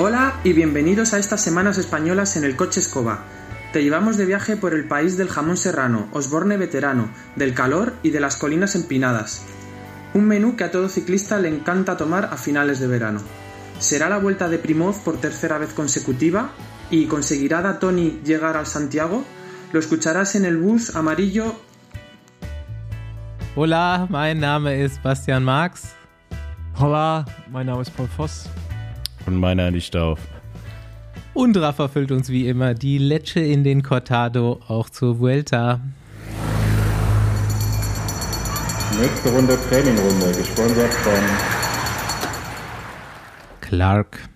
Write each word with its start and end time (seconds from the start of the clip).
Hola 0.00 0.38
y 0.44 0.52
bienvenidos 0.52 1.12
a 1.12 1.18
estas 1.18 1.40
semanas 1.40 1.76
españolas 1.76 2.36
en 2.36 2.44
el 2.44 2.54
coche 2.54 2.78
Escoba. 2.78 3.24
Te 3.72 3.82
llevamos 3.82 4.16
de 4.16 4.26
viaje 4.26 4.56
por 4.56 4.72
el 4.72 4.86
país 4.86 5.16
del 5.16 5.28
jamón 5.28 5.56
serrano, 5.56 6.06
Osborne 6.12 6.56
veterano, 6.56 7.08
del 7.34 7.52
calor 7.52 7.94
y 8.04 8.10
de 8.10 8.20
las 8.20 8.36
colinas 8.36 8.76
empinadas. 8.76 9.44
Un 10.14 10.26
menú 10.26 10.54
que 10.54 10.62
a 10.62 10.70
todo 10.70 10.88
ciclista 10.88 11.40
le 11.40 11.48
encanta 11.48 11.96
tomar 11.96 12.26
a 12.26 12.36
finales 12.36 12.78
de 12.78 12.86
verano. 12.86 13.20
¿Será 13.80 14.08
la 14.08 14.18
vuelta 14.18 14.48
de 14.48 14.60
Primoz 14.60 14.98
por 14.98 15.16
tercera 15.16 15.58
vez 15.58 15.72
consecutiva? 15.72 16.52
¿Y 16.92 17.06
conseguirá 17.06 17.60
Da 17.60 17.80
Tony 17.80 18.20
llegar 18.24 18.56
al 18.56 18.66
Santiago? 18.66 19.24
Lo 19.72 19.80
escucharás 19.80 20.36
en 20.36 20.44
el 20.44 20.58
bus 20.58 20.94
amarillo. 20.94 21.56
Hola, 23.56 24.06
mein 24.08 24.38
Name 24.38 24.80
ist 24.80 25.02
Bastian 25.02 25.42
Marx. 25.42 25.96
Hola, 26.78 27.24
mein 27.50 27.66
Name 27.66 27.82
ist 27.82 27.96
Paul 27.96 28.08
Voss. 28.16 28.48
Und 29.28 29.36
meiner 29.36 29.70
nicht 29.70 29.94
auf. 29.94 30.20
Und 31.34 31.54
Rafa 31.58 31.88
füllt 31.88 32.12
uns 32.12 32.30
wie 32.30 32.48
immer 32.48 32.72
die 32.72 32.96
Lecce 32.96 33.40
in 33.40 33.62
den 33.62 33.82
Cortado 33.82 34.58
auch 34.68 34.88
zur 34.88 35.20
Vuelta. 35.20 35.82
Nächste 38.98 39.28
Runde 39.28 39.58
Trainingrunde, 39.68 40.32
gesponsert 40.34 40.94
von 40.94 41.12
Clark. 43.60 44.30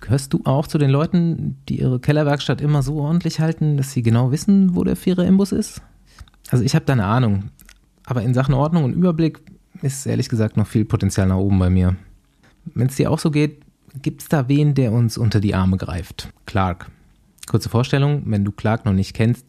Gehörst 0.00 0.32
du 0.32 0.40
auch 0.44 0.68
zu 0.68 0.78
den 0.78 0.88
Leuten, 0.88 1.58
die 1.68 1.80
ihre 1.80 2.00
Kellerwerkstatt 2.00 2.62
immer 2.62 2.82
so 2.82 3.00
ordentlich 3.00 3.40
halten, 3.40 3.76
dass 3.76 3.92
sie 3.92 4.02
genau 4.02 4.32
wissen, 4.32 4.74
wo 4.74 4.84
der 4.84 4.96
Vierer 4.96 5.26
Imbus 5.26 5.52
ist? 5.52 5.82
Also 6.48 6.64
ich 6.64 6.74
habe 6.74 6.86
da 6.86 6.94
eine 6.94 7.04
Ahnung. 7.04 7.50
Aber 8.06 8.22
in 8.22 8.32
Sachen 8.32 8.54
Ordnung 8.54 8.84
und 8.84 8.94
Überblick 8.94 9.42
ist 9.82 10.06
ehrlich 10.06 10.30
gesagt 10.30 10.56
noch 10.56 10.66
viel 10.66 10.86
Potenzial 10.86 11.26
nach 11.26 11.36
oben 11.36 11.58
bei 11.58 11.68
mir. 11.68 11.96
Wenn 12.74 12.86
es 12.86 12.96
dir 12.96 13.10
auch 13.10 13.18
so 13.18 13.30
geht, 13.30 13.63
gibt 14.02 14.22
es 14.22 14.28
da 14.28 14.48
wen, 14.48 14.74
der 14.74 14.92
uns 14.92 15.18
unter 15.18 15.40
die 15.40 15.54
Arme 15.54 15.76
greift? 15.76 16.32
Clark. 16.46 16.90
Kurze 17.46 17.68
Vorstellung, 17.68 18.22
wenn 18.26 18.44
du 18.44 18.52
Clark 18.52 18.84
noch 18.84 18.92
nicht 18.92 19.14
kennst, 19.14 19.46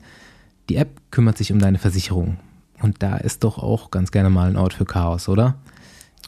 die 0.69 0.75
App 0.75 0.99
kümmert 1.11 1.37
sich 1.37 1.51
um 1.51 1.59
deine 1.59 1.77
Versicherung. 1.77 2.37
Und 2.81 3.01
da 3.01 3.17
ist 3.17 3.43
doch 3.43 3.57
auch 3.57 3.91
ganz 3.91 4.11
gerne 4.11 4.29
mal 4.29 4.49
ein 4.49 4.57
Ort 4.57 4.73
für 4.73 4.85
Chaos, 4.85 5.29
oder? 5.29 5.55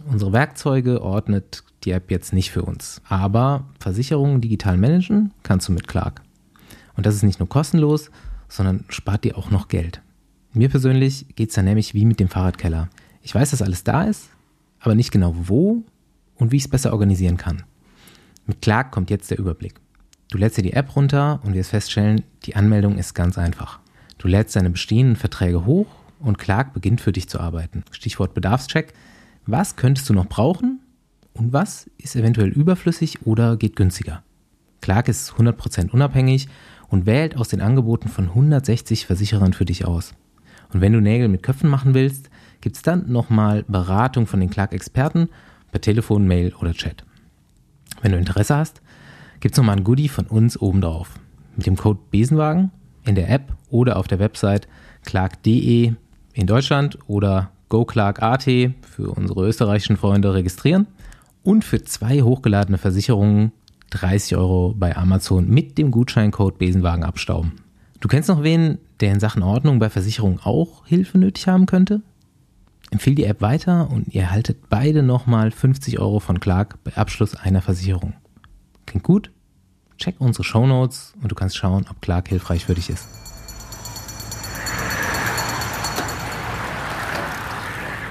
Unsere 0.09 0.31
Werkzeuge 0.31 1.01
ordnet 1.01 1.63
die 1.83 1.91
App 1.91 2.11
jetzt 2.11 2.33
nicht 2.33 2.51
für 2.51 2.63
uns. 2.63 3.01
Aber 3.07 3.65
Versicherungen 3.79 4.41
digital 4.41 4.77
managen 4.77 5.33
kannst 5.43 5.67
du 5.67 5.71
mit 5.71 5.87
Clark. 5.87 6.21
Und 6.95 7.05
das 7.05 7.15
ist 7.15 7.23
nicht 7.23 7.39
nur 7.39 7.49
kostenlos, 7.49 8.11
sondern 8.47 8.85
spart 8.89 9.23
dir 9.23 9.37
auch 9.37 9.51
noch 9.51 9.67
Geld. 9.67 10.01
Mir 10.53 10.69
persönlich 10.69 11.25
geht 11.35 11.49
es 11.49 11.55
da 11.55 11.61
nämlich 11.61 11.93
wie 11.93 12.05
mit 12.05 12.19
dem 12.19 12.29
Fahrradkeller. 12.29 12.89
Ich 13.21 13.35
weiß, 13.35 13.51
dass 13.51 13.61
alles 13.61 13.83
da 13.83 14.03
ist, 14.03 14.29
aber 14.79 14.95
nicht 14.95 15.11
genau 15.11 15.35
wo 15.35 15.83
und 16.35 16.51
wie 16.51 16.57
ich 16.57 16.63
es 16.63 16.69
besser 16.69 16.93
organisieren 16.93 17.37
kann. 17.37 17.63
Mit 18.47 18.61
Clark 18.61 18.91
kommt 18.91 19.09
jetzt 19.09 19.29
der 19.29 19.39
Überblick. 19.39 19.75
Du 20.31 20.37
lädst 20.37 20.57
dir 20.57 20.61
die 20.61 20.71
App 20.71 20.95
runter 20.95 21.41
und 21.43 21.53
wirst 21.53 21.71
feststellen, 21.71 22.23
die 22.43 22.55
Anmeldung 22.55 22.97
ist 22.97 23.13
ganz 23.13 23.37
einfach. 23.37 23.79
Du 24.17 24.29
lädst 24.29 24.55
deine 24.55 24.69
bestehenden 24.69 25.17
Verträge 25.17 25.65
hoch 25.65 25.87
und 26.19 26.37
Clark 26.37 26.73
beginnt 26.73 27.01
für 27.01 27.11
dich 27.11 27.27
zu 27.27 27.41
arbeiten. 27.41 27.83
Stichwort 27.91 28.33
Bedarfscheck. 28.33 28.93
Was 29.45 29.75
könntest 29.75 30.09
du 30.09 30.13
noch 30.13 30.27
brauchen 30.27 30.79
und 31.33 31.51
was 31.51 31.89
ist 31.97 32.15
eventuell 32.15 32.47
überflüssig 32.47 33.25
oder 33.25 33.57
geht 33.57 33.75
günstiger? 33.75 34.23
Clark 34.79 35.09
ist 35.09 35.33
100% 35.33 35.89
unabhängig 35.89 36.47
und 36.87 37.05
wählt 37.05 37.35
aus 37.35 37.49
den 37.49 37.59
Angeboten 37.59 38.07
von 38.07 38.29
160 38.29 39.05
Versicherern 39.05 39.51
für 39.51 39.65
dich 39.65 39.83
aus. 39.85 40.13
Und 40.71 40.79
wenn 40.79 40.93
du 40.93 41.01
Nägel 41.01 41.27
mit 41.27 41.43
Köpfen 41.43 41.69
machen 41.69 41.93
willst, 41.93 42.29
gibt 42.61 42.77
es 42.77 42.81
dann 42.81 43.11
nochmal 43.11 43.65
Beratung 43.67 44.25
von 44.25 44.39
den 44.39 44.49
Clark-Experten 44.49 45.27
per 45.71 45.81
Telefon, 45.81 46.27
Mail 46.27 46.53
oder 46.55 46.73
Chat. 46.73 47.03
Wenn 48.01 48.11
du 48.11 48.17
Interesse 48.17 48.55
hast, 48.55 48.81
gibt 49.39 49.53
es 49.53 49.57
nochmal 49.57 49.77
ein 49.77 49.83
Goodie 49.83 50.09
von 50.09 50.25
uns 50.25 50.59
obendrauf. 50.59 51.19
Mit 51.55 51.65
dem 51.65 51.75
Code 51.75 51.99
Besenwagen 52.11 52.71
in 53.05 53.15
der 53.15 53.29
App 53.29 53.53
oder 53.69 53.97
auf 53.97 54.07
der 54.07 54.19
Website 54.19 54.67
clark.de 55.03 55.93
in 56.33 56.47
Deutschland 56.47 56.99
oder 57.07 57.51
goclark.at 57.69 58.43
für 58.43 59.11
unsere 59.15 59.47
österreichischen 59.47 59.97
Freunde 59.97 60.33
registrieren 60.33 60.87
und 61.43 61.63
für 61.63 61.83
zwei 61.83 62.21
hochgeladene 62.21 62.77
Versicherungen 62.77 63.51
30 63.89 64.37
Euro 64.37 64.75
bei 64.77 64.95
Amazon 64.95 65.49
mit 65.49 65.77
dem 65.77 65.91
Gutscheincode 65.91 66.57
Besenwagen 66.57 67.03
abstauben. 67.03 67.53
Du 67.99 68.07
kennst 68.07 68.29
noch 68.29 68.43
wen, 68.43 68.77
der 68.99 69.13
in 69.13 69.19
Sachen 69.19 69.43
Ordnung 69.43 69.79
bei 69.79 69.89
Versicherungen 69.89 70.39
auch 70.43 70.85
Hilfe 70.85 71.17
nötig 71.17 71.47
haben 71.47 71.65
könnte? 71.65 72.01
Empfehl 72.89 73.15
die 73.15 73.25
App 73.25 73.41
weiter 73.41 73.89
und 73.89 74.13
ihr 74.13 74.21
erhaltet 74.21 74.69
beide 74.69 75.03
nochmal 75.03 75.51
50 75.51 75.99
Euro 75.99 76.19
von 76.19 76.39
Clark 76.39 76.83
bei 76.83 76.95
Abschluss 76.95 77.35
einer 77.35 77.61
Versicherung. 77.61 78.13
Klingt 78.85 79.03
gut? 79.03 79.31
Check 79.97 80.15
unsere 80.19 80.43
Shownotes 80.43 81.13
und 81.21 81.31
du 81.31 81.35
kannst 81.35 81.57
schauen, 81.57 81.85
ob 81.89 82.01
Clark 82.01 82.29
hilfreich 82.29 82.65
für 82.65 82.75
dich 82.75 82.89
ist. 82.89 83.07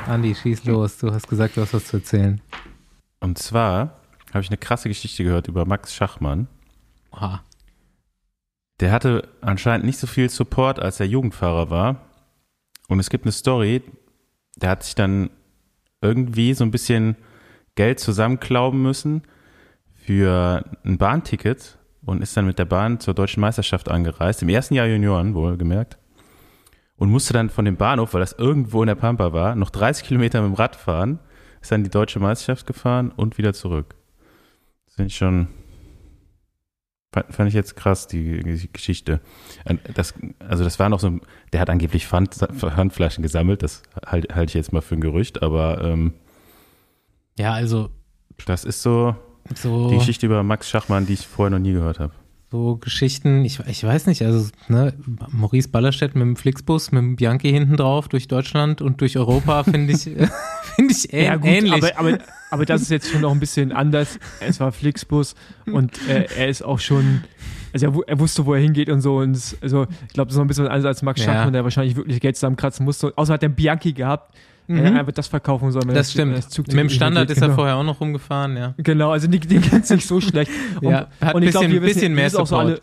Andi, 0.07 0.35
schieß 0.35 0.65
los. 0.65 0.99
Du 0.99 1.13
hast 1.13 1.27
gesagt, 1.27 1.57
du 1.57 1.63
hast 1.63 1.75
was 1.75 1.87
zu 1.87 1.97
erzählen. 1.97 2.41
Und 3.21 3.39
zwar 3.39 4.01
habe 4.31 4.41
ich 4.41 4.49
eine 4.51 4.57
krasse 4.57 4.89
Geschichte 4.89 5.25
gehört 5.25 5.49
über 5.49 5.65
Max 5.65 5.95
Schachmann. 5.95 6.49
Oha. 7.13 7.43
Der 8.79 8.93
hatte 8.93 9.29
anscheinend 9.41 9.87
nicht 9.87 9.99
so 9.99 10.07
viel 10.07 10.29
Support, 10.29 10.79
als 10.79 11.01
er 11.01 11.07
Jugendfahrer 11.07 11.71
war. 11.71 12.03
Und 12.89 13.01
es 13.01 13.11
gibt 13.11 13.25
eine 13.25 13.33
Story, 13.33 13.83
der 14.57 14.71
hat 14.71 14.83
sich 14.83 14.95
dann 14.95 15.31
irgendwie 16.01 16.55
so 16.55 16.65
ein 16.65 16.71
bisschen 16.71 17.17
Geld 17.75 18.01
zusammenklauben 18.01 18.83
müssen 18.83 19.23
für 19.95 20.65
ein 20.85 20.99
Bahnticket 20.99 21.79
und 22.05 22.23
ist 22.23 22.37
dann 22.37 22.47
mit 22.47 22.59
der 22.59 22.65
Bahn 22.65 23.01
zur 23.01 23.15
deutschen 23.15 23.41
Meisterschaft 23.41 23.89
angereist, 23.89 24.43
im 24.43 24.49
ersten 24.49 24.75
Jahr 24.75 24.87
Junioren 24.87 25.35
wohlgemerkt, 25.35 25.99
und 26.97 27.11
musste 27.11 27.35
dann 27.35 27.51
von 27.51 27.65
dem 27.65 27.77
Bahnhof, 27.77 28.15
weil 28.15 28.21
das 28.21 28.33
irgendwo 28.33 28.83
in 28.83 28.87
der 28.87 28.95
Pampa 28.95 29.33
war, 29.33 29.55
noch 29.55 29.71
30 29.71 30.07
Kilometer 30.07 30.41
mit 30.41 30.53
dem 30.53 30.55
Rad 30.55 30.77
fahren, 30.77 31.19
ist 31.61 31.73
dann 31.73 31.85
die 31.85 31.91
deutsche 31.91 32.21
Meisterschaft 32.21 32.67
gefahren 32.67 33.13
und 33.15 33.37
wieder 33.39 33.53
zurück. 33.53 33.97
Das 34.87 34.95
finde 34.95 35.09
ich 35.09 35.17
schon, 35.17 35.49
fand, 37.17 37.35
fand 37.35 37.49
ich 37.49 37.55
jetzt 37.55 37.77
krass, 37.77 38.07
die, 38.07 38.69
Geschichte. 38.73 39.21
Das, 39.95 40.15
also 40.39 40.65
das 40.65 40.79
war 40.79 40.89
noch 40.89 41.01
so, 41.01 41.19
der 41.53 41.61
hat 41.61 41.71
angeblich 41.71 42.07
Pfand, 42.07 42.35
Pfandflaschen 42.35 43.23
gesammelt, 43.23 43.63
das 43.63 43.83
halte 44.05 44.35
halt 44.35 44.51
ich 44.51 44.55
jetzt 44.55 44.73
mal 44.73 44.83
für 44.83 44.97
ein 44.97 45.01
Gerücht, 45.01 45.43
aber 45.43 45.83
ähm, 45.83 46.13
Ja, 47.39 47.53
also 47.53 47.91
das 48.45 48.65
ist 48.65 48.83
so 48.83 49.17
so, 49.55 49.91
die 49.91 49.99
Geschichte 49.99 50.27
über 50.27 50.43
Max 50.43 50.69
Schachmann, 50.69 51.07
die 51.07 51.15
ich 51.15 51.27
vorher 51.27 51.51
noch 51.51 51.63
nie 51.63 51.73
gehört 51.73 52.01
habe. 52.01 52.13
So 52.57 52.77
Geschichten, 52.77 53.45
ich, 53.45 53.61
ich 53.69 53.85
weiß 53.85 54.07
nicht, 54.07 54.23
also 54.23 54.49
ne, 54.69 54.95
Maurice 55.31 55.69
Ballerstedt 55.69 56.15
mit 56.15 56.23
dem 56.23 56.37
Flixbus, 56.37 56.91
mit 56.93 57.03
dem 57.03 57.17
Bianchi 57.17 57.51
hinten 57.51 57.77
drauf 57.77 58.09
durch 58.09 58.29
Deutschland 58.29 58.81
und 58.81 59.01
durch 59.01 59.19
Europa 59.19 59.65
finde 59.65 59.93
ich, 59.93 60.03
finde 60.75 60.93
ich 60.93 61.13
äh 61.13 61.27
Ja, 61.27 61.37
gut, 61.37 61.47
ähnlich. 61.51 61.73
aber, 61.75 61.99
aber, 61.99 62.19
aber 62.51 62.65
das 62.65 62.83
ist 62.83 62.91
jetzt 62.91 63.11
schon 63.11 63.21
noch 63.21 63.33
ein 63.33 63.41
bisschen 63.41 63.73
anders. 63.73 64.19
Es 64.41 64.59
war 64.61 64.73
Flixbus 64.73 65.35
und 65.71 65.99
äh, 66.09 66.27
er 66.37 66.49
ist 66.49 66.63
auch 66.63 66.79
schon, 66.79 67.25
also 67.73 67.87
er, 67.87 68.09
er 68.09 68.19
wusste, 68.19 68.47
wo 68.47 68.55
er 68.55 68.61
hingeht 68.61 68.89
und 68.89 69.01
so. 69.03 69.19
Und 69.19 69.33
es, 69.37 69.57
also 69.61 69.87
ich 70.09 70.15
glaube, 70.15 70.29
das 70.29 70.35
ist 70.35 70.39
noch 70.39 70.45
ein 70.45 70.49
bisschen 70.49 70.67
anders 70.69 70.87
als 70.87 71.03
Max 71.03 71.21
Ja. 71.21 71.27
Schachmann, 71.27 71.53
der 71.53 71.65
wahrscheinlich 71.65 71.97
wirklich 71.97 72.21
Geld 72.21 72.37
zusammenkratzen 72.37 72.85
musste. 72.85 73.13
Außer 73.17 73.35
hat 73.35 73.43
er 73.43 73.51
Bianchi 73.51 73.93
gehabt. 73.93 74.35
Mhm. 74.69 74.77
Er 74.79 74.85
hätte 74.87 74.99
einfach 75.01 75.13
das 75.13 75.27
verkaufen 75.29 75.71
sollen. 75.73 75.89
wenn 75.89 75.95
das 75.95 76.07
das- 76.09 76.13
stimmt. 76.13 76.37
das 76.37 76.49
Zugticket 76.49 76.75
Mit 76.83 76.91
dem 76.91 76.95
Standard 76.95 77.29
geht. 77.29 77.37
ist 77.37 77.43
er 77.43 77.49
Genau. 77.49 77.57
vorher 77.57 77.77
auch 77.77 77.85
noch 77.85 78.01
rumgefahren, 78.01 78.57
ja. 78.57 78.75
Genau, 78.79 79.11
also 79.13 79.29
die, 79.29 79.39
die 79.41 79.59
geht's 79.61 79.91
nicht 79.91 80.07
so 80.07 80.21
schlecht. 80.21 80.51
Und, 80.83 80.91
Ja, 80.91 81.07
hat 81.21 81.35
und 81.35 81.43
ich 81.43 81.51
glaube, 81.51 81.67
bisschen- 81.69 81.73
wir 81.73 81.83
wissen, 81.83 81.95
bisschen 81.95 82.03
wir 82.13 82.17
mehr 82.17 82.25
wissen 82.27 82.37
auch 82.39 82.47
so 82.47 82.57
Support. 82.57 82.67
alle, 82.67 82.81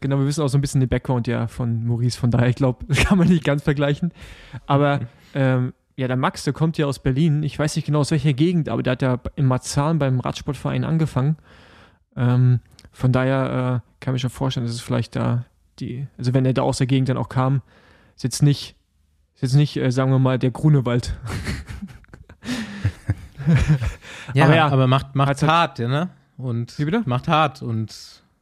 Genau, 0.00 0.18
wir 0.18 0.26
wissen 0.26 0.42
auch 0.42 0.48
so 0.48 0.58
ein 0.58 0.60
bisschen 0.60 0.80
den 0.80 0.88
Background 0.90 1.26
ja 1.26 1.46
von 1.46 1.86
Maurice, 1.86 2.18
von 2.18 2.30
daher, 2.30 2.48
ich 2.48 2.56
glaube, 2.56 2.84
das 2.88 2.98
kann 3.04 3.16
man 3.16 3.26
nicht 3.28 3.42
ganz 3.42 3.62
vergleichen. 3.62 4.12
Aber 4.66 5.00
ähm, 5.34 5.72
ja, 5.96 6.08
der 6.08 6.16
Max, 6.16 6.44
der 6.44 6.52
kommt 6.52 6.76
ja 6.76 6.84
aus 6.86 6.98
Berlin. 6.98 7.42
Ich 7.42 7.58
weiß 7.58 7.74
nicht 7.76 7.86
genau 7.86 8.00
aus 8.00 8.10
welcher 8.10 8.34
Gegend, 8.34 8.68
aber 8.68 8.82
der 8.82 8.90
hat 8.92 9.02
ja 9.02 9.18
in 9.36 9.46
Marzahn 9.46 9.98
beim 9.98 10.20
Radsportverein 10.20 10.84
angefangen. 10.84 11.36
Ähm, 12.16 12.60
von 12.92 13.12
daher 13.12 13.82
äh, 13.82 14.04
kann 14.04 14.14
ich 14.14 14.22
mir 14.22 14.28
schon 14.28 14.30
vorstellen, 14.30 14.66
dass 14.66 14.74
es 14.74 14.80
vielleicht 14.82 15.16
da 15.16 15.46
die, 15.80 16.06
also 16.18 16.34
wenn 16.34 16.44
er 16.44 16.52
da 16.52 16.62
aus 16.62 16.78
der 16.78 16.86
Gegend 16.86 17.08
dann 17.08 17.16
auch 17.16 17.28
kam, 17.28 17.62
ist 18.14 18.24
jetzt 18.24 18.42
nicht, 18.42 18.76
jetzt 19.44 19.54
nicht, 19.54 19.76
äh, 19.76 19.90
sagen 19.92 20.10
wir 20.10 20.18
mal, 20.18 20.38
der 20.38 20.50
Grunewald. 20.50 21.16
Ja, 24.32 24.46
Aber 24.46 24.58
aber, 24.62 24.80
ja, 24.82 24.86
macht, 24.86 25.14
macht 25.14 25.28
hat's 25.28 25.42
halt- 25.42 25.52
hart, 25.52 25.78
ja, 25.78 25.86
ne? 25.86 26.08
Und 26.38 26.78
Wie 26.78 26.86
bitte? 26.86 27.02
macht 27.04 27.28
hart 27.28 27.60
und 27.62 27.94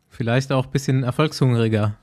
vielleicht 0.09 0.53
auch 0.53 0.67
ein 0.67 0.71
bisschen 0.71 1.03
erfolgshungriger. 1.03 1.97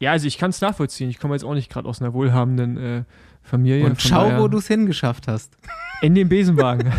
Ja, 0.00 0.10
also 0.10 0.26
ich 0.26 0.36
kann 0.36 0.50
es 0.50 0.60
nachvollziehen. 0.60 1.08
Ich 1.08 1.20
komme 1.20 1.34
jetzt 1.34 1.44
auch 1.44 1.54
nicht 1.54 1.70
gerade 1.70 1.88
aus 1.88 2.02
einer 2.02 2.12
wohlhabenden 2.12 2.76
äh, 2.76 3.04
Familie. 3.42 3.86
Und 3.86 4.02
schau, 4.02 4.38
wo 4.40 4.48
du 4.48 4.58
es 4.58 4.66
hingeschafft 4.66 5.28
hast. 5.28 5.56
In 6.02 6.14
den 6.16 6.28
Besenwagen. 6.28 6.92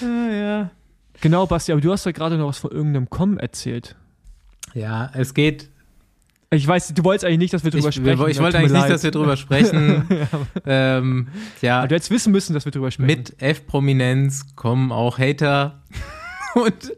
Ja, 0.00 0.30
ja. 0.32 0.70
genau, 1.20 1.46
Basti, 1.46 1.72
aber 1.72 1.80
du 1.80 1.92
hast 1.92 2.06
ja 2.06 2.12
gerade 2.12 2.36
noch 2.38 2.48
was 2.48 2.58
von 2.58 2.70
irgendeinem 2.70 3.08
Com 3.10 3.38
erzählt. 3.38 3.96
Ja, 4.74 5.10
es 5.14 5.34
geht, 5.34 5.68
Ich 6.50 6.66
weiß, 6.66 6.94
du 6.94 7.02
wolltest 7.02 7.24
eigentlich 7.24 7.38
nicht, 7.38 7.54
dass 7.54 7.64
wir 7.64 7.72
drüber 7.72 7.88
Ich, 7.88 7.94
sprechen. 7.96 8.30
ich 8.30 8.38
wollte 8.40 8.58
eigentlich 8.58 8.72
nicht, 8.72 8.88
dass 8.88 9.02
wir 9.02 9.10
drüber 9.10 9.36
sprechen. 9.36 10.04
ähm, 10.66 11.28
ja, 11.60 11.78
Aber 11.78 11.88
du 11.88 11.94
hättest 11.96 12.10
wissen 12.10 12.32
müssen, 12.32 12.54
dass 12.54 12.64
wir 12.64 12.72
drüber 12.72 12.90
sprechen. 12.90 13.06
mit 13.06 13.42
F-Prominenz 13.42 14.54
kommen 14.54 14.92
auch 14.92 15.18
Hater. 15.18 15.82
Und 16.54 16.92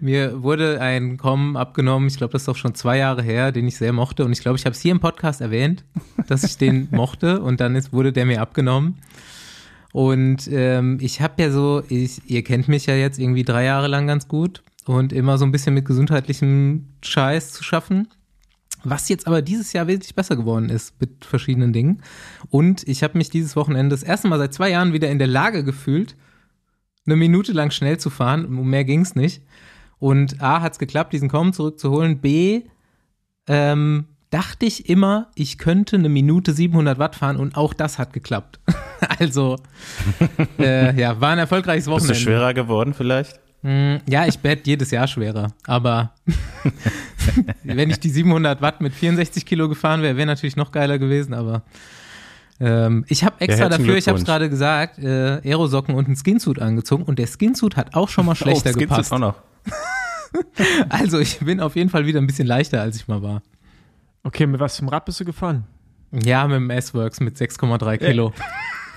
mir 0.00 0.42
wurde 0.42 0.80
ein 0.80 1.16
Com 1.16 1.56
abgenommen, 1.56 2.08
ich 2.08 2.16
glaube, 2.16 2.32
das 2.32 2.42
ist 2.42 2.48
doch 2.48 2.56
schon 2.56 2.74
zwei 2.74 2.98
Jahre 2.98 3.22
her, 3.22 3.52
den 3.52 3.68
ich 3.68 3.76
sehr 3.76 3.92
mochte. 3.92 4.24
Und 4.24 4.32
ich 4.32 4.40
glaube, 4.40 4.58
ich 4.58 4.64
habe 4.64 4.74
es 4.74 4.80
hier 4.80 4.90
im 4.90 4.98
Podcast 4.98 5.40
erwähnt, 5.40 5.84
dass 6.26 6.42
ich 6.42 6.56
den 6.56 6.88
mochte. 6.90 7.40
Und 7.40 7.60
dann 7.60 7.76
ist, 7.76 7.92
wurde 7.92 8.12
der 8.12 8.26
mir 8.26 8.40
abgenommen. 8.40 8.98
Und 9.92 10.48
ähm, 10.50 10.98
ich 11.00 11.20
habe 11.20 11.42
ja 11.42 11.50
so, 11.50 11.82
ich, 11.88 12.22
ihr 12.28 12.42
kennt 12.42 12.66
mich 12.66 12.86
ja 12.86 12.94
jetzt 12.94 13.18
irgendwie 13.18 13.44
drei 13.44 13.64
Jahre 13.64 13.86
lang 13.88 14.06
ganz 14.06 14.26
gut 14.26 14.62
und 14.86 15.12
immer 15.12 15.36
so 15.38 15.44
ein 15.44 15.52
bisschen 15.52 15.74
mit 15.74 15.84
gesundheitlichem 15.84 16.86
Scheiß 17.02 17.52
zu 17.52 17.62
schaffen. 17.62 18.08
Was 18.84 19.08
jetzt 19.08 19.26
aber 19.26 19.42
dieses 19.42 19.72
Jahr 19.72 19.86
wesentlich 19.86 20.14
besser 20.14 20.36
geworden 20.36 20.68
ist 20.68 21.00
mit 21.00 21.24
verschiedenen 21.24 21.72
Dingen. 21.72 22.02
Und 22.50 22.86
ich 22.88 23.02
habe 23.02 23.18
mich 23.18 23.30
dieses 23.30 23.56
Wochenende 23.56 23.94
das 23.94 24.02
erste 24.02 24.28
Mal 24.28 24.38
seit 24.38 24.54
zwei 24.54 24.70
Jahren 24.70 24.92
wieder 24.92 25.10
in 25.10 25.18
der 25.18 25.28
Lage 25.28 25.64
gefühlt, 25.64 26.16
eine 27.06 27.16
Minute 27.16 27.52
lang 27.52 27.70
schnell 27.70 27.98
zu 27.98 28.10
fahren. 28.10 28.44
Um 28.44 28.68
mehr 28.68 28.84
ging's 28.84 29.14
nicht. 29.14 29.42
Und 29.98 30.42
A, 30.42 30.60
hat's 30.60 30.78
geklappt, 30.78 31.12
diesen 31.12 31.28
Kommen 31.28 31.52
zurückzuholen. 31.52 32.20
B, 32.20 32.62
ähm, 33.46 34.06
dachte 34.30 34.66
ich 34.66 34.88
immer, 34.88 35.30
ich 35.34 35.58
könnte 35.58 35.96
eine 35.96 36.08
Minute 36.08 36.52
700 36.52 36.98
Watt 36.98 37.16
fahren 37.16 37.36
und 37.36 37.56
auch 37.56 37.74
das 37.74 37.98
hat 37.98 38.12
geklappt. 38.12 38.60
also, 39.18 39.58
äh, 40.58 40.98
ja, 40.98 41.20
war 41.20 41.30
ein 41.30 41.38
erfolgreiches 41.38 41.84
Bist 41.84 41.94
Wochenende. 41.94 42.14
du 42.14 42.20
schwerer 42.20 42.54
geworden 42.54 42.94
vielleicht? 42.94 43.41
Mm, 43.62 43.96
Ja, 44.08 44.26
ich 44.26 44.42
werde 44.42 44.62
jedes 44.64 44.90
Jahr 44.90 45.06
schwerer, 45.06 45.52
aber 45.66 46.12
wenn 47.64 47.90
ich 47.90 48.00
die 48.00 48.10
700 48.10 48.60
Watt 48.60 48.80
mit 48.80 48.92
64 48.94 49.46
Kilo 49.46 49.68
gefahren 49.68 50.02
wäre, 50.02 50.16
wäre 50.16 50.26
natürlich 50.26 50.56
noch 50.56 50.72
geiler 50.72 50.98
gewesen, 50.98 51.32
aber 51.34 51.62
ähm, 52.60 53.04
ich 53.08 53.24
habe 53.24 53.40
extra 53.40 53.64
herzlichen 53.64 53.84
dafür, 53.86 53.96
ich 53.98 54.08
habe 54.08 54.18
es 54.18 54.24
gerade 54.24 54.48
gesagt, 54.50 54.98
äh, 54.98 55.40
Aerosocken 55.44 55.94
und 55.94 56.06
einen 56.06 56.16
Skinsuit 56.16 56.60
angezogen 56.60 57.04
und 57.04 57.18
der 57.18 57.26
Skinsuit 57.26 57.76
hat 57.76 57.94
auch 57.94 58.08
schon 58.08 58.26
mal 58.26 58.34
schlechter 58.36 58.70
oh, 58.70 58.72
Skinsuit 58.72 58.88
gepasst. 58.88 59.12
auch 59.12 59.18
noch. 59.18 59.34
Also 60.88 61.18
ich 61.18 61.40
bin 61.40 61.60
auf 61.60 61.76
jeden 61.76 61.90
Fall 61.90 62.06
wieder 62.06 62.18
ein 62.18 62.26
bisschen 62.26 62.46
leichter, 62.46 62.80
als 62.80 62.96
ich 62.96 63.06
mal 63.06 63.20
war. 63.22 63.42
okay, 64.22 64.46
mit 64.46 64.60
was 64.60 64.76
zum 64.76 64.88
Rad 64.88 65.04
bist 65.04 65.20
du 65.20 65.26
gefahren? 65.26 65.64
Ja, 66.10 66.46
mit 66.48 66.56
dem 66.56 66.70
S-Works 66.70 67.20
mit 67.20 67.36
6,3 67.36 67.98
Kilo. 67.98 68.32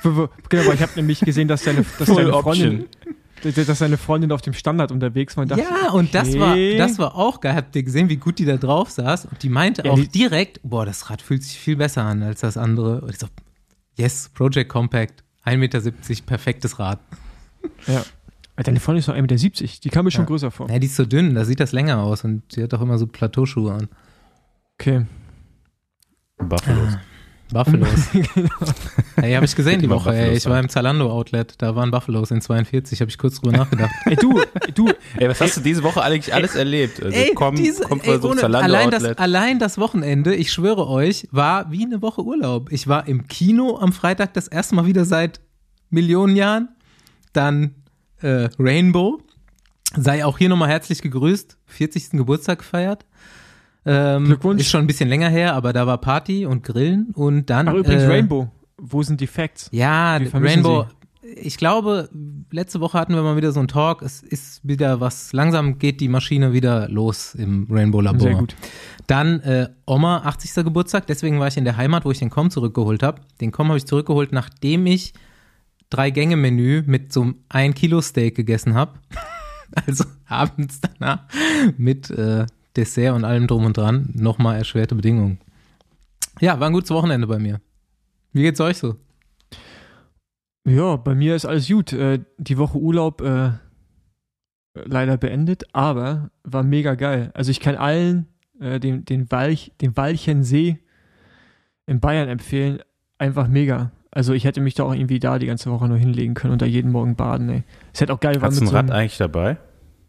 Wo- 0.04 0.30
Genau, 0.48 0.66
weil 0.68 0.76
ich 0.76 0.82
habe 0.82 0.94
nämlich 0.96 1.20
gesehen, 1.20 1.50
dass 1.50 1.64
deine, 1.64 1.84
dass 2.00 2.08
deine 2.08 2.32
Freundin, 2.32 2.80
option. 2.80 2.86
Dass 3.44 3.80
deine 3.80 3.98
Freundin 3.98 4.32
auf 4.32 4.42
dem 4.42 4.54
Standard 4.54 4.92
unterwegs 4.92 5.36
war. 5.38 5.44
Und 5.44 5.52
dachte, 5.52 5.64
Ja, 5.64 5.92
und 5.92 6.14
das 6.16 6.38
war, 6.40 6.52
okay. 6.54 6.78
das 6.78 6.98
war 6.98 7.16
auch 7.16 7.42
geil. 7.42 7.56
Habt 7.56 7.76
ihr 7.76 7.84
gesehen, 7.84 8.10
wie 8.10 8.18
gut 8.18 8.40
die 8.40 8.46
da 8.46 8.58
drauf 8.58 8.90
saß? 8.90 9.26
Und 9.26 9.44
die 9.44 9.50
meinte 9.50 9.84
Ja, 9.86 9.92
auch 9.92 9.96
die- 9.96 10.08
direkt, 10.08 10.60
boah, 10.64 10.86
das 10.86 11.10
Rad 11.10 11.22
fühlt 11.22 11.44
sich 11.44 11.58
viel 11.60 11.76
besser 11.76 12.04
an 12.04 12.24
als 12.24 12.42
das 12.42 12.58
andere. 12.58 13.02
Und 13.02 13.10
ich 13.12 13.18
so, 13.20 13.28
yes, 13.98 14.30
Project 14.34 14.70
Compact, 14.70 15.24
1,70 15.46 15.58
Meter, 15.58 15.82
perfektes 16.26 16.80
Rad. 16.80 17.00
Ja. 17.88 18.04
Deine 18.58 18.80
Freundin 18.80 19.00
ist 19.02 19.08
noch 19.08 19.16
1,70 19.16 19.62
Meter. 19.62 19.80
Die 19.84 19.90
kam 19.90 20.06
mir 20.06 20.12
schon 20.12 20.22
Ja. 20.24 20.28
größer 20.28 20.50
vor. 20.50 20.70
Ja, 20.70 20.80
die 20.80 20.88
ist 20.88 20.96
so 20.96 21.06
dünn, 21.06 21.36
da 21.36 21.44
sieht 21.46 21.60
das 21.60 21.72
länger 21.74 22.00
aus 22.02 22.24
und 22.24 22.44
sie 22.52 22.64
hat 22.64 22.74
auch 22.74 22.82
immer 22.82 22.98
so 22.98 23.06
Plateauschuhe 23.06 23.74
an. 23.74 23.90
Okay. 24.80 25.06
Buffalos. 26.38 26.98
Buffalos. 27.52 27.90
Hey, 29.18 29.34
habe 29.34 29.46
ich 29.46 29.56
gesehen 29.56 29.80
die 29.82 29.90
Woche. 29.90 30.14
Ey. 30.14 30.36
Ich 30.36 30.46
war 30.46 30.60
im 30.60 30.68
Zalando 30.68 31.10
Outlet, 31.10 31.54
da 31.60 31.74
waren 31.76 31.90
Buffalos 31.90 32.32
in 32.32 32.42
42, 32.42 33.00
habe 33.00 33.10
ich 33.10 33.18
kurz 33.18 33.40
drüber 33.40 33.56
nachgedacht. 33.58 33.92
Ey, 34.06 34.18
du, 34.18 34.42
du, 34.74 34.90
Ey, 35.18 35.30
was 35.30 35.40
hast 35.40 35.56
du 35.58 35.62
diese 35.62 35.82
Woche 35.84 36.02
eigentlich 36.02 36.34
alles 36.34 36.56
erlebt? 36.56 37.02
Also 37.02 37.18
komm, 37.34 37.56
diese- 37.56 37.84
komm 37.84 38.02
ey, 38.02 38.20
so 38.20 38.32
ohne- 38.32 38.42
Zalando 38.42 38.66
allein, 38.66 38.92
das, 38.92 39.04
Outlet. 39.04 39.20
allein 39.20 39.60
das 39.60 39.78
Wochenende, 39.78 40.36
ich 40.36 40.52
schwöre 40.52 40.88
euch, 40.90 41.28
war 41.32 41.72
wie 41.72 41.86
eine 41.86 42.02
Woche 42.02 42.24
Urlaub. 42.24 42.72
Ich 42.74 42.88
war 42.90 43.08
im 43.08 43.28
Kino 43.28 43.78
am 43.78 43.94
Freitag 43.94 44.34
das 44.34 44.48
erste 44.50 44.76
Mal 44.76 44.86
wieder 44.86 45.06
seit 45.06 45.40
Millionen 45.90 46.36
Jahren. 46.36 46.70
Dann 47.32 47.76
äh, 48.22 48.50
Rainbow. 48.60 49.20
Sei 49.98 50.26
auch 50.26 50.38
hier 50.38 50.50
nochmal 50.50 50.70
herzlich 50.70 51.02
gegrüßt. 51.02 51.58
40. 51.68 52.10
Geburtstag 52.12 52.60
gefeiert. 52.60 53.06
Ähm, 53.86 54.26
Glückwunsch. 54.26 54.62
Ist 54.62 54.70
schon 54.70 54.82
ein 54.82 54.88
bisschen 54.88 55.10
länger 55.10 55.30
her, 55.30 55.54
aber 55.54 55.74
da 55.74 55.86
war 55.86 56.00
Party 56.00 56.46
und 56.46 56.64
Grillen 56.64 57.12
und 57.14 57.50
dann. 57.50 57.68
ach 57.68 57.74
übrigens 57.74 58.04
äh, 58.04 58.08
Rainbow. 58.08 58.50
Wo 58.78 59.04
sind 59.04 59.22
die 59.22 59.28
Facts? 59.28 59.70
Ja, 59.72 60.18
Rainbow. 60.18 60.88
Ich 61.38 61.58
glaube, 61.58 62.10
letzte 62.52 62.80
Woche 62.82 63.00
hatten 63.00 63.16
wir 63.16 63.24
mal 63.24 63.36
wieder 63.36 63.52
so 63.52 63.60
einen 63.60 63.68
Talk. 63.68 64.02
Es 64.02 64.22
ist 64.22 64.68
wieder 64.68 65.00
was, 65.00 65.34
langsam 65.34 65.80
geht 65.80 66.00
die 66.00 66.08
Maschine 66.08 66.54
wieder 66.54 66.88
los 66.90 67.34
im 67.36 67.68
Rainbow-Labor. 67.70 68.20
Sehr 68.22 68.36
gut. 68.36 68.56
Dann 69.08 69.40
äh, 69.42 69.70
Oma, 69.86 70.20
80. 70.20 70.64
Geburtstag. 70.64 71.08
Deswegen 71.08 71.40
war 71.40 71.48
ich 71.48 71.58
in 71.58 71.66
der 71.66 71.78
Heimat, 71.78 72.06
wo 72.06 72.12
ich 72.12 72.20
den 72.20 72.30
Com 72.30 72.52
zurückgeholt 72.52 73.02
habe. 73.02 73.22
Den 73.42 73.52
Com 73.52 73.68
habe 73.70 73.78
ich 73.78 73.86
zurückgeholt, 73.86 74.34
nachdem 74.34 74.86
ich 74.86 75.14
drei 75.90 76.10
Gänge-Menü 76.10 76.84
mit 76.86 77.12
so 77.14 77.22
einem 77.22 77.36
1 77.50 77.76
Kilo 77.76 78.02
Steak 78.02 78.36
gegessen 78.36 78.74
habe. 78.74 78.94
Also 79.88 80.06
abends 80.28 80.80
danach 80.80 81.24
mit 81.76 82.10
äh, 82.12 82.46
Dessert 82.76 83.14
und 83.16 83.24
allem 83.24 83.48
drum 83.48 83.66
und 83.66 83.78
dran. 83.78 84.10
Nochmal 84.14 84.58
erschwerte 84.58 84.96
Bedingungen. 84.96 85.40
Ja, 86.42 86.60
war 86.60 86.68
ein 86.68 86.74
gutes 86.74 86.92
Wochenende 86.92 87.28
bei 87.28 87.40
mir. 87.40 87.62
Wie 88.34 88.42
geht's 88.42 88.60
euch 88.60 88.78
so? 88.78 88.96
Ja, 90.68 90.96
bei 90.98 91.16
mir 91.16 91.36
ist 91.36 91.46
alles 91.46 91.68
gut. 91.68 91.94
Äh, 91.94 92.20
die 92.38 92.58
Woche 92.58 92.78
Urlaub 92.78 93.22
äh, 93.22 93.52
leider 94.74 95.18
beendet, 95.18 95.64
aber 95.74 96.32
war 96.44 96.64
mega 96.64 96.96
geil. 96.96 97.32
Also 97.34 97.52
ich 97.52 97.60
kann 97.60 97.76
allen 97.76 98.28
äh, 98.60 98.80
den, 98.80 99.06
den, 99.06 99.32
Walch, 99.32 99.72
den 99.82 99.96
Walchensee 99.96 100.80
in 101.86 102.00
Bayern 102.00 102.30
empfehlen. 102.30 102.80
Einfach 103.18 103.48
mega. 103.48 103.92
Also 104.12 104.34
ich 104.34 104.44
hätte 104.46 104.60
mich 104.62 104.74
da 104.74 104.84
auch 104.84 104.94
irgendwie 104.94 105.20
da 105.20 105.40
die 105.40 105.46
ganze 105.46 105.70
Woche 105.72 105.88
nur 105.88 105.98
hinlegen 105.98 106.34
können 106.34 106.54
und 106.54 106.62
da 106.62 106.66
jeden 106.66 106.92
Morgen 106.92 107.16
baden. 107.16 107.50
Ey. 107.50 107.64
Es 107.94 108.02
hätte 108.02 108.14
auch 108.14 108.20
geil 108.20 108.38
Hast 108.42 108.60
du 108.60 108.64
ein 108.64 108.68
so 108.68 108.74
Rad 108.74 108.86
einem- 108.86 108.92
eigentlich 109.00 109.18
dabei? 109.18 109.58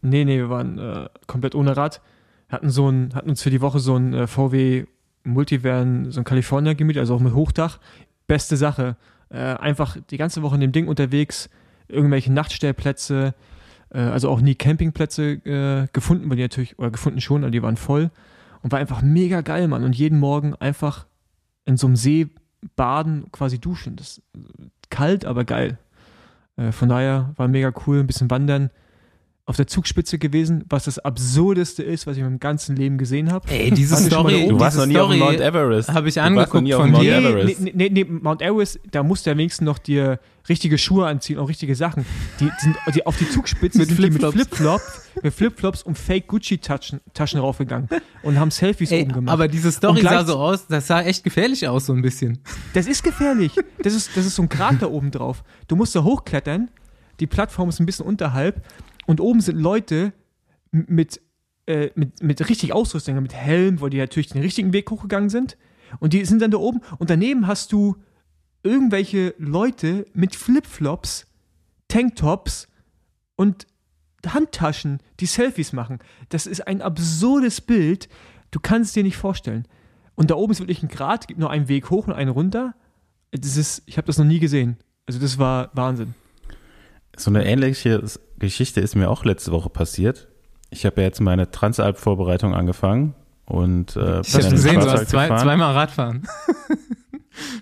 Nee, 0.01 0.25
nee, 0.25 0.37
wir 0.37 0.49
waren 0.49 0.77
äh, 0.79 1.07
komplett 1.27 1.55
ohne 1.55 1.75
Rad. 1.77 2.01
Hatten 2.49 2.69
so 2.69 2.89
ein, 2.89 3.13
hatten 3.13 3.29
uns 3.29 3.41
für 3.41 3.49
die 3.49 3.61
Woche 3.61 3.79
so 3.79 3.95
ein 3.95 4.13
äh, 4.13 4.27
VW 4.27 4.85
Multivan, 5.23 6.11
so 6.11 6.21
ein 6.21 6.23
California 6.23 6.73
gemietet, 6.73 7.01
also 7.01 7.15
auch 7.15 7.19
mit 7.19 7.33
Hochdach. 7.33 7.79
Beste 8.27 8.57
Sache. 8.57 8.95
Äh, 9.29 9.37
einfach 9.37 9.97
die 10.09 10.17
ganze 10.17 10.41
Woche 10.41 10.55
in 10.55 10.61
dem 10.61 10.71
Ding 10.71 10.87
unterwegs, 10.87 11.49
irgendwelche 11.87 12.31
Nachtstellplätze, 12.31 13.33
äh, 13.89 13.99
also 13.99 14.29
auch 14.29 14.39
nie 14.39 14.55
Campingplätze 14.55 15.23
äh, 15.31 15.87
gefunden, 15.91 16.29
weil 16.29 16.37
die 16.37 16.43
natürlich, 16.43 16.79
oder 16.79 16.91
gefunden 16.91 17.19
schon, 17.19 17.43
aber 17.43 17.51
die 17.51 17.61
waren 17.61 17.77
voll. 17.77 18.09
Und 18.61 18.71
war 18.71 18.79
einfach 18.79 19.01
mega 19.01 19.41
geil, 19.41 19.67
Mann. 19.67 19.83
Und 19.83 19.95
jeden 19.95 20.19
Morgen 20.19 20.55
einfach 20.55 21.05
in 21.65 21.77
so 21.77 21.87
einem 21.87 21.95
See 21.95 22.29
baden, 22.75 23.31
quasi 23.31 23.59
duschen. 23.59 23.95
Das 23.97 24.17
ist 24.17 24.21
kalt, 24.89 25.25
aber 25.25 25.43
geil. 25.43 25.77
Äh, 26.55 26.71
von 26.71 26.89
daher 26.89 27.33
war 27.35 27.47
mega 27.47 27.73
cool, 27.85 27.99
ein 27.99 28.07
bisschen 28.07 28.31
wandern 28.31 28.71
auf 29.47 29.55
der 29.55 29.65
Zugspitze 29.65 30.19
gewesen, 30.19 30.65
was 30.69 30.83
das 30.83 30.99
absurdeste 30.99 31.81
ist, 31.81 32.05
was 32.05 32.17
ich 32.17 32.19
in 32.19 32.25
meinem 32.25 32.39
ganzen 32.39 32.75
Leben 32.75 32.97
gesehen 32.97 33.31
habe. 33.31 33.47
Ey, 33.49 33.71
diese 33.71 33.93
mal 33.95 34.01
Story, 34.01 34.33
Du 34.41 34.45
oben? 34.51 34.59
warst 34.59 34.75
diese 34.75 34.85
noch 34.87 34.93
nie 34.93 34.97
auf 34.99 35.05
Story 35.05 35.17
dem 35.17 35.25
Mount 35.25 35.39
Everest. 35.39 35.89
habe 35.93 36.09
ich 36.09 36.15
Du 36.15 36.19
warst 36.19 36.31
noch 36.33 36.39
angeguckt 36.41 36.63
nie 36.65 36.73
auf 36.75 36.81
von 36.81 36.91
Mount 36.91 37.03
dir. 37.05 37.21
Nee, 37.21 37.27
Everest. 37.29 37.61
nee, 37.61 37.71
nee, 37.73 37.89
nee, 37.89 38.03
Mount 38.03 38.41
Everest, 38.41 38.79
da 38.91 39.03
musst 39.03 39.25
du 39.25 39.29
ja 39.29 39.37
wenigstens 39.37 39.65
noch 39.65 39.77
dir 39.79 40.19
richtige 40.49 40.77
Schuhe 40.77 41.07
anziehen, 41.07 41.39
auch 41.39 41.47
richtige 41.47 41.75
Sachen. 41.75 42.05
Die 42.41 42.49
sind 42.59 42.75
die, 42.93 43.05
auf 43.05 43.17
die 43.17 43.29
Zugspitze 43.29 43.77
Mit 43.79 43.91
Flipflops. 43.91 45.01
Mit 45.23 45.33
Flipflops 45.33 45.81
und 45.83 45.97
Fake 45.97 46.27
Gucci 46.27 46.57
Taschen, 46.57 46.99
Taschen 47.13 47.39
raufgegangen 47.39 47.87
und 48.23 48.37
haben 48.37 48.51
Selfies 48.51 48.91
Ey, 48.91 49.03
oben 49.03 49.13
gemacht. 49.13 49.33
aber 49.33 49.47
diese 49.47 49.71
Story 49.71 49.99
Und 50.01 50.03
sah 50.09 50.25
so 50.25 50.35
aus, 50.35 50.67
das 50.67 50.87
sah 50.87 51.01
echt 51.03 51.23
gefährlich 51.23 51.65
aus, 51.69 51.85
so 51.85 51.93
ein 51.93 52.01
bisschen. 52.01 52.39
Das 52.73 52.85
ist 52.85 53.01
gefährlich. 53.01 53.53
Das 53.81 53.93
ist, 53.93 54.09
das 54.17 54.25
ist 54.25 54.35
so 54.35 54.41
ein 54.41 54.49
Grat 54.49 54.81
da 54.81 54.87
oben 54.87 55.09
drauf. 55.11 55.43
Du 55.69 55.77
musst 55.77 55.95
da 55.95 56.03
hochklettern. 56.03 56.69
Die 57.19 57.25
Plattform 57.27 57.69
ist 57.69 57.79
ein 57.79 57.85
bisschen 57.87 58.05
unterhalb. 58.05 58.61
Und 59.07 59.21
oben 59.21 59.41
sind 59.41 59.57
Leute 59.57 60.13
mit, 60.71 61.21
äh, 61.65 61.89
mit, 61.95 62.21
mit 62.21 62.47
richtig 62.47 62.73
Ausrüstung, 62.73 63.19
mit 63.21 63.33
Helm, 63.33 63.81
weil 63.81 63.89
die 63.89 63.97
natürlich 63.97 64.29
den 64.29 64.41
richtigen 64.41 64.73
Weg 64.73 64.91
hochgegangen 64.91 65.29
sind. 65.29 65.57
Und 65.99 66.13
die 66.13 66.23
sind 66.25 66.41
dann 66.41 66.51
da 66.51 66.57
oben. 66.57 66.81
Und 66.99 67.09
daneben 67.09 67.47
hast 67.47 67.71
du 67.71 67.95
irgendwelche 68.63 69.33
Leute 69.37 70.05
mit 70.13 70.35
Flipflops, 70.35 71.25
Tanktops 71.87 72.67
und 73.37 73.65
Handtaschen, 74.25 74.99
die 75.21 75.25
Selfies 75.25 75.71
machen. 75.71 75.99
Das 76.29 76.45
ist 76.45 76.67
ein 76.67 76.81
absurdes 76.81 77.61
Bild. 77.61 78.09
Du 78.51 78.59
kannst 78.59 78.89
es 78.89 78.93
dir 78.93 79.03
nicht 79.03 79.17
vorstellen. 79.17 79.67
Und 80.15 80.31
da 80.31 80.35
oben 80.35 80.51
ist 80.51 80.59
wirklich 80.59 80.83
ein 80.83 80.89
Grat, 80.89 81.27
gibt 81.27 81.39
nur 81.39 81.49
einen 81.49 81.69
Weg 81.69 81.89
hoch 81.89 82.07
und 82.07 82.13
einen 82.13 82.31
runter. 82.31 82.75
Das 83.31 83.55
ist, 83.55 83.83
ich 83.85 83.97
habe 83.97 84.07
das 84.07 84.17
noch 84.17 84.25
nie 84.25 84.39
gesehen. 84.39 84.77
Also 85.05 85.19
das 85.19 85.37
war 85.37 85.69
Wahnsinn. 85.73 86.13
So 87.15 87.29
eine 87.29 87.45
ähnliche 87.45 88.03
Geschichte 88.39 88.81
ist 88.81 88.95
mir 88.95 89.09
auch 89.09 89.25
letzte 89.25 89.51
Woche 89.51 89.69
passiert. 89.69 90.27
Ich 90.69 90.85
habe 90.85 91.01
ja 91.01 91.07
jetzt 91.07 91.21
meine 91.21 91.49
Transalp-Vorbereitung 91.49 92.53
angefangen 92.53 93.15
und 93.45 93.95
äh, 93.95 94.21
Ich 94.21 94.33
habe 94.33 94.49
gesehen, 94.49 94.79
du 94.79 94.91
hast 94.91 95.09
zwei, 95.09 95.27
zweimal 95.27 95.73
Radfahren. 95.73 96.27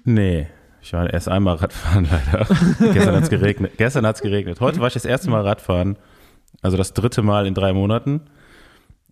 Nee, 0.03 0.48
ich 0.82 0.94
war 0.94 1.12
erst 1.12 1.27
einmal 1.27 1.55
Radfahren 1.55 2.08
leider. 2.12 2.46
Gestern 2.94 3.15
hat 3.15 3.24
es 3.24 3.29
geregnet. 3.29 3.74
Gestern 3.77 4.05
hat's 4.05 4.22
geregnet. 4.22 4.62
Heute 4.62 4.79
war 4.79 4.88
ich 4.88 4.94
das 4.94 5.05
erste 5.05 5.29
Mal 5.29 5.41
Radfahren. 5.41 5.98
Also 6.62 6.77
das 6.77 6.94
dritte 6.94 7.22
Mal 7.22 7.48
in 7.48 7.53
drei 7.53 7.74
Monaten. 7.74 8.22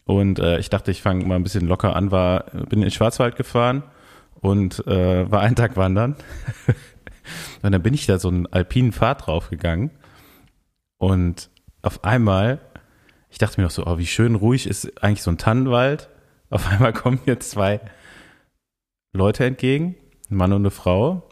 Und 0.06 0.40
äh, 0.40 0.60
ich 0.60 0.70
dachte, 0.70 0.92
ich 0.92 1.02
fange 1.02 1.26
mal 1.26 1.36
ein 1.36 1.44
bisschen 1.44 1.68
locker 1.68 1.96
an, 1.96 2.12
war, 2.12 2.46
bin 2.52 2.80
in 2.80 2.82
den 2.82 2.92
Schwarzwald 2.92 3.36
gefahren 3.36 3.84
und 4.42 4.86
äh, 4.88 5.30
war 5.32 5.42
einen 5.42 5.56
Tag 5.56 5.78
wandern. 5.78 6.16
und 7.62 7.72
dann 7.72 7.82
bin 7.82 7.94
ich 7.94 8.06
da 8.06 8.20
so 8.20 8.28
einen 8.28 8.48
alpinen 8.48 8.92
Pfad 8.92 9.26
draufgegangen. 9.26 9.92
Und 10.98 11.50
auf 11.84 12.04
einmal, 12.04 12.60
ich 13.30 13.38
dachte 13.38 13.60
mir 13.60 13.66
noch 13.66 13.72
so, 13.72 13.86
oh, 13.86 13.98
wie 13.98 14.08
schön 14.08 14.36
ruhig 14.36 14.66
ist 14.66 15.04
eigentlich 15.04 15.22
so 15.22 15.30
ein 15.30 15.38
Tannenwald. 15.38 16.10
Auf 16.50 16.68
einmal 16.68 16.94
kommen 16.94 17.20
hier 17.26 17.40
zwei 17.40 17.82
Leute 19.12 19.46
entgegen, 19.46 19.96
ein 20.32 20.38
Mann 20.38 20.54
und 20.54 20.62
eine 20.62 20.72
Frau 20.72 21.30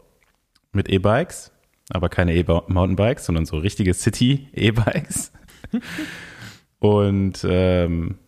mit 0.72 0.88
E-Bikes, 0.88 1.52
aber 1.90 2.08
keine 2.08 2.34
E-Mountainbikes, 2.34 3.26
sondern 3.26 3.46
so 3.46 3.58
richtige 3.58 3.94
City-E-Bikes. 3.94 5.32
und 6.78 7.44
ähm, 7.48 8.18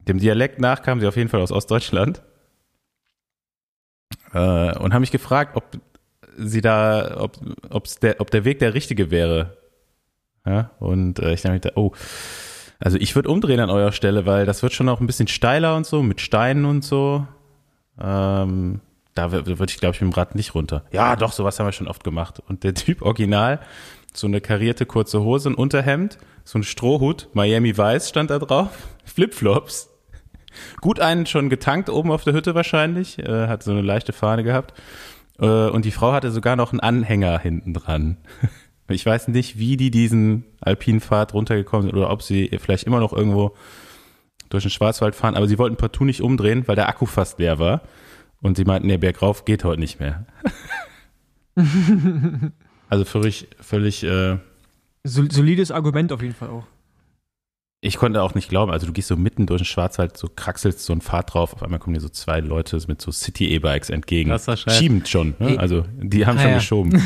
dem 0.00 0.18
Dialekt 0.18 0.60
nach 0.60 0.82
kamen 0.82 1.00
sie 1.00 1.06
auf 1.06 1.16
jeden 1.16 1.28
Fall 1.28 1.40
aus 1.40 1.52
Ostdeutschland 1.52 2.22
äh, 4.32 4.78
und 4.78 4.94
haben 4.94 5.00
mich 5.00 5.10
gefragt, 5.10 5.56
ob 5.56 5.78
sie 6.36 6.62
da, 6.62 7.20
ob, 7.20 7.38
ob's 7.68 7.98
der, 7.98 8.20
ob 8.20 8.30
der 8.30 8.44
Weg 8.44 8.60
der 8.60 8.74
richtige 8.74 9.10
wäre. 9.10 9.59
Ja, 10.50 10.70
und 10.80 11.20
äh, 11.20 11.32
ich 11.32 11.42
dachte, 11.42 11.72
oh, 11.76 11.92
also 12.80 12.98
ich 12.98 13.14
würde 13.14 13.28
umdrehen 13.28 13.60
an 13.60 13.70
eurer 13.70 13.92
Stelle, 13.92 14.26
weil 14.26 14.46
das 14.46 14.64
wird 14.64 14.72
schon 14.72 14.88
auch 14.88 15.00
ein 15.00 15.06
bisschen 15.06 15.28
steiler 15.28 15.76
und 15.76 15.86
so, 15.86 16.02
mit 16.02 16.20
Steinen 16.20 16.64
und 16.64 16.82
so. 16.82 17.24
Ähm, 18.00 18.80
da 19.14 19.30
würde 19.30 19.64
ich, 19.68 19.78
glaube 19.78 19.94
ich, 19.94 20.00
mit 20.00 20.12
dem 20.12 20.14
Rad 20.14 20.34
nicht 20.34 20.56
runter. 20.56 20.84
Ja, 20.90 21.14
doch, 21.14 21.30
sowas 21.30 21.60
haben 21.60 21.66
wir 21.66 21.72
schon 21.72 21.86
oft 21.86 22.02
gemacht. 22.02 22.42
Und 22.48 22.64
der 22.64 22.74
Typ 22.74 23.02
original, 23.02 23.60
so 24.12 24.26
eine 24.26 24.40
karierte 24.40 24.86
kurze 24.86 25.20
Hose, 25.20 25.50
ein 25.50 25.54
Unterhemd, 25.54 26.18
so 26.42 26.58
ein 26.58 26.64
Strohhut, 26.64 27.28
Miami 27.32 27.76
Weiß 27.76 28.08
stand 28.08 28.30
da 28.30 28.40
drauf, 28.40 28.70
Flipflops. 29.04 29.88
Gut 30.80 30.98
einen 30.98 31.26
schon 31.26 31.48
getankt 31.48 31.90
oben 31.90 32.10
auf 32.10 32.24
der 32.24 32.32
Hütte 32.32 32.56
wahrscheinlich, 32.56 33.20
äh, 33.20 33.46
hat 33.46 33.62
so 33.62 33.70
eine 33.70 33.82
leichte 33.82 34.12
Fahne 34.12 34.42
gehabt. 34.42 34.74
Äh, 35.38 35.44
und 35.44 35.84
die 35.84 35.92
Frau 35.92 36.10
hatte 36.12 36.32
sogar 36.32 36.56
noch 36.56 36.72
einen 36.72 36.80
Anhänger 36.80 37.38
hinten 37.38 37.72
dran. 37.72 38.16
Ich 38.90 39.06
weiß 39.06 39.28
nicht, 39.28 39.58
wie 39.58 39.76
die 39.76 39.90
diesen 39.90 40.44
Alpinpfad 40.60 41.34
runtergekommen 41.34 41.88
sind 41.88 41.96
oder 41.96 42.10
ob 42.10 42.22
sie 42.22 42.50
vielleicht 42.60 42.84
immer 42.84 43.00
noch 43.00 43.12
irgendwo 43.12 43.54
durch 44.48 44.64
den 44.64 44.70
Schwarzwald 44.70 45.14
fahren, 45.14 45.36
aber 45.36 45.48
sie 45.48 45.58
wollten 45.58 45.76
partout 45.76 46.04
nicht 46.04 46.20
umdrehen, 46.20 46.66
weil 46.66 46.76
der 46.76 46.88
Akku 46.88 47.06
fast 47.06 47.38
leer 47.38 47.58
war. 47.58 47.82
Und 48.42 48.56
sie 48.56 48.64
meinten, 48.64 48.88
der 48.88 48.98
Berg 48.98 49.22
rauf 49.22 49.44
geht 49.44 49.64
heute 49.64 49.80
nicht 49.80 50.00
mehr. 50.00 50.26
also 52.88 53.04
völlig, 53.04 53.48
völlig. 53.60 54.02
Äh, 54.02 54.38
Solides 55.04 55.70
Argument 55.70 56.12
auf 56.12 56.22
jeden 56.22 56.34
Fall 56.34 56.48
auch. 56.48 56.66
Ich 57.82 57.96
konnte 57.96 58.22
auch 58.22 58.34
nicht 58.34 58.50
glauben, 58.50 58.70
also 58.70 58.86
du 58.86 58.92
gehst 58.92 59.08
so 59.08 59.16
mitten 59.16 59.46
durch 59.46 59.62
den 59.62 59.64
Schwarzwald, 59.64 60.16
so 60.16 60.28
kraxelst 60.28 60.80
so 60.80 60.92
ein 60.92 61.00
Pfad 61.00 61.32
drauf, 61.32 61.54
auf 61.54 61.62
einmal 61.62 61.80
kommen 61.80 61.94
dir 61.94 62.00
so 62.00 62.10
zwei 62.10 62.40
Leute 62.40 62.78
mit 62.88 63.00
so 63.00 63.10
City-E-Bikes 63.10 63.88
entgegen. 63.88 64.28
Das. 64.28 64.46
Schiebend 64.68 65.08
schon, 65.08 65.34
ne? 65.38 65.58
also 65.58 65.84
die 65.96 66.26
haben 66.26 66.36
ah, 66.36 66.42
schon 66.42 66.50
ja. 66.50 66.56
geschoben. 66.56 67.02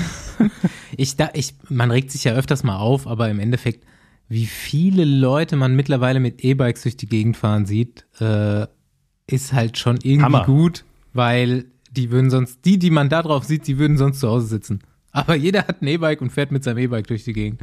ich, 0.97 1.16
da, 1.16 1.31
ich, 1.35 1.54
man 1.69 1.93
regt 1.93 2.11
sich 2.11 2.25
ja 2.25 2.33
öfters 2.33 2.64
mal 2.64 2.78
auf, 2.78 3.07
aber 3.07 3.28
im 3.31 3.38
Endeffekt, 3.38 3.87
wie 4.28 4.47
viele 4.47 5.04
Leute 5.04 5.54
man 5.54 5.76
mittlerweile 5.76 6.19
mit 6.19 6.43
E-Bikes 6.43 6.83
durch 6.83 6.97
die 6.97 7.07
Gegend 7.09 7.37
fahren 7.37 7.66
sieht, 7.66 8.04
äh, 8.19 8.66
ist 9.28 9.52
halt 9.52 9.78
schon 9.78 9.99
irgendwie 10.02 10.25
Hammer. 10.25 10.45
gut 10.45 10.85
weil 11.14 11.66
die 11.90 12.11
würden 12.11 12.28
sonst, 12.28 12.64
die, 12.66 12.78
die 12.78 12.90
man 12.90 13.09
da 13.09 13.23
drauf 13.23 13.45
sieht, 13.45 13.66
die 13.66 13.78
würden 13.78 13.97
sonst 13.97 14.21
zu 14.21 14.28
Hause 14.28 14.47
sitzen. 14.47 14.81
Aber 15.12 15.37
jeder 15.37 15.61
hat 15.66 15.81
ein 15.81 15.87
E-Bike 15.87 16.21
und 16.21 16.31
fährt 16.31 16.50
mit 16.50 16.64
seinem 16.64 16.78
E-Bike 16.78 17.07
durch 17.07 17.25
die 17.25 17.33
Gegend. 17.33 17.61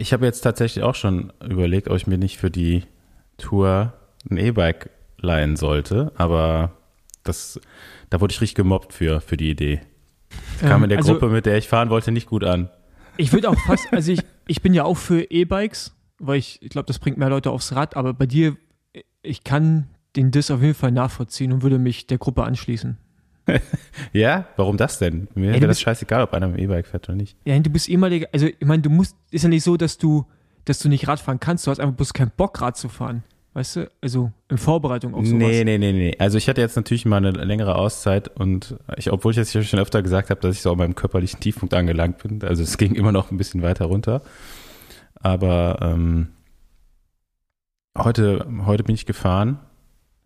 Ich 0.00 0.14
habe 0.14 0.24
jetzt 0.24 0.40
tatsächlich 0.40 0.82
auch 0.82 0.94
schon 0.94 1.30
überlegt, 1.46 1.90
ob 1.90 1.96
ich 1.98 2.06
mir 2.06 2.16
nicht 2.16 2.38
für 2.38 2.50
die 2.50 2.84
Tour 3.36 3.92
ein 4.30 4.38
E-Bike 4.38 4.88
leihen 5.18 5.56
sollte, 5.56 6.10
aber 6.16 6.72
das, 7.22 7.60
da 8.08 8.18
wurde 8.22 8.32
ich 8.32 8.40
richtig 8.40 8.54
gemobbt 8.54 8.94
für, 8.94 9.20
für 9.20 9.36
die 9.36 9.50
Idee. 9.50 9.82
Das 10.58 10.70
kam 10.70 10.78
ähm, 10.78 10.84
in 10.84 10.88
der 10.88 10.98
also, 11.00 11.12
Gruppe, 11.12 11.28
mit 11.28 11.44
der 11.44 11.58
ich 11.58 11.68
fahren 11.68 11.90
wollte, 11.90 12.12
nicht 12.12 12.28
gut 12.28 12.44
an. 12.44 12.70
Ich 13.18 13.34
würde 13.34 13.50
auch 13.50 13.58
fast, 13.66 13.92
also 13.92 14.10
ich, 14.10 14.22
ich 14.46 14.62
bin 14.62 14.72
ja 14.72 14.84
auch 14.84 14.96
für 14.96 15.30
E-Bikes, 15.30 15.94
weil 16.18 16.38
ich, 16.38 16.62
ich 16.62 16.70
glaube, 16.70 16.86
das 16.86 16.98
bringt 16.98 17.18
mehr 17.18 17.28
Leute 17.28 17.50
aufs 17.50 17.74
Rad, 17.74 17.94
aber 17.94 18.14
bei 18.14 18.24
dir, 18.24 18.56
ich 19.20 19.44
kann 19.44 19.88
den 20.16 20.30
Diss 20.30 20.50
auf 20.50 20.62
jeden 20.62 20.72
Fall 20.72 20.92
nachvollziehen 20.92 21.52
und 21.52 21.62
würde 21.62 21.78
mich 21.78 22.06
der 22.06 22.16
Gruppe 22.16 22.44
anschließen. 22.44 22.96
ja, 24.12 24.46
warum 24.56 24.76
das 24.76 24.98
denn? 24.98 25.28
Mir 25.34 25.48
ja, 25.48 25.54
wäre 25.54 25.68
das 25.68 25.80
scheißegal, 25.80 26.22
ob 26.22 26.32
einer 26.34 26.48
mit 26.48 26.58
dem 26.58 26.64
E-Bike 26.64 26.86
fährt 26.86 27.08
oder 27.08 27.16
nicht. 27.16 27.36
Ja, 27.44 27.58
du 27.58 27.70
bist 27.70 27.88
ehemaliger, 27.88 28.28
also 28.32 28.46
ich 28.46 28.66
meine, 28.66 28.82
du 28.82 28.90
musst, 28.90 29.16
ist 29.30 29.42
ja 29.42 29.48
nicht 29.48 29.64
so, 29.64 29.76
dass 29.76 29.98
du, 29.98 30.26
dass 30.64 30.78
du 30.78 30.88
nicht 30.88 31.08
Rad 31.08 31.20
fahren 31.20 31.40
kannst, 31.40 31.66
du 31.66 31.70
hast 31.70 31.80
einfach 31.80 31.94
bloß 31.94 32.12
keinen 32.12 32.32
Bock, 32.36 32.60
Rad 32.60 32.76
zu 32.76 32.88
fahren. 32.88 33.22
Weißt 33.52 33.76
du? 33.76 33.90
Also 34.00 34.30
in 34.48 34.58
Vorbereitung 34.58 35.12
auf 35.14 35.26
sowas. 35.26 35.38
Nee, 35.38 35.64
nee, 35.64 35.76
nee, 35.76 35.92
nee. 35.92 36.14
Also 36.20 36.38
ich 36.38 36.48
hatte 36.48 36.60
jetzt 36.60 36.76
natürlich 36.76 37.04
mal 37.04 37.16
eine 37.16 37.32
längere 37.32 37.74
Auszeit 37.74 38.28
und 38.28 38.76
ich, 38.96 39.10
obwohl 39.12 39.32
ich 39.32 39.38
jetzt 39.38 39.52
schon 39.66 39.80
öfter 39.80 40.02
gesagt 40.02 40.30
habe, 40.30 40.40
dass 40.40 40.54
ich 40.54 40.62
so 40.62 40.70
an 40.70 40.78
meinem 40.78 40.94
körperlichen 40.94 41.40
Tiefpunkt 41.40 41.74
angelangt 41.74 42.22
bin, 42.22 42.42
also 42.44 42.62
es 42.62 42.78
ging 42.78 42.94
immer 42.94 43.10
noch 43.10 43.32
ein 43.32 43.38
bisschen 43.38 43.62
weiter 43.62 43.86
runter. 43.86 44.22
Aber 45.16 45.78
ähm, 45.82 46.28
heute, 47.98 48.46
heute 48.64 48.84
bin 48.84 48.94
ich 48.94 49.04
gefahren 49.04 49.58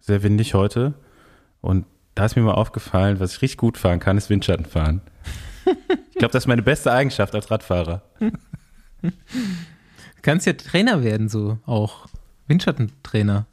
sehr 0.05 0.23
windig 0.23 0.55
heute. 0.55 0.95
Und 1.61 1.87
da 2.15 2.25
ist 2.25 2.37
mir 2.37 2.43
mal 2.43 2.53
aufgefallen, 2.53 3.21
was 3.21 3.37
ich 3.37 3.43
richtig 3.43 3.59
gut 3.59 3.79
fahren 3.79 4.01
kann, 4.01 4.17
ist 4.17 4.31
Windschatten 4.31 4.67
fahren. 4.67 5.01
ich 6.11 6.19
glaube, 6.19 6.33
das 6.33 6.45
ist 6.45 6.47
meine 6.47 6.63
beste 6.63 6.93
Eigenschaft 6.93 7.35
als 7.35 7.51
Radfahrer. 7.51 8.03
Du 9.03 9.11
kannst 10.23 10.47
ja 10.47 10.53
Trainer 10.55 11.03
werden, 11.03 11.29
so 11.29 11.59
auch. 11.67 12.07
Windschattentrainer. 12.47 13.47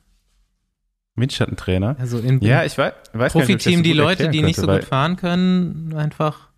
Windschattentrainer? 1.15 1.95
Also 1.99 2.19
in, 2.19 2.39
ja, 2.41 2.63
ich 2.63 2.77
weiß, 2.77 2.93
weiß 3.13 3.33
Profiteam 3.33 3.77
so 3.77 3.83
die 3.83 3.93
Leute, 3.93 4.29
die 4.29 4.41
nicht 4.41 4.57
so 4.57 4.67
gut 4.67 4.83
fahren 4.83 5.17
können, 5.17 5.93
einfach 5.95 6.49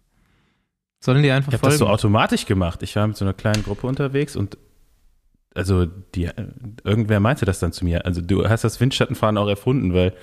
sollen 1.00 1.22
die 1.22 1.32
einfach 1.32 1.54
ich 1.54 1.60
folgen. 1.60 1.76
Ich 1.76 1.82
habe 1.82 1.92
das 1.92 2.02
so 2.02 2.08
automatisch 2.08 2.46
gemacht. 2.46 2.82
Ich 2.82 2.96
war 2.96 3.08
mit 3.08 3.18
so 3.18 3.26
einer 3.26 3.34
kleinen 3.34 3.64
Gruppe 3.64 3.88
unterwegs 3.88 4.36
und 4.36 4.58
also 5.56 5.86
die, 5.86 6.30
irgendwer 6.84 7.20
meinte 7.20 7.46
das 7.46 7.60
dann 7.60 7.74
zu 7.74 7.86
mir. 7.86 8.06
Also 8.06 8.22
du 8.22 8.48
hast 8.48 8.64
das 8.64 8.80
Windschattenfahren 8.80 9.38
auch 9.38 9.48
erfunden, 9.48 9.94
weil 9.94 10.14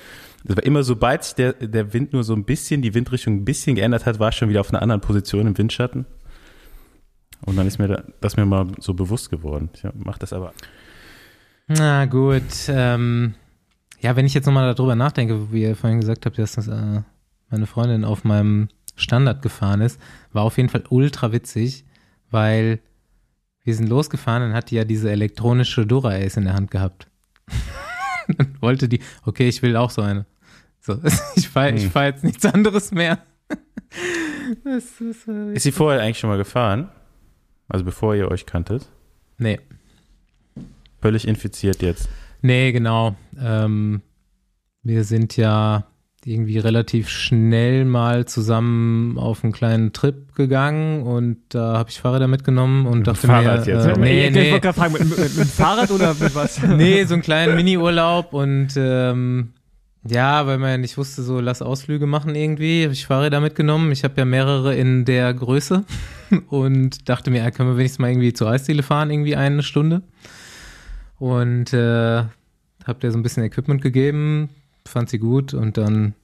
es 0.45 0.57
war 0.57 0.65
immer, 0.65 0.83
sobald 0.83 1.25
sich 1.25 1.35
der, 1.35 1.53
der 1.53 1.93
Wind 1.93 2.13
nur 2.13 2.25
so 2.25 2.35
ein 2.35 2.45
bisschen, 2.45 2.83
die 2.83 2.95
Windrichtung 2.95 3.35
ein 3.37 3.45
bisschen 3.45 3.77
geändert 3.77 4.07
hat, 4.07 4.19
war 4.19 4.31
ich 4.31 4.37
schon 4.37 4.49
wieder 4.49 4.61
auf 4.61 4.71
einer 4.71 4.83
anderen 4.83 5.01
Position 5.01 5.47
im 5.47 5.59
Windschatten. 5.59 6.07
Und 7.45 7.57
dann 7.57 7.67
ist 7.67 7.79
mir 7.79 7.89
da, 7.89 8.03
das 8.21 8.37
mir 8.37 8.47
mal 8.47 8.69
so 8.79 8.95
bewusst 8.95 9.31
geworden. 9.31 9.71
Ich 9.75 9.85
mach 9.95 10.19
das 10.19 10.33
aber. 10.33 10.53
Na 11.69 12.07
gut. 12.07 12.43
Ähm, 12.69 13.35
ja, 14.01 14.17
wenn 14.17 14.27
ich 14.27 14.35
jetzt 14.35 14.47
nochmal 14.47 14.75
darüber 14.75 14.95
nachdenke, 14.95 15.53
wie 15.53 15.63
ihr 15.63 15.77
vorhin 15.77 16.01
gesagt 16.01 16.27
habt, 16.27 16.39
dass 16.39 16.53
das, 16.53 16.69
äh, 16.69 17.03
meine 17.51 17.67
Freundin 17.67 18.05
auf 18.05 18.25
meinem 18.25 18.69
Standard 18.97 19.43
gefahren 19.43 19.81
ist, 19.81 20.01
war 20.33 20.43
auf 20.45 20.57
jeden 20.57 20.69
Fall 20.69 20.85
ultra 20.89 21.33
witzig, 21.33 21.85
weil 22.31 22.81
wir 23.65 23.75
sind 23.75 23.89
losgefahren, 23.89 24.43
dann 24.43 24.55
hat 24.55 24.71
die 24.71 24.77
ja 24.77 24.85
diese 24.85 25.11
elektronische 25.11 25.87
Dora-Ace 25.87 26.39
in 26.39 26.45
der 26.45 26.55
Hand 26.55 26.71
gehabt. 26.71 27.09
dann 28.39 28.57
wollte 28.61 28.89
die, 28.89 29.01
okay, 29.25 29.49
ich 29.49 29.63
will 29.63 29.77
auch 29.77 29.91
so 29.91 30.03
eine. 30.03 30.27
So, 30.81 30.99
ich 31.37 31.49
fahre 31.49 31.73
ich 31.73 31.85
hm. 31.85 31.91
fahr 31.91 32.07
jetzt 32.07 32.25
nichts 32.25 32.45
anderes 32.47 32.93
mehr. 32.93 33.19
das 34.65 35.01
ist, 35.01 35.29
ist 35.29 35.63
sie 35.63 35.73
vorher 35.73 36.03
eigentlich 36.03 36.19
schon 36.19 36.31
mal 36.31 36.39
gefahren? 36.39 36.89
Also 37.69 37.85
bevor 37.85 38.15
ihr 38.15 38.31
euch 38.31 38.47
kanntet? 38.47 38.89
Nee. 39.39 39.61
Völlig 41.01 41.27
infiziert 41.27 41.83
jetzt. 41.83 42.09
Nee, 42.43 42.73
genau. 42.73 43.17
Ähm, 43.39 44.03
wir 44.83 45.05
sind 45.05 45.37
ja 45.37 45.87
irgendwie 46.25 46.59
relativ 46.59 47.09
schnell 47.09 47.85
mal 47.87 48.27
zusammen 48.27 49.17
auf 49.17 49.43
einen 49.43 49.53
kleinen 49.53 49.93
Trip 49.93 50.35
gegangen 50.35 51.03
und 51.03 51.39
da 51.49 51.79
habe 51.79 51.89
ich 51.89 51.99
Fahrräder 51.99 52.29
mitgenommen 52.29 52.87
und 52.87 53.07
dachte 53.07 53.27
Fahrrad 53.27 53.67
mir, 53.67 53.73
jetzt, 53.73 53.87
äh, 53.87 53.99
nee, 53.99 54.31
nee. 54.31 54.57
Ich 54.57 54.75
fragen, 54.75 54.93
mit, 54.93 55.09
mit, 55.09 55.19
mit, 55.19 55.37
dem 55.39 55.47
Fahrrad 55.47 55.91
oder 55.91 56.15
mit 56.15 56.35
was? 56.35 56.63
nee, 56.77 57.05
so 57.05 57.15
einen 57.15 57.23
kleinen 57.23 57.57
Mini-Urlaub 57.57 58.35
und 58.35 58.69
ähm, 58.77 59.55
ja, 60.07 60.47
weil 60.47 60.59
man 60.59 60.71
ja 60.71 60.79
nicht 60.79 60.97
wusste, 60.99 61.23
so 61.23 61.41
lass 61.41 61.63
Ausflüge 61.63 62.07
machen 62.07 62.35
irgendwie, 62.35 62.85
habe 62.85 62.93
ich 62.93 63.07
Fahrräder 63.07 63.41
mitgenommen. 63.41 63.93
Ich 63.93 64.05
habe 64.05 64.15
ja 64.17 64.25
mehrere 64.25 64.75
in 64.75 65.05
der 65.05 65.33
Größe 65.33 65.85
und 66.49 67.09
dachte 67.09 67.31
mir, 67.31 67.43
ja, 67.43 67.51
können 67.51 67.71
wir 67.71 67.77
wenigstens 67.77 67.99
mal 67.99 68.11
irgendwie 68.11 68.33
zur 68.33 68.49
Eisdiele 68.51 68.83
fahren, 68.83 69.11
irgendwie 69.11 69.37
eine 69.37 69.63
Stunde. 69.63 70.03
Und 71.19 71.75
äh, 71.75 72.25
habe 72.87 73.01
dir 73.01 73.11
so 73.11 73.19
ein 73.19 73.23
bisschen 73.23 73.45
Equipment 73.45 73.83
gegeben, 73.83 74.49
fand 74.91 75.09
sie 75.09 75.19
gut 75.19 75.55
und 75.55 75.77
dann 75.77 76.15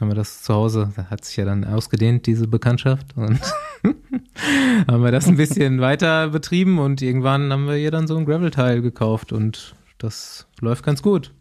haben 0.00 0.08
wir 0.08 0.14
das 0.14 0.42
zu 0.42 0.54
Hause, 0.54 0.92
da 0.96 1.06
hat 1.10 1.24
sich 1.24 1.36
ja 1.36 1.44
dann 1.44 1.64
ausgedehnt, 1.64 2.26
diese 2.26 2.48
Bekanntschaft 2.48 3.16
und 3.16 3.40
haben 4.88 5.04
wir 5.04 5.12
das 5.12 5.28
ein 5.28 5.36
bisschen 5.36 5.80
weiter 5.80 6.28
betrieben 6.28 6.78
und 6.78 7.02
irgendwann 7.02 7.52
haben 7.52 7.66
wir 7.66 7.76
ihr 7.76 7.90
dann 7.90 8.06
so 8.06 8.16
ein 8.16 8.24
Gravel-Teil 8.24 8.82
gekauft 8.82 9.32
und 9.32 9.74
das 9.98 10.46
läuft 10.60 10.84
ganz 10.84 11.02
gut. 11.02 11.32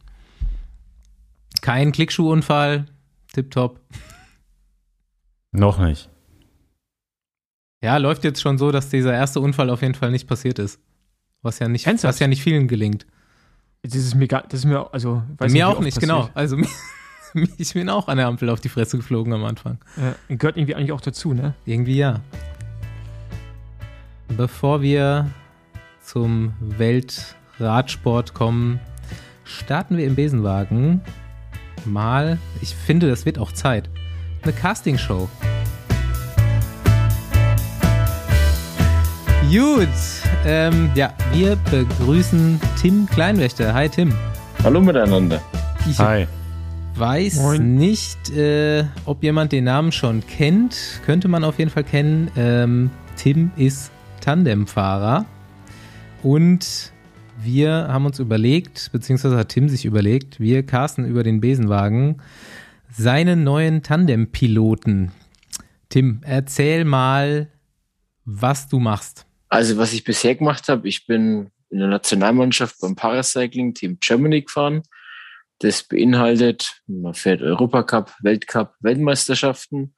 Kein 1.62 1.92
Klickschuhunfall, 1.92 2.86
tipptopp. 3.34 3.80
Noch 5.52 5.80
nicht. 5.80 6.10
Ja, 7.84 7.98
läuft 7.98 8.24
jetzt 8.24 8.42
schon 8.42 8.58
so, 8.58 8.72
dass 8.72 8.90
dieser 8.90 9.14
erste 9.14 9.40
Unfall 9.40 9.70
auf 9.70 9.82
jeden 9.82 9.96
Fall 9.96 10.12
nicht 10.12 10.28
passiert 10.28 10.60
ist. 10.60 10.80
Was 11.42 11.60
ja 11.60 11.68
nicht, 11.68 11.88
was 12.04 12.20
ja 12.20 12.28
nicht 12.28 12.44
vielen 12.44 12.68
gelingt. 12.68 13.08
Das 13.84 13.96
ist 13.96 14.14
mir, 14.14 14.28
gar, 14.28 14.44
das 14.44 14.60
ist 14.60 14.66
mir 14.66 14.94
also 14.94 15.24
weiß 15.38 15.52
Mir 15.52 15.68
auch 15.68 15.80
nicht, 15.80 16.00
genau. 16.00 16.28
passiert. 16.28 16.38
Also 16.38 16.58
ich 17.58 17.74
bin 17.74 17.90
auch 17.90 18.08
an 18.08 18.18
der 18.18 18.28
Ampel 18.28 18.50
auf 18.50 18.62
die 18.62 18.70
Fresse 18.70 18.98
geflogen 18.98 19.34
am 19.34 19.44
Anfang. 19.44 19.80
Ja, 19.98 20.16
gehört 20.36 20.58
irgendwie 20.58 20.76
eigentlich 20.76 20.92
auch 20.92 21.02
dazu, 21.02 21.34
ne? 21.34 21.56
Irgendwie 21.66 21.98
ja. 21.98 22.20
Bevor 24.38 24.82
wir 24.82 25.32
zum 26.04 26.54
Weltradsport 26.60 28.34
kommen, 28.36 28.80
starten 29.44 29.98
wir 29.98 30.06
im 30.06 30.16
Besenwagen 30.16 31.02
mal, 31.86 32.38
ich 32.62 32.76
finde, 32.76 33.10
das 33.10 33.26
wird 33.26 33.40
auch 33.40 33.52
Zeit, 33.52 33.90
eine 34.44 34.54
Castingshow. 34.54 35.28
Gut, 39.52 39.90
ähm, 40.46 40.90
ja, 40.96 41.14
wir 41.34 41.58
begrüßen 41.70 42.58
Tim 42.82 43.06
Kleinwächter. 43.06 43.74
Hi 43.74 43.90
Tim. 43.90 44.14
Hallo 44.64 44.80
miteinander. 44.80 45.42
Ich 45.90 46.00
Hi. 46.00 46.26
weiß 46.96 47.36
Moin. 47.36 47.76
nicht, 47.76 48.30
äh, 48.30 48.86
ob 49.04 49.22
jemand 49.24 49.52
den 49.52 49.66
Namen 49.66 49.92
schon 49.92 50.26
kennt. 50.26 51.02
Könnte 51.06 51.28
man 51.28 51.44
auf 51.44 51.60
jeden 51.60 51.70
Fall 51.70 51.84
kennen. 51.84 52.32
Ähm, 52.38 52.92
Tim 53.18 53.52
ist 53.58 53.92
Tandemfahrer. 54.22 55.26
Und 56.24 56.94
wir 57.44 57.90
haben 57.90 58.06
uns 58.06 58.20
überlegt, 58.20 58.90
beziehungsweise 58.94 59.36
hat 59.36 59.50
Tim 59.50 59.68
sich 59.68 59.84
überlegt, 59.84 60.40
wir 60.40 60.66
casten 60.66 61.04
über 61.04 61.24
den 61.24 61.42
Besenwagen 61.42 62.22
seinen 62.90 63.44
neuen 63.44 63.84
Tandempiloten. 63.84 65.12
Tim, 65.90 66.22
erzähl 66.24 66.86
mal, 66.86 67.50
was 68.24 68.70
du 68.70 68.80
machst. 68.80 69.26
Also 69.52 69.78
was 69.78 69.92
ich 69.92 70.06
bisher 70.06 70.34
gemacht 70.36 70.70
habe, 70.70 70.88
ich 70.88 71.06
bin 71.06 71.52
in 71.70 71.80
der 71.80 71.90
Nationalmannschaft 71.90 72.80
beim 72.80 72.96
Paracycling 72.96 73.74
Team 73.74 73.98
Germany 74.00 74.42
gefahren. 74.44 74.84
Das 75.60 75.84
beinhaltet, 75.84 76.82
man 76.88 77.14
fährt 77.14 77.42
Europacup, 77.42 78.16
Weltcup, 78.22 78.76
Weltmeisterschaften 78.80 79.94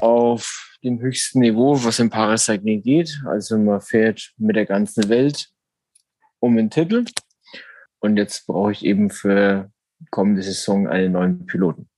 auf 0.00 0.76
dem 0.84 1.00
höchsten 1.00 1.40
Niveau, 1.40 1.82
was 1.84 1.98
im 1.98 2.10
Paracycling 2.10 2.82
geht. 2.82 3.20
Also 3.26 3.58
man 3.58 3.80
fährt 3.80 4.32
mit 4.38 4.54
der 4.54 4.66
ganzen 4.66 5.08
Welt 5.08 5.48
um 6.38 6.56
den 6.56 6.70
Titel. 6.70 7.04
Und 7.98 8.16
jetzt 8.16 8.46
brauche 8.46 8.70
ich 8.70 8.84
eben 8.84 9.10
für 9.10 9.70
kommende 10.10 10.42
Saison 10.42 10.86
einen 10.86 11.12
neuen 11.12 11.46
Piloten. 11.46 11.88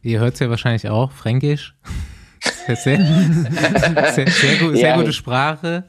Ihr 0.00 0.20
hört 0.20 0.34
es 0.34 0.40
ja 0.40 0.48
wahrscheinlich 0.48 0.88
auch, 0.88 1.12
Fränkisch. 1.12 1.76
Sehr, 2.66 2.76
sehr, 2.76 2.96
sehr, 4.14 4.26
sehr, 4.28 4.58
gut, 4.60 4.76
sehr 4.76 4.88
Ja. 4.90 4.96
gute 4.96 5.12
Sprache. 5.12 5.88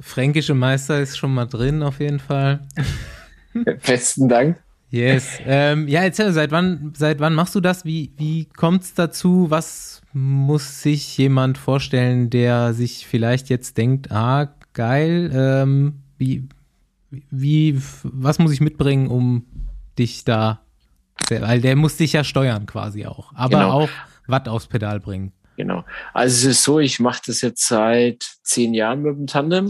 Fränkische 0.00 0.54
Meister 0.54 1.00
ist 1.00 1.16
schon 1.18 1.34
mal 1.34 1.46
drin, 1.46 1.82
auf 1.82 2.00
jeden 2.00 2.18
Fall. 2.20 2.60
Besten 3.86 4.28
Dank. 4.28 4.62
Yes. 4.90 5.38
Ähm, 5.46 5.88
ja, 5.88 6.02
erzähl, 6.02 6.32
seit 6.32 6.50
wann, 6.50 6.92
seit 6.96 7.18
wann 7.18 7.34
machst 7.34 7.54
du 7.54 7.60
das? 7.60 7.84
Wie, 7.84 8.12
wie 8.18 8.44
kommt's 8.44 8.92
dazu? 8.94 9.46
Was 9.50 10.02
muss 10.12 10.82
sich 10.82 11.16
jemand 11.16 11.56
vorstellen, 11.56 12.28
der 12.28 12.74
sich 12.74 13.06
vielleicht 13.06 13.48
jetzt 13.48 13.78
denkt, 13.78 14.12
ah, 14.12 14.54
geil, 14.74 15.30
ähm, 15.34 16.02
wie, 16.18 16.46
wie, 17.30 17.80
was 18.02 18.38
muss 18.38 18.52
ich 18.52 18.60
mitbringen, 18.60 19.06
um 19.08 19.46
dich 19.98 20.24
da, 20.24 20.60
weil 21.30 21.60
der 21.62 21.76
muss 21.76 21.96
dich 21.96 22.12
ja 22.12 22.22
steuern 22.24 22.66
quasi 22.66 23.06
auch, 23.06 23.32
aber 23.34 23.58
Genau. 23.60 23.70
auch 23.70 23.88
Watt 24.26 24.48
aufs 24.48 24.66
Pedal 24.66 25.00
bringen. 25.00 25.32
Genau. 25.56 25.84
Also 26.14 26.48
es 26.48 26.56
ist 26.56 26.64
so, 26.64 26.80
ich 26.80 26.98
mache 26.98 27.22
das 27.26 27.40
jetzt 27.42 27.66
seit 27.66 28.24
zehn 28.42 28.74
Jahren 28.74 29.02
mit 29.02 29.16
dem 29.16 29.26
Tandem 29.26 29.68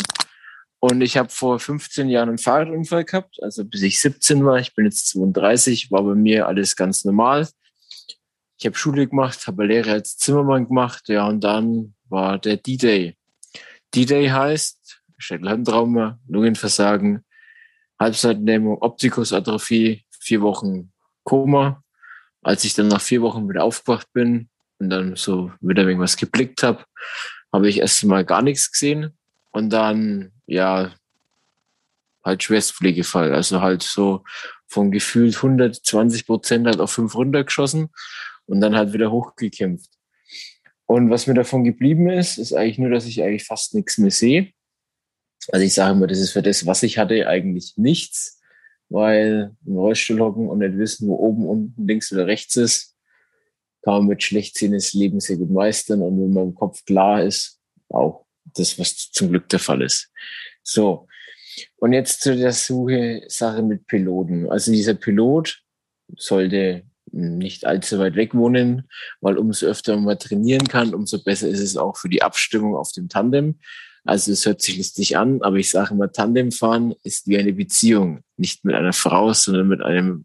und 0.79 1.01
ich 1.01 1.17
habe 1.17 1.29
vor 1.29 1.59
15 1.59 2.09
Jahren 2.09 2.29
einen 2.29 2.39
Fahrradunfall 2.39 3.05
gehabt, 3.05 3.43
also 3.43 3.65
bis 3.65 3.83
ich 3.83 4.01
17 4.01 4.45
war. 4.45 4.59
Ich 4.59 4.75
bin 4.75 4.85
jetzt 4.85 5.09
32, 5.11 5.91
war 5.91 6.03
bei 6.03 6.15
mir 6.15 6.47
alles 6.47 6.77
ganz 6.77 7.05
normal. 7.05 7.49
Ich 8.59 8.67
habe 8.67 8.77
Schule 8.77 9.07
gemacht, 9.07 9.47
habe 9.47 9.67
Lehre 9.67 9.93
als 9.93 10.17
Zimmermann 10.17 10.69
gemacht, 10.69 11.09
ja, 11.09 11.27
und 11.27 11.43
dann 11.43 11.95
war 12.09 12.39
der 12.39 12.57
D-Day. 12.57 13.17
D-Day 13.95 14.29
heißt 14.29 15.03
Schädelhirntrauma, 15.19 16.19
Lungenversagen, 16.29 17.25
Halbseitennähmung, 17.99 18.79
Optikusatrophie, 18.81 20.05
vier 20.11 20.41
Wochen 20.43 20.93
Koma. 21.25 21.83
Als 22.43 22.65
ich 22.65 22.75
dann 22.75 22.89
nach 22.89 23.01
vier 23.01 23.23
Wochen 23.23 23.49
wieder 23.49 23.63
aufgewacht 23.63 24.13
bin, 24.13 24.49
und 24.83 24.91
dann 24.91 25.15
so 25.15 25.53
wieder 25.61 25.85
irgendwas 25.85 26.17
geblickt 26.17 26.65
habe, 26.65 26.85
habe 27.53 27.69
ich 27.69 27.79
erst 27.79 28.05
mal 28.05 28.25
gar 28.25 28.43
nichts 28.43 28.73
gesehen 28.73 29.17
und 29.53 29.71
dann 29.71 30.33
ja 30.47 30.93
halt 32.25 32.43
Schwerstpflegefall, 32.43 33.33
also 33.33 33.61
halt 33.61 33.83
so 33.83 34.25
von 34.67 34.91
gefühlt 34.91 35.37
120 35.37 36.27
Prozent 36.27 36.67
halt 36.67 36.81
auf 36.81 36.91
fünf 36.91 37.15
runtergeschossen 37.15 37.91
und 38.47 38.61
dann 38.61 38.75
halt 38.75 38.93
wieder 38.93 39.13
hochgekämpft. 39.13 39.91
Und 40.87 41.11
was 41.11 41.29
mir 41.29 41.35
davon 41.35 41.63
geblieben 41.63 42.11
ist, 42.11 42.39
ist 42.39 42.53
eigentlich 42.53 42.79
nur, 42.79 42.91
dass 42.91 43.07
ich 43.07 43.23
eigentlich 43.23 43.45
fast 43.45 43.75
nichts 43.75 43.99
mehr 43.99 44.11
sehe. 44.11 44.53
Also 45.53 45.65
ich 45.65 45.75
sage 45.75 45.93
immer, 45.93 46.09
das 46.09 46.19
ist 46.19 46.33
für 46.33 46.43
das, 46.43 46.67
was 46.67 46.83
ich 46.83 46.99
hatte, 46.99 47.29
eigentlich 47.29 47.75
nichts, 47.77 48.41
weil 48.89 49.55
im 49.65 49.77
Rollstuhl 49.77 50.21
hocken 50.21 50.49
und 50.49 50.59
nicht 50.59 50.77
wissen, 50.77 51.09
wo 51.09 51.17
oben, 51.17 51.47
unten, 51.47 51.87
links 51.87 52.13
oder 52.13 52.27
rechts 52.27 52.57
ist, 52.57 52.92
kann 53.83 53.95
man 53.95 54.07
mit 54.07 54.23
Schlechtsehen 54.23 54.73
das 54.73 54.93
Leben 54.93 55.21
sehr 55.21 55.37
gut 55.37 55.51
meistern 55.51 56.03
und 56.03 56.21
wenn 56.21 56.33
man 56.33 56.45
im 56.49 56.55
Kopf 56.55 56.85
klar 56.85 57.23
ist, 57.23 57.59
auch 57.89 58.27
das, 58.45 58.79
was 58.79 59.11
zum 59.11 59.31
Glück 59.31 59.49
der 59.49 59.59
Fall 59.59 59.83
ist. 59.83 60.11
So. 60.63 61.09
Und 61.77 61.93
jetzt 61.93 62.23
zu 62.23 62.35
der 62.37 62.53
Suche 62.53 63.25
Sache 63.29 63.63
mit 63.63 63.87
Piloten. 63.87 64.49
Also 64.49 64.73
dieser 64.73 64.95
Pilot 64.95 65.63
sollte 66.17 66.85
nicht 67.11 67.67
allzu 67.67 67.99
weit 67.99 68.17
weg 68.17 68.35
wohnen, 68.35 68.89
weil 69.21 69.37
umso 69.37 69.67
öfter 69.67 69.97
man 69.99 70.19
trainieren 70.19 70.67
kann, 70.67 70.95
umso 70.95 71.23
besser 71.23 71.49
ist 71.49 71.61
es 71.61 71.77
auch 71.77 71.97
für 71.97 72.09
die 72.09 72.23
Abstimmung 72.23 72.75
auf 72.75 72.93
dem 72.93 73.09
Tandem. 73.09 73.59
Also 74.05 74.33
es 74.33 74.47
hört 74.47 74.63
sich 74.63 74.79
lustig 74.79 75.17
an, 75.17 75.43
aber 75.43 75.57
ich 75.57 75.71
sage 75.71 75.95
immer, 75.95 76.11
Tandemfahren 76.11 76.95
ist 77.05 77.29
wie 77.29 77.39
eine 77.39 77.53
Beziehung, 77.53 78.23
nicht 78.37 78.65
mit 78.65 78.75
einer 78.75 78.93
Frau, 78.93 79.33
sondern 79.33 79.69
mit 79.69 79.83
einem 79.83 80.25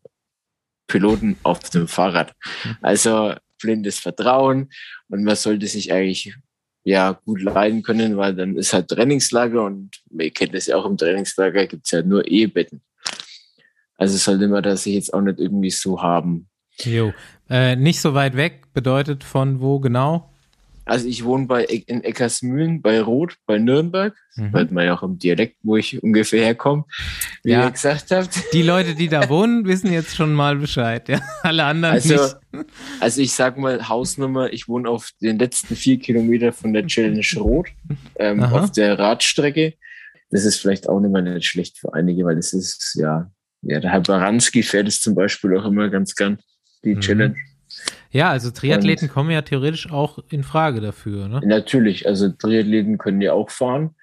Piloten 0.88 1.38
auf 1.44 1.60
dem 1.70 1.88
Fahrrad. 1.88 2.34
Also 2.82 3.36
blindes 3.60 4.00
Vertrauen 4.00 4.70
und 5.10 5.24
man 5.24 5.36
sollte 5.36 5.68
sich 5.68 5.92
eigentlich 5.92 6.36
ja 6.84 7.20
gut 7.26 7.42
leiden 7.42 7.84
können, 7.84 8.18
weil 8.18 8.34
dann 8.34 8.56
ist 8.56 8.74
halt 8.74 8.88
Trainingslager 8.88 9.64
und 9.64 9.92
ihr 10.10 10.32
kennt 10.32 10.54
das 10.54 10.68
ja 10.68 10.78
auch 10.78 10.86
im 10.86 10.98
Trainingslager, 10.98 11.68
gibt's 11.68 11.92
ja 11.92 12.02
nur 12.02 12.26
Ehebetten. 12.28 12.82
Also 13.98 14.18
sollte 14.18 14.48
man 14.48 14.64
das 14.64 14.86
jetzt 14.86 15.14
auch 15.14 15.22
nicht 15.22 15.40
irgendwie 15.40 15.72
so 15.72 16.02
haben. 16.02 16.48
Jo. 16.80 17.14
Äh, 17.50 17.76
nicht 17.76 18.00
so 18.00 18.14
weit 18.14 18.36
weg 18.36 18.74
bedeutet 18.74 19.24
von 19.24 19.60
wo 19.62 19.80
genau? 19.80 20.32
Also 20.88 21.08
ich 21.08 21.24
wohne 21.26 21.46
bei 21.48 21.64
in 21.66 22.04
Eckersmühlen, 22.04 22.82
bei 22.82 23.02
Roth, 23.02 23.36
bei 23.46 23.58
Nürnberg. 23.60 24.16
Mhm. 24.36 24.52
Hört 24.54 24.72
man 24.72 24.86
ja 24.86 24.96
auch 24.98 25.04
im 25.04 25.18
Dialekt, 25.20 25.58
wo 25.64 25.76
ich 25.78 26.02
ungefähr 26.02 26.44
herkomme, 26.46 26.86
wie 27.44 27.52
Ja. 27.52 27.66
ihr 27.66 27.72
gesagt 27.72 28.10
habt. 28.12 28.30
Die 28.54 28.62
Leute, 28.62 28.96
die 28.96 29.08
da 29.10 29.28
wohnen, 29.30 29.66
wissen 29.66 29.92
jetzt 29.92 30.16
schon 30.16 30.34
mal 30.34 30.56
Bescheid. 30.56 31.10
Ja? 31.10 31.20
Alle 31.44 31.66
anderen 31.66 31.96
Also, 31.96 32.14
nicht. 32.54 32.66
also 33.02 33.22
ich 33.22 33.34
sag 33.34 33.58
mal 33.58 33.90
Hausnummer, 33.90 34.52
ich 34.54 34.68
wohne 34.68 34.90
auf 34.90 35.10
den 35.22 35.38
letzten 35.40 35.76
vier 35.76 36.00
Kilometer 36.00 36.54
von 36.54 36.72
der 36.74 36.88
Challenge 36.88 37.22
Rot 37.38 37.68
ähm, 38.18 38.42
auf 38.44 38.72
der 38.72 38.98
Radstrecke. 38.98 39.74
Das 40.30 40.46
ist 40.46 40.58
vielleicht 40.60 40.88
auch 40.90 41.00
nicht 41.00 41.12
mal 41.12 41.22
nicht 41.22 41.48
schlecht 41.48 41.78
für 41.80 41.94
einige, 41.94 42.24
weil 42.26 42.36
das 42.36 42.54
ist 42.54 42.96
ja, 43.00 43.30
ja 43.62 43.80
der 43.80 43.92
Herr 43.92 44.02
Baranski 44.02 44.64
fährt 44.64 44.88
es 44.88 45.02
zum 45.02 45.16
Beispiel 45.16 45.58
auch 45.58 45.66
immer 45.66 45.90
ganz 45.90 46.16
gern, 46.16 46.38
die 46.84 46.96
Mhm. 46.96 47.00
Challenge. 47.02 47.36
Ja, 48.18 48.32
also 48.32 48.50
Triathleten 48.50 49.08
Und- 49.10 49.14
kommen 49.14 49.30
ja 49.30 49.44
theoretisch 49.44 49.92
auch 49.92 50.18
in 50.30 50.44
Frage 50.44 50.82
dafür, 50.82 51.28
ne? 51.28 51.40
Natürlich, 51.46 52.08
also 52.08 52.30
Triathleten 52.30 52.98
können 52.98 53.22
ja 53.22 53.34
auch 53.34 53.52
fahren. 53.52 53.96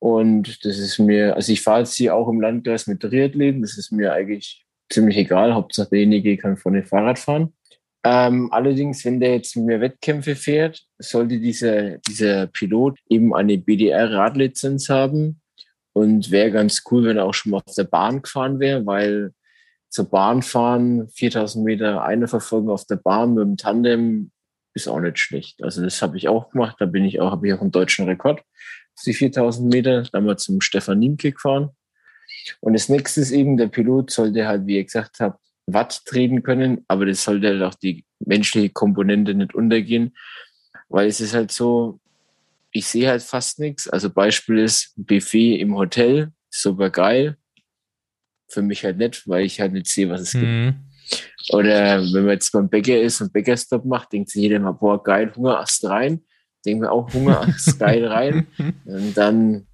Und 0.00 0.64
das 0.64 0.78
ist 0.78 0.98
mir, 0.98 1.36
also 1.36 1.52
ich 1.52 1.62
fahre 1.62 1.80
jetzt 1.80 1.94
hier 1.94 2.16
auch 2.16 2.28
im 2.28 2.40
Landkreis 2.40 2.88
mit 2.88 3.00
Triathleten, 3.00 3.62
das 3.62 3.78
ist 3.78 3.92
mir 3.92 4.12
eigentlich 4.12 4.66
ziemlich 4.90 5.16
egal. 5.16 5.54
Hauptsache 5.54 5.90
derjenige 5.90 6.36
kann 6.36 6.56
vorne 6.56 6.82
Fahrrad 6.82 7.20
fahren. 7.20 7.52
Ähm, 8.04 8.48
allerdings, 8.52 9.04
wenn 9.04 9.20
der 9.20 9.36
jetzt 9.36 9.56
mehr 9.56 9.80
Wettkämpfe 9.80 10.34
fährt, 10.34 10.82
sollte 10.98 11.38
dieser, 11.38 11.98
dieser 11.98 12.48
Pilot 12.48 12.98
eben 13.08 13.32
eine 13.32 13.56
BDR-Radlizenz 13.56 14.88
haben. 14.88 15.40
Und 15.92 16.32
wäre 16.32 16.50
ganz 16.50 16.82
cool, 16.90 17.04
wenn 17.04 17.18
er 17.18 17.26
auch 17.26 17.34
schon 17.34 17.52
mal 17.52 17.62
auf 17.64 17.74
der 17.76 17.84
Bahn 17.84 18.22
gefahren 18.22 18.58
wäre, 18.58 18.84
weil 18.84 19.32
zur 19.92 20.08
Bahn 20.08 20.40
fahren, 20.40 21.08
4000 21.10 21.64
Meter 21.64 22.02
eine 22.02 22.26
Verfolgung 22.26 22.70
auf 22.70 22.86
der 22.86 22.96
Bahn 22.96 23.34
mit 23.34 23.44
dem 23.44 23.56
Tandem 23.58 24.30
ist 24.72 24.88
auch 24.88 25.00
nicht 25.00 25.18
schlecht. 25.18 25.62
Also 25.62 25.82
das 25.82 26.00
habe 26.00 26.16
ich 26.16 26.28
auch 26.28 26.48
gemacht. 26.50 26.76
Da 26.78 26.86
bin 26.86 27.04
ich 27.04 27.20
auch, 27.20 27.30
habe 27.30 27.46
ich 27.46 27.52
auch 27.52 27.60
einen 27.60 27.72
deutschen 27.72 28.06
Rekord 28.06 28.40
auf 28.40 29.02
die 29.04 29.12
4000 29.12 29.70
Meter. 29.70 30.02
Damals 30.10 30.44
zum 30.44 30.62
Stefan 30.62 30.98
Niemke 30.98 31.32
gefahren. 31.32 31.70
Und 32.60 32.72
das 32.72 32.88
nächste 32.88 33.20
ist 33.20 33.32
eben, 33.32 33.58
der 33.58 33.68
Pilot 33.68 34.10
sollte 34.10 34.46
halt, 34.46 34.66
wie 34.66 34.76
ihr 34.76 34.84
gesagt 34.84 35.20
habt, 35.20 35.38
Watt 35.66 36.06
treten 36.06 36.42
können, 36.42 36.84
aber 36.88 37.04
das 37.06 37.22
sollte 37.22 37.48
halt 37.48 37.62
auch 37.62 37.74
die 37.74 38.04
menschliche 38.18 38.70
Komponente 38.70 39.34
nicht 39.34 39.54
untergehen, 39.54 40.16
weil 40.88 41.06
es 41.06 41.20
ist 41.20 41.34
halt 41.34 41.52
so, 41.52 42.00
ich 42.72 42.86
sehe 42.86 43.08
halt 43.08 43.22
fast 43.22 43.60
nichts. 43.60 43.88
Also 43.88 44.10
Beispiel 44.10 44.58
ist 44.58 44.94
Buffet 44.96 45.60
im 45.60 45.76
Hotel, 45.76 46.32
super 46.50 46.90
geil. 46.90 47.36
Für 48.52 48.62
mich 48.62 48.84
halt 48.84 48.98
nicht, 48.98 49.28
weil 49.28 49.44
ich 49.44 49.60
halt 49.60 49.72
nicht 49.72 49.88
sehe, 49.88 50.08
was 50.08 50.20
es 50.20 50.32
gibt. 50.32 50.44
Mhm. 50.44 50.74
Oder 51.50 52.00
wenn 52.00 52.24
man 52.24 52.34
jetzt 52.34 52.52
beim 52.52 52.68
Bäcker 52.68 53.00
ist 53.00 53.20
und 53.20 53.32
Bäckerstop 53.32 53.84
macht, 53.84 54.12
denkt 54.12 54.30
sich 54.30 54.42
jeder 54.42 54.60
mal, 54.60 54.72
boah, 54.72 55.02
geil, 55.02 55.32
Hungerast 55.34 55.84
rein. 55.84 56.22
Denken 56.64 56.82
wir 56.82 56.92
auch 56.92 57.12
Hungerast 57.12 57.78
geil 57.78 58.06
rein. 58.06 58.46
Und 58.84 59.14
dann, 59.14 59.66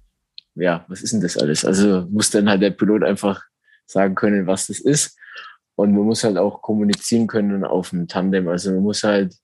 ja, 0.55 0.85
was 0.87 1.01
ist 1.01 1.13
denn 1.13 1.21
das 1.21 1.37
alles? 1.37 1.63
Also 1.65 2.07
muss 2.09 2.31
dann 2.31 2.49
halt 2.49 2.61
der 2.61 2.71
Pilot 2.71 3.03
einfach 3.03 3.41
sagen 3.85 4.15
können, 4.15 4.47
was 4.47 4.67
das 4.67 4.79
ist. 4.79 5.17
Und 5.75 5.93
man 5.93 6.03
muss 6.03 6.23
halt 6.23 6.37
auch 6.37 6.61
kommunizieren 6.61 7.27
können 7.27 7.63
auf 7.63 7.91
dem 7.91 8.07
Tandem. 8.07 8.47
Also 8.47 8.71
man 8.71 8.83
muss 8.83 9.03
halt, 9.03 9.35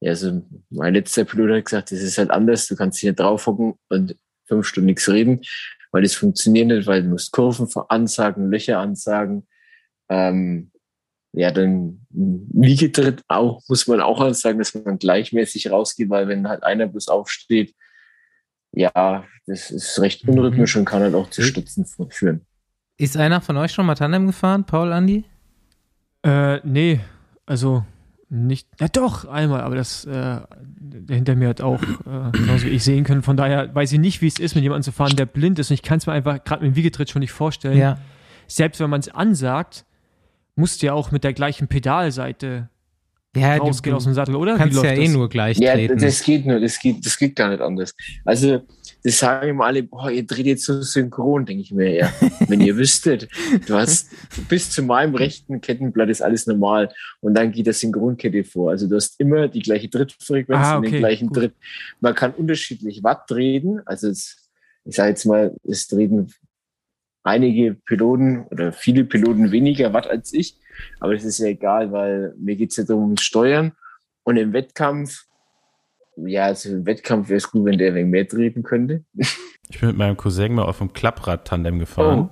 ja, 0.00 0.10
also 0.10 0.42
mein 0.70 0.94
letzter 0.94 1.24
Pilot 1.24 1.50
hat 1.50 1.64
gesagt, 1.64 1.92
das 1.92 2.00
ist 2.00 2.18
halt 2.18 2.30
anders. 2.30 2.66
Du 2.68 2.76
kannst 2.76 2.98
hier 2.98 3.12
drauf 3.12 3.46
hocken 3.46 3.74
und 3.88 4.16
fünf 4.46 4.66
Stunden 4.66 4.86
nichts 4.86 5.08
reden, 5.08 5.42
weil 5.98 6.04
das 6.04 6.14
funktioniert 6.14 6.68
nicht, 6.68 6.86
weil 6.86 7.02
du 7.02 7.08
musst 7.08 7.32
Kurven 7.32 7.68
ansagen, 7.88 8.52
Löcher 8.52 8.78
ansagen. 8.78 9.48
Ähm, 10.08 10.70
ja, 11.32 11.50
dann 11.50 12.06
Liegetritt 12.10 13.24
auch, 13.26 13.64
muss 13.68 13.88
man 13.88 14.00
auch 14.00 14.32
sagen, 14.32 14.60
dass 14.60 14.74
man 14.76 15.00
gleichmäßig 15.00 15.72
rausgeht, 15.72 16.08
weil 16.08 16.28
wenn 16.28 16.48
halt 16.48 16.62
einer 16.62 16.86
bloß 16.86 17.08
aufsteht, 17.08 17.74
ja, 18.70 19.24
das 19.48 19.72
ist 19.72 20.00
recht 20.00 20.22
unrhythmisch 20.28 20.76
und 20.76 20.84
kann 20.84 21.02
halt 21.02 21.16
auch 21.16 21.30
zu 21.30 21.42
Stützen 21.42 21.84
führen. 22.10 22.46
Ist 22.96 23.16
einer 23.16 23.40
von 23.40 23.56
euch 23.56 23.72
schon 23.72 23.86
mal 23.86 23.96
Tandem 23.96 24.28
gefahren, 24.28 24.62
Paul, 24.62 24.92
Andi? 24.92 25.24
Äh, 26.22 26.60
nee, 26.64 27.00
also 27.44 27.84
nicht, 28.30 28.68
ja 28.78 28.88
doch, 28.88 29.24
einmal, 29.24 29.62
aber 29.62 29.74
das, 29.76 30.04
äh, 30.04 30.40
der 30.80 31.16
hinter 31.16 31.34
mir 31.34 31.48
hat 31.48 31.60
auch, 31.62 31.82
äh, 31.82 32.30
genauso 32.32 32.66
wie 32.66 32.70
ich 32.70 32.84
sehen 32.84 33.04
können. 33.04 33.22
Von 33.22 33.36
daher 33.38 33.74
weiß 33.74 33.92
ich 33.92 33.98
nicht, 33.98 34.20
wie 34.20 34.26
es 34.26 34.38
ist, 34.38 34.54
mit 34.54 34.62
jemandem 34.62 34.82
zu 34.84 34.92
fahren, 34.92 35.16
der 35.16 35.26
blind 35.26 35.58
ist. 35.58 35.70
Und 35.70 35.74
ich 35.74 35.82
kann 35.82 35.98
es 35.98 36.06
mir 36.06 36.12
einfach 36.12 36.44
gerade 36.44 36.62
mit 36.64 36.74
dem 36.74 36.76
Wiegetritt 36.76 37.08
schon 37.10 37.20
nicht 37.20 37.32
vorstellen. 37.32 37.78
Ja. 37.78 37.98
Selbst 38.46 38.80
wenn 38.80 38.90
man 38.90 39.00
es 39.00 39.08
ansagt, 39.08 39.84
musst 40.56 40.82
du 40.82 40.86
ja 40.86 40.92
auch 40.92 41.10
mit 41.10 41.24
der 41.24 41.32
gleichen 41.32 41.68
Pedalseite 41.68 42.68
Ja, 43.36 43.56
rausgehen 43.56 43.96
aus 43.96 44.04
dem 44.04 44.12
Sattel, 44.14 44.34
oder? 44.36 44.54
Wie 44.54 44.58
kannst 44.58 44.74
läuft 44.76 44.86
ja 44.86 44.92
eh 44.92 45.04
das? 45.06 45.14
nur 45.14 45.28
gleich 45.28 45.58
Ja, 45.58 45.72
treten. 45.74 45.98
das 45.98 46.22
geht 46.22 46.44
nur, 46.46 46.60
das 46.60 46.78
geht, 46.80 47.04
das 47.06 47.16
geht 47.16 47.34
gar 47.36 47.48
nicht 47.48 47.60
anders. 47.62 47.94
Also, 48.24 48.60
das 49.08 49.18
sagen 49.18 49.48
immer 49.48 49.64
alle, 49.64 49.82
boah, 49.82 50.10
ihr 50.10 50.26
dreht 50.26 50.46
jetzt 50.46 50.64
so 50.64 50.82
synchron, 50.82 51.46
denke 51.46 51.62
ich 51.62 51.72
mir, 51.72 51.90
ja. 51.94 52.12
Wenn 52.46 52.60
ihr 52.60 52.76
wüsstet, 52.76 53.28
du 53.66 53.74
hast 53.74 54.10
bis 54.48 54.70
zu 54.70 54.82
meinem 54.82 55.14
rechten 55.14 55.60
Kettenblatt 55.60 56.08
ist 56.10 56.22
alles 56.22 56.46
normal 56.46 56.92
und 57.20 57.34
dann 57.34 57.52
geht 57.52 57.66
das 57.66 57.80
Synchronkette 57.80 58.44
vor. 58.44 58.70
Also 58.70 58.86
du 58.86 58.96
hast 58.96 59.18
immer 59.18 59.48
die 59.48 59.62
gleiche 59.62 59.88
Drittfrequenz 59.88 60.60
Ah, 60.60 60.76
und 60.76 60.84
okay, 60.84 60.90
den 60.90 60.98
gleichen 61.00 61.28
gut. 61.28 61.36
Dritt. 61.36 61.54
Man 62.00 62.14
kann 62.14 62.34
unterschiedlich 62.34 63.02
Watt 63.02 63.26
treten. 63.26 63.80
Also 63.86 64.08
es, 64.08 64.50
ich 64.84 64.96
sage 64.96 65.10
jetzt 65.10 65.24
mal, 65.24 65.56
es 65.64 65.86
treten 65.86 66.32
einige 67.22 67.74
Piloten 67.74 68.46
oder 68.50 68.72
viele 68.72 69.04
Piloten 69.04 69.52
weniger 69.52 69.92
Watt 69.92 70.06
als 70.06 70.32
ich. 70.32 70.58
Aber 71.00 71.14
das 71.14 71.24
ist 71.24 71.38
ja 71.38 71.46
egal, 71.46 71.92
weil 71.92 72.34
mir 72.38 72.56
geht's 72.56 72.76
ja 72.76 72.84
darum, 72.84 73.16
Steuern. 73.16 73.72
Und 74.22 74.36
im 74.36 74.52
Wettkampf, 74.52 75.24
ja, 76.26 76.44
also 76.46 76.70
im 76.70 76.86
Wettkampf 76.86 77.28
wäre 77.28 77.38
es 77.38 77.50
gut, 77.50 77.64
wenn 77.64 77.78
der 77.78 77.94
wenig 77.94 78.10
mehr 78.10 78.28
treten 78.28 78.62
könnte. 78.62 79.04
Ich 79.70 79.80
bin 79.80 79.90
mit 79.90 79.98
meinem 79.98 80.16
Cousin 80.16 80.54
mal 80.54 80.62
auf 80.62 80.78
dem 80.78 80.94
Klapprad-Tandem 80.94 81.78
gefahren. 81.78 82.30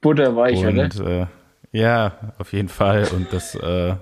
Butterweich, 0.00 0.64
oder? 0.64 0.84
und 0.84 1.00
äh, 1.00 1.26
ja, 1.72 2.34
auf 2.38 2.52
jeden 2.52 2.68
Fall. 2.68 3.08
Und 3.12 3.32
das, 3.32 3.56
äh, 3.56 3.96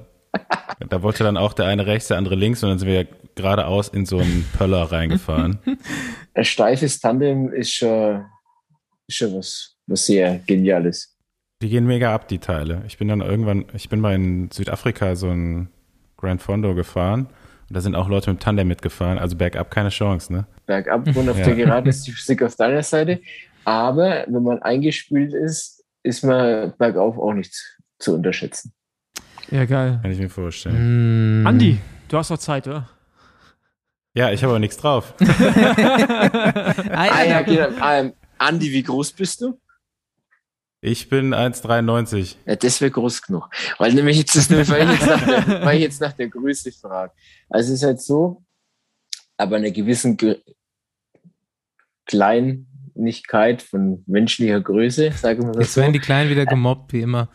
da 0.87 1.03
wollte 1.03 1.25
dann 1.25 1.39
auch 1.39 1.55
der 1.55 1.65
eine 1.65 1.87
rechts, 1.87 2.09
der 2.09 2.19
andere 2.19 2.35
links 2.35 2.63
und 2.63 2.69
dann 2.69 2.79
sind 2.79 2.87
wir 2.87 3.07
geradeaus 3.35 3.89
in 3.89 4.05
so 4.05 4.19
einen 4.19 4.45
Pöller 4.59 4.83
reingefahren. 4.93 5.59
Ein 6.35 6.45
steifes 6.45 7.01
Tandem 7.01 7.51
ist 7.51 7.73
schon, 7.73 8.27
ist 9.09 9.17
schon 9.17 9.35
was, 9.37 9.79
was 9.87 10.05
sehr 10.05 10.39
Geniales. 10.47 11.17
Die 11.63 11.71
gehen 11.71 11.87
mega 11.87 12.15
ab, 12.15 12.29
die 12.29 12.41
Teile. 12.41 12.83
Ich 12.87 12.99
bin 12.99 13.09
dann 13.09 13.23
irgendwann, 13.23 13.65
ich 13.73 13.89
bin 13.89 14.01
mal 14.01 14.15
in 14.15 14.51
Südafrika 14.51 15.17
so 15.17 15.31
ein 15.31 15.71
Grand 16.19 16.43
Fondo 16.43 16.75
gefahren 16.75 17.29
und 17.71 17.77
da 17.77 17.81
sind 17.81 17.95
auch 17.95 18.09
Leute 18.09 18.31
mit 18.33 18.43
Tandem 18.43 18.67
mitgefahren, 18.67 19.17
also 19.19 19.37
bergab 19.37 19.71
keine 19.71 19.91
Chance, 19.91 20.33
ne? 20.33 20.45
Bergab 20.67 21.07
und 21.17 21.29
auf 21.29 21.39
Ja. 21.39 21.45
der 21.47 21.55
Gerade 21.55 21.89
ist 21.89 22.05
die 22.05 22.11
Physik 22.11 22.43
auf 22.43 22.57
deiner 22.57 22.83
Seite. 22.83 23.21
Aber 23.65 24.25
wenn 24.27 24.43
man 24.43 24.61
eingespült 24.61 25.33
ist, 25.33 25.85
ist 26.03 26.25
man 26.25 26.73
bergauf 26.79 27.17
auch 27.17 27.33
nicht 27.33 27.55
zu 28.01 28.15
unterschätzen. 28.15 28.73
Ja, 29.53 29.65
geil. 29.67 30.01
Kann 30.03 30.11
ich 30.11 30.19
mir 30.19 30.29
vorstellen. 30.29 31.43
Mm. 31.43 31.47
Andi, 31.47 31.79
du 32.09 32.17
hast 32.19 32.31
doch 32.33 32.39
Zeit, 32.39 32.67
oder? 32.67 32.89
Ja, 34.15 34.33
ich 34.33 34.43
habe 34.43 34.51
aber 34.53 34.59
nichts 34.59 34.77
drauf. 34.77 35.15
Ah, 35.21 35.25
Ah, 36.91 37.07
ja, 37.07 37.25
ja, 37.25 37.43
genau. 37.43 37.69
Ähm, 37.89 38.13
Andi, 38.39 38.73
wie 38.73 38.83
groß 38.83 39.13
bist 39.13 39.41
du? 39.43 39.61
Ich 40.83 41.11
bin 41.11 41.35
1,93. 41.35 42.37
Ja, 42.47 42.57
das 42.57 42.81
wäre 42.81 42.91
groß 42.91 43.23
genug. 43.23 43.51
Weil 43.79 43.93
nämlich 43.93 44.17
jetzt 44.17 44.35
ist 44.35 44.51
weil 44.51 44.85
ich 44.85 45.01
jetzt 45.01 45.07
nach 45.07 45.27
der, 45.27 45.65
weil 45.65 45.77
ich 45.77 45.83
jetzt 45.83 46.01
nach 46.01 46.13
der 46.13 46.29
Größe 46.29 46.73
frage. 46.73 47.13
Also 47.51 47.73
es 47.73 47.81
ist 47.81 47.87
halt 47.87 48.01
so, 48.01 48.43
aber 49.37 49.57
einer 49.57 49.71
gewissen 49.71 50.17
Ge 50.17 50.41
Kleinigkeit 52.07 53.63
von 53.63 54.03
menschlicher 54.07 54.61
Größe, 54.61 55.13
sagen 55.13 55.43
wir 55.43 55.53
das 55.53 55.65
Jetzt 55.65 55.75
so. 55.75 55.81
werden 55.83 55.93
die 55.93 56.01
Kleinen 56.01 56.31
wieder 56.31 56.47
gemobbt, 56.47 56.93
wie 56.93 57.03
immer. 57.03 57.29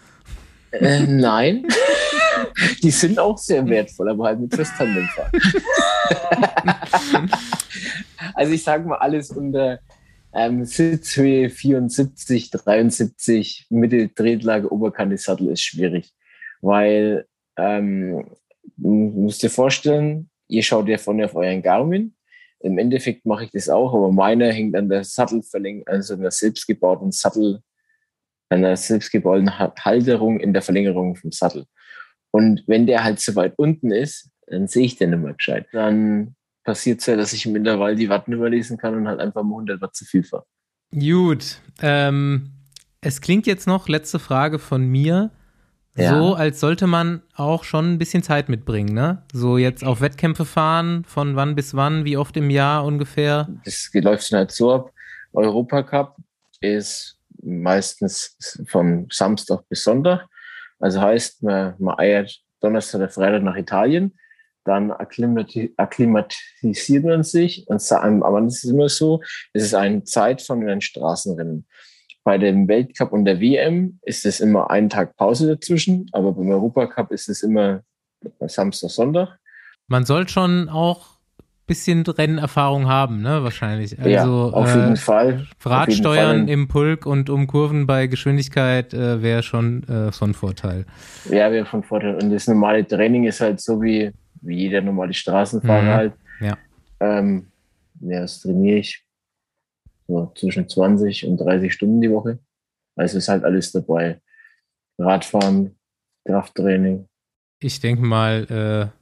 Äh, 0.71 1.03
nein. 1.07 1.65
Die 2.83 2.91
sind 2.91 3.19
auch 3.19 3.37
sehr 3.37 3.65
wertvoll, 3.67 4.09
aber 4.09 4.25
halt 4.25 4.39
mit 4.39 4.51
Tandemfahren. 4.51 5.31
also 8.33 8.51
ich 8.53 8.63
sage 8.63 8.87
mal 8.87 8.97
alles 8.97 9.31
unter 9.31 9.79
ähm, 10.35 10.65
Sitzhöhe 10.65 11.49
74, 11.49 12.51
73, 12.51 13.67
Mitte 13.69 14.09
Drehlage, 14.09 14.71
Oberkante 14.71 15.17
Sattel 15.17 15.49
ist 15.49 15.61
schwierig, 15.63 16.13
weil 16.61 17.25
ähm, 17.57 18.29
du 18.77 18.89
musst 18.89 19.41
dir 19.43 19.49
vorstellen, 19.49 20.29
ihr 20.47 20.63
schaut 20.63 20.87
ja 20.87 20.97
vorne 20.97 21.25
auf 21.25 21.35
euren 21.35 21.61
Garmin. 21.61 22.15
Im 22.59 22.77
Endeffekt 22.77 23.25
mache 23.25 23.45
ich 23.45 23.51
das 23.51 23.69
auch, 23.69 23.93
aber 23.93 24.11
meiner 24.11 24.51
hängt 24.51 24.75
an 24.75 24.89
der 24.89 25.03
Sattelverlängerung, 25.03 25.87
also 25.87 26.15
der 26.15 26.31
selbstgebauten 26.31 27.11
Sattel, 27.11 27.61
der 28.51 28.75
selbstgebauten 28.77 29.59
Ha- 29.59 29.73
Halterung 29.79 30.39
in 30.39 30.53
der 30.53 30.61
Verlängerung 30.61 31.15
vom 31.15 31.31
Sattel. 31.31 31.65
Und 32.31 32.63
wenn 32.67 32.85
der 32.85 33.03
halt 33.03 33.19
so 33.19 33.35
weit 33.35 33.53
unten 33.57 33.91
ist, 33.91 34.29
dann 34.47 34.67
sehe 34.67 34.85
ich 34.85 34.97
den 34.97 35.11
nicht 35.11 35.19
mehr 35.21 35.33
gescheit. 35.33 35.67
Dann 35.71 36.35
passiert 36.65 36.99
es 36.99 37.05
ja, 37.05 37.15
dass 37.15 37.31
ich 37.31 37.45
im 37.45 37.55
Intervall 37.55 37.95
die 37.95 38.09
Watt 38.09 38.27
nicht 38.27 38.37
mehr 38.39 38.49
lesen 38.49 38.77
kann 38.77 38.95
und 38.95 39.07
halt 39.07 39.21
einfach 39.21 39.43
mal 39.43 39.53
100 39.55 39.79
Watt 39.81 39.95
zu 39.95 40.03
viel 40.03 40.23
fahre. 40.23 40.45
Gut. 40.91 41.61
Ähm, 41.81 42.51
es 43.01 43.21
klingt 43.21 43.47
jetzt 43.47 43.67
noch, 43.67 43.87
letzte 43.87 44.19
Frage 44.19 44.59
von 44.59 44.85
mir, 44.85 45.31
Ja. 45.95 46.17
so, 46.17 46.33
als 46.35 46.59
sollte 46.59 46.87
man 46.87 47.21
auch 47.35 47.63
schon 47.63 47.93
ein 47.93 47.97
bisschen 47.97 48.23
Zeit 48.23 48.49
mitbringen, 48.49 48.93
ne? 48.93 49.23
So 49.31 49.57
jetzt 49.57 49.83
auf 49.85 50.01
Wettkämpfe 50.01 50.43
fahren, 50.43 51.05
von 51.05 51.35
wann 51.37 51.55
bis 51.55 51.73
wann, 51.75 52.03
wie 52.03 52.17
oft 52.17 52.35
im 52.35 52.49
Jahr 52.49 52.83
ungefähr? 52.83 53.47
Das 53.63 53.89
läuft 53.93 54.31
dann 54.31 54.39
halt 54.39 54.51
so 54.51 54.73
ab. 54.73 54.91
Europacup 55.33 56.17
ist 56.61 57.17
meistens 57.43 58.37
vom 58.67 59.07
Samstag 59.11 59.61
bis 59.69 59.83
Sonntag. 59.83 60.27
Also 60.79 60.99
heißt, 61.01 61.43
man, 61.43 61.75
man 61.79 61.97
eiert 61.99 62.41
Donnerstag 62.61 62.99
oder 63.01 63.09
Freitag 63.09 63.43
nach 63.43 63.55
Italien, 63.55 64.17
dann 64.65 64.91
akklimati 64.91 65.73
akklimatisiert 65.77 67.05
man 67.05 67.23
sich 67.23 67.65
und 67.67 67.81
aber 67.91 68.41
das 68.41 68.63
ist 68.63 68.69
immer 68.69 68.89
so, 68.89 69.21
es 69.53 69.63
ist 69.63 69.75
eine 69.75 70.03
Zeit 70.03 70.41
von 70.41 70.61
einem 70.61 70.81
Straßenrennen. 70.81 71.65
Bei 72.23 72.39
dem 72.39 72.67
Weltcup 72.67 73.13
und 73.13 73.25
der 73.25 73.39
WM 73.39 73.99
ist 74.01 74.25
es 74.25 74.39
immer 74.39 74.71
ein 74.71 74.89
Tag 74.89 75.15
Pause 75.15 75.47
dazwischen, 75.47 76.09
aber 76.11 76.33
beim 76.33 76.49
Europacup 76.49 77.11
ist 77.11 77.29
es 77.29 77.43
immer 77.43 77.83
Samstag, 78.47 78.89
Sonntag. 78.89 79.37
Man 79.87 80.05
soll 80.05 80.27
schon 80.27 80.67
auch 80.67 81.19
ein 81.37 81.67
bisschen 81.67 82.01
Rennerfahrung 82.01 82.87
haben, 82.87 83.21
ne? 83.21 83.43
Wahrscheinlich. 83.43 83.99
Also 83.99 84.09
ja, 84.09 84.25
auf 84.25 84.75
äh, 84.75 84.79
jeden 84.79 84.97
Fall. 84.97 85.45
Rad 85.63 85.89
Auf 85.89 85.93
jeden 85.93 86.03
Fall. 86.03 86.49
im 86.49 86.67
Pulk 86.67 87.05
und 87.05 87.29
um 87.29 87.45
Kurven 87.45 87.85
bei 87.85 88.07
Geschwindigkeit 88.07 88.95
äh, 88.95 89.21
wäre 89.21 89.43
schon 89.43 89.83
äh, 89.83 90.11
von 90.11 90.33
Vorteil. 90.33 90.85
Ja, 91.29 91.51
wäre 91.51 91.67
von 91.67 91.83
Vorteil. 91.83 92.15
Und 92.15 92.31
das 92.31 92.47
normale 92.47 92.87
Training 92.87 93.25
ist 93.25 93.41
halt 93.41 93.61
so 93.61 93.79
wie, 93.83 94.11
wie 94.45 94.57
jeder 94.57 94.81
normale 94.81 95.13
Straßenfahrer 95.13 95.81
Mhm. 95.83 95.87
halt. 95.93 96.13
Ja. 96.41 96.57
Ähm, 96.99 97.47
ja, 98.01 98.21
das 98.21 98.41
trainiere 98.41 98.77
ich 98.79 99.03
so 100.07 100.31
zwischen 100.35 100.67
20 100.69 101.25
und 101.27 101.37
30 101.37 101.73
Stunden 101.73 102.01
die 102.01 102.11
Woche. 102.11 102.39
Also 102.95 103.17
ist 103.17 103.27
halt 103.27 103.43
alles 103.43 103.71
dabei. 103.71 104.21
Radfahren, 104.97 105.75
Krafttraining. 106.25 107.07
Ich 107.59 107.79
denke 107.79 108.01
mal, 108.03 108.91
äh, 108.91 108.97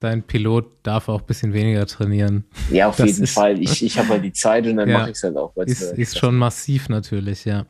dein 0.00 0.22
Pilot 0.22 0.66
darf 0.84 1.08
auch 1.08 1.20
ein 1.20 1.26
bisschen 1.26 1.52
weniger 1.52 1.84
trainieren. 1.86 2.44
Ja, 2.70 2.88
auf 2.88 2.96
Das 2.96 3.06
jeden 3.08 3.24
ist- 3.24 3.34
Fall. 3.34 3.60
Ich, 3.60 3.82
ich 3.84 3.98
habe 3.98 4.08
halt 4.10 4.24
die 4.24 4.32
Zeit 4.32 4.66
und 4.66 4.76
dann 4.76 4.88
Ja. 4.88 4.98
mache 4.98 5.10
ich 5.10 5.16
es 5.16 5.22
halt 5.22 5.36
auch. 5.36 5.54
Ist, 5.56 5.92
mir 5.96 6.02
ist 6.02 6.18
schon 6.18 6.36
massiv 6.36 6.88
natürlich, 6.88 7.44
ja. 7.44 7.66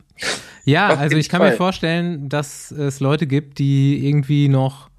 Ja, 0.65 0.89
also 0.99 1.17
ich 1.17 1.29
kann 1.29 1.41
mir 1.41 1.49
Fall. 1.49 1.57
vorstellen, 1.57 2.29
dass 2.29 2.71
es 2.71 3.01
Leute 3.01 3.27
gibt, 3.27 3.59
die 3.59 4.07
irgendwie 4.07 4.49
noch 4.49 4.91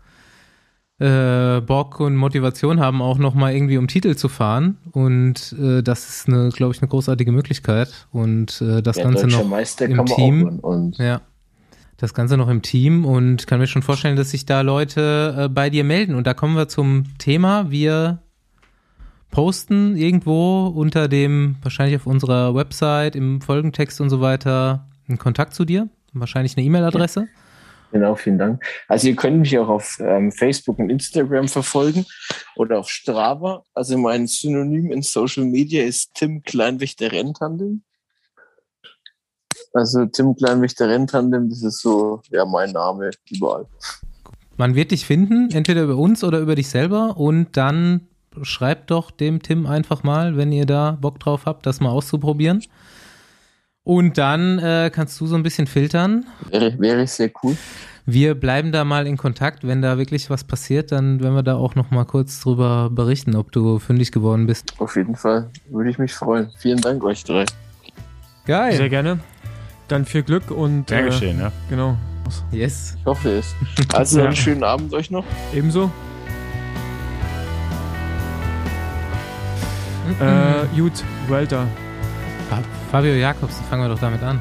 äh, 1.00 1.62
Bock 1.62 2.00
und 2.00 2.16
Motivation 2.16 2.80
haben, 2.80 3.02
auch 3.02 3.18
noch 3.18 3.34
mal 3.34 3.54
irgendwie 3.54 3.78
um 3.78 3.88
Titel 3.88 4.16
zu 4.16 4.28
fahren. 4.30 4.78
Und 4.92 5.56
äh, 5.60 5.82
das 5.82 6.10
ist 6.10 6.28
eine, 6.28 6.50
glaube 6.50 6.74
ich, 6.74 6.82
eine 6.82 6.90
großartige 6.90 7.32
Möglichkeit. 7.32 8.08
Und 8.12 8.62
äh, 8.62 8.82
das 8.82 8.98
Ja, 8.98 9.04
Ganze 9.06 9.28
noch 9.28 9.48
Meister 9.48 9.86
im 9.86 10.06
Team. 10.06 10.62
Ja, 10.98 11.22
das 11.98 12.14
Ganze 12.14 12.38
noch 12.38 12.48
im 12.50 12.62
Team 12.62 13.06
und 13.06 13.46
kann 13.48 13.60
mir 13.60 13.68
schon 13.68 13.82
vorstellen, 13.82 14.16
dass 14.16 14.32
sich 14.32 14.46
da 14.46 14.62
Leute 14.62 15.36
äh, 15.38 15.50
bei 15.50 15.70
dir 15.70 15.84
melden. 15.84 16.16
Und 16.16 16.28
da 16.28 16.34
kommen 16.34 16.56
wir 16.56 16.68
zum 16.68 17.06
Thema. 17.18 17.72
Wir 17.72 18.20
posten 19.32 19.96
irgendwo 19.96 20.68
unter 20.68 21.08
dem, 21.08 21.58
wahrscheinlich 21.62 21.98
auf 21.98 22.08
unserer 22.08 22.56
Website, 22.56 23.16
im 23.16 23.42
Folgentext 23.42 24.02
und 24.02 24.10
so 24.10 24.22
weiter, 24.22 24.88
einen 25.08 25.18
Kontakt 25.18 25.54
zu 25.54 25.66
dir. 25.66 25.90
Wahrscheinlich 26.14 26.58
eine 26.58 26.66
E-Mail-Adresse. 26.66 27.28
Genau, 27.92 28.16
vielen 28.16 28.38
Dank. 28.38 28.64
Also 28.88 29.08
ihr 29.08 29.16
könnt 29.16 29.40
mich 29.40 29.58
auch 29.58 29.68
auf 29.68 30.00
ähm, 30.00 30.32
Facebook 30.32 30.78
und 30.78 30.90
Instagram 30.90 31.48
verfolgen 31.48 32.06
oder 32.56 32.80
auf 32.80 32.90
Strava. 32.90 33.64
Also 33.74 33.98
mein 33.98 34.28
Synonym 34.28 34.92
in 34.92 35.02
Social 35.02 35.46
Media 35.46 35.84
ist 35.84 36.14
Tim 36.14 36.44
Kleinwächter 36.44 37.12
Renntandem. 37.12 37.84
Also 39.74 40.06
Tim 40.06 40.36
Kleinwächter 40.36 40.88
Renntandem, 40.88 41.50
das 41.50 41.64
ist 41.64 41.82
so 41.82 42.22
ja 42.30 42.46
mein 42.46 42.72
Name 42.72 43.10
überall. 43.30 43.66
Man 44.58 44.76
wird 44.76 44.92
dich 44.92 45.06
finden, 45.06 45.50
entweder 45.52 45.84
über 45.84 45.96
uns 45.96 46.24
oder 46.24 46.40
über 46.40 46.56
dich 46.56 46.70
selber 46.70 47.18
und 47.18 47.56
dann 47.58 48.08
schreibt 48.44 48.92
doch 48.92 49.10
dem 49.10 49.42
Tim 49.42 49.66
einfach 49.66 50.04
mal, 50.04 50.38
wenn 50.38 50.52
ihr 50.52 50.66
da 50.66 50.98
Bock 51.00 51.20
drauf 51.20 51.46
habt, 51.46 51.66
das 51.66 51.80
mal 51.80 51.90
auszuprobieren. 51.90 52.64
Und 53.90 54.20
dann 54.20 54.60
äh, 54.60 54.92
kannst 54.94 55.20
du 55.20 55.26
so 55.26 55.34
ein 55.34 55.42
bisschen 55.42 55.66
filtern. 55.66 56.24
Wäre, 56.52 56.78
wäre 56.78 57.08
sehr 57.08 57.32
cool. 57.42 57.58
Wir 58.06 58.36
bleiben 58.36 58.72
da 58.72 58.86
mal 58.86 59.08
in 59.08 59.18
Kontakt. 59.18 59.66
Wenn 59.66 59.82
da 59.82 59.98
wirklich 59.98 60.30
was 60.30 60.44
passiert, 60.44 60.92
dann 60.92 61.20
werden 61.24 61.34
wir 61.34 61.42
da 61.42 61.56
auch 61.56 61.74
noch 61.74 61.90
mal 61.90 62.06
kurz 62.06 62.40
drüber 62.40 62.92
berichten, 62.92 63.36
ob 63.36 63.52
du 63.52 63.80
fündig 63.80 64.12
geworden 64.12 64.46
bist. 64.46 64.76
Auf 64.78 64.96
jeden 64.96 65.16
Fall 65.16 65.50
würde 65.72 65.90
ich 65.90 65.98
mich 65.98 66.14
freuen. 66.14 66.52
Vielen 66.60 66.80
Dank 66.82 67.04
euch 67.04 67.24
drei. 67.24 67.46
Geil. 68.46 68.76
Sehr 68.78 68.90
gerne. 68.90 69.22
Dann 69.88 70.06
viel 70.06 70.22
Glück 70.22 70.52
und 70.52 70.86
Gern 70.86 71.06
äh, 71.06 71.08
geschehen, 71.08 71.40
ja. 71.40 71.52
genau. 71.68 71.98
Yes. 72.52 72.96
Ich 73.00 73.06
hoffe 73.08 73.40
es. 73.40 73.56
Also 73.96 74.20
Ja. 74.20 74.26
einen 74.26 74.36
schönen 74.36 74.64
Abend 74.64 74.94
euch 74.94 75.10
noch. 75.10 75.26
Ebenso. 75.52 75.90
Äh, 80.20 80.80
gut, 80.80 81.04
Welter. 81.28 81.68
Fa- 82.50 82.64
Fabio 82.92 83.14
Jakobsen, 83.14 83.64
fangen 83.66 83.84
wir 83.84 83.90
doch 83.90 84.00
damit 84.00 84.22
an. 84.24 84.40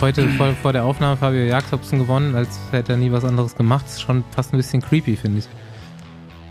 Heute 0.00 0.28
vor, 0.30 0.52
vor 0.54 0.72
der 0.72 0.84
Aufnahme 0.84 1.16
Fabio 1.16 1.40
Jakobsen 1.44 1.98
gewonnen, 1.98 2.34
als 2.34 2.60
hätte 2.70 2.92
er 2.92 2.98
nie 2.98 3.12
was 3.12 3.24
anderes 3.24 3.54
gemacht. 3.54 3.86
Ist 3.86 4.00
schon 4.02 4.24
fast 4.30 4.52
ein 4.52 4.56
bisschen 4.56 4.80
creepy, 4.82 5.16
finde 5.16 5.38
ich. 5.40 5.48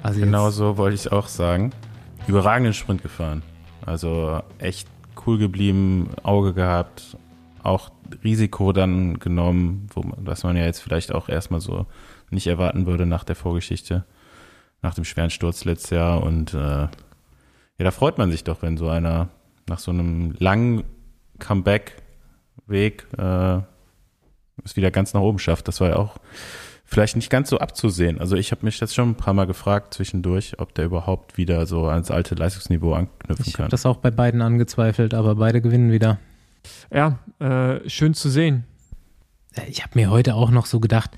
Also 0.03 0.19
Genau 0.19 0.49
so 0.49 0.77
wollte 0.77 0.95
ich 0.95 1.11
auch 1.11 1.27
sagen. 1.27 1.71
Überragenden 2.27 2.73
Sprint 2.73 3.01
gefahren. 3.01 3.43
Also 3.85 4.41
echt 4.59 4.87
cool 5.25 5.37
geblieben, 5.37 6.09
Auge 6.23 6.53
gehabt, 6.53 7.17
auch 7.63 7.89
Risiko 8.23 8.71
dann 8.71 9.19
genommen, 9.19 9.87
wo 9.93 10.03
was 10.17 10.43
man 10.43 10.55
ja 10.55 10.63
jetzt 10.65 10.79
vielleicht 10.81 11.13
auch 11.13 11.27
erstmal 11.29 11.59
so 11.59 11.85
nicht 12.29 12.47
erwarten 12.47 12.85
würde 12.85 13.05
nach 13.05 13.23
der 13.23 13.35
Vorgeschichte, 13.35 14.05
nach 14.81 14.93
dem 14.93 15.05
schweren 15.05 15.29
Sturz 15.29 15.65
letztes 15.65 15.89
Jahr. 15.91 16.21
Und 16.23 16.53
äh, 16.53 16.57
ja, 16.57 16.89
da 17.77 17.91
freut 17.91 18.17
man 18.17 18.31
sich 18.31 18.43
doch, 18.43 18.61
wenn 18.61 18.77
so 18.77 18.89
einer 18.89 19.29
nach 19.69 19.79
so 19.79 19.91
einem 19.91 20.35
langen 20.39 20.83
Comeback-Weg 21.39 23.07
äh, 23.17 23.59
es 24.65 24.75
wieder 24.75 24.91
ganz 24.91 25.13
nach 25.13 25.21
oben 25.21 25.39
schafft. 25.39 25.67
Das 25.67 25.79
war 25.79 25.89
ja 25.89 25.95
auch 25.95 26.17
vielleicht 26.85 27.15
nicht 27.15 27.29
ganz 27.29 27.49
so 27.49 27.59
abzusehen. 27.59 28.19
Also 28.19 28.35
ich 28.35 28.51
habe 28.51 28.65
mich 28.65 28.79
jetzt 28.79 28.95
schon 28.95 29.11
ein 29.11 29.15
paar 29.15 29.33
Mal 29.33 29.45
gefragt 29.45 29.93
zwischendurch, 29.93 30.59
ob 30.59 30.73
der 30.75 30.85
überhaupt 30.85 31.37
wieder 31.37 31.65
so 31.65 31.85
ans 31.87 32.11
alte 32.11 32.35
Leistungsniveau 32.35 32.93
anknüpfen 32.93 33.45
Ich 33.47 33.53
kann. 33.53 33.65
habe 33.65 33.71
das 33.71 33.85
auch 33.85 33.97
bei 33.97 34.11
beiden 34.11 34.41
angezweifelt, 34.41 35.13
aber 35.13 35.35
beide 35.35 35.61
gewinnen 35.61 35.91
wieder. 35.91 36.19
Ja, 36.91 37.19
äh, 37.39 37.87
schön 37.89 38.13
zu 38.13 38.29
sehen. 38.29 38.65
Ich 39.67 39.81
habe 39.83 39.97
mir 39.97 40.09
heute 40.09 40.35
auch 40.35 40.51
noch 40.51 40.65
so 40.65 40.79
gedacht, 40.79 41.11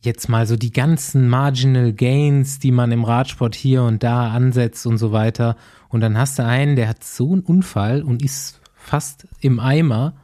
jetzt 0.00 0.28
mal 0.28 0.46
so 0.46 0.56
die 0.56 0.72
ganzen 0.72 1.28
Marginal 1.28 1.92
Gains, 1.92 2.58
die 2.58 2.72
man 2.72 2.92
im 2.92 3.04
Radsport 3.04 3.54
hier 3.54 3.82
und 3.82 4.02
da 4.02 4.30
ansetzt 4.30 4.86
und 4.86 4.98
so 4.98 5.12
weiter. 5.12 5.56
Und 5.88 6.00
dann 6.00 6.16
hast 6.16 6.38
du 6.38 6.44
einen, 6.44 6.76
der 6.76 6.88
hat 6.88 7.04
so 7.04 7.32
einen 7.32 7.42
Unfall 7.42 8.02
und 8.02 8.22
ist 8.22 8.60
fast 8.74 9.26
im 9.40 9.60
Eimer 9.60 10.14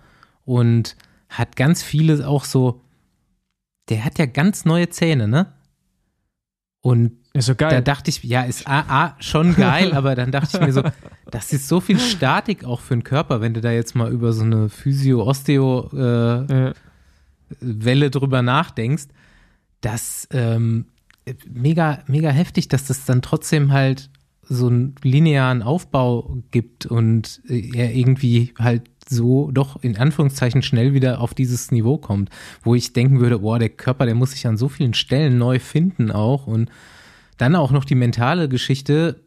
und 0.45 0.97
hat 1.29 1.57
ganz 1.57 1.83
viele 1.83 2.27
auch 2.27 2.45
so, 2.45 2.81
der 3.89 4.05
hat 4.05 4.19
ja 4.19 4.27
ganz 4.27 4.65
neue 4.65 4.89
Zähne, 4.89 5.29
ne? 5.29 5.53
Und 6.81 7.13
so 7.35 7.53
da 7.55 7.81
dachte 7.81 8.11
ich, 8.11 8.23
ja, 8.23 8.43
ist 8.43 8.67
A, 8.67 8.85
A 8.89 9.17
schon 9.19 9.57
geil, 9.57 9.93
aber 9.93 10.15
dann 10.15 10.31
dachte 10.31 10.57
ich 10.57 10.67
mir 10.67 10.73
so, 10.73 10.83
das 11.31 11.53
ist 11.53 11.69
so 11.69 11.81
viel 11.81 11.99
Statik 11.99 12.65
auch 12.65 12.81
für 12.81 12.95
den 12.95 13.03
Körper, 13.03 13.41
wenn 13.41 13.55
du 13.55 13.61
da 13.61 13.73
jetzt 13.73 13.95
mal 13.95 14.11
über 14.11 14.33
so 14.33 14.45
eine 14.45 14.69
Physio-Osteo- 14.69 16.71
äh, 16.71 16.75
Welle 17.61 18.11
drüber 18.11 18.43
nachdenkst, 18.43 19.07
das 19.81 20.27
ähm, 20.33 20.87
mega, 21.49 22.01
mega 22.07 22.31
heftig, 22.31 22.69
dass 22.69 22.87
das 22.87 23.05
dann 23.05 23.23
trotzdem 23.23 23.73
halt 23.73 24.11
so 24.49 24.69
einen 24.69 24.95
linearen 25.03 25.63
Aufbau 25.63 26.37
gibt 26.53 26.87
und 26.87 27.41
äh, 27.49 27.71
er 27.75 27.93
irgendwie 27.95 28.55
halt 28.59 28.83
so 29.09 29.51
doch 29.53 29.83
in 29.83 29.97
Anführungszeichen 29.97 30.63
schnell 30.63 30.93
wieder 30.95 31.21
auf 31.21 31.35
dieses 31.35 31.71
Niveau 31.73 31.99
kommt, 31.99 32.31
wo 32.63 32.75
ich 32.75 32.93
denken 32.93 33.21
würde, 33.21 33.41
boah, 33.41 33.59
der 33.59 33.69
Körper, 33.71 34.07
der 34.07 34.15
muss 34.15 34.33
sich 34.33 34.47
an 34.47 34.57
so 34.57 34.69
vielen 34.69 34.95
Stellen 34.95 35.39
neu 35.39 35.59
finden 35.59 36.11
auch 36.11 36.47
und 36.47 36.71
dann 37.39 37.55
auch 37.57 37.71
noch 37.71 37.85
die 37.85 37.95
mentale 37.95 38.49
Geschichte, 38.49 39.21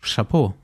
Chapeau. 0.00 0.54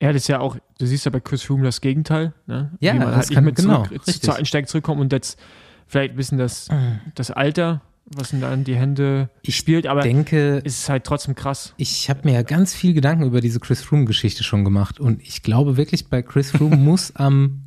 ja, 0.00 0.12
das 0.12 0.22
ist 0.22 0.28
ja 0.28 0.40
auch, 0.40 0.56
du 0.78 0.86
siehst 0.86 1.04
ja 1.06 1.10
bei 1.10 1.20
Chris 1.20 1.42
Froome 1.42 1.64
das 1.64 1.80
Gegenteil. 1.80 2.34
Ne? 2.46 2.70
Ja, 2.80 2.94
Wie 2.94 2.98
man 2.98 3.08
das 3.08 3.16
halt 3.16 3.30
kann- 3.30 3.44
mit 3.44 3.56
genau, 3.56 3.84
zurück, 3.84 4.06
richtig. 4.06 4.22
zur 4.22 4.36
Einsteig 4.36 4.68
zurückkommt 4.68 5.00
und 5.00 5.12
jetzt 5.12 5.38
vielleicht 5.86 6.12
ein 6.12 6.16
bisschen 6.16 6.38
das, 6.38 6.68
das 7.14 7.30
Alter, 7.30 7.80
was 8.06 8.32
ihm 8.32 8.40
da 8.40 8.52
in 8.52 8.64
die 8.64 8.76
Hände 8.76 9.30
Ich 9.42 9.56
spielt, 9.56 9.86
aber 9.86 10.02
denke, 10.02 10.58
ist 10.64 10.88
halt 10.88 11.04
trotzdem 11.04 11.34
krass. 11.34 11.74
Ich 11.76 12.10
habe 12.10 12.22
mir 12.24 12.34
ja 12.34 12.42
ganz 12.42 12.74
viel 12.74 12.92
Gedanken 12.92 13.24
über 13.24 13.40
diese 13.40 13.60
Chris 13.60 13.82
Froome-Geschichte 13.82 14.42
schon 14.42 14.64
gemacht 14.64 14.98
und 14.98 15.22
ich 15.22 15.42
glaube 15.42 15.76
wirklich, 15.76 16.08
bei 16.08 16.22
Chris 16.22 16.50
Froome 16.50 16.76
muss 16.76 17.14
am 17.14 17.62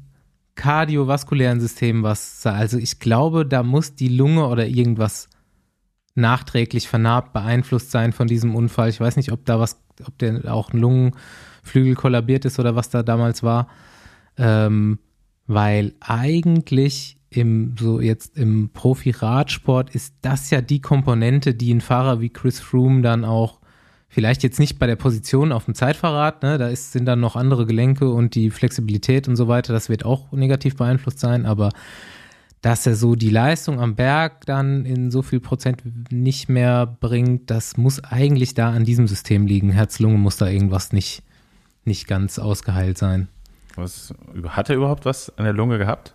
kardiovaskulären 0.55 1.59
System 1.59 2.03
was 2.03 2.41
sein. 2.41 2.55
Also 2.55 2.77
ich 2.77 2.99
glaube, 2.99 3.45
da 3.45 3.63
muss 3.63 3.95
die 3.95 4.09
Lunge 4.09 4.47
oder 4.47 4.67
irgendwas 4.67 5.29
nachträglich 6.15 6.87
vernarbt, 6.87 7.33
beeinflusst 7.33 7.91
sein 7.91 8.13
von 8.13 8.27
diesem 8.27 8.55
Unfall. 8.55 8.89
Ich 8.89 8.99
weiß 8.99 9.15
nicht, 9.15 9.31
ob 9.31 9.45
da 9.45 9.59
was, 9.59 9.81
ob 10.05 10.17
der 10.19 10.53
auch 10.53 10.71
ein 10.71 10.79
Lungenflügel 10.79 11.95
kollabiert 11.95 12.45
ist 12.45 12.59
oder 12.59 12.75
was 12.75 12.89
da 12.89 13.01
damals 13.01 13.41
war. 13.41 13.67
Ähm, 14.37 14.99
weil 15.47 15.93
eigentlich 15.99 17.17
im, 17.35 17.75
so 17.77 17.99
jetzt 17.99 18.37
im 18.37 18.69
Profi-Radsport 18.73 19.93
ist 19.93 20.15
das 20.21 20.49
ja 20.49 20.61
die 20.61 20.81
Komponente, 20.81 21.53
die 21.53 21.73
ein 21.73 21.81
Fahrer 21.81 22.21
wie 22.21 22.29
Chris 22.29 22.59
Froome 22.59 23.01
dann 23.01 23.25
auch 23.25 23.59
vielleicht 24.09 24.43
jetzt 24.43 24.59
nicht 24.59 24.77
bei 24.77 24.85
der 24.85 24.95
Position 24.95 25.51
auf 25.51 25.65
dem 25.65 25.73
Zeitfahrrad, 25.73 26.43
ne, 26.43 26.57
da 26.59 26.67
ist, 26.67 26.91
sind 26.91 27.05
dann 27.05 27.19
noch 27.19 27.35
andere 27.35 27.65
Gelenke 27.65 28.09
und 28.09 28.35
die 28.35 28.51
Flexibilität 28.51 29.27
und 29.27 29.35
so 29.35 29.47
weiter, 29.47 29.73
das 29.73 29.89
wird 29.89 30.05
auch 30.05 30.31
negativ 30.31 30.75
beeinflusst 30.75 31.19
sein, 31.19 31.47
aber 31.47 31.71
dass 32.61 32.85
er 32.85 32.95
so 32.95 33.15
die 33.15 33.29
Leistung 33.29 33.79
am 33.79 33.95
Berg 33.95 34.45
dann 34.45 34.85
in 34.85 35.11
so 35.11 35.21
viel 35.21 35.41
Prozent 35.41 35.83
nicht 36.11 36.47
mehr 36.47 36.85
bringt, 36.85 37.49
das 37.49 37.75
muss 37.75 38.01
eigentlich 38.03 38.53
da 38.53 38.69
an 38.69 38.85
diesem 38.85 39.05
System 39.07 39.47
liegen. 39.47 39.71
Herz-Lunge 39.71 40.17
muss 40.17 40.37
da 40.37 40.47
irgendwas 40.47 40.93
nicht, 40.93 41.23
nicht 41.83 42.07
ganz 42.07 42.39
ausgeheilt 42.39 42.97
sein. 42.97 43.27
Was, 43.75 44.13
hat 44.47 44.69
er 44.69 44.77
überhaupt 44.77 45.03
was 45.03 45.37
an 45.37 45.43
der 45.43 45.53
Lunge 45.53 45.77
gehabt? 45.77 46.13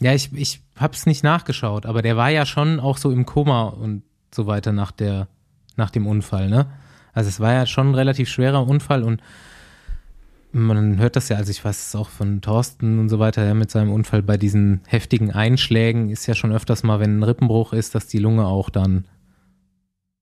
Ja, 0.00 0.12
ich, 0.12 0.32
ich 0.32 0.62
hab's 0.76 1.06
nicht 1.06 1.24
nachgeschaut, 1.24 1.86
aber 1.86 2.02
der 2.02 2.16
war 2.16 2.30
ja 2.30 2.44
schon 2.44 2.80
auch 2.80 2.98
so 2.98 3.10
im 3.10 3.24
Koma 3.24 3.64
und 3.64 4.02
so 4.34 4.46
weiter 4.46 4.72
nach 4.72 4.92
der, 4.92 5.28
nach 5.76 5.90
dem 5.90 6.06
Unfall, 6.06 6.48
ne? 6.48 6.66
Also 7.14 7.28
es 7.28 7.40
war 7.40 7.54
ja 7.54 7.64
schon 7.64 7.90
ein 7.90 7.94
relativ 7.94 8.28
schwerer 8.28 8.66
Unfall 8.66 9.02
und 9.02 9.22
man 10.52 10.98
hört 10.98 11.16
das 11.16 11.30
ja, 11.30 11.36
also 11.36 11.50
ich 11.50 11.64
weiß 11.64 11.88
es 11.88 11.96
auch 11.96 12.10
von 12.10 12.42
Thorsten 12.42 12.98
und 12.98 13.08
so 13.08 13.18
weiter, 13.18 13.44
ja, 13.44 13.54
mit 13.54 13.70
seinem 13.70 13.90
Unfall 13.90 14.22
bei 14.22 14.36
diesen 14.36 14.82
heftigen 14.86 15.32
Einschlägen 15.32 16.10
ist 16.10 16.26
ja 16.26 16.34
schon 16.34 16.52
öfters 16.52 16.82
mal, 16.82 17.00
wenn 17.00 17.18
ein 17.18 17.22
Rippenbruch 17.22 17.72
ist, 17.72 17.94
dass 17.94 18.06
die 18.06 18.18
Lunge 18.18 18.46
auch 18.46 18.68
dann 18.68 19.06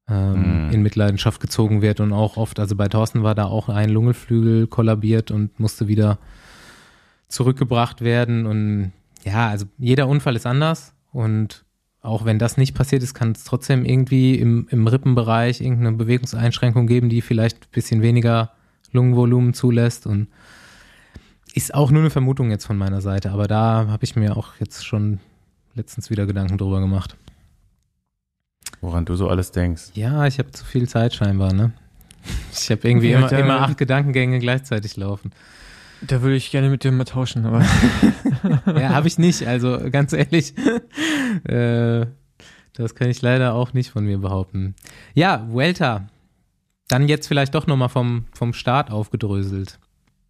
ähm, 0.09 0.69
Mm. 0.69 0.71
in 0.71 0.83
Mitleidenschaft 0.83 1.41
gezogen 1.41 1.83
wird 1.83 2.01
und 2.01 2.13
auch 2.13 2.37
oft, 2.37 2.61
also 2.61 2.77
bei 2.77 2.89
Thorsten 2.89 3.23
war 3.23 3.35
da 3.35 3.47
auch 3.47 3.69
ein 3.69 3.91
Lungenflügel 3.91 4.67
kollabiert 4.67 5.31
und 5.31 5.59
musste 5.59 5.89
wieder 5.89 6.19
zurückgebracht 7.29 8.03
werden 8.03 8.47
und 8.47 8.93
ja, 9.25 9.49
also 9.49 9.67
jeder 9.79 10.07
Unfall 10.09 10.37
ist 10.37 10.47
anders 10.47 10.95
und 11.13 11.65
auch 12.01 12.27
wenn 12.27 12.39
das 12.39 12.59
nicht 12.59 12.75
passiert 12.75 13.03
ist, 13.03 13.15
kann 13.15 13.33
es 13.33 13.45
trotzdem 13.45 13.85
irgendwie 13.87 14.39
im, 14.39 14.69
im 14.71 14.87
Rippenbereich 14.87 15.63
irgendeine 15.63 15.93
Bewegungseinschränkung 15.93 16.87
geben, 16.87 17.09
die 17.09 17.23
vielleicht 17.23 17.65
ein 17.65 17.71
bisschen 17.73 18.03
weniger 18.03 18.53
Lungenvolumen 18.93 19.55
zulässt 19.55 20.07
und 20.07 20.29
ist 21.55 21.73
auch 21.73 21.91
nur 21.91 22.03
eine 22.03 22.11
Vermutung 22.11 22.51
jetzt 22.51 22.67
von 22.67 22.77
meiner 22.77 23.01
Seite, 23.01 23.31
aber 23.31 23.47
da 23.49 23.87
habe 23.89 24.05
ich 24.05 24.17
mir 24.17 24.37
auch 24.37 24.53
jetzt 24.61 24.85
schon 24.85 25.21
letztens 25.75 26.11
wieder 26.11 26.27
Gedanken 26.27 26.59
drüber 26.59 26.81
gemacht. 26.81 27.17
Woran 28.81 29.07
du 29.07 29.15
so 29.17 29.29
alles 29.29 29.51
denkst. 29.51 29.93
Ja, 29.95 30.27
ich 30.27 30.39
habe 30.39 30.51
zu 30.51 30.65
viel 30.65 30.89
Zeit 30.89 31.15
scheinbar, 31.15 31.53
ne? 31.53 31.73
Ich 32.53 32.71
habe 32.71 32.87
irgendwie 32.87 33.13
immer, 33.13 33.33
immer 33.33 33.61
acht 33.63 33.79
Gedankengänge 33.79 34.39
gleichzeitig 34.39 34.97
laufen. 34.97 35.33
Da 36.03 36.23
würde 36.23 36.37
ich 36.37 36.51
gerne 36.51 36.69
mit 36.69 36.85
dir 36.85 36.93
mal 36.93 37.05
tauschen, 37.05 37.47
aber 37.47 37.65
Ja, 38.67 38.91
habe 38.91 39.09
ich 39.09 39.19
nicht. 39.19 39.47
Also 39.47 39.79
ganz 39.91 40.13
ehrlich, 40.13 40.55
äh, 41.45 42.07
das 42.75 42.95
kann 42.95 43.09
ich 43.09 43.23
leider 43.23 43.55
auch 43.55 43.73
nicht 43.73 43.91
von 43.91 44.05
mir 44.05 44.19
behaupten. 44.19 44.75
Ja, 45.15 45.47
Welter. 45.51 46.09
Dann 46.89 47.09
jetzt 47.09 47.29
vielleicht 47.29 47.55
doch 47.55 47.67
nochmal 47.67 47.89
vom, 47.89 48.27
vom 48.35 48.53
Start 48.53 48.91
aufgedröselt. 48.91 49.79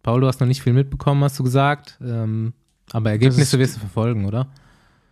Paul, 0.03 0.21
du 0.21 0.27
hast 0.27 0.39
noch 0.39 0.47
nicht 0.47 0.61
viel 0.61 0.73
mitbekommen, 0.73 1.23
hast 1.23 1.37
du 1.37 1.43
gesagt. 1.43 1.97
Ähm, 2.01 2.53
aber 2.93 3.09
Ergebnisse 3.09 3.59
wirst 3.59 3.75
du 3.75 3.79
verfolgen, 3.79 4.25
oder? 4.25 4.47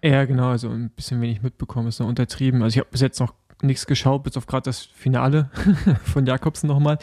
Ja, 0.02 0.26
genau, 0.26 0.50
also 0.52 0.70
ein 0.70 0.90
bisschen 0.90 1.22
wenig 1.22 1.42
mitbekommen, 1.42 1.88
ist 1.88 2.00
noch 2.00 2.08
untertrieben. 2.08 2.62
Also 2.62 2.76
ich 2.76 2.80
habe 2.80 2.90
bis 2.92 3.02
jetzt 3.02 3.20
noch 3.20 3.34
nichts 3.64 3.86
geschaut, 3.86 4.24
bis 4.24 4.38
auf 4.38 4.46
gerade 4.46 4.64
das 4.66 4.82
Finale 4.82 5.50
von 6.04 6.26
Jakobsen 6.26 6.68
nochmal. 6.68 6.98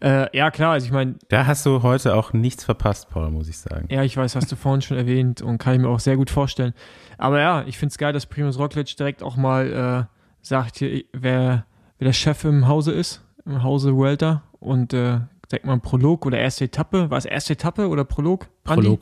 Äh, 0.00 0.36
ja, 0.36 0.50
klar, 0.50 0.72
also 0.72 0.86
ich 0.86 0.92
meine. 0.92 1.16
Da 1.28 1.46
hast 1.46 1.64
du 1.66 1.82
heute 1.82 2.14
auch 2.14 2.32
nichts 2.32 2.64
verpasst, 2.64 3.08
Paul, 3.10 3.30
muss 3.30 3.48
ich 3.48 3.58
sagen. 3.58 3.86
Ja, 3.90 4.02
ich 4.02 4.16
weiß, 4.16 4.36
hast 4.36 4.50
du 4.50 4.56
vorhin 4.56 4.82
schon 4.82 4.96
erwähnt 4.96 5.42
und 5.42 5.58
kann 5.58 5.74
ich 5.74 5.80
mir 5.80 5.88
auch 5.88 6.00
sehr 6.00 6.16
gut 6.16 6.30
vorstellen. 6.30 6.74
Aber 7.16 7.40
ja, 7.40 7.64
ich 7.66 7.78
finde 7.78 7.92
es 7.92 7.98
geil, 7.98 8.12
dass 8.12 8.26
Primus 8.26 8.58
Roglic 8.58 8.96
direkt 8.96 9.22
auch 9.22 9.36
mal 9.36 10.08
äh, 10.10 10.16
sagt, 10.40 10.78
hier, 10.78 11.04
wer, 11.12 11.66
wer 11.98 12.06
der 12.06 12.12
Chef 12.12 12.44
im 12.44 12.68
Hause 12.68 12.92
ist, 12.92 13.22
im 13.44 13.62
Hause 13.62 13.96
Welter 13.96 14.42
und 14.60 14.92
äh, 14.92 15.20
direkt 15.50 15.66
mal 15.66 15.78
Prolog 15.80 16.26
oder 16.26 16.38
erste 16.38 16.64
Etappe. 16.64 17.10
War 17.10 17.18
es 17.18 17.24
erste 17.24 17.54
Etappe 17.54 17.88
oder 17.88 18.04
Prolog? 18.04 18.48
Andi? 18.64 18.98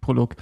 Prolog. 0.00 0.34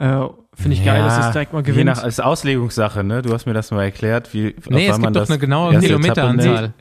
Äh, 0.00 0.26
Finde 0.54 0.76
ich 0.76 0.84
geil, 0.84 1.02
dass 1.02 1.26
es 1.26 1.32
direkt 1.32 1.52
mal 1.52 1.62
gewinnt. 1.62 1.76
Je 1.78 1.84
nach 1.84 2.02
als 2.02 2.18
Auslegungssache, 2.20 3.04
ne? 3.04 3.22
Du 3.22 3.32
hast 3.32 3.46
mir 3.46 3.52
das 3.52 3.70
mal 3.70 3.84
erklärt, 3.84 4.32
wie 4.34 4.54
Nee, 4.68 4.88
es 4.88 4.98
gibt 4.98 5.14
doch 5.14 5.28
eine 5.28 5.38
genaue 5.38 5.78
Kilometeranzahl. 5.78 6.72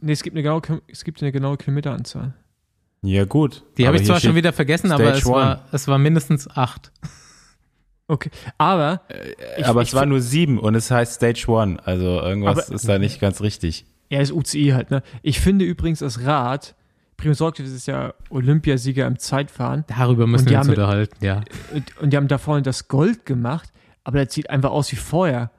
Nee, 0.00 0.12
es 0.12 0.22
gibt 0.22 0.36
eine 0.36 0.42
genaue, 0.42 0.60
es 0.86 1.02
gibt 1.02 1.22
eine 1.22 1.32
genaue 1.32 1.56
Kilometeranzahl. 1.56 2.34
Ja, 3.02 3.24
gut. 3.24 3.64
Die 3.78 3.86
habe 3.86 3.96
ich 3.96 4.04
zwar 4.04 4.20
schon 4.20 4.34
wieder 4.34 4.52
vergessen, 4.52 4.88
Stage 4.88 5.02
aber 5.02 5.12
es 5.14 5.26
one. 5.26 5.34
war, 5.36 5.64
es 5.72 5.88
war 5.88 5.98
mindestens 5.98 6.48
acht. 6.54 6.92
Okay, 8.08 8.30
aber 8.56 9.00
ich- 9.58 9.66
aber 9.66 9.82
ich 9.82 9.88
es 9.88 9.94
war 9.94 10.06
nur 10.06 10.20
sieben 10.20 10.58
und 10.60 10.74
es 10.76 10.90
heißt 10.92 11.14
Stage 11.14 11.46
One. 11.48 11.78
Also 11.84 12.04
irgendwas 12.20 12.66
Aber- 12.66 12.74
ist 12.74 12.88
da 12.88 12.98
nicht 12.98 13.20
ganz 13.20 13.40
richtig. 13.40 13.84
Ja, 14.10 14.20
ist 14.20 14.30
UCI 14.32 14.68
halt, 14.74 14.92
ne? 14.92 15.02
Ich 15.22 15.40
finde 15.40 15.64
übrigens 15.64 15.98
das 15.98 16.24
Rad, 16.24 16.75
Primus 17.16 17.40
Roglic 17.40 17.66
ist 17.66 17.86
ja 17.86 18.12
Olympiasieger 18.30 19.06
im 19.06 19.18
Zeitfahren 19.18 19.84
Darüber 19.88 20.26
müssen 20.26 20.48
wir 20.50 20.58
uns 20.58 20.68
unterhalten, 20.68 21.24
ja. 21.24 21.42
und, 21.72 21.96
und 21.98 22.12
die 22.12 22.16
haben 22.16 22.28
da 22.28 22.38
vorne 22.38 22.62
das 22.62 22.88
Gold 22.88 23.24
gemacht, 23.26 23.72
aber 24.04 24.24
das 24.24 24.34
sieht 24.34 24.50
einfach 24.50 24.70
aus 24.70 24.92
wie 24.92 24.96
vorher. 24.96 25.50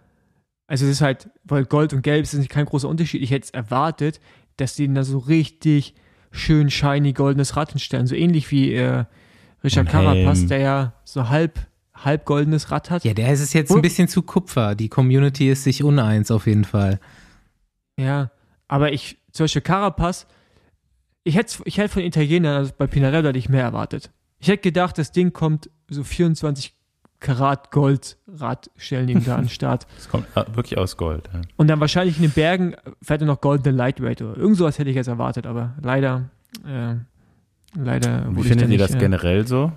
Also 0.68 0.86
es 0.86 0.92
ist 0.92 1.02
halt, 1.02 1.30
weil 1.46 1.66
Gold 1.66 1.94
und 1.94 2.02
Gelb 2.02 2.24
ist 2.24 2.50
kein 2.50 2.66
großer 2.66 2.90
Unterschied. 2.90 3.22
Ich 3.22 3.32
hätte 3.32 3.46
es 3.46 3.50
erwartet, 3.52 4.20
dass 4.58 4.76
die 4.76 4.94
da 4.94 5.04
so 5.04 5.18
richtig 5.18 5.96
schön 6.32 6.70
shiny 6.70 7.14
goldenes 7.14 7.56
Rad 7.56 7.72
hinstellen. 7.72 8.06
So 8.06 8.16
ähnlich 8.16 8.52
wie 8.52 8.74
äh, 8.74 9.06
Richard. 9.64 9.88
Carapaz, 9.90 10.46
der 10.46 10.60
ja 10.60 10.94
so 11.06 11.30
halb, 11.30 11.60
halb 11.96 12.26
goldenes 12.26 12.70
Rad 12.70 12.90
hat. 12.90 13.06
Ja, 13.06 13.14
der 13.14 13.32
ist 13.32 13.40
es 13.40 13.54
jetzt 13.54 13.70
Wo- 13.72 13.76
ein 13.76 13.82
bisschen 13.82 14.08
zu 14.10 14.22
Kupfer. 14.22 14.76
Die 14.76 14.90
Community 14.90 15.50
ist 15.50 15.64
sich 15.64 15.84
uneins 15.84 16.32
auf 16.32 16.48
jeden 16.48 16.66
Fall. 16.66 17.00
Ja, 17.98 18.32
aber 18.68 18.92
ich, 18.92 19.18
zum 19.32 19.46
Beispiel 19.46 19.62
Carapaz, 19.62 20.28
ich 21.28 21.36
hätte, 21.36 21.58
ich 21.66 21.78
hätte 21.78 21.90
von 21.90 22.02
Italienern, 22.04 22.56
also 22.56 22.72
bei 22.78 22.88
Pinarello 22.88 23.28
hätte 23.28 23.40
ich 23.40 23.50
mehr 23.50 23.64
erwartet. 23.64 24.12
Ich 24.40 24.48
hätte 24.48 24.62
gedacht, 24.62 24.98
das 24.98 25.12
Ding 25.12 25.34
kommt 25.34 25.70
so 25.90 26.04
24 26.04 26.74
Karat 27.20 27.72
Gold 27.72 28.18
Rad 28.28 28.70
stellen 28.78 29.10
ihm 29.10 29.26
da 29.26 29.36
an 29.36 29.46
den 29.46 29.50
Start. 29.50 29.88
Es 29.98 30.08
kommt 30.08 30.28
äh, 30.36 30.46
wirklich 30.54 30.78
aus 30.78 30.98
Gold. 30.98 31.30
Ja. 31.34 31.42
Und 31.58 31.68
dann 31.68 31.80
wahrscheinlich 31.80 32.18
in 32.18 32.22
den 32.22 32.32
Bergen 32.32 32.76
fährt 33.02 33.22
er 33.22 33.28
noch 33.28 33.42
goldene 33.42 33.76
Lightweight 33.76 34.22
oder 34.22 34.38
irgend 34.38 34.58
sowas 34.58 34.78
hätte 34.78 34.90
ich 34.90 34.96
jetzt 34.96 35.08
erwartet, 35.08 35.48
aber 35.48 35.74
leider, 35.82 36.30
äh, 36.66 36.96
leider 37.76 38.28
Wie 38.32 38.44
findet 38.44 38.62
ihr 38.62 38.68
nicht, 38.68 38.82
das 38.82 38.94
äh, 38.94 39.00
generell 39.00 39.48
so? 39.48 39.72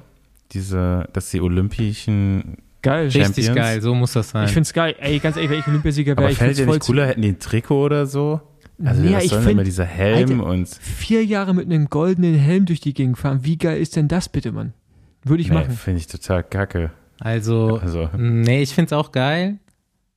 Diese, 0.52 1.08
dass 1.12 1.30
die 1.30 1.40
olympischen. 1.40 2.58
Geil. 2.82 3.06
Richtig 3.06 3.24
Champions? 3.24 3.56
geil, 3.56 3.80
so 3.80 3.94
muss 3.94 4.12
das 4.12 4.30
sein. 4.30 4.46
Ich 4.46 4.52
find's 4.52 4.72
geil. 4.72 4.94
Ey, 4.98 5.18
ganz 5.18 5.36
ehrlich, 5.36 5.50
wenn 5.50 5.60
ich 5.60 5.66
Olympiasieger 5.66 6.12
wäre, 6.12 6.18
Aber 6.18 6.30
ich 6.30 6.38
fällt 6.38 6.48
find's 6.48 6.58
dir 6.58 6.64
voll 6.66 6.76
nicht 6.76 6.86
cooler, 6.86 7.06
hätten 7.06 7.22
die 7.22 7.28
ein 7.28 7.38
Trikot 7.38 7.84
oder 7.84 8.06
so? 8.06 8.40
Also 8.84 9.02
ja, 9.02 9.18
was 9.18 9.24
ich 9.24 9.30
soll 9.30 9.38
denn 9.40 9.42
immer 9.42 9.50
finde, 9.50 9.64
dieser 9.64 9.84
Helm 9.84 10.40
Alter, 10.40 10.50
und 10.50 10.68
vier 10.68 11.24
Jahre 11.24 11.54
mit 11.54 11.66
einem 11.66 11.88
goldenen 11.88 12.34
Helm 12.34 12.66
durch 12.66 12.80
die 12.80 12.94
Gegend 12.94 13.18
fahren, 13.18 13.40
wie 13.42 13.58
geil 13.58 13.80
ist 13.80 13.96
denn 13.96 14.08
das 14.08 14.28
bitte, 14.28 14.52
Mann? 14.52 14.72
Würde 15.22 15.42
ich 15.42 15.48
nee, 15.48 15.54
machen. 15.54 15.72
finde 15.72 16.00
ich 16.00 16.06
total 16.06 16.42
kacke. 16.42 16.90
Also, 17.18 17.78
Also 17.78 18.08
nee, 18.16 18.62
ich 18.62 18.74
find's 18.74 18.92
auch 18.92 19.12
geil. 19.12 19.58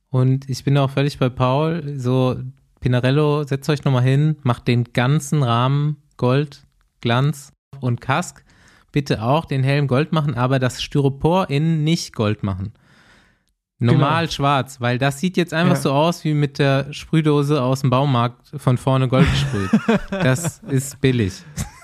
Und 0.08 0.48
ich 0.48 0.64
bin 0.64 0.78
auch 0.78 0.90
völlig 0.90 1.18
bei 1.18 1.28
Paul. 1.28 1.98
So, 1.98 2.36
Pinarello, 2.80 3.44
setzt 3.44 3.68
euch 3.68 3.84
nochmal 3.84 4.02
hin, 4.02 4.36
macht 4.42 4.68
den 4.68 4.84
ganzen 4.92 5.42
Rahmen 5.42 5.96
Gold, 6.16 6.62
Glanz 7.00 7.52
und 7.80 8.00
Kask. 8.00 8.44
Bitte 8.92 9.22
auch 9.22 9.44
den 9.44 9.64
Helm 9.64 9.88
Gold 9.88 10.12
machen, 10.12 10.34
aber 10.34 10.58
das 10.58 10.82
Styropor 10.82 11.50
innen 11.50 11.82
nicht 11.82 12.14
Gold 12.14 12.42
machen. 12.42 12.72
Normal 13.80 14.30
schwarz, 14.30 14.80
weil 14.80 14.98
das 14.98 15.18
sieht 15.18 15.36
jetzt 15.36 15.52
einfach 15.52 15.74
Ja. 15.74 15.80
so 15.80 15.92
aus 15.92 16.24
wie 16.24 16.32
mit 16.34 16.58
der 16.58 16.92
Sprühdose 16.92 17.60
aus 17.62 17.80
dem 17.80 17.90
Baumarkt 17.90 18.52
von 18.56 18.78
vorne 18.78 19.08
Gold 19.08 19.26
gesprüht. 19.30 19.70
das 20.10 20.60
ist 20.68 21.00
billig. 21.00 21.34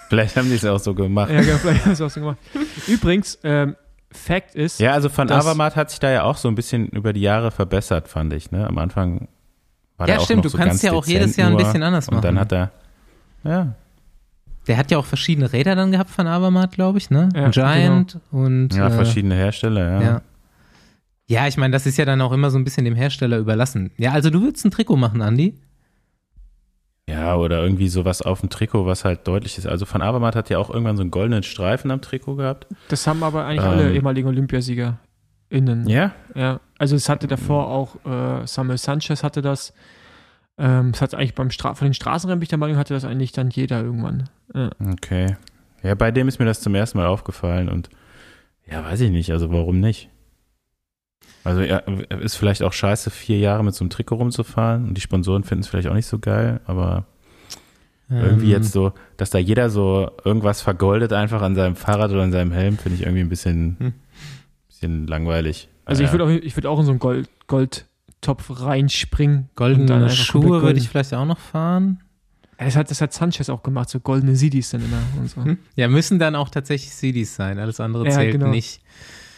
vielleicht 0.08 0.36
haben 0.36 0.48
die 0.48 0.54
es 0.54 0.64
auch 0.64 0.78
so 0.78 0.94
gemacht. 0.94 1.30
Ja, 1.30 1.40
genau, 1.40 1.56
vielleicht 1.58 1.84
hast 1.86 2.00
du 2.00 2.06
auch 2.06 2.10
so 2.10 2.20
gemacht. 2.20 2.38
Übrigens, 2.86 3.38
ähm, 3.42 3.76
Fact 4.12 4.54
ist, 4.54 4.80
Ja, 4.80 4.92
also 4.92 5.08
Das- 5.08 5.30
Avermaet 5.30 5.76
hat 5.76 5.90
sich 5.90 6.00
da 6.00 6.10
ja 6.10 6.22
auch 6.24 6.36
so 6.36 6.48
ein 6.48 6.54
bisschen 6.54 6.88
über 6.88 7.12
die 7.12 7.20
Jahre 7.20 7.50
verbessert, 7.50 8.08
fand 8.08 8.32
ich. 8.32 8.50
Ne? 8.50 8.66
Am 8.66 8.78
Anfang 8.78 9.28
war 9.98 10.06
Ja, 10.08 10.14
der 10.14 10.20
auch 10.20 10.24
stimmt, 10.24 10.38
noch 10.38 10.42
du 10.44 10.48
so 10.50 10.58
kannst 10.58 10.82
ja 10.82 10.92
auch 10.92 11.06
jedes 11.06 11.36
Jahr 11.36 11.50
ein 11.50 11.56
bisschen 11.56 11.82
anders 11.82 12.08
Und 12.08 12.24
dann 12.24 12.34
machen. 12.34 12.40
hat 12.44 12.52
er, 12.52 12.70
ja, 13.44 13.74
Der 14.66 14.76
hat 14.76 14.90
ja 14.90 14.98
auch 14.98 15.06
verschiedene 15.06 15.52
Räder 15.52 15.74
dann 15.74 15.90
gehabt 15.92 16.10
von 16.10 16.26
Avermaet, 16.26 16.72
glaube 16.72 16.98
ich, 16.98 17.10
ne? 17.10 17.28
Ja, 17.34 17.48
Giant 17.50 18.18
und 18.30 18.74
ja 18.74 18.86
äh, 18.88 18.90
verschiedene 18.90 19.34
Hersteller, 19.34 19.90
ja. 19.90 20.02
Ja. 20.02 20.22
Ja, 21.30 21.46
ich 21.46 21.56
meine, 21.56 21.70
das 21.72 21.86
ist 21.86 21.96
ja 21.96 22.04
dann 22.04 22.20
auch 22.22 22.32
immer 22.32 22.50
so 22.50 22.58
ein 22.58 22.64
bisschen 22.64 22.84
dem 22.84 22.96
Hersteller 22.96 23.38
überlassen. 23.38 23.92
Ja, 23.98 24.10
also 24.10 24.30
du 24.30 24.42
würdest 24.42 24.64
ein 24.64 24.72
Trikot 24.72 24.96
machen, 24.96 25.22
Andi? 25.22 25.54
Ja, 27.08 27.36
oder 27.36 27.62
irgendwie 27.62 27.88
sowas 27.88 28.20
auf 28.20 28.40
dem 28.40 28.50
Trikot, 28.50 28.84
was 28.84 29.04
halt 29.04 29.28
deutlich 29.28 29.56
ist. 29.56 29.66
Also 29.68 29.86
Van 29.88 30.02
Avermaet 30.02 30.34
hat 30.34 30.50
ja 30.50 30.58
auch 30.58 30.70
irgendwann 30.70 30.96
so 30.96 31.02
einen 31.02 31.12
goldenen 31.12 31.44
Streifen 31.44 31.92
am 31.92 32.00
Trikot 32.00 32.34
gehabt. 32.34 32.66
das 32.88 33.06
haben 33.06 33.22
aber 33.22 33.44
eigentlich 33.44 33.64
Ähm. 33.64 33.70
alle 33.70 33.92
ehemaligen 33.94 34.26
Olympiasieger 34.26 34.98
innen. 35.50 35.88
Ja? 35.88 36.12
Ja, 36.34 36.58
also 36.78 36.96
es 36.96 37.08
hatte 37.08 37.28
davor 37.28 37.68
auch 37.68 37.94
äh, 38.04 38.44
Samuel 38.48 38.78
Sanchez 38.78 39.22
hatte 39.22 39.40
das. 39.40 39.72
Ähm, 40.58 40.90
es 40.92 41.00
hat 41.00 41.14
eigentlich 41.14 41.36
beim 41.36 41.52
Stra 41.52 41.74
von 41.74 41.86
den 41.86 41.94
Straßenrennen 41.94 42.40
bin 42.40 42.44
ich 42.44 42.48
der 42.50 42.58
Meinung, 42.58 42.76
hatte 42.76 42.94
das 42.94 43.04
eigentlich 43.04 43.30
dann 43.30 43.50
jeder 43.50 43.80
irgendwann. 43.82 44.28
Ja. 44.52 44.70
Okay. 44.92 45.36
Ja, 45.84 45.94
bei 45.94 46.10
dem 46.10 46.26
ist 46.26 46.40
mir 46.40 46.44
das 46.44 46.60
zum 46.60 46.74
ersten 46.74 46.98
Mal 46.98 47.06
aufgefallen 47.06 47.68
und 47.68 47.88
ja, 48.68 48.84
weiß 48.84 49.00
ich 49.02 49.10
nicht, 49.12 49.30
also 49.30 49.52
warum 49.52 49.78
nicht? 49.78 50.10
Also 51.44 51.62
ja, 51.62 51.78
ist 52.20 52.36
vielleicht 52.36 52.62
auch 52.62 52.72
scheiße, 52.72 53.10
vier 53.10 53.38
Jahre 53.38 53.64
mit 53.64 53.74
so 53.74 53.82
einem 53.82 53.90
Trikot 53.90 54.16
rumzufahren 54.16 54.88
und 54.88 54.94
die 54.94 55.00
Sponsoren 55.00 55.42
finden 55.44 55.62
es 55.62 55.68
vielleicht 55.68 55.88
auch 55.88 55.94
nicht 55.94 56.06
so 56.06 56.18
geil, 56.18 56.60
aber 56.66 57.06
irgendwie 58.10 58.46
Ähm, 58.46 58.50
jetzt 58.50 58.72
so, 58.72 58.92
dass 59.16 59.30
da 59.30 59.38
jeder 59.38 59.70
so 59.70 60.10
irgendwas 60.24 60.60
vergoldet 60.62 61.12
einfach 61.12 61.42
an 61.42 61.54
seinem 61.54 61.76
Fahrrad 61.76 62.10
oder 62.10 62.22
an 62.22 62.32
seinem 62.32 62.50
Helm, 62.52 62.76
finde 62.76 62.96
ich 62.96 63.02
irgendwie 63.02 63.20
ein 63.20 63.28
bisschen, 63.28 63.76
Hm. 63.78 63.92
bisschen 64.68 65.06
langweilig. 65.06 65.68
Also 65.84 66.02
ich 66.02 66.10
Naja. 66.12 66.18
würde 66.26 66.40
auch, 66.40 66.44
ich 66.44 66.56
würd 66.56 66.66
auch 66.66 66.78
in 66.80 66.84
so 66.86 66.90
einen 66.92 66.98
Gold, 66.98 67.28
Goldtopf 67.46 68.60
reinspringen. 68.62 69.48
Goldene 69.54 70.10
Schuhe 70.10 70.60
würde 70.62 70.78
ich 70.78 70.88
vielleicht 70.88 71.14
auch 71.14 71.24
noch 71.24 71.38
fahren. 71.38 72.00
Das 72.58 72.76
hat, 72.76 72.90
das 72.90 73.00
hat 73.00 73.12
Sanchez 73.14 73.48
auch 73.48 73.62
gemacht, 73.62 73.88
so 73.88 74.00
goldene 74.00 74.36
Sidis 74.36 74.70
dann 74.70 74.84
immer 74.84 75.00
und 75.18 75.30
so. 75.30 75.42
Hm? 75.44 75.56
Ja, 75.76 75.88
müssen 75.88 76.18
dann 76.18 76.34
auch 76.34 76.50
tatsächlich 76.50 76.90
CDs 76.90 77.34
sein. 77.34 77.58
Alles 77.58 77.80
andere 77.80 78.04
Ja, 78.04 78.10
zählt 78.10 78.32
genau. 78.32 78.48
nicht. 78.50 78.82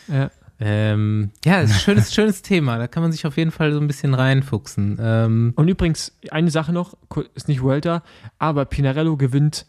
Ja. 0.09 0.31
Ähm, 0.61 1.31
ja, 1.45 1.61
ist 1.61 1.73
ein 1.73 1.79
schönes, 1.81 2.15
schönes 2.15 2.43
Thema. 2.43 2.79
Da 2.79 2.87
kann 2.87 3.03
man 3.03 3.11
sich 3.13 3.27
auf 3.27 3.37
jeden 3.37 3.51
Fall 3.51 3.73
so 3.73 3.81
ein 3.81 3.87
bisschen 3.87 4.15
reinfuchsen. 4.15 4.99
Ähm, 5.01 5.53
Und 5.57 5.69
übrigens, 5.69 6.17
eine 6.31 6.51
Sache 6.51 6.73
noch, 6.73 6.97
ist 7.35 7.49
nicht 7.49 7.63
Vuelta, 7.63 8.03
aber 8.39 8.65
Pinarello 8.65 9.17
gewinnt 9.17 9.67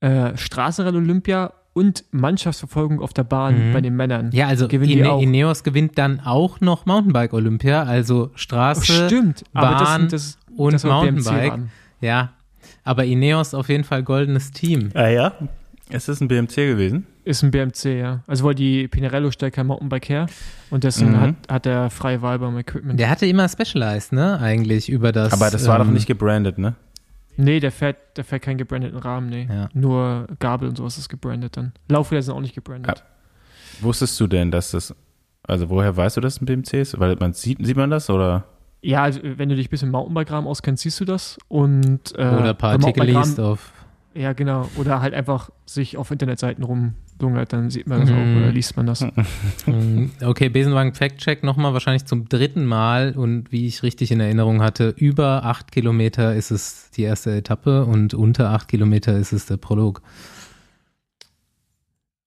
äh, 0.00 0.36
Straßenrennen 0.36 1.02
Olympia 1.02 1.52
und 1.74 2.04
Mannschaftsverfolgung 2.10 3.00
auf 3.00 3.12
der 3.14 3.24
Bahn 3.24 3.68
Mhm. 3.68 3.72
bei 3.72 3.80
den 3.80 3.96
Männern. 3.96 4.30
ja, 4.32 4.46
also 4.46 4.68
Gewinnen 4.68 4.92
die 4.92 4.98
Ine 4.98 5.12
auch. 5.12 5.22
Ineos 5.22 5.62
gewinnt 5.64 5.96
dann 5.96 6.20
auch 6.20 6.60
noch 6.60 6.84
Mountainbike 6.86 7.32
Olympia, 7.32 7.82
also 7.84 8.26
Oh, 8.26 8.36
Straße 8.36 9.06
stimmt, 9.06 9.44
aber 9.54 9.70
das, 9.70 9.82
Bahn 9.82 10.00
sind- 10.02 10.12
das, 10.12 10.38
und 10.56 10.72
das 10.74 10.84
Mountainbike. 10.84 11.60
Ja, 12.00 12.32
aber 12.84 13.04
Ineos 13.06 13.54
auf 13.54 13.68
jeden 13.70 13.84
Fall 13.84 14.02
goldenes 14.02 14.50
Team. 14.50 14.90
Ah 14.94 15.08
ja? 15.08 15.32
Ist 15.88 16.08
das 16.08 16.20
ein 16.20 16.28
BMC 16.28 16.56
gewesen? 16.66 17.06
Ist 17.24 17.42
ein 17.44 17.50
BMC, 17.52 17.84
ja. 18.00 18.20
Also 18.26 18.44
weil 18.44 18.54
die 18.56 18.88
Pinarello 18.88 19.30
stellt 19.30 19.54
kein 19.54 19.66
Mountainbike 19.68 20.08
her 20.08 20.26
und 20.70 20.82
deswegen 20.82 21.12
Mhm. 21.12 21.20
hat, 21.20 21.34
hat 21.48 21.66
er 21.66 21.88
freie 21.90 22.20
Wahl 22.20 22.38
beim 22.40 22.58
Equipment. 22.58 22.98
Der 22.98 23.08
hatte 23.10 23.26
immer 23.26 23.48
Specialized, 23.48 24.12
ne, 24.12 24.40
eigentlich 24.40 24.88
über 24.88 25.12
das. 25.12 25.32
Aber 25.32 25.48
das 25.50 25.66
war 25.68 25.78
doch 25.78 25.86
ähm, 25.86 25.92
nicht 25.94 26.06
gebrandet, 26.06 26.58
ne? 26.58 26.74
Nee, 27.36 27.60
der 27.60 27.70
fährt, 27.72 27.96
der 28.16 28.24
fährt 28.24 28.42
keinen 28.42 28.58
gebrandeten 28.58 28.98
Rahmen, 28.98 29.28
nee. 29.30 29.48
Ja. 29.48 29.68
Nur 29.72 30.26
Gabel 30.40 30.68
und 30.68 30.76
sowas 30.76 30.98
ist 30.98 31.08
gebrandet 31.08 31.56
dann. 31.56 31.72
Laufräder 31.88 32.22
sind 32.22 32.34
auch 32.34 32.40
nicht 32.40 32.54
gebrandet. 32.54 33.04
Wusstest 33.80 34.18
du 34.20 34.26
denn, 34.26 34.50
dass 34.50 34.72
das, 34.72 34.94
also 35.44 35.70
woher 35.70 35.96
weißt 35.96 36.16
du, 36.16 36.20
dass 36.20 36.34
es 36.34 36.42
ein 36.42 36.46
BMC 36.46 36.74
ist? 36.80 36.98
Weil 37.00 37.16
man 37.16 37.32
sieht, 37.32 37.64
sieht 37.64 37.76
man 37.76 37.90
das 37.90 38.10
oder? 38.10 38.44
Ja, 38.82 39.04
also 39.04 39.20
wenn 39.22 39.48
du 39.48 39.54
dich 39.56 39.68
ein 39.68 39.70
bisschen 39.70 39.88
im 39.88 39.92
Mountainbike-Rahmen 39.92 40.46
auskennst, 40.48 40.82
siehst 40.82 40.98
du 41.00 41.04
das. 41.04 41.38
Und, 41.48 42.12
äh, 42.16 42.22
Oder 42.22 42.50
ein 42.50 42.58
paar 42.58 42.72
Artikel 42.72 43.04
liest 43.04 43.38
auf 43.38 43.72
Ja, 44.14 44.32
genau. 44.34 44.68
Oder 44.76 45.00
halt 45.00 45.14
einfach 45.14 45.50
sich 45.64 45.96
auf 45.96 46.10
Internetseiten 46.10 46.62
rumlungert, 46.64 47.52
dann 47.52 47.70
sieht 47.70 47.86
man 47.86 48.00
das 48.00 48.10
Mhm. 48.10 48.16
auch 48.16 48.36
oder 48.42 48.52
liest 48.52 48.76
man 48.76 48.86
das. 48.86 49.00
Mm, 49.66 50.06
Okay, 50.22 50.48
Besenwagen 50.50 50.92
Fact-Check 50.94 51.42
nochmal, 51.44 51.72
wahrscheinlich 51.72 52.04
zum 52.04 52.28
dritten 52.28 52.66
Mal 52.66 53.12
und 53.16 53.52
wie 53.52 53.66
ich 53.66 53.82
richtig 53.82 54.10
in 54.12 54.20
Erinnerung 54.20 54.60
hatte, 54.62 54.90
über 54.98 55.44
acht 55.44 55.72
Kilometer 55.72 56.34
ist 56.34 56.50
es 56.50 56.90
die 56.90 57.02
erste 57.02 57.34
Etappe 57.34 57.84
und 57.86 58.12
unter 58.12 58.50
acht 58.50 58.68
Kilometer 58.68 59.16
ist 59.16 59.32
es 59.32 59.46
der 59.46 59.56
Prolog. 59.56 60.02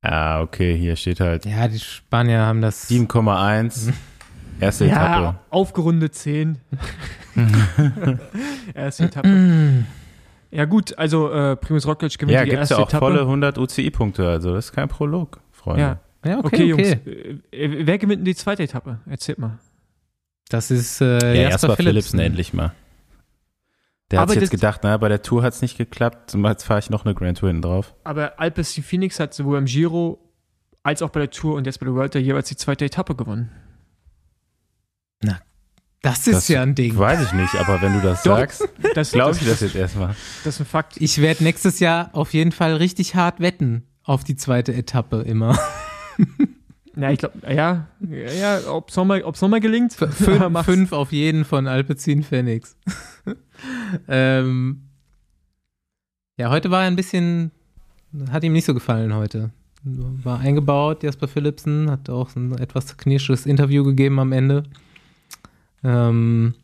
Ah, 0.01 0.41
okay, 0.41 0.77
hier 0.77 0.95
steht 0.95 1.19
halt 1.19 1.45
Ja, 1.45 1.67
die 1.67 1.79
Spanier 1.79 2.39
haben 2.41 2.61
das. 2.61 2.87
7,1. 2.89 3.91
Erste 4.59 4.85
Ja, 4.85 4.91
Etappe. 5.19 5.39
aufgerundet 5.49 6.15
10. 6.15 6.57
Erste 8.73 9.05
Etappe. 9.05 9.83
Ja 10.51 10.65
gut, 10.65 10.97
also 10.97 11.31
äh, 11.31 11.55
Primus 11.55 11.85
Roglic 11.87 12.17
gewinnt 12.17 12.31
Ja, 12.35 12.43
die 12.43 12.51
gibt 12.51 12.63
es 12.63 12.71
erste 12.71 12.75
ja 12.75 12.83
auch 12.83 12.87
Etappe. 12.89 13.05
volle 13.05 13.21
100 13.21 13.57
UCI-Punkte, 13.57 14.27
also 14.27 14.53
das 14.53 14.65
ist 14.65 14.71
kein 14.73 14.87
Prolog, 14.87 15.41
Freunde. 15.51 15.81
Ja, 15.81 15.99
Ja, 16.25 16.39
okay, 16.39 16.73
okay, 16.73 16.73
okay. 16.73 16.99
Jungs. 17.03 17.41
Äh, 17.51 17.85
wer 17.85 17.97
gewinnt 17.97 18.19
denn 18.21 18.25
die 18.25 18.35
zweite 18.35 18.63
Etappe? 18.63 18.99
Erzählt 19.05 19.37
mal. 19.39 19.57
Das 20.49 20.71
ist 20.71 21.01
äh, 21.01 21.05
Ja, 21.05 21.19
Jasper, 21.19 21.39
Jasper 21.49 21.75
Philipsen. 21.75 21.75
Philipsen 21.77 22.19
endlich 22.19 22.53
mal. 22.53 22.73
Der 24.11 24.19
hat 24.19 24.23
Aber 24.25 24.33
sich 24.33 24.41
jetzt 24.41 24.51
gedacht, 24.51 24.81
na, 24.83 24.95
bei 24.97 25.09
der 25.09 25.23
Tour 25.23 25.41
hat 25.41 25.53
es 25.53 25.61
nicht 25.63 25.77
geklappt, 25.77 26.35
jetzt 26.35 26.63
fahre 26.63 26.79
ich 26.79 26.89
noch 26.91 27.05
eine 27.05 27.15
Grand 27.15 27.39
Tour 27.39 27.49
hinten 27.49 27.63
drauf. 27.63 27.95
Aber 28.03 28.39
Alpecin 28.39 28.83
Phoenix 28.83 29.19
hat 29.19 29.33
sowohl 29.33 29.57
im 29.57 29.65
Giro 29.65 30.19
als 30.83 31.01
auch 31.01 31.09
bei 31.09 31.19
der 31.21 31.31
Tour 31.31 31.55
und 31.55 31.65
jetzt 31.65 31.79
bei 31.79 31.85
der 31.85 31.95
World 31.95 32.13
Tour 32.13 32.21
jeweils 32.21 32.47
die 32.47 32.55
zweite 32.55 32.85
Etappe 32.85 33.15
gewonnen. 33.15 33.49
Das 36.05 36.27
ist 36.27 36.35
Das 36.35 36.47
ja 36.49 36.61
ein 36.61 36.75
Ding. 36.75 36.95
Weiß 36.95 37.19
ich 37.19 37.33
nicht, 37.33 37.55
aber 37.55 37.81
wenn 37.81 37.93
du 37.93 38.01
das 38.01 38.21
Doch. 38.21 38.37
sagst, 38.37 38.69
Das, 38.93 39.11
glaube 39.11 39.31
das, 39.31 39.41
ich 39.41 39.47
das 39.47 39.59
jetzt 39.61 39.75
erstmal. 39.75 40.15
das 40.43 40.55
ist 40.55 40.59
ein 40.59 40.65
Fakt. 40.67 40.97
Ich 40.97 41.19
werde 41.19 41.43
nächstes 41.43 41.79
Jahr 41.79 42.11
auf 42.13 42.33
jeden 42.35 42.51
Fall 42.51 42.75
richtig 42.75 43.15
hart 43.15 43.39
wetten 43.39 43.87
auf 44.03 44.23
die 44.23 44.35
zweite 44.35 44.73
Etappe 44.73 45.21
immer. 45.21 45.57
Ja, 46.97 47.11
ich 47.11 47.19
glaube, 47.19 47.39
ja, 47.53 47.87
ja, 47.99 48.31
ja 48.31 48.71
ob 48.71 48.87
es 48.89 48.95
nochmal 48.95 49.21
ob's 49.23 49.41
noch 49.41 49.49
mal 49.49 49.59
gelingt. 49.59 49.91
Fünf, 49.91 50.15
fünf 50.65 50.93
auf 50.93 51.11
jeden 51.11 51.43
von 51.43 51.67
Alpecin 51.67 52.23
Phoenix. 52.23 52.77
ähm, 54.07 54.83
ja, 56.37 56.49
heute 56.51 56.71
war 56.71 56.83
er 56.83 56.87
ein 56.87 56.95
bisschen, 56.95 57.51
hat 58.31 58.45
ihm 58.45 58.53
nicht 58.53 58.63
so 58.63 58.73
gefallen 58.73 59.13
heute. 59.13 59.51
War 59.83 60.39
eingebaut, 60.39 61.03
Jasper 61.03 61.27
Philipsen, 61.27 61.91
hat 61.91 62.09
auch 62.09 62.33
ein 62.37 62.57
etwas 62.59 62.85
zerknirschtes 62.85 63.45
Interview 63.45 63.83
gegeben 63.83 64.17
am 64.19 64.31
Ende. 64.31 64.63
Ähm, 65.85 66.55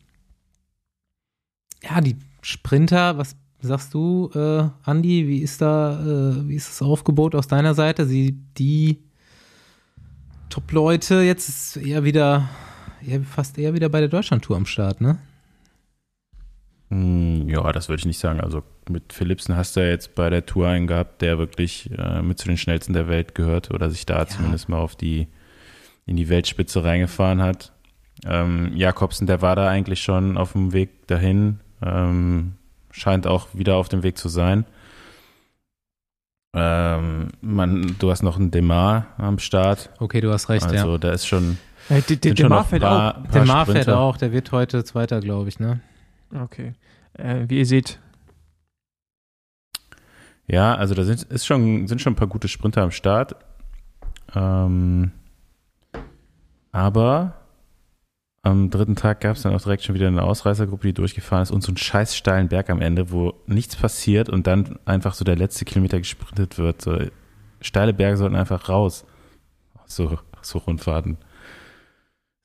ja, 1.82 2.00
die 2.00 2.16
Sprinter, 2.42 3.18
was 3.18 3.36
sagst 3.60 3.94
du, 3.94 4.30
äh, 4.34 4.68
Andi, 4.82 5.28
wie 5.28 5.38
ist 5.38 5.62
da, 5.62 6.00
äh, 6.00 6.48
wie 6.48 6.56
ist 6.56 6.68
das 6.68 6.82
Aufgebot 6.82 7.36
aus 7.36 7.46
deiner 7.46 7.74
Seite? 7.74 8.04
Sie, 8.04 8.36
die 8.58 8.98
Top-Leute, 10.50 11.22
jetzt 11.22 11.48
ist 11.48 11.76
eher 11.76 12.02
wieder, 12.02 12.48
eher, 13.06 13.22
fast 13.22 13.56
eher 13.58 13.74
wieder 13.74 13.88
bei 13.88 14.00
der 14.00 14.08
Deutschlandtour 14.08 14.56
am 14.56 14.66
Start, 14.66 15.00
ne? 15.00 15.18
Hm, 16.90 17.48
Ja, 17.48 17.70
das 17.70 17.88
würde 17.88 18.00
ich 18.00 18.06
nicht 18.06 18.18
sagen. 18.18 18.40
Also 18.40 18.64
mit 18.88 19.12
Philipsen 19.12 19.56
hast 19.56 19.76
du 19.76 19.80
ja 19.80 19.86
jetzt 19.86 20.16
bei 20.16 20.30
der 20.30 20.44
Tour 20.44 20.66
einen 20.66 20.88
gehabt, 20.88 21.22
der 21.22 21.38
wirklich 21.38 21.90
äh, 21.96 22.22
mit 22.22 22.38
zu 22.38 22.48
den 22.48 22.56
schnellsten 22.56 22.92
der 22.92 23.06
Welt 23.06 23.36
gehört 23.36 23.70
oder 23.70 23.88
sich 23.88 24.04
da 24.04 24.26
zumindest 24.26 24.68
mal 24.68 24.78
auf 24.78 24.96
die 24.96 25.28
in 26.06 26.16
die 26.16 26.28
Weltspitze 26.28 26.82
reingefahren 26.82 27.40
hat. 27.40 27.71
Ähm, 28.24 28.76
Jakobsen, 28.76 29.26
der 29.26 29.42
war 29.42 29.56
da 29.56 29.68
eigentlich 29.68 30.02
schon 30.02 30.36
auf 30.36 30.52
dem 30.52 30.72
Weg 30.72 31.06
dahin, 31.08 31.60
ähm, 31.82 32.54
scheint 32.90 33.26
auch 33.26 33.48
wieder 33.52 33.76
auf 33.76 33.88
dem 33.88 34.02
Weg 34.02 34.16
zu 34.16 34.28
sein. 34.28 34.64
Ähm, 36.54 37.28
man, 37.40 37.96
du 37.98 38.10
hast 38.10 38.22
noch 38.22 38.36
einen 38.38 38.50
Demar 38.50 39.06
am 39.16 39.38
Start, 39.38 39.90
Okay, 39.98 40.20
du 40.20 40.30
hast 40.30 40.48
recht, 40.50 40.66
also 40.66 40.92
ja. 40.92 40.98
da 40.98 41.10
ist 41.12 41.26
schon, 41.26 41.56
Ja, 41.88 41.96
der 41.96 42.02
der, 42.02 42.06
sind 42.06 42.24
der 42.24 42.36
schon 42.36 42.42
noch 42.44 42.48
Mar 42.50 42.58
ein 42.60 42.66
fällt 42.68 42.82
paar, 42.82 43.16
auch. 43.18 43.22
paar 43.22 43.32
Der 43.32 43.44
Mar 43.46 43.66
fährt 43.66 43.88
auch, 43.88 44.16
der 44.18 44.32
wird 44.32 44.52
heute 44.52 44.84
Zweiter, 44.84 45.20
glaube 45.20 45.48
ich, 45.48 45.58
ne? 45.58 45.80
Okay. 46.38 46.74
Äh, 47.14 47.44
wie 47.48 47.58
ihr 47.58 47.66
seht, 47.66 47.98
Ja, 50.46 50.74
also 50.74 50.94
da 50.94 51.04
sind, 51.04 51.22
ist 51.24 51.46
schon, 51.46 51.88
sind 51.88 52.02
schon 52.02 52.12
ein 52.12 52.16
paar 52.16 52.28
gute 52.28 52.48
Sprinter 52.48 52.82
am 52.82 52.90
Start. 52.90 53.34
Ähm, 54.34 55.10
aber 56.70 57.34
am 58.42 58.70
dritten 58.70 58.96
Tag 58.96 59.20
gab 59.20 59.36
es 59.36 59.42
dann 59.42 59.54
auch 59.54 59.62
direkt 59.62 59.84
schon 59.84 59.94
wieder 59.94 60.08
eine 60.08 60.24
Ausreißergruppe, 60.24 60.88
die 60.88 60.94
durchgefahren 60.94 61.44
ist 61.44 61.52
und 61.52 61.62
so 61.62 61.68
einen 61.68 61.76
scheiß 61.76 62.16
steilen 62.16 62.48
Berg 62.48 62.70
am 62.70 62.80
Ende, 62.80 63.12
wo 63.12 63.34
nichts 63.46 63.76
passiert 63.76 64.28
und 64.28 64.48
dann 64.48 64.80
einfach 64.84 65.14
so 65.14 65.24
der 65.24 65.36
letzte 65.36 65.64
Kilometer 65.64 65.98
gesprintet 65.98 66.58
wird. 66.58 66.82
So, 66.82 66.98
steile 67.60 67.94
Berge 67.94 68.16
sollten 68.16 68.34
einfach 68.34 68.68
raus. 68.68 69.06
So, 69.86 70.18
so 70.40 70.58
Rundfahrten. 70.58 71.18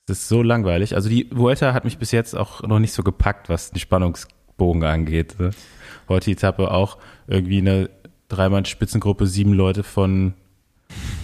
Das 0.06 0.20
ist 0.20 0.28
so 0.28 0.42
langweilig. 0.42 0.94
Also 0.94 1.08
die 1.08 1.28
Vuelta 1.32 1.74
hat 1.74 1.84
mich 1.84 1.98
bis 1.98 2.12
jetzt 2.12 2.34
auch 2.36 2.62
noch 2.62 2.78
nicht 2.78 2.92
so 2.92 3.02
gepackt, 3.02 3.48
was 3.48 3.72
den 3.72 3.80
Spannungsbogen 3.80 4.84
angeht. 4.84 5.38
Ne? 5.40 5.50
Heute 6.08 6.26
die 6.26 6.32
Etappe 6.32 6.70
auch 6.70 6.98
irgendwie 7.26 7.58
eine 7.58 7.90
Dreimann-Spitzengruppe, 8.28 9.26
sieben 9.26 9.52
Leute 9.52 9.82
von 9.82 10.34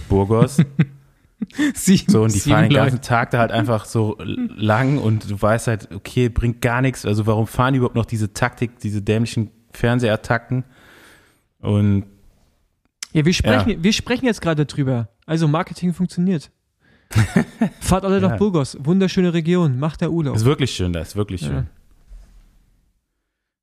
Burgos. 0.09 0.57
Sieben, 1.73 2.11
So, 2.11 2.23
und 2.23 2.33
die 2.33 2.39
fahren 2.39 2.63
den 2.63 2.71
Leute. 2.71 2.91
ganzen 2.91 3.01
Tag 3.01 3.31
da 3.31 3.39
halt 3.39 3.51
einfach 3.51 3.85
so 3.85 4.17
lang 4.19 4.97
und 4.97 5.29
du 5.29 5.41
weißt 5.41 5.67
halt, 5.67 5.89
okay, 5.93 6.29
bringt 6.29 6.61
gar 6.61 6.81
nichts. 6.81 7.05
Also 7.05 7.25
warum 7.27 7.47
fahren 7.47 7.73
die 7.73 7.77
überhaupt 7.77 7.95
noch 7.95 8.05
diese 8.05 8.33
Taktik, 8.33 8.79
diese 8.79 9.01
dämlichen 9.01 9.51
Fernsehattacken? 9.71 10.65
Und 11.59 12.05
ja, 13.13 13.25
wir 13.25 13.33
sprechen, 13.33 13.81
wir 13.83 13.93
sprechen 13.93 14.25
jetzt 14.25 14.41
gerade 14.41 14.65
drüber. 14.65 15.09
Also 15.25 15.47
Marketing 15.47 15.93
funktioniert. 15.93 16.51
Fahrt 17.79 18.03
alle 18.03 18.19
Ja. 18.19 18.29
nach 18.29 18.37
Burgos. 18.37 18.77
Wunderschöne 18.81 19.33
Region. 19.33 19.79
Macht 19.79 20.01
der 20.01 20.11
Urlaub. 20.11 20.35
ist 20.35 20.45
wirklich 20.45 20.71
schön, 20.71 20.91
das 20.91 21.09
ist 21.09 21.15
wirklich 21.15 21.41
Ja. 21.41 21.47
schön. 21.47 21.67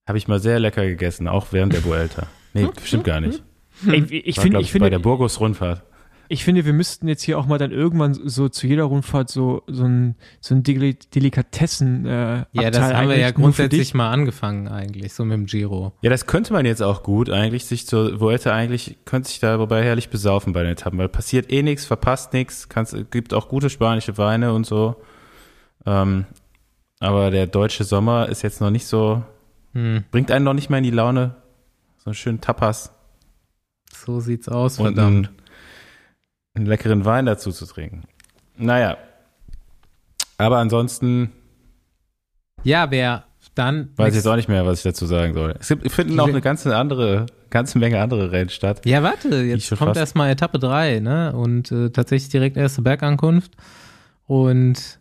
Habe 0.08 0.18
ich 0.18 0.26
mal 0.28 0.40
sehr 0.40 0.58
lecker 0.58 0.84
gegessen, 0.86 1.28
auch 1.28 1.48
während 1.52 1.72
der 1.72 1.84
Vuelta. 1.84 2.26
Nee, 2.54 2.68
stimmt 2.84 3.04
gar 3.04 3.20
nicht. 3.20 3.42
Ey, 3.86 4.00
ich, 4.02 4.38
finde, 4.38 4.60
ich, 4.60 4.66
bei 4.68 4.72
finde, 4.72 4.90
der 4.90 4.98
Burgos-Rundfahrt. 4.98 5.82
Ich 6.32 6.44
finde, 6.44 6.64
wir 6.64 6.72
müssten 6.72 7.08
jetzt 7.08 7.22
hier 7.22 7.38
auch 7.38 7.44
mal 7.44 7.58
dann 7.58 7.72
irgendwann 7.72 8.14
so 8.14 8.48
zu 8.48 8.66
jeder 8.66 8.84
Rundfahrt 8.84 9.28
so, 9.28 9.62
so 9.66 9.84
ein, 9.84 10.16
so 10.40 10.54
ein 10.54 10.62
Deli 10.62 10.94
Delikatessen 10.94 12.06
äh, 12.06 12.46
Ja, 12.52 12.70
das 12.70 12.94
haben 12.94 13.10
wir 13.10 13.18
ja 13.18 13.32
grundsätzlich 13.32 13.92
mal 13.92 14.10
angefangen 14.10 14.66
eigentlich, 14.66 15.12
so 15.12 15.26
mit 15.26 15.34
dem 15.34 15.44
Giro. 15.44 15.92
Ja, 16.00 16.08
das 16.08 16.26
könnte 16.26 16.54
man 16.54 16.64
jetzt 16.64 16.82
auch 16.82 17.02
gut 17.02 17.28
eigentlich, 17.28 17.66
sich 17.66 17.86
zur 17.86 18.18
Vuelta 18.18 18.50
eigentlich, 18.50 18.96
könnte 19.04 19.28
sich 19.28 19.40
dabei 19.40 19.84
herrlich 19.84 20.08
besaufen 20.08 20.54
bei 20.54 20.62
den 20.62 20.72
Etappen, 20.72 20.98
weil 20.98 21.10
passiert 21.10 21.52
eh 21.52 21.62
nichts, 21.62 21.84
verpasst 21.84 22.32
nichts, 22.32 22.66
gibt 23.10 23.34
auch 23.34 23.48
gute 23.48 23.68
spanische 23.68 24.16
Weine 24.16 24.54
und 24.54 24.64
so. 24.64 24.96
Ähm, 25.84 26.24
aber 26.98 27.30
der 27.30 27.46
deutsche 27.46 27.84
Sommer 27.84 28.30
ist 28.30 28.40
jetzt 28.40 28.62
noch 28.62 28.70
nicht 28.70 28.86
so, 28.86 29.22
Hm, 29.74 30.04
bringt 30.10 30.30
einen 30.30 30.46
noch 30.46 30.54
nicht 30.54 30.70
mal 30.70 30.78
in 30.78 30.84
die 30.84 30.90
Laune. 30.90 31.34
So 31.98 32.06
einen 32.06 32.14
schönen 32.14 32.40
Tapas 32.40 32.90
so 34.04 34.20
sieht's 34.20 34.48
aus, 34.48 34.78
und 34.78 34.94
verdammt. 34.94 35.28
einen, 35.28 35.41
einen 36.54 36.66
leckeren 36.66 37.04
Wein 37.04 37.26
dazu 37.26 37.50
zu 37.52 37.66
trinken. 37.66 38.02
Naja. 38.56 38.96
Aber 40.38 40.58
ansonsten 40.58 41.32
Ja, 42.64 42.90
wer 42.90 43.24
dann. 43.54 43.90
weiß 43.96 44.10
ich 44.10 44.16
jetzt 44.16 44.26
auch 44.26 44.36
nicht 44.36 44.48
mehr, 44.48 44.64
was 44.66 44.78
ich 44.78 44.84
dazu 44.84 45.06
sagen 45.06 45.34
soll. 45.34 45.54
Es 45.58 45.68
gibt, 45.68 45.90
finden 45.90 46.18
auch 46.20 46.28
eine 46.28 46.40
ganze 46.40 46.74
andere, 46.76 47.26
ganze 47.50 47.78
Menge 47.78 48.00
andere 48.00 48.32
Rennen 48.32 48.50
statt. 48.50 48.82
Ja, 48.86 49.02
warte, 49.02 49.42
ich 49.42 49.68
jetzt 49.68 49.78
kommt 49.78 49.96
erstmal 49.96 50.30
Etappe 50.30 50.58
3, 50.58 51.00
ne? 51.00 51.32
Und 51.34 51.70
äh, 51.70 51.90
tatsächlich 51.90 52.30
direkt 52.30 52.56
erste 52.56 52.82
Bergankunft. 52.82 53.52
Und 54.26 55.00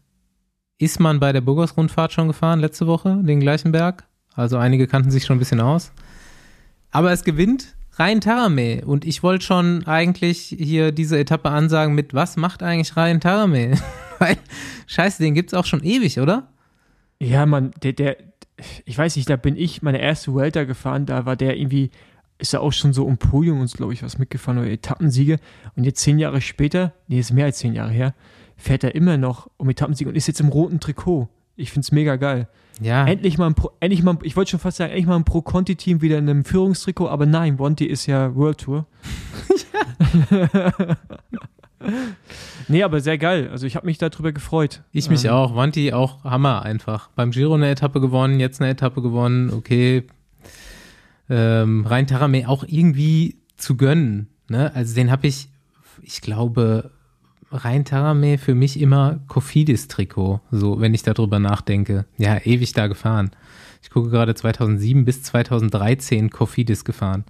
ist 0.77 0.99
man 0.99 1.19
bei 1.19 1.31
der 1.31 1.41
Burgos-Rundfahrt 1.41 2.11
schon 2.11 2.27
gefahren 2.27 2.59
letzte 2.59 2.87
Woche, 2.87 3.19
den 3.23 3.39
gleichen 3.39 3.71
Berg? 3.71 4.03
Also 4.33 4.57
einige 4.57 4.87
kannten 4.87 5.11
sich 5.11 5.25
schon 5.25 5.37
ein 5.37 5.39
bisschen 5.39 5.61
aus. 5.61 5.91
Aber 6.91 7.11
es 7.11 7.23
gewinnt 7.23 7.75
Ryan 7.97 8.21
Tarame. 8.21 8.83
Und 8.85 9.05
ich 9.05 9.23
wollte 9.23 9.45
schon 9.45 9.85
eigentlich 9.85 10.55
hier 10.57 10.91
diese 10.91 11.19
Etappe 11.19 11.49
ansagen 11.49 11.93
mit, 11.93 12.13
was 12.13 12.37
macht 12.37 12.63
eigentlich 12.63 12.95
Ryan 12.95 13.19
Tarame? 13.19 13.77
Weil, 14.19 14.37
scheiße, 14.87 15.21
den 15.21 15.33
gibt's 15.33 15.53
auch 15.53 15.65
schon 15.65 15.83
ewig, 15.83 16.19
oder? 16.19 16.47
Ja, 17.19 17.45
Mann, 17.45 17.71
der, 17.83 17.93
der, 17.93 18.17
ich 18.85 18.97
weiß 18.97 19.15
nicht, 19.15 19.29
da 19.29 19.35
bin 19.35 19.55
ich 19.55 19.81
meine 19.81 19.99
erste 19.99 20.35
Welter 20.35 20.65
gefahren, 20.65 21.05
da 21.05 21.25
war 21.25 21.35
der 21.35 21.57
irgendwie, 21.57 21.91
ist 22.37 22.53
er 22.53 22.61
auch 22.61 22.73
schon 22.73 22.93
so 22.93 23.05
um 23.05 23.17
Podium 23.17 23.59
und 23.59 23.71
glaube 23.73 23.93
ich 23.93 24.03
was 24.03 24.17
mitgefahren 24.17 24.59
oder 24.59 24.69
Etappensiege. 24.69 25.37
Und 25.75 25.83
jetzt 25.83 26.01
zehn 26.01 26.19
Jahre 26.19 26.41
später, 26.41 26.93
nee, 27.07 27.19
ist 27.19 27.33
mehr 27.33 27.45
als 27.45 27.59
zehn 27.59 27.73
Jahre 27.73 27.91
her, 27.91 28.13
fährt 28.57 28.83
er 28.83 28.95
immer 28.95 29.17
noch 29.17 29.49
um 29.57 29.69
Etappensiege 29.69 30.09
und 30.09 30.15
ist 30.15 30.27
jetzt 30.27 30.39
im 30.39 30.49
roten 30.49 30.79
Trikot. 30.79 31.29
Ich 31.61 31.71
find's 31.71 31.91
mega 31.91 32.15
geil. 32.15 32.47
Ja. 32.81 33.05
Endlich 33.05 33.37
mal 33.37 33.45
ein 33.47 33.53
Pro, 33.53 33.71
endlich 33.79 34.01
mal, 34.01 34.17
ich 34.23 34.35
wollte 34.35 34.51
schon 34.51 34.59
fast 34.59 34.77
sagen, 34.77 34.89
endlich 34.91 35.05
mal 35.07 35.15
ein 35.15 35.23
Pro-Conti-Team 35.23 36.01
wieder 36.01 36.17
in 36.17 36.27
einem 36.29 36.43
Führungstrikot, 36.45 37.07
aber 37.09 37.25
nein, 37.27 37.59
Wanty 37.59 37.85
ist 37.85 38.07
ja 38.07 38.33
World 38.35 38.57
Tour. 38.59 38.87
nee, 42.67 42.83
aber 42.83 43.01
sehr 43.01 43.17
geil. 43.17 43.49
Also 43.51 43.65
ich 43.67 43.75
habe 43.75 43.85
mich 43.85 43.97
darüber 43.97 44.31
gefreut. 44.31 44.81
Ich 44.91 45.09
mich 45.09 45.25
Ähm, 45.25 45.31
auch. 45.31 45.55
Wanti 45.55 45.93
auch 45.93 46.23
Hammer 46.23 46.63
einfach. 46.63 47.09
Beim 47.15 47.31
Giro 47.31 47.53
eine 47.53 47.69
Etappe 47.69 48.01
gewonnen, 48.01 48.39
jetzt 48.39 48.61
eine 48.61 48.71
Etappe 48.71 49.01
gewonnen. 49.01 49.51
Okay. 49.51 50.07
ähm, 51.29 51.85
Rein 51.85 52.07
Taramay 52.07 52.45
auch 52.45 52.63
irgendwie 52.67 53.37
zu 53.57 53.77
gönnen. 53.77 54.27
Ne? 54.49 54.71
Also 54.75 54.95
den 54.95 55.11
habe 55.11 55.27
ich, 55.27 55.47
ich 56.01 56.21
glaube, 56.21 56.91
Rein 57.51 57.83
Taramay 57.83 58.37
für 58.37 58.55
mich 58.55 58.79
immer 58.79 59.19
Kofidis-Trikot, 59.27 60.39
so 60.51 60.79
wenn 60.79 60.93
ich 60.93 61.03
darüber 61.03 61.39
nachdenke. 61.39 62.05
Ja, 62.17 62.37
ewig 62.37 62.71
da 62.73 62.87
gefahren. 62.87 63.31
Ich 63.83 63.89
gucke 63.89 64.09
gerade 64.09 64.33
2007 64.33 65.05
bis 65.05 65.23
2013 65.23 66.29
Kofidis 66.29 66.85
gefahren. 66.85 67.25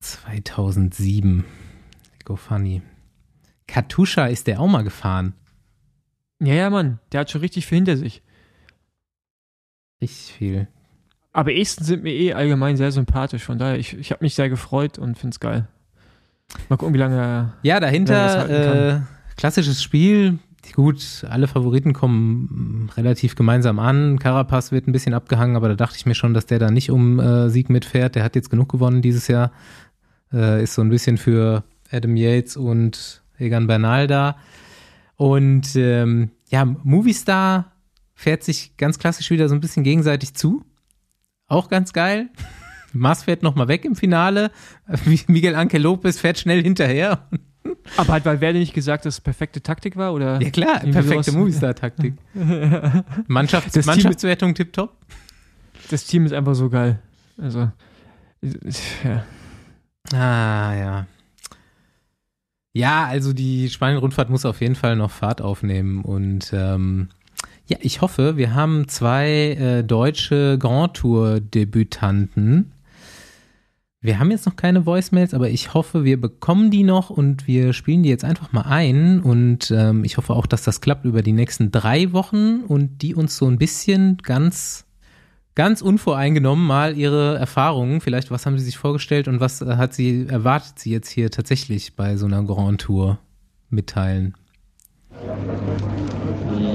2007. 0.00 1.44
Go 2.24 2.36
funny. 2.36 2.82
Katusha 3.66 4.26
ist 4.26 4.46
der 4.46 4.60
auch 4.60 4.68
mal 4.68 4.82
gefahren. 4.82 5.34
Ja, 6.40 6.54
ja, 6.54 6.70
Mann, 6.70 6.98
der 7.12 7.20
hat 7.20 7.30
schon 7.30 7.40
richtig 7.40 7.66
viel 7.66 7.76
hinter 7.76 7.96
sich. 7.96 8.22
Richtig 10.00 10.34
viel. 10.34 10.68
Aber 11.32 11.54
Esten 11.54 11.84
sind 11.84 12.02
mir 12.02 12.12
eh 12.12 12.34
allgemein 12.34 12.76
sehr 12.76 12.92
sympathisch, 12.92 13.44
von 13.44 13.58
daher, 13.58 13.78
ich, 13.78 13.94
ich 13.94 14.10
habe 14.10 14.22
mich 14.22 14.34
sehr 14.34 14.50
gefreut 14.50 14.98
und 14.98 15.16
finde 15.16 15.34
es 15.34 15.40
geil. 15.40 15.68
Mal 16.68 16.76
gucken, 16.76 16.94
wie 16.94 16.98
lange 16.98 17.16
er. 17.16 17.52
Ja, 17.62 17.80
dahinter 17.80 18.96
äh, 18.96 19.00
klassisches 19.36 19.82
Spiel. 19.82 20.38
Gut, 20.74 21.26
alle 21.28 21.48
Favoriten 21.48 21.92
kommen 21.92 22.90
relativ 22.96 23.34
gemeinsam 23.34 23.78
an. 23.78 24.18
Carapaz 24.18 24.72
wird 24.72 24.86
ein 24.86 24.92
bisschen 24.92 25.12
abgehangen, 25.12 25.56
aber 25.56 25.68
da 25.68 25.74
dachte 25.74 25.96
ich 25.96 26.06
mir 26.06 26.14
schon, 26.14 26.34
dass 26.34 26.46
der 26.46 26.58
da 26.58 26.70
nicht 26.70 26.90
um 26.90 27.18
äh, 27.18 27.50
Sieg 27.50 27.68
mitfährt. 27.68 28.14
Der 28.14 28.24
hat 28.24 28.36
jetzt 28.36 28.48
genug 28.48 28.70
gewonnen 28.70 29.02
dieses 29.02 29.28
Jahr. 29.28 29.52
Äh, 30.32 30.62
ist 30.62 30.74
so 30.74 30.82
ein 30.82 30.88
bisschen 30.88 31.18
für 31.18 31.64
Adam 31.90 32.16
Yates 32.16 32.56
und 32.56 33.22
Egan 33.38 33.66
Bernal 33.66 34.06
da. 34.06 34.36
Und 35.16 35.76
ähm, 35.76 36.30
ja, 36.48 36.64
Movistar 36.64 37.72
fährt 38.14 38.44
sich 38.44 38.76
ganz 38.76 38.98
klassisch 38.98 39.30
wieder 39.30 39.48
so 39.48 39.54
ein 39.54 39.60
bisschen 39.60 39.82
gegenseitig 39.82 40.34
zu. 40.34 40.64
Auch 41.48 41.68
ganz 41.68 41.92
geil. 41.92 42.30
Mars 42.92 43.24
fährt 43.24 43.42
nochmal 43.42 43.68
weg 43.68 43.84
im 43.84 43.94
Finale. 43.94 44.50
Miguel 45.26 45.54
Anke 45.54 45.78
Lopez 45.78 46.18
fährt 46.18 46.38
schnell 46.38 46.62
hinterher. 46.62 47.26
Aber 47.96 48.12
hat 48.12 48.24
Valverde 48.24 48.58
nicht 48.58 48.74
gesagt, 48.74 49.04
dass 49.04 49.14
es 49.14 49.20
perfekte 49.20 49.62
Taktik 49.62 49.96
war? 49.96 50.12
Oder 50.14 50.40
ja 50.40 50.50
klar, 50.50 50.80
perfekte 50.80 51.32
Movistar-Taktik. 51.32 52.14
Mannschafts 53.28 53.72
das 53.72 53.86
Mannschaftswertung 53.86 54.54
tipptopp. 54.54 54.96
Das 55.90 56.04
Team 56.06 56.26
ist 56.26 56.32
einfach 56.32 56.54
so 56.54 56.68
geil. 56.70 57.00
Also, 57.38 57.70
ja. 59.04 59.24
Ah, 60.12 60.74
ja. 60.74 61.06
Ja, 62.74 63.06
also 63.06 63.32
die 63.32 63.68
Spanien-Rundfahrt 63.68 64.30
muss 64.30 64.46
auf 64.46 64.60
jeden 64.60 64.74
Fall 64.74 64.96
noch 64.96 65.10
Fahrt 65.10 65.42
aufnehmen 65.42 66.02
und 66.02 66.52
ähm, 66.54 67.08
ja, 67.68 67.76
ich 67.80 68.00
hoffe, 68.00 68.36
wir 68.36 68.54
haben 68.54 68.88
zwei 68.88 69.28
äh, 69.28 69.84
deutsche 69.84 70.58
Grand 70.58 70.94
Tour-Debütanten 70.94 72.72
wir 74.02 74.18
haben 74.18 74.32
jetzt 74.32 74.46
noch 74.46 74.56
keine 74.56 74.84
Voicemails, 74.84 75.32
aber 75.32 75.48
ich 75.48 75.74
hoffe, 75.74 76.02
wir 76.02 76.20
bekommen 76.20 76.72
die 76.72 76.82
noch 76.82 77.08
und 77.08 77.46
wir 77.46 77.72
spielen 77.72 78.02
die 78.02 78.08
jetzt 78.08 78.24
einfach 78.24 78.50
mal 78.50 78.62
ein. 78.62 79.20
Und 79.20 79.70
ähm, 79.70 80.02
ich 80.02 80.16
hoffe 80.16 80.34
auch, 80.34 80.46
dass 80.46 80.64
das 80.64 80.80
klappt 80.80 81.04
über 81.04 81.22
die 81.22 81.32
nächsten 81.32 81.70
drei 81.70 82.12
Wochen 82.12 82.62
und 82.66 83.00
die 83.02 83.14
uns 83.14 83.36
so 83.36 83.46
ein 83.46 83.58
bisschen 83.58 84.16
ganz, 84.18 84.86
ganz 85.54 85.82
unvoreingenommen 85.82 86.66
mal 86.66 86.98
ihre 86.98 87.38
Erfahrungen, 87.38 88.00
vielleicht 88.00 88.32
was 88.32 88.44
haben 88.44 88.58
sie 88.58 88.64
sich 88.64 88.76
vorgestellt 88.76 89.28
und 89.28 89.38
was 89.38 89.62
äh, 89.62 89.76
hat 89.76 89.94
sie, 89.94 90.26
erwartet 90.28 90.80
sie 90.80 90.90
jetzt 90.90 91.08
hier 91.08 91.30
tatsächlich 91.30 91.94
bei 91.94 92.16
so 92.16 92.26
einer 92.26 92.42
Grand 92.42 92.80
Tour 92.80 93.20
mitteilen. 93.70 94.34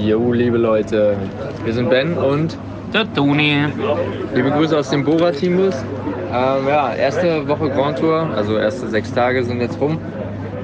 Jo, 0.00 0.32
liebe 0.32 0.56
Leute, 0.56 1.18
wir 1.62 1.74
sind 1.74 1.90
Ben 1.90 2.14
und 2.14 2.56
der 2.92 3.12
Toni. 3.12 3.66
Liebe 4.34 4.50
Grüße 4.50 4.76
aus 4.76 4.90
dem 4.90 5.04
Bora-Teambus. 5.04 5.74
Ähm, 6.32 6.68
ja, 6.68 6.94
erste 6.94 7.46
Woche 7.48 7.70
Grand 7.70 7.98
Tour, 7.98 8.28
also 8.34 8.56
erste 8.58 8.88
sechs 8.88 9.12
Tage 9.12 9.44
sind 9.44 9.60
jetzt 9.60 9.80
rum. 9.80 9.98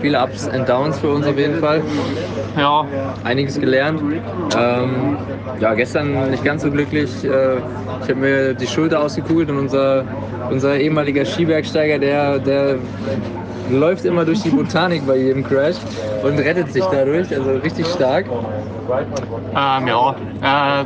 Viele 0.01 0.23
Ups 0.23 0.49
und 0.49 0.69
Downs 0.69 0.99
für 0.99 1.09
uns 1.09 1.27
auf 1.27 1.39
jeden 1.39 1.61
Fall. 1.61 1.83
Ja. 2.57 2.85
Einiges 3.25 3.59
gelernt. 3.59 4.01
Ähm, 4.57 5.17
ja, 5.61 5.75
gestern 5.75 6.31
nicht 6.31 6.45
ganz 6.45 6.63
so 6.63 6.71
glücklich. 6.71 7.25
Äh, 7.25 7.57
ich 8.03 8.11
habe 8.11 8.17
mir 8.17 8.55
die 8.55 8.67
Schulter 8.67 9.01
ausgekugelt 9.01 9.51
und 9.51 9.59
unser, 9.59 10.05
unser 10.51 10.77
ehemaliger 10.77 11.25
Skibergsteiger, 11.25 11.99
der, 11.99 12.39
der 12.39 12.77
läuft 13.71 14.05
immer 14.05 14.25
durch 14.25 14.43
die 14.43 14.51
Botanik 14.57 15.07
bei 15.07 15.17
jedem 15.17 15.43
Crash 15.43 15.77
und 16.23 16.39
rettet 16.39 16.73
sich 16.73 16.85
dadurch, 16.85 17.35
also 17.35 17.53
richtig 17.53 17.87
stark. 17.87 18.27
Ähm, 19.57 19.87
ja, 19.87 20.15
äh, 20.43 20.85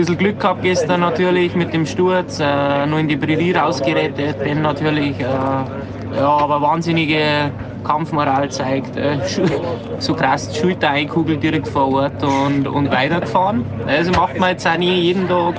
bisschen 0.00 0.16
Glück 0.16 0.40
gehabt 0.40 0.62
gestern 0.62 1.00
natürlich 1.00 1.54
mit 1.54 1.74
dem 1.74 1.84
Sturz, 1.84 2.40
äh, 2.40 2.86
nur 2.86 2.98
in 3.00 3.08
die 3.08 3.16
Prärie 3.16 3.52
rausgerettet, 3.52 4.38
Ben 4.38 4.62
natürlich, 4.62 5.20
äh, 5.20 5.24
ja, 5.24 6.26
aber 6.26 6.62
wahnsinnige 6.62 7.50
Kampfmoral 7.84 8.50
zeigt. 8.50 8.96
Äh, 8.96 9.18
so 9.98 10.14
krass 10.14 10.48
die 10.48 10.58
Schulter 10.58 10.90
einkugelt 10.90 11.42
direkt 11.42 11.68
vor 11.68 11.92
Ort 11.92 12.22
und, 12.22 12.66
und 12.66 12.90
weitergefahren. 12.90 13.64
Also 13.86 14.12
macht 14.12 14.38
man 14.38 14.50
jetzt 14.50 14.66
auch 14.66 14.78
nie 14.78 15.00
jeden 15.00 15.28
Tag. 15.28 15.54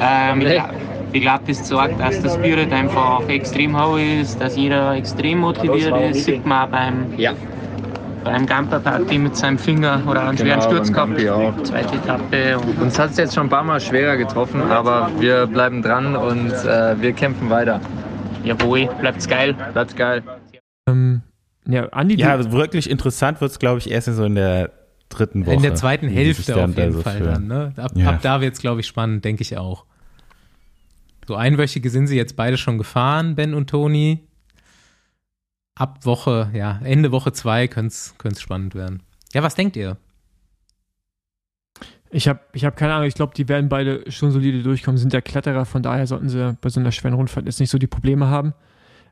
Ähm, 0.00 0.40
ich 0.40 0.52
glaube, 0.52 0.74
glaub, 1.12 1.46
das 1.46 1.64
zeigt, 1.64 2.00
dass 2.00 2.22
der 2.22 2.30
Spirit 2.30 2.72
einfach 2.72 3.28
extrem 3.28 3.78
hoch 3.78 3.98
ist, 3.98 4.40
dass 4.40 4.56
jeder 4.56 4.94
extrem 4.96 5.40
motiviert 5.40 5.94
ist. 6.10 6.24
Sieht 6.24 6.46
man 6.46 6.66
auch 6.66 6.70
beim, 6.70 7.14
ja 7.18 7.34
beim 8.24 8.46
Gamper-Party 8.46 9.18
mit 9.18 9.36
seinem 9.36 9.58
Finger 9.58 10.02
oder 10.06 10.26
einen 10.26 10.38
schweren 10.38 10.60
genau, 10.60 10.72
Sturz 10.72 10.92
gehabt. 10.92 11.28
Auch. 11.28 11.62
Zweite 11.62 11.96
Etappe. 11.96 12.58
Uns 12.80 12.98
hat 12.98 13.10
es 13.10 13.18
jetzt 13.18 13.34
schon 13.34 13.46
ein 13.46 13.50
paar 13.50 13.64
Mal 13.64 13.80
schwerer 13.80 14.16
getroffen, 14.16 14.62
aber 14.62 15.10
wir 15.20 15.46
bleiben 15.46 15.82
dran 15.82 16.16
und 16.16 16.50
äh, 16.50 17.00
wir 17.00 17.12
kämpfen 17.12 17.50
weiter. 17.50 17.80
Jawohl, 18.42 18.88
bleibt's 19.00 19.28
geil. 19.28 19.54
Bleibt's 19.72 19.94
geil. 19.94 20.22
Ähm, 20.88 21.22
ja, 21.66 21.88
Andi, 21.90 22.16
ja, 22.16 22.52
wirklich 22.52 22.90
interessant 22.90 23.40
wird 23.40 23.50
es, 23.50 23.58
glaube 23.58 23.78
ich, 23.78 23.90
erst 23.90 24.08
so 24.08 24.24
in 24.24 24.34
der 24.34 24.70
dritten 25.08 25.46
Woche. 25.46 25.54
In 25.54 25.62
der 25.62 25.74
zweiten 25.74 26.08
Hälfte 26.08 26.62
auf 26.62 26.76
jeden 26.76 27.02
Fall 27.02 27.20
dann. 27.20 27.46
Ne? 27.46 27.72
Ab, 27.76 27.92
ja. 27.94 28.10
ab 28.10 28.18
da 28.22 28.40
wird 28.40 28.54
es, 28.54 28.60
glaube 28.60 28.80
ich, 28.80 28.86
spannend, 28.86 29.24
denke 29.24 29.42
ich 29.42 29.56
auch. 29.56 29.84
So 31.26 31.36
einwöchige 31.36 31.88
sind 31.88 32.06
sie 32.06 32.16
jetzt 32.16 32.36
beide 32.36 32.56
schon 32.58 32.76
gefahren, 32.76 33.34
Ben 33.34 33.54
und 33.54 33.70
Toni 33.70 34.26
ab 35.74 36.04
Woche, 36.04 36.50
ja, 36.54 36.80
Ende 36.84 37.12
Woche 37.12 37.32
zwei 37.32 37.68
könnte 37.68 37.88
es 37.94 38.40
spannend 38.40 38.74
werden. 38.74 39.02
Ja, 39.32 39.42
was 39.42 39.54
denkt 39.54 39.76
ihr? 39.76 39.96
Ich 42.10 42.28
habe 42.28 42.40
ich 42.52 42.64
hab 42.64 42.76
keine 42.76 42.94
Ahnung, 42.94 43.08
ich 43.08 43.14
glaube, 43.14 43.34
die 43.34 43.48
werden 43.48 43.68
beide 43.68 44.08
schon 44.10 44.30
solide 44.30 44.62
durchkommen, 44.62 44.98
sind 44.98 45.12
ja 45.12 45.20
Kletterer, 45.20 45.64
von 45.64 45.82
daher 45.82 46.06
sollten 46.06 46.28
sie 46.28 46.56
bei 46.60 46.68
so 46.68 46.78
einer 46.78 46.92
schweren 46.92 47.14
Rundfahrt 47.14 47.46
jetzt 47.46 47.58
nicht 47.58 47.70
so 47.70 47.78
die 47.78 47.88
Probleme 47.88 48.28
haben. 48.28 48.54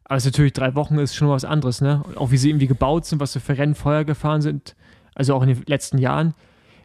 Aber 0.05 0.17
es 0.17 0.25
ist 0.25 0.33
natürlich 0.33 0.53
drei 0.53 0.75
Wochen 0.75 0.99
ist 0.99 1.15
schon 1.15 1.29
was 1.29 1.45
anderes, 1.45 1.81
ne? 1.81 2.03
Auch 2.17 2.31
wie 2.31 2.37
sie 2.37 2.51
irgendwie 2.51 2.67
gebaut 2.67 3.07
sind, 3.07 3.21
was 3.21 3.33
sie 3.33 3.41
für 3.41 3.59
Rennen 3.59 3.75
vorher 3.75 4.05
gefahren 4.05 4.43
sind, 4.43 4.77
also 5.15 5.35
auch 5.35 5.43
in 5.43 5.49
den 5.49 5.63
letzten 5.67 5.99
Jahren, 5.99 6.35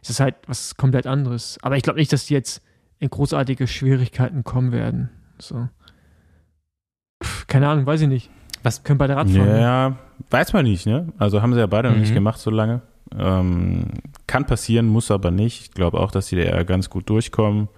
ist 0.02 0.10
es 0.10 0.20
halt 0.20 0.36
was 0.46 0.76
komplett 0.76 1.06
anderes. 1.06 1.58
Aber 1.62 1.76
ich 1.76 1.82
glaube 1.82 1.98
nicht, 1.98 2.12
dass 2.12 2.26
die 2.26 2.34
jetzt 2.34 2.62
in 2.98 3.10
großartige 3.10 3.66
Schwierigkeiten 3.66 4.44
kommen 4.44 4.72
werden. 4.72 5.10
So. 5.38 5.68
Pff, 7.22 7.46
keine 7.46 7.68
Ahnung, 7.68 7.86
weiß 7.86 8.00
ich 8.00 8.08
nicht. 8.08 8.30
Was 8.62 8.82
können 8.82 8.98
beide 8.98 9.16
Radfahren? 9.16 9.60
Ja, 9.60 9.96
weiß 10.30 10.52
man 10.52 10.64
nicht, 10.64 10.86
ne? 10.86 11.12
Also 11.18 11.42
haben 11.42 11.54
sie 11.54 11.60
ja 11.60 11.66
beide 11.66 11.88
mhm. 11.88 11.94
noch 11.94 12.00
nicht 12.00 12.10
mhm. 12.10 12.16
gemacht 12.16 12.40
so 12.40 12.50
lange. 12.50 12.82
Ähm, 13.16 13.86
kann 14.26 14.46
passieren, 14.46 14.86
muss 14.86 15.10
aber 15.10 15.30
nicht. 15.30 15.62
Ich 15.62 15.70
glaube 15.72 15.98
auch, 16.00 16.10
dass 16.10 16.26
sie 16.26 16.36
da 16.36 16.62
ganz 16.64 16.90
gut 16.90 17.08
durchkommen. 17.08 17.68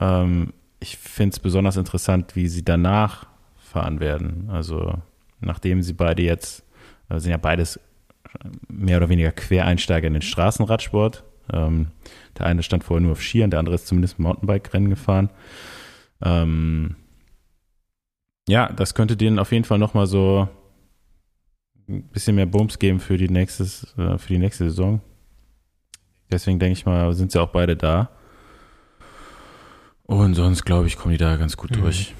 Ähm, 0.00 0.52
ich 0.80 0.96
finde 0.98 1.34
es 1.34 1.40
besonders 1.40 1.76
interessant, 1.76 2.36
wie 2.36 2.48
sie 2.48 2.64
danach 2.64 3.26
fahren 3.56 4.00
werden. 4.00 4.48
Also 4.52 4.94
nachdem 5.40 5.82
sie 5.82 5.94
beide 5.94 6.22
jetzt, 6.22 6.64
also 7.08 7.22
sind 7.22 7.30
ja 7.30 7.38
beides 7.38 7.80
mehr 8.68 8.98
oder 8.98 9.08
weniger 9.08 9.32
Quereinsteiger 9.32 10.06
in 10.06 10.14
den 10.14 10.22
Straßenradsport. 10.22 11.24
Ähm, 11.52 11.88
der 12.38 12.46
eine 12.46 12.62
stand 12.62 12.84
vorher 12.84 13.02
nur 13.02 13.12
auf 13.12 13.22
Skiern, 13.22 13.50
der 13.50 13.58
andere 13.58 13.74
ist 13.74 13.86
zumindest 13.86 14.18
Mountainbike-Rennen 14.18 14.90
gefahren. 14.90 15.30
Ähm, 16.24 16.96
ja, 18.52 18.70
das 18.70 18.92
könnte 18.92 19.16
denen 19.16 19.38
auf 19.38 19.50
jeden 19.50 19.64
Fall 19.64 19.78
nochmal 19.78 20.06
so 20.06 20.46
ein 21.88 22.02
bisschen 22.10 22.36
mehr 22.36 22.44
Bums 22.44 22.78
geben 22.78 23.00
für 23.00 23.16
die, 23.16 23.30
nächstes, 23.30 23.96
äh, 23.96 24.18
für 24.18 24.28
die 24.28 24.38
nächste 24.38 24.64
Saison. 24.64 25.00
Deswegen 26.30 26.58
denke 26.58 26.74
ich 26.74 26.84
mal, 26.84 27.10
sind 27.14 27.32
sie 27.32 27.40
auch 27.40 27.48
beide 27.48 27.76
da. 27.76 28.10
Und 30.02 30.34
sonst, 30.34 30.64
glaube 30.64 30.86
ich, 30.86 30.98
kommen 30.98 31.12
die 31.12 31.18
da 31.18 31.36
ganz 31.36 31.56
gut 31.56 31.70
mhm. 31.70 31.80
durch. 31.80 32.14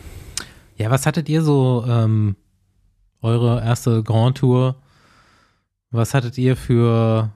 Ja, 0.76 0.90
was 0.90 1.04
hattet 1.04 1.28
ihr 1.28 1.42
so, 1.42 1.84
ähm, 1.86 2.36
eure 3.20 3.62
erste 3.62 4.02
Grand 4.02 4.38
Tour? 4.38 4.76
Was 5.90 6.14
hattet 6.14 6.38
ihr 6.38 6.56
für 6.56 7.30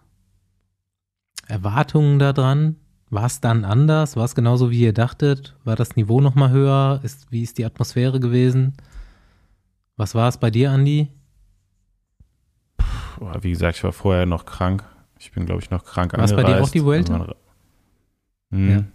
Erwartungen 1.49 2.19
da 2.19 2.33
dran? 2.33 2.77
War 3.09 3.27
es 3.27 3.41
dann 3.41 3.65
anders? 3.65 4.17
War 4.17 4.25
es 4.25 4.35
genauso, 4.35 4.71
wie 4.71 4.81
ihr 4.81 4.93
dachtet? 4.93 5.57
War 5.65 5.77
das 5.77 5.97
Niveau 5.97 6.21
nochmal 6.21 6.51
höher? 6.51 7.01
Ist, 7.05 7.31
wie 7.31 7.43
ist 7.43 7.59
die 7.59 7.65
Atmosphäre 7.65 8.19
gewesen? 8.19 8.77
Was 9.97 10.15
war 10.15 10.29
es 10.29 10.39
bei 10.39 10.51
dir, 10.51 10.73
Andi? 10.73 11.09
Puh, 12.77 13.31
wie 13.41 13.51
gesagt, 13.51 13.77
ich 13.79 13.85
war 13.85 13.93
vorher 13.93 14.27
noch 14.27 14.45
krank. 14.45 14.85
Ich 15.19 15.33
bin, 15.33 15.47
glaube 15.47 15.63
ich, 15.63 15.71
noch 15.71 15.85
krank 15.85 16.13
War 16.13 16.25
es 16.25 16.35
bei 16.35 16.43
dir 16.43 16.63
auch 16.63 16.69
die 16.69 16.85
Vuelta? 16.85 17.35
Hm. 18.51 18.91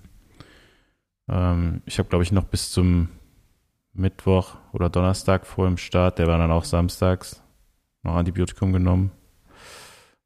Ja. 1.29 1.51
Ähm, 1.51 1.81
ich 1.85 1.97
habe, 1.97 2.09
glaube 2.09 2.23
ich, 2.23 2.31
noch 2.31 2.43
bis 2.43 2.69
zum 2.71 3.09
Mittwoch 3.93 4.57
oder 4.73 4.89
Donnerstag 4.89 5.45
vor 5.45 5.67
dem 5.67 5.77
Start. 5.77 6.19
Der 6.19 6.27
war 6.27 6.37
dann 6.37 6.51
auch 6.51 6.65
samstags 6.65 7.41
noch 8.03 8.15
Antibiotikum 8.15 8.73
genommen. 8.73 9.11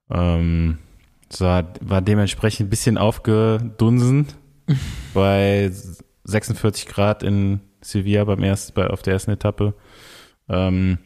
Ähm, 0.09 0.79
war, 1.39 1.73
war 1.81 2.01
dementsprechend 2.01 2.67
ein 2.67 2.69
bisschen 2.69 2.97
aufgedunsen 2.97 4.27
bei 5.13 5.71
46 6.23 6.87
Grad 6.87 7.23
in 7.23 7.61
Sevilla 7.81 8.23
beim 8.23 8.43
ersten, 8.43 8.73
bei, 8.73 8.87
auf 8.87 9.01
der 9.01 9.13
ersten 9.13 9.31
Etappe. 9.31 9.73
Ähm, 10.49 10.97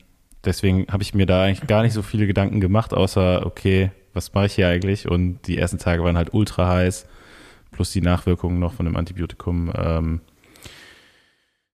deswegen 0.43 0.87
habe 0.91 1.03
ich 1.03 1.13
mir 1.13 1.25
da 1.25 1.43
eigentlich 1.43 1.67
gar 1.67 1.83
nicht 1.83 1.93
so 1.93 2.01
viele 2.01 2.27
Gedanken 2.27 2.59
gemacht, 2.59 2.93
außer, 2.93 3.45
okay, 3.45 3.91
was 4.13 4.33
mache 4.33 4.47
ich 4.47 4.53
hier 4.53 4.67
eigentlich? 4.67 5.07
Und 5.07 5.41
die 5.47 5.57
ersten 5.57 5.77
Tage 5.77 6.03
waren 6.03 6.17
halt 6.17 6.33
ultra 6.33 6.67
heiß, 6.67 7.07
plus 7.71 7.91
die 7.91 8.01
Nachwirkungen 8.01 8.59
noch 8.59 8.73
von 8.73 8.85
dem 8.85 8.95
Antibiotikum. 8.95 9.71
Ähm, 9.75 10.21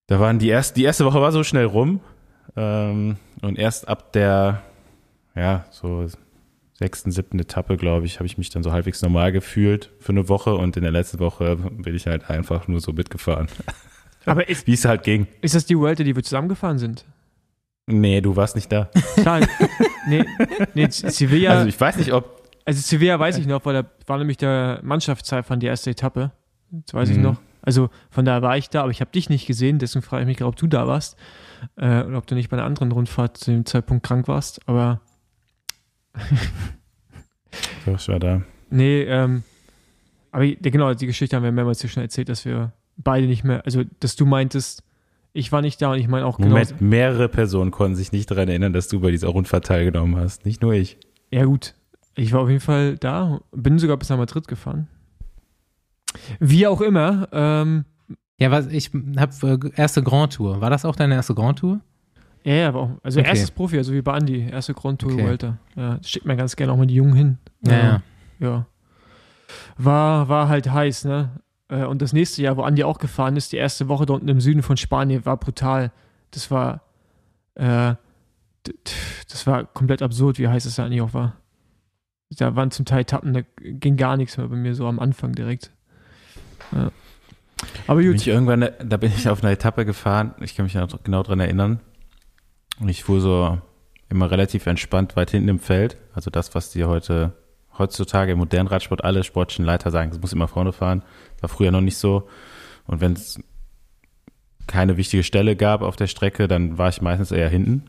da 0.08 0.20
waren 0.20 0.40
die 0.40 0.50
erste, 0.50 0.76
die 0.76 0.84
erste 0.84 1.06
Woche 1.06 1.22
war 1.22 1.32
so 1.32 1.44
schnell 1.44 1.66
rum. 1.66 2.02
Ähm, 2.56 3.18
und 3.42 3.58
erst 3.58 3.88
ab 3.88 4.14
der, 4.14 4.62
ja, 5.36 5.66
so 5.72 6.08
sechsten, 6.78 7.12
siebten 7.12 7.40
Etappe, 7.40 7.78
glaube 7.78 8.06
ich, 8.06 8.20
habe 8.20 8.26
ich 8.28 8.38
mich 8.38 8.50
dann 8.50 8.62
so 8.64 8.72
halbwegs 8.72 9.02
normal 9.02 9.32
gefühlt 9.32 9.92
für 10.00 10.12
eine 10.12 10.28
Woche 10.30 10.56
und 10.56 10.76
in 10.78 10.84
der 10.84 10.92
letzten 10.92 11.20
Woche 11.20 11.56
bin 11.56 11.96
ich 11.96 12.06
halt 12.08 12.30
einfach 12.30 12.68
nur 12.68 12.80
so 12.82 12.92
mitgefahren. 12.94 13.48
Aber 14.26 14.50
ist, 14.50 14.66
Wie 14.68 14.74
es 14.74 14.86
halt 14.86 15.04
ging. 15.04 15.28
ist 15.42 15.56
das 15.56 15.66
die 15.66 15.78
Vuelta, 15.78 16.04
die 16.04 16.16
wir 16.16 16.24
zusammengefahren 16.24 16.78
sind? 16.80 17.06
Nee, 17.88 18.20
du 18.22 18.36
warst 18.36 18.56
nicht 18.56 18.72
da. 18.72 18.90
Klar, 19.18 19.42
nee, 20.08 20.26
nee, 20.74 20.88
Sevilla, 20.90 21.52
Also 21.52 21.60
also, 21.60 21.70
ich 21.70 21.80
weiß 21.80 21.98
nicht, 21.98 22.12
ob. 22.14 22.42
Sevilla 22.68 23.20
weiß 23.20 23.38
ich 23.38 23.46
noch, 23.46 23.64
weil 23.66 23.76
da 23.84 23.86
war 24.08 24.18
nämlich 24.18 24.38
der 24.38 24.80
Mannschaftszeitfahren 24.82 25.60
die 25.60 25.68
erste 25.68 25.92
Etappe. 25.92 26.32
Das 26.72 26.96
weiß 26.96 27.10
ich 27.10 27.18
Mhm. 27.18 27.24
noch. 27.24 27.42
Also 27.62 27.90
von 28.10 28.26
daher 28.26 28.42
war 28.42 28.58
ich 28.58 28.70
da, 28.72 28.82
aber 28.82 28.90
ich 28.92 29.02
habe 29.02 29.12
dich 29.12 29.30
nicht 29.30 29.46
gesehen, 29.46 29.78
deswegen 29.78 30.02
frage 30.04 30.24
ich 30.24 30.28
mich 30.28 30.38
gerade, 30.38 30.50
ob 30.50 30.56
du 30.56 30.66
da 30.66 30.88
warst. 30.88 31.16
Äh, 31.78 32.02
oder 32.04 32.18
ob 32.18 32.26
du 32.26 32.34
nicht 32.34 32.50
bei 32.50 32.58
einer 32.58 32.66
anderen 32.66 32.92
Rundfahrt 32.92 33.38
zu 33.38 33.52
dem 33.52 33.66
Zeitpunkt 33.68 34.04
krank 34.06 34.28
warst. 34.28 34.68
Aber 34.68 35.02
Doch, 37.86 38.00
ich 38.00 38.08
war 38.08 38.20
da. 38.20 38.42
Nee, 38.70 39.04
ähm, 39.04 39.44
aber 40.32 40.48
genau, 40.48 40.94
die 40.94 41.06
Geschichte 41.08 41.36
haben 41.36 41.44
wir 41.44 41.52
mehrmals 41.52 41.82
hier 41.82 41.90
schon 41.90 42.04
erzählt, 42.04 42.30
dass 42.30 42.46
wir 42.46 42.74
beide 42.98 43.28
nicht 43.28 43.44
mehr, 43.44 43.64
also 43.66 43.84
dass 44.00 44.16
du 44.16 44.26
meintest, 44.26 44.84
ich 45.34 45.52
war 45.52 45.62
nicht 45.62 45.82
da 45.82 45.92
und 45.92 46.00
ich 46.00 46.08
meine 46.08 46.26
auch 46.26 46.38
genau. 46.38 46.50
Moment, 46.50 46.82
mehrere 46.82 47.30
Personen 47.30 47.72
konnten 47.72 47.96
sich 47.96 48.12
nicht 48.12 48.32
daran 48.32 48.50
erinnern, 48.50 48.74
dass 48.74 48.88
du 48.88 49.00
bei 49.00 49.12
dieser 49.12 49.30
Rundfahrt 49.30 49.66
teilgenommen 49.66 50.16
hast. 50.18 50.46
Nicht 50.46 50.62
nur 50.62 50.74
ich. 50.74 50.98
Ja, 51.32 51.46
gut. 51.46 51.76
Ich 52.16 52.32
war 52.32 52.42
auf 52.42 52.50
jeden 52.50 52.62
Fall 52.62 52.98
da, 52.98 53.42
bin 53.52 53.78
sogar 53.78 53.98
bis 53.98 54.10
nach 54.10 54.18
Madrid 54.18 54.48
gefahren. 54.48 54.88
Wie 56.40 56.66
auch 56.66 56.80
immer, 56.82 57.28
ähm, 57.34 57.86
Ja, 58.40 58.52
was 58.52 58.68
ich 58.68 58.92
habe 59.18 59.72
erste 59.76 60.04
Grand 60.04 60.34
Tour. 60.34 60.62
War 60.62 60.70
das 60.70 60.86
auch 60.86 60.96
deine 60.96 61.16
erste 61.16 61.36
Grand 61.36 61.60
Tour? 61.60 61.80
Ja, 62.46 62.54
ja, 62.54 62.68
aber 62.70 62.80
auch, 62.82 62.90
also 63.04 63.20
Okay. 63.20 63.30
erstes 63.30 63.52
Profi, 63.52 63.78
also 63.78 63.92
wie 63.94 64.02
bei 64.02 64.14
Andi, 64.14 64.48
erste 64.50 64.74
Grand 64.74 65.02
Tour 65.02 65.14
Okay. 65.14 65.24
Vuelta. 65.24 65.58
Ja, 65.76 66.00
schickt 66.04 66.26
mir 66.26 66.36
ganz 66.38 66.56
gerne 66.56 66.72
auch 66.72 66.78
mal 66.78 66.86
die 66.88 66.96
Jungen 66.96 67.14
hin. 67.16 67.38
Ja, 67.66 67.74
ja. 67.74 68.02
ja. 68.40 68.66
War, 69.78 70.30
war 70.30 70.48
halt 70.48 70.72
heiß, 70.72 71.06
ne? 71.06 71.42
Äh, 71.68 71.84
Und 71.86 72.02
das 72.02 72.14
nächste 72.14 72.42
Jahr, 72.42 72.56
wo 72.58 72.62
Andi 72.62 72.84
auch 72.84 73.00
gefahren 73.00 73.36
ist, 73.36 73.52
die 73.52 73.58
erste 73.58 73.88
Woche 73.90 74.06
da 74.06 74.14
unten 74.14 74.28
im 74.28 74.40
Süden 74.40 74.62
von 74.64 74.78
Spanien, 74.78 75.26
war 75.26 75.38
brutal. 75.38 75.92
Das 76.32 76.52
war, 76.52 76.82
äh, 77.56 77.96
das 79.30 79.46
war 79.48 79.66
komplett 79.66 80.02
absurd, 80.02 80.40
wie 80.40 80.48
heiß 80.48 80.66
es 80.66 80.76
da 80.76 80.86
eigentlich 80.86 81.02
auch 81.02 81.14
war. 81.14 81.36
Da 82.32 82.56
waren 82.56 82.72
zum 82.72 82.86
Teil 82.86 83.02
Etappen, 83.02 83.34
da 83.34 83.42
ging 83.60 83.98
gar 83.98 84.18
nichts 84.18 84.38
mehr 84.38 84.48
bei 84.48 84.56
mir 84.56 84.74
so 84.76 84.88
am 84.88 85.00
Anfang 85.00 85.34
direkt. 85.34 85.72
Ja. 86.72 86.92
Aber 87.88 88.02
Bin 88.02 88.12
gut, 88.12 88.22
ich 88.22 88.28
irgendwann, 88.28 88.68
da 88.84 88.98
bin 88.98 89.12
ich 89.16 89.30
auf 89.30 89.44
einer 89.44 89.52
Etappe 89.52 89.86
gefahren. 89.86 90.34
Ich 90.42 90.56
kann 90.56 90.66
mich 90.66 90.74
noch 90.74 91.04
genau 91.04 91.24
dran 91.24 91.40
erinnern. 91.40 91.80
Und 92.80 92.90
ich 92.90 93.04
fuhr 93.04 93.22
so 93.22 93.60
immer 94.10 94.30
relativ 94.30 94.66
entspannt 94.66 95.16
weit 95.16 95.32
hinten 95.32 95.50
im 95.50 95.60
Feld. 95.60 95.98
Also 96.14 96.30
das, 96.30 96.56
was 96.56 96.72
die 96.72 96.84
heute, 96.84 97.34
heutzutage 97.78 98.34
im 98.34 98.40
modernen 98.40 98.68
Radsport 98.68 99.04
alle 99.04 99.24
sportlichen 99.24 99.66
Leiter 99.66 99.92
sagen, 99.92 100.12
es 100.12 100.20
muss 100.20 100.34
immer 100.34 100.48
vorne 100.48 100.74
fahren. 100.74 101.04
War 101.42 101.50
früher 101.50 101.72
noch 101.72 101.82
nicht 101.82 101.98
so. 101.98 102.28
Und 102.86 103.02
wenn 103.02 103.14
es 103.14 103.40
keine 104.68 104.98
wichtige 104.98 105.24
Stelle 105.24 105.56
gab 105.56 105.82
auf 105.82 105.96
der 105.96 106.08
Strecke, 106.08 106.48
dann 106.48 106.78
war 106.78 106.90
ich 106.90 107.02
meistens 107.02 107.32
eher 107.32 107.50
hinten. 107.50 107.86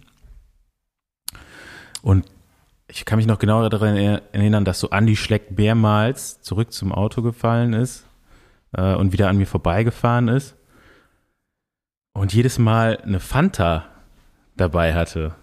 Und 2.03 2.25
ich 2.89 3.05
kann 3.05 3.17
mich 3.17 3.27
noch 3.27 3.39
genau 3.39 3.69
daran 3.69 3.97
erinnern, 3.97 4.65
dass 4.65 4.81
so 4.81 4.91
Andi 4.91 5.17
Schleck 5.17 5.57
mehrmals 5.57 6.41
zurück 6.43 6.73
zum 6.73 6.93
Auto 6.93 7.23
gefallen 7.23 7.73
ist 7.73 8.07
äh, 8.73 8.95
und 8.95 9.13
wieder 9.13 9.29
an 9.29 9.37
mir 9.37 9.47
vorbeigefahren 9.47 10.29
ist 10.29 10.55
und 12.13 12.33
jedes 12.33 12.59
Mal 12.59 12.99
eine 12.99 13.21
Fanta 13.21 13.87
dabei 14.57 14.95
hatte. 14.95 15.35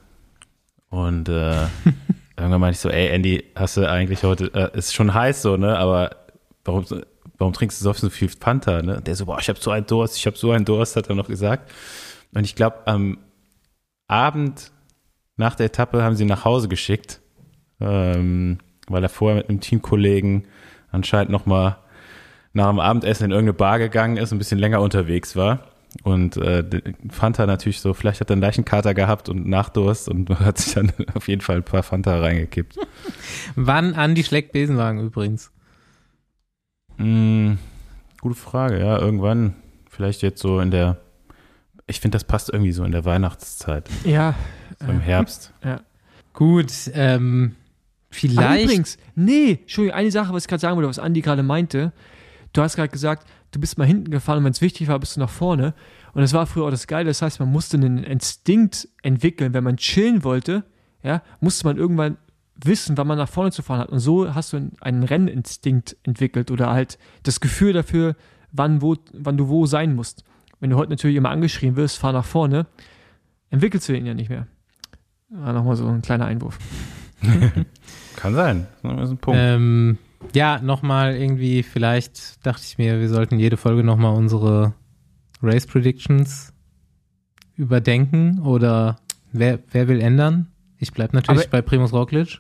Und 0.90 1.30
äh, 1.30 1.66
irgendwann 2.38 2.62
meinte 2.62 2.76
ich 2.76 2.80
so, 2.80 2.90
ey 2.90 3.10
Andy, 3.10 3.44
hast 3.56 3.78
du 3.78 3.90
eigentlich 3.90 4.24
heute, 4.24 4.52
äh, 4.54 4.78
ist 4.78 4.94
schon 4.94 5.14
heiß 5.14 5.42
so, 5.42 5.58
ne? 5.58 5.78
Aber 5.78 6.16
warum, 6.66 6.86
warum 7.38 7.54
trinkst 7.54 7.80
du 7.80 7.84
so 7.84 7.90
oft 7.90 8.00
so 8.00 8.10
viel 8.10 8.30
Fanta, 8.30 8.82
ne? 8.82 8.98
Und 8.98 9.08
der 9.08 9.16
so, 9.16 9.26
boah, 9.26 9.40
ich 9.40 9.50
habe 9.50 9.60
so 9.60 9.72
einen 9.72 9.86
Durst, 9.86 10.18
ich 10.18 10.26
habe 10.26 10.38
so 10.38 10.52
einen 10.52 10.66
Durst, 10.66 10.96
hat 10.96 11.10
er 11.10 11.16
noch 11.16 11.28
gesagt. 11.28 11.72
Und 12.34 12.44
ich 12.44 12.56
glaube, 12.56 12.86
am 12.86 13.18
Abend 14.08 14.72
nach 15.38 15.56
der 15.56 15.68
Etappe 15.68 16.04
haben 16.04 16.16
sie 16.16 16.24
ihn 16.24 16.30
nach 16.30 16.46
Hause 16.46 16.68
geschickt, 16.68 17.22
ähm, 17.80 18.60
weil 18.88 19.04
er 19.04 19.10
vorher 19.10 19.38
mit 19.38 19.50
einem 19.50 19.60
Teamkollegen 19.60 20.48
anscheinend 20.92 21.32
noch 21.32 21.46
mal 21.46 21.78
nach 22.54 22.70
dem 22.70 22.80
Abendessen 22.80 23.26
in 23.26 23.32
irgendeine 23.32 23.58
Bar 23.58 23.80
gegangen 23.80 24.18
ist, 24.18 24.32
ein 24.32 24.38
bisschen 24.38 24.60
länger 24.60 24.80
unterwegs 24.82 25.36
war. 25.36 25.73
Und 26.02 26.38
äh, 26.38 26.64
Fanta 27.10 27.46
natürlich 27.46 27.80
so, 27.80 27.94
vielleicht 27.94 28.20
hat 28.20 28.30
er 28.30 28.34
einen 28.34 28.42
Leichenkater 28.42 28.94
gehabt 28.94 29.30
und 29.30 29.48
Nachdurst 29.48 30.10
und 30.10 30.30
hat 30.40 30.58
sich 30.58 30.74
dann 30.74 30.92
auf 31.14 31.28
jeden 31.28 31.42
Fall 31.42 31.58
ein 31.58 31.64
paar 31.64 31.84
Fanta 31.84 32.20
reingekippt. 32.20 32.78
Wann 33.56 33.94
Andi 33.94 34.24
schlägt 34.24 34.52
Besenwagen 34.54 35.00
übrigens? 35.00 35.52
Mm, 36.98 37.54
gute 38.22 38.36
Frage, 38.36 38.80
ja, 38.80 38.98
irgendwann, 38.98 39.56
vielleicht 39.90 40.22
jetzt 40.24 40.42
so 40.42 40.60
in 40.60 40.72
der, 40.72 40.98
ich 41.86 42.00
finde, 42.00 42.16
das 42.16 42.24
passt 42.24 42.50
irgendwie 42.52 42.72
so 42.72 42.84
in 42.84 42.92
der 42.92 43.06
Weihnachtszeit, 43.06 43.90
ja. 44.04 44.36
so 44.80 44.92
im 44.92 45.00
Herbst. 45.00 45.54
Gut, 46.34 46.72
ähm, 46.94 47.56
Aber 47.56 48.16
vielleicht. 48.16 48.64
übrigens, 48.64 48.98
nee, 49.16 49.60
Entschuldigung, 49.62 49.98
eine 49.98 50.12
Sache, 50.12 50.34
was 50.34 50.44
ich 50.44 50.48
gerade 50.48 50.62
sagen 50.62 50.76
wollte, 50.76 50.90
was 50.90 51.00
Andi 51.00 51.22
gerade 51.22 51.44
meinte. 51.44 51.94
Du 52.52 52.62
hast 52.62 52.76
gerade 52.76 52.90
gesagt, 52.90 53.28
du 53.54 53.60
bist 53.60 53.78
mal 53.78 53.86
hinten 53.86 54.12
gefahren 54.12 54.40
und 54.40 54.46
wenn 54.46 54.52
es 54.52 54.62
wichtig 54.62 54.88
war, 54.88 55.00
bist 55.00 55.16
du 55.16 55.20
nach 55.20 55.30
vorne. 55.30 55.74
Und 56.14 56.22
das 56.22 56.34
war 56.34 56.46
früher 56.46 56.66
auch 56.66 56.72
das 56.72 56.88
Geile. 56.88 57.06
Das 57.06 57.22
heißt, 57.22 57.40
man 57.40 57.52
musste 57.52 57.78
einen 57.78 58.04
Instinkt 58.04 58.90
entwickeln. 59.02 59.54
Wenn 59.54 59.64
man 59.64 59.78
chillen 59.78 60.24
wollte, 60.24 60.64
ja, 61.04 61.22
musste 61.40 61.66
man 61.66 61.78
irgendwann 61.78 62.18
wissen, 62.56 62.98
wann 62.98 63.08
man 63.08 63.18
nach 63.18 63.30
vorne 63.30 63.52
zu 63.52 63.62
fahren 63.62 63.80
hat. 63.80 63.90
Und 63.90 64.00
so 64.00 64.34
hast 64.34 64.54
du 64.54 64.72
einen 64.82 65.04
Renninstinkt 65.04 65.98
entwickelt 66.04 66.52
oder 66.52 66.72
halt 66.72 66.98
das 67.24 67.40
Gefühl 67.40 67.74
dafür, 67.74 68.16
wann, 68.52 68.82
wo, 68.82 68.96
wann 69.14 69.38
du 69.38 69.48
wo 69.48 69.66
sein 69.66 69.96
musst. 69.96 70.24
Wenn 70.60 70.70
du 70.70 70.78
heute 70.78 70.92
natürlich 70.92 71.18
immer 71.18 71.30
angeschrien 71.30 71.76
wirst, 71.76 71.98
fahr 71.98 72.14
nach 72.14 72.26
vorne, 72.26 72.68
entwickelst 73.50 73.90
du 73.90 73.94
den 73.94 74.06
ja 74.06 74.14
nicht 74.14 74.30
mehr. 74.30 74.48
War 75.30 75.54
nochmal 75.54 75.76
so 75.76 75.88
ein 75.88 76.02
kleiner 76.02 76.26
Einwurf. 76.26 76.58
Kann 78.16 78.36
sein, 78.36 78.68
das 78.82 79.06
ist 79.06 79.12
ein 79.12 79.18
Punkt. 79.18 79.40
Ähm, 79.42 79.98
ja, 80.34 80.60
nochmal 80.60 81.16
irgendwie, 81.16 81.64
vielleicht 81.64 82.46
dachte 82.46 82.64
ich 82.66 82.78
mir, 82.78 83.00
wir 83.00 83.10
sollten 83.10 83.40
jede 83.40 83.58
Folge 83.58 83.84
nochmal 83.84 84.16
unsere 84.16 84.74
Race 85.42 85.68
Predictions 85.68 86.54
überdenken 87.56 88.40
oder 88.40 88.98
wer, 89.32 89.60
wer 89.72 89.88
will 89.88 90.02
ändern? 90.02 90.48
Ich 90.80 90.92
bleibe 90.94 91.16
natürlich 91.16 91.44
Aber- 91.44 91.50
bei 91.52 91.62
Primus 91.62 91.94
Roglic. 91.94 92.40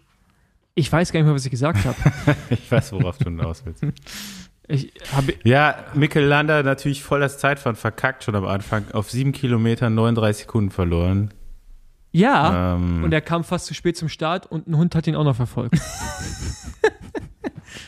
Ich 0.76 0.92
weiß 0.92 1.12
gar 1.12 1.20
nicht 1.20 1.28
mehr, 1.28 1.36
was 1.36 1.46
ich 1.46 1.52
gesagt 1.52 1.86
habe. 1.86 1.96
Ich 2.50 2.72
weiß, 2.72 2.94
worauf 2.94 3.18
du 3.20 3.26
hinaus 3.26 3.64
willst. 3.66 3.86
Ich 4.68 4.92
habe 5.14 5.36
Ja, 5.44 5.76
Mikkel 5.94 6.24
Lander 6.24 6.64
natürlich 6.64 7.04
voll 7.04 7.20
das 7.20 7.38
Zeitfahren 7.38 7.76
verkackt 7.76 8.24
schon 8.24 8.36
am 8.36 8.46
Anfang. 8.46 8.86
Auf 8.94 9.12
sieben 9.12 9.34
Kilometer 9.34 9.90
39 9.92 10.44
Sekunden 10.46 10.72
verloren. 10.72 11.32
ja 12.12 12.76
Ähm, 12.76 13.04
und 13.04 13.12
er 13.14 13.22
kam 13.22 13.44
fast 13.44 13.68
zu 13.68 13.76
spät 13.76 13.98
zum 13.98 14.10
Start 14.10 14.48
und 14.48 14.68
ein 14.68 14.76
Hund 14.78 14.96
hat 14.96 15.06
ihn 15.06 15.16
auch 15.16 15.24
noch 15.26 15.36
verfolgt. 15.36 15.76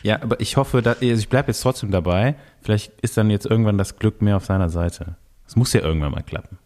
ja, 0.02 0.22
aber 0.22 0.40
ich 0.40 0.56
hoffe, 0.56 0.82
dass, 0.82 1.00
also 1.00 1.14
ich 1.20 1.28
bleibe 1.28 1.48
jetzt 1.48 1.60
trotzdem 1.60 1.90
dabei. 1.90 2.34
Vielleicht 2.62 2.92
ist 3.00 3.16
dann 3.16 3.30
jetzt 3.30 3.46
irgendwann 3.46 3.78
das 3.78 3.98
Glück 3.98 4.22
mehr 4.22 4.36
auf 4.36 4.44
seiner 4.44 4.68
Seite. 4.68 5.16
Es 5.46 5.56
muss 5.56 5.72
ja 5.72 5.80
irgendwann 5.80 6.12
mal 6.12 6.22
klappen. 6.22 6.58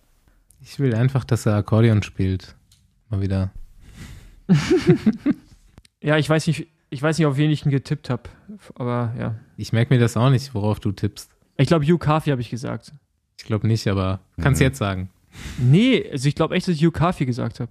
Ich 0.62 0.78
will 0.78 0.94
einfach, 0.94 1.24
dass 1.24 1.46
er 1.46 1.54
Akkordeon 1.56 2.02
spielt. 2.02 2.54
Mal 3.08 3.20
wieder. 3.20 3.50
ja, 6.02 6.16
ich 6.16 6.28
weiß 6.28 6.46
nicht, 6.46 6.66
ich 6.90 7.02
weiß 7.02 7.18
nicht, 7.18 7.26
auf 7.26 7.36
wen 7.36 7.50
ich 7.50 7.64
ihn 7.64 7.70
getippt 7.70 8.10
habe, 8.10 8.24
aber 8.74 9.14
ja. 9.18 9.34
Ich 9.56 9.72
merke 9.72 9.92
mir 9.94 10.00
das 10.00 10.16
auch 10.16 10.30
nicht, 10.30 10.54
worauf 10.54 10.80
du 10.80 10.92
tippst. 10.92 11.30
Ich 11.56 11.68
glaube, 11.68 11.84
Hugh 11.84 11.98
Carthy 11.98 12.30
habe 12.30 12.40
ich 12.40 12.50
gesagt. 12.50 12.92
Ich 13.38 13.44
glaube 13.44 13.66
nicht, 13.66 13.86
aber 13.86 14.20
kannst 14.40 14.60
Mhm. 14.60 14.64
jetzt 14.66 14.78
sagen. 14.78 15.10
Nee, 15.58 16.08
also 16.10 16.28
ich 16.28 16.34
glaube 16.34 16.54
echt, 16.56 16.66
dass 16.68 16.74
ich 16.74 16.82
Hugh 16.84 16.90
Carthy 16.92 17.26
gesagt 17.26 17.60
habe. 17.60 17.70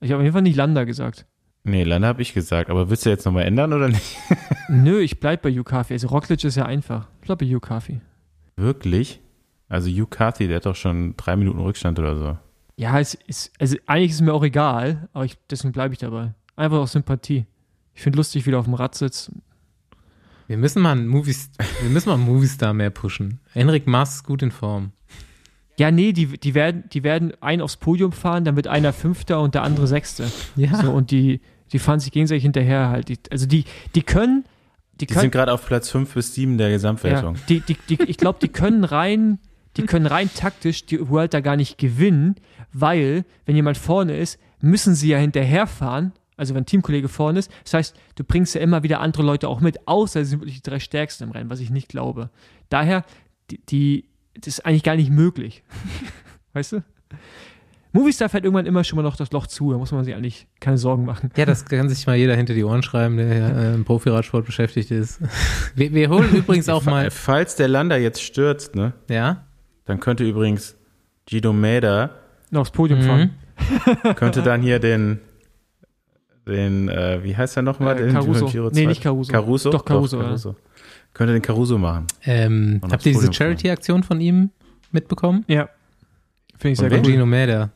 Ich 0.00 0.10
habe 0.10 0.20
auf 0.20 0.24
jeden 0.24 0.32
Fall 0.32 0.42
nicht 0.42 0.56
Landa 0.56 0.84
gesagt. 0.84 1.26
Nee, 1.64 1.84
Lander 1.84 2.08
habe 2.08 2.22
ich 2.22 2.32
gesagt. 2.32 2.70
Aber 2.70 2.90
willst 2.90 3.04
du 3.04 3.10
jetzt 3.10 3.24
nochmal 3.26 3.44
ändern 3.44 3.72
oder 3.72 3.88
nicht? 3.88 4.16
Nö, 4.68 5.00
ich 5.00 5.20
bleib 5.20 5.42
bei 5.42 5.52
Carthy. 5.52 5.94
Also 5.94 6.08
Roglic 6.08 6.42
ist 6.44 6.56
ja 6.56 6.66
einfach. 6.66 7.08
Ich 7.20 7.26
bleib 7.26 7.38
bei 7.38 7.58
Carthy. 7.60 8.00
Wirklich? 8.56 9.20
Also 9.68 9.90
Carthy, 10.06 10.48
der 10.48 10.56
hat 10.56 10.66
doch 10.66 10.76
schon 10.76 11.14
drei 11.16 11.36
Minuten 11.36 11.60
Rückstand 11.60 11.98
oder 11.98 12.16
so. 12.16 12.38
Ja, 12.76 12.98
es 12.98 13.14
ist, 13.14 13.52
also 13.60 13.76
eigentlich 13.86 14.10
ist 14.10 14.16
es 14.16 14.20
mir 14.22 14.32
auch 14.32 14.42
egal, 14.42 15.08
aber 15.12 15.24
ich, 15.26 15.36
deswegen 15.50 15.72
bleibe 15.72 15.92
ich 15.92 16.00
dabei. 16.00 16.34
Einfach 16.56 16.78
aus 16.78 16.92
Sympathie. 16.92 17.46
Ich 17.94 18.02
finde 18.02 18.16
lustig, 18.16 18.46
wie 18.46 18.50
der 18.50 18.58
auf 18.58 18.64
dem 18.64 18.74
Rad 18.74 18.94
sitzt. 18.94 19.30
Wir 20.46 20.56
müssen 20.56 20.82
mal 20.82 20.92
einen 20.92 21.06
Movies, 21.06 21.50
wir 21.82 21.90
müssen 21.90 22.08
mal 22.08 22.16
einen 22.16 22.24
Moviestar 22.24 22.72
mehr 22.72 22.90
pushen. 22.90 23.38
Henrik 23.52 23.86
Maas 23.86 24.16
ist 24.16 24.24
gut 24.24 24.42
in 24.42 24.50
Form. 24.50 24.92
Ja, 25.80 25.90
nee, 25.90 26.12
die, 26.12 26.26
die, 26.26 26.54
werden, 26.54 26.84
die 26.92 27.04
werden 27.04 27.32
einen 27.40 27.62
aufs 27.62 27.78
Podium 27.78 28.12
fahren, 28.12 28.44
dann 28.44 28.54
wird 28.54 28.66
einer 28.66 28.92
Fünfter 28.92 29.40
und 29.40 29.54
der 29.54 29.62
andere 29.62 29.86
Sechste. 29.86 30.30
Ja. 30.54 30.76
So, 30.82 30.90
und 30.90 31.10
die, 31.10 31.40
die 31.72 31.78
fahren 31.78 32.00
sich 32.00 32.12
gegenseitig 32.12 32.42
hinterher 32.42 32.90
halt. 32.90 33.08
Die, 33.08 33.18
also 33.30 33.46
die, 33.46 33.64
die 33.94 34.02
können, 34.02 34.44
die, 34.92 34.98
Die 34.98 35.06
können, 35.06 35.22
sind 35.22 35.30
gerade 35.30 35.54
auf 35.54 35.64
Platz 35.64 35.88
5 35.88 36.12
bis 36.12 36.34
7 36.34 36.58
der 36.58 36.68
ja, 36.68 36.74
Gesamtwertung. 36.74 37.36
die, 37.48 37.60
die, 37.60 37.78
die, 37.88 38.02
ich 38.02 38.18
glaube, 38.18 38.38
die 38.42 38.48
können 38.48 38.84
rein, 38.84 39.38
die 39.78 39.86
können 39.86 40.04
rein 40.04 40.28
taktisch 40.34 40.84
die 40.84 41.08
Vuelta 41.08 41.40
gar 41.40 41.56
nicht 41.56 41.78
gewinnen, 41.78 42.34
weil, 42.74 43.24
wenn 43.46 43.56
jemand 43.56 43.78
vorne 43.78 44.18
ist, 44.18 44.38
müssen 44.60 44.94
sie 44.94 45.08
ja 45.08 45.16
hinterherfahren. 45.16 46.12
Also 46.36 46.54
wenn 46.54 46.64
ein 46.64 46.66
Teamkollege 46.66 47.08
vorne 47.08 47.38
ist. 47.38 47.50
Das 47.64 47.72
heißt, 47.72 47.96
du 48.16 48.24
bringst 48.24 48.54
ja 48.54 48.60
immer 48.60 48.82
wieder 48.82 49.00
andere 49.00 49.22
Leute 49.22 49.48
auch 49.48 49.60
mit, 49.60 49.88
außer 49.88 50.22
sie 50.24 50.30
sind 50.32 50.40
wirklich 50.40 50.60
die 50.60 50.70
drei 50.70 50.78
Stärksten 50.78 51.24
im 51.24 51.30
Rennen, 51.30 51.48
was 51.48 51.60
ich 51.60 51.70
nicht 51.70 51.88
glaube. 51.88 52.28
Daher, 52.68 53.06
die, 53.50 53.64
die 53.64 54.09
das 54.34 54.46
ist 54.46 54.66
eigentlich 54.66 54.82
gar 54.82 54.96
nicht 54.96 55.10
möglich. 55.10 55.62
weißt 56.52 56.72
du? 56.72 56.82
Movistar 57.92 58.28
fährt 58.28 58.44
irgendwann 58.44 58.66
immer 58.66 58.84
schon 58.84 58.96
mal 58.98 59.02
noch 59.02 59.16
das 59.16 59.32
Loch 59.32 59.48
zu, 59.48 59.72
da 59.72 59.78
muss 59.78 59.90
man 59.90 60.04
sich 60.04 60.14
eigentlich 60.14 60.46
keine 60.60 60.78
Sorgen 60.78 61.04
machen. 61.04 61.30
Ja, 61.36 61.44
das 61.44 61.64
kann 61.64 61.88
sich 61.88 62.06
mal 62.06 62.14
jeder 62.14 62.36
hinter 62.36 62.54
die 62.54 62.62
Ohren 62.62 62.84
schreiben, 62.84 63.16
der 63.16 63.28
äh, 63.56 63.74
im 63.74 63.84
Profiradsport 63.84 64.46
beschäftigt 64.46 64.92
ist. 64.92 65.20
Wir, 65.74 65.92
wir 65.92 66.08
holen 66.08 66.32
übrigens 66.34 66.68
auch 66.68 66.84
mal, 66.84 67.10
Falls 67.10 67.56
der 67.56 67.66
Lander 67.68 67.96
jetzt 67.98 68.22
stürzt, 68.22 68.76
ne, 68.76 68.92
ja, 69.08 69.44
dann 69.86 69.98
könnte 69.98 70.22
übrigens 70.24 70.76
Guido 71.28 71.52
Mäder 71.52 72.10
Noch 72.50 72.60
aufs 72.62 72.70
Podium 72.70 73.00
Mhm. 73.00 73.04
fahren. 73.04 73.30
könnte 74.16 74.42
dann 74.42 74.62
hier 74.62 74.78
den, 74.78 75.18
den, 76.46 76.88
äh, 76.88 77.22
wie 77.24 77.36
heißt 77.36 77.56
er 77.56 77.62
nochmal? 77.62 77.98
Äh, 77.98 78.06
Den 78.06 78.12
Caruso. 78.12 78.70
Nee, 78.72 78.86
nicht 78.86 79.02
Caruso. 79.02 79.32
Caruso? 79.32 79.70
Doch, 79.70 79.84
Caruso, 79.84 80.20
ja. 80.22 80.36
Könnte 81.14 81.32
den 81.32 81.42
Caruso 81.42 81.78
machen. 81.78 82.06
ähm, 82.24 82.80
habt 82.90 83.04
ihr 83.04 83.12
diese. 83.12 83.32
Charity-Aktion 83.32 84.02
von 84.02 84.20
ihm 84.20 84.50
mitbekommen? 84.92 85.44
Ja. 85.48 85.68
Finde 86.56 86.72
ich 86.72 86.78
sehr 86.78 86.90
gut. 86.90 87.06
Gino 87.06 87.26
Mäder. 87.26 87.70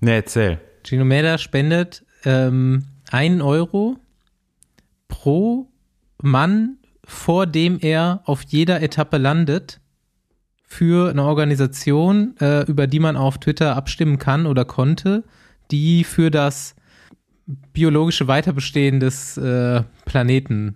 Ne, 0.00 0.12
erzähl. 0.14 0.60
Gino 0.84 1.04
Mäder 1.04 1.38
spendet 1.38 2.04
ähm, 2.24 2.84
einen 3.10 3.40
Euro 3.42 3.96
pro 5.08 5.68
Mann, 6.22 6.78
vor 7.04 7.46
dem 7.46 7.78
er 7.80 8.20
auf 8.24 8.42
jeder 8.42 8.82
Etappe 8.82 9.18
landet, 9.18 9.80
für 10.68 11.10
eine 11.10 11.22
Organisation, 11.22 12.34
äh, 12.40 12.62
über 12.62 12.86
die 12.88 12.98
man 12.98 13.16
auf 13.16 13.38
Twitter 13.38 13.76
abstimmen 13.76 14.18
kann 14.18 14.46
oder 14.46 14.64
konnte, 14.64 15.22
die 15.70 16.02
für 16.02 16.30
das 16.30 16.74
biologische 17.72 18.26
Weiterbestehen 18.26 18.98
des 18.98 19.36
äh, 19.36 19.82
Planeten 20.04 20.74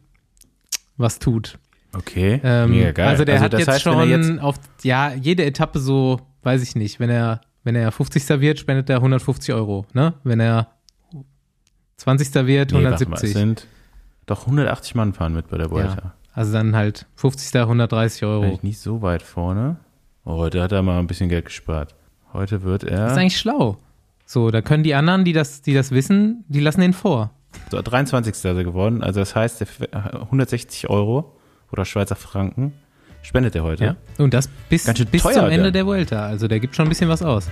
was 1.01 1.18
tut. 1.18 1.59
Okay, 1.92 2.40
Ähm, 2.44 2.70
mega 2.70 2.92
geil. 2.92 3.09
Also 3.09 3.24
der 3.24 3.40
hat 3.40 3.53
das 3.53 3.61
jetzt 3.61 3.68
heißt, 3.68 3.82
schon 3.82 4.09
jetzt, 4.09 4.40
auf 4.40 4.57
ja 4.84 5.12
jede 5.14 5.44
Etappe 5.44 5.80
so, 5.80 6.20
weiß 6.42 6.62
ich 6.62 6.76
nicht, 6.76 7.01
wenn 7.01 7.11
er 7.11 7.40
wenn 7.64 7.74
er 7.74 7.92
50. 7.92 8.40
wird, 8.40 8.59
spendet 8.59 8.88
er 8.88 8.96
150 8.96 9.53
Euro, 9.55 9.84
ne? 9.92 10.14
Wenn 10.24 10.40
er 10.40 10.68
20. 11.96 12.34
wird, 12.46 12.72
nee, 12.72 12.84
warte 12.84 13.07
mal, 13.07 13.16
es 13.16 13.22
170. 13.24 13.32
sind 13.32 13.66
doch 14.26 14.42
180 14.46 14.94
Mann 14.94 15.12
fahren 15.12 15.34
mit 15.34 15.48
bei 15.48 15.59
der 15.59 15.70
Vuelta. 15.70 16.14
also 16.32 16.53
dann 16.53 16.74
halt 16.76 17.07
50. 17.16 17.55
130 17.55 18.24
Euro. 18.24 18.44
Eigentlich 18.44 18.62
nicht 18.62 18.78
so 18.78 19.03
weit 19.03 19.22
vorne. 19.22 19.76
Oh, 20.24 20.36
heute 20.36 20.62
hat 20.62 20.72
er 20.72 20.82
mal 20.82 20.98
ein 20.98 21.07
bisschen 21.07 21.28
Geld 21.28 21.46
gespart. 21.46 21.94
Heute 22.32 22.62
wird 22.62 22.84
Das 22.84 22.90
er 22.90 23.07
ist 23.09 23.18
eigentlich 23.18 23.38
schlau. 23.38 23.78
So, 24.24 24.51
da 24.51 24.62
können 24.62 24.84
die 24.84 24.94
anderen, 24.94 25.24
die 25.24 25.32
das, 25.32 25.61
die 25.62 25.74
das 25.74 25.90
wissen, 25.90 26.44
die 26.48 26.61
lassen 26.61 26.80
den 26.80 26.92
vor. 26.92 27.30
So, 27.70 27.80
23. 27.80 28.32
ist 28.32 28.44
er 28.44 28.55
geworden. 28.64 29.03
Also 29.03 29.20
das 29.20 29.34
heißt, 29.34 29.61
der 29.61 29.66
f- 29.68 29.88
160 29.92 30.88
Euro 30.90 31.36
oder 31.72 31.84
Schweizer 31.84 32.16
Franken 32.16 32.72
spendet 33.22 33.55
er 33.55 33.62
heute. 33.64 33.84
Ja. 33.84 33.96
Und 34.18 34.34
das 34.34 34.48
bis, 34.68 34.84
Ganz 34.84 34.98
schön 34.98 35.07
bis 35.09 35.22
teuer 35.22 35.34
zum 35.34 35.44
Ende 35.46 35.64
dann. 35.64 35.72
der 35.72 35.86
Vuelta. 35.86 36.24
Also 36.26 36.48
der 36.48 36.59
gibt 36.61 36.74
schon 36.74 36.86
ein 36.86 36.88
bisschen 36.88 37.09
was 37.09 37.22
aus. 37.22 37.48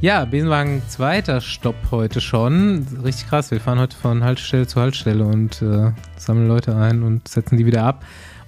Ja, 0.00 0.26
Besenwagen 0.26 0.82
zweiter 0.88 1.40
Stopp 1.40 1.76
heute 1.90 2.20
schon. 2.20 2.86
Richtig 3.02 3.28
krass. 3.28 3.50
Wir 3.50 3.60
fahren 3.60 3.78
heute 3.78 3.96
von 3.96 4.22
Haltestelle 4.22 4.66
zu 4.66 4.78
Haltestelle 4.80 5.24
und 5.24 5.62
äh, 5.62 5.92
sammeln 6.18 6.46
Leute 6.48 6.76
ein 6.76 7.02
und 7.02 7.26
setzen 7.26 7.56
die 7.56 7.64
wieder 7.64 7.84
ab. 7.84 8.04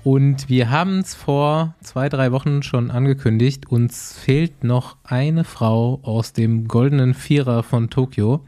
Und 0.07 0.49
wir 0.49 0.71
haben 0.71 1.01
es 1.01 1.17
vor 1.17 1.75
zwei, 1.83 2.09
drei 2.09 2.31
Wochen 2.31 2.63
schon 2.63 2.93
angekündigt. 2.93 3.67
Uns 3.67 4.17
fehlt 4.17 4.63
noch 4.63 4.99
eine 5.03 5.43
Frau 5.43 5.99
aus 6.05 6.33
dem 6.33 6.69
goldenen 6.69 7.13
Vierer 7.13 7.65
von 7.65 7.91
Tokio. 7.91 8.45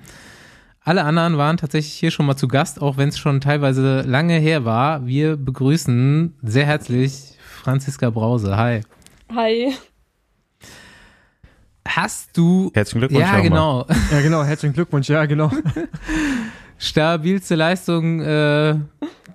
Alle 0.82 1.02
anderen 1.02 1.36
waren 1.36 1.56
tatsächlich 1.56 1.94
hier 1.94 2.12
schon 2.12 2.26
mal 2.26 2.36
zu 2.36 2.46
Gast, 2.46 2.80
auch 2.80 2.96
wenn 2.96 3.08
es 3.08 3.18
schon 3.18 3.40
teilweise 3.40 4.02
lange 4.02 4.34
her 4.38 4.64
war. 4.64 5.04
Wir 5.04 5.36
begrüßen 5.36 6.34
sehr 6.44 6.64
herzlich 6.64 7.34
Franziska 7.40 8.08
Brause. 8.10 8.56
Hi. 8.56 8.82
Hi. 9.34 9.74
Hast 11.88 12.36
du. 12.36 12.70
Herzlichen 12.72 13.00
Glückwunsch 13.00 13.26
Ja, 13.26 13.40
genau. 13.40 13.84
Ja, 14.12 14.20
genau. 14.20 14.44
Herzlichen 14.44 14.74
Glückwunsch. 14.74 15.08
Ja, 15.08 15.26
genau. 15.26 15.50
Stabilste 16.78 17.56
Leistung 17.56 18.20
äh, 18.20 18.76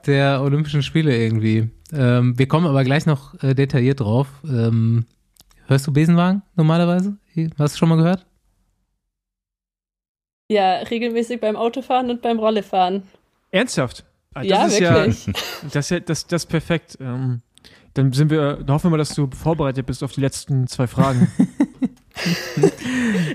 der 0.05 0.41
Olympischen 0.41 0.83
Spiele 0.83 1.17
irgendwie. 1.17 1.69
Ähm, 1.93 2.37
wir 2.37 2.47
kommen 2.47 2.65
aber 2.67 2.83
gleich 2.83 3.05
noch 3.05 3.41
äh, 3.43 3.53
detailliert 3.53 3.99
drauf. 3.99 4.27
Ähm, 4.45 5.05
hörst 5.67 5.87
du 5.87 5.93
Besenwagen 5.93 6.41
normalerweise? 6.55 7.17
Hast 7.57 7.75
du 7.75 7.79
schon 7.79 7.89
mal 7.89 7.97
gehört? 7.97 8.25
Ja, 10.51 10.77
regelmäßig 10.79 11.39
beim 11.41 11.55
Autofahren 11.55 12.09
und 12.09 12.21
beim 12.21 12.39
Rollefahren. 12.39 13.03
Ernsthaft? 13.51 14.03
Ah, 14.33 14.41
Das 14.41 14.49
ja, 14.49 14.65
ist 14.65 14.79
wirklich. 14.79 15.25
Ja, 15.27 15.33
das, 15.73 15.85
ist 15.85 15.89
ja- 15.91 15.99
das, 15.99 16.27
das 16.27 16.43
ist 16.43 16.49
perfekt. 16.49 16.97
Ähm, 16.99 17.41
dann 17.93 18.11
sind 18.11 18.31
wir, 18.31 18.55
dann 18.57 18.73
hoffen 18.75 18.87
wir 18.87 18.91
mal, 18.91 18.97
dass 18.97 19.13
du 19.13 19.29
vorbereitet 19.31 19.85
bist 19.85 20.03
auf 20.03 20.11
die 20.11 20.21
letzten 20.21 20.67
zwei 20.67 20.87
Fragen. 20.87 21.31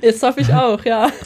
Jetzt 0.03 0.23
hoffe 0.23 0.41
ich 0.41 0.53
auch, 0.53 0.85
ja. 0.85 1.11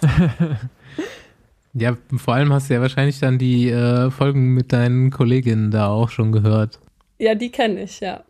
Ja, 1.74 1.96
vor 2.18 2.34
allem 2.34 2.52
hast 2.52 2.68
du 2.68 2.74
ja 2.74 2.82
wahrscheinlich 2.82 3.18
dann 3.18 3.38
die 3.38 3.70
äh, 3.70 4.10
Folgen 4.10 4.52
mit 4.52 4.74
deinen 4.74 5.10
Kolleginnen 5.10 5.70
da 5.70 5.88
auch 5.88 6.10
schon 6.10 6.30
gehört. 6.30 6.78
Ja, 7.22 7.36
die 7.36 7.50
kenne 7.52 7.84
ich, 7.84 8.00
ja. 8.00 8.24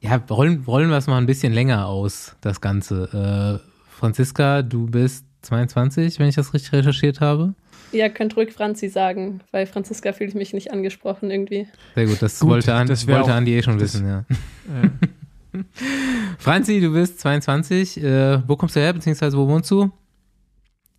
Ja, 0.00 0.16
rollen, 0.28 0.64
rollen 0.66 0.90
wir 0.90 0.96
es 0.96 1.06
mal 1.06 1.18
ein 1.18 1.26
bisschen 1.26 1.52
länger 1.52 1.86
aus, 1.86 2.34
das 2.40 2.60
Ganze. 2.60 3.60
Äh, 3.62 3.68
Franziska, 3.96 4.62
du 4.62 4.86
bist 4.86 5.24
22, 5.42 6.18
wenn 6.18 6.28
ich 6.28 6.34
das 6.34 6.52
richtig 6.52 6.72
recherchiert 6.72 7.20
habe. 7.20 7.54
Ihr 7.92 8.08
könnt 8.10 8.36
ruhig 8.36 8.52
Franzi 8.52 8.88
sagen, 8.88 9.40
weil 9.52 9.66
Franziska 9.66 10.12
fühle 10.12 10.30
ich 10.30 10.34
mich 10.34 10.52
nicht 10.52 10.72
angesprochen 10.72 11.30
irgendwie. 11.30 11.68
Sehr 11.94 12.06
gut, 12.06 12.20
das 12.20 12.40
Gut, 12.40 12.50
wollte, 12.50 12.74
an, 12.74 12.88
das 12.88 13.06
wollte 13.06 13.22
auch- 13.22 13.28
Andi 13.36 13.56
eh 13.56 13.62
schon 13.62 13.78
das- 13.78 13.94
wissen, 13.94 14.08
ja. 14.08 14.24
äh, 14.82 15.60
Franzi, 16.38 16.80
du 16.80 16.92
bist 16.92 17.20
22. 17.20 18.02
Äh, 18.02 18.42
wo 18.48 18.56
kommst 18.56 18.74
du 18.74 18.80
her, 18.80 18.92
beziehungsweise 18.92 19.36
wo 19.38 19.46
wohnst 19.46 19.70
du? 19.70 19.90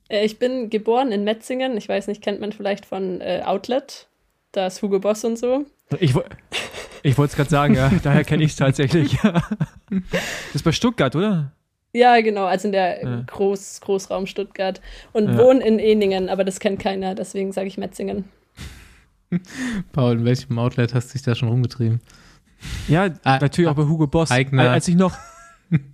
Äh, 0.08 0.26
ich 0.26 0.40
bin 0.40 0.70
geboren 0.70 1.12
in 1.12 1.26
Metzingen. 1.26 1.76
Ich 1.76 1.90
weiß 1.90 2.08
nicht, 2.08 2.22
kennt 2.22 2.40
man 2.40 2.54
vielleicht 2.54 2.86
von 2.86 3.20
äh, 3.22 3.42
Outlet. 3.46 4.08
Da 4.54 4.68
ist 4.68 4.82
Hugo 4.82 5.00
Boss 5.00 5.24
und 5.26 5.38
so. 5.38 5.66
ich 6.00 6.16
wo- 6.16 6.24
ich 7.04 7.18
wollte 7.18 7.32
es 7.32 7.36
gerade 7.38 7.50
sagen, 7.50 7.76
ja. 7.76 7.92
Daher 8.04 8.24
kenne 8.24 8.44
ich 8.44 8.52
es 8.52 8.56
tatsächlich. 8.58 9.18
das 9.90 10.56
ist 10.56 10.64
bei 10.64 10.72
Stuttgart, 10.72 11.16
oder? 11.16 11.52
Ja, 11.94 12.22
genau, 12.22 12.46
also 12.46 12.68
in 12.68 12.72
der 12.72 13.02
Ja. 13.04 13.22
Groß, 13.26 13.82
Großraum 13.82 14.26
Stuttgart. 14.28 14.80
Und 15.14 15.30
Ja. 15.30 15.38
wohne 15.38 15.66
in 15.66 15.80
Eningen, 15.80 16.30
aber 16.30 16.44
das 16.44 16.60
kennt 16.60 16.80
keiner, 16.80 17.16
deswegen 17.16 17.52
sage 17.52 17.68
ich 17.68 17.78
Metzingen. 17.78 18.26
Paul, 19.92 20.14
in 20.14 20.26
welchem 20.26 20.58
Outlet 20.60 20.94
hast 20.94 21.10
du 21.10 21.14
dich 21.14 21.22
da 21.24 21.36
schon 21.36 21.50
rumgetrieben? 21.50 22.00
Ja, 22.88 23.10
Ah, 23.24 23.40
natürlich 23.40 23.70
auch 23.70 23.76
bei 23.76 23.84
Hugo 23.84 24.08
Boss. 24.08 24.32
Eigner. 24.32 24.70
Als 24.72 24.88
ich 24.88 24.96
noch, 24.96 25.16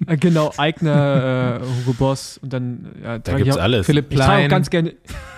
äh, 0.08 0.18
genau, 0.18 0.51
Eigner, 0.58 1.60
äh, 1.62 1.66
Hugo 1.82 1.93
Boss 1.93 2.39
und 2.39 2.51
dann, 2.51 2.93
ja, 3.03 3.20
Da 3.20 3.34
gibt's 3.38 3.56
auch- 3.58 3.62
alles. 3.62 3.86
Philipp 3.86 4.08
Ich 4.10 4.18
trage 4.18 4.32
auch 4.32 4.36
Plein, 4.38 4.49
ganz 4.49 4.70
gerne, 4.70 4.95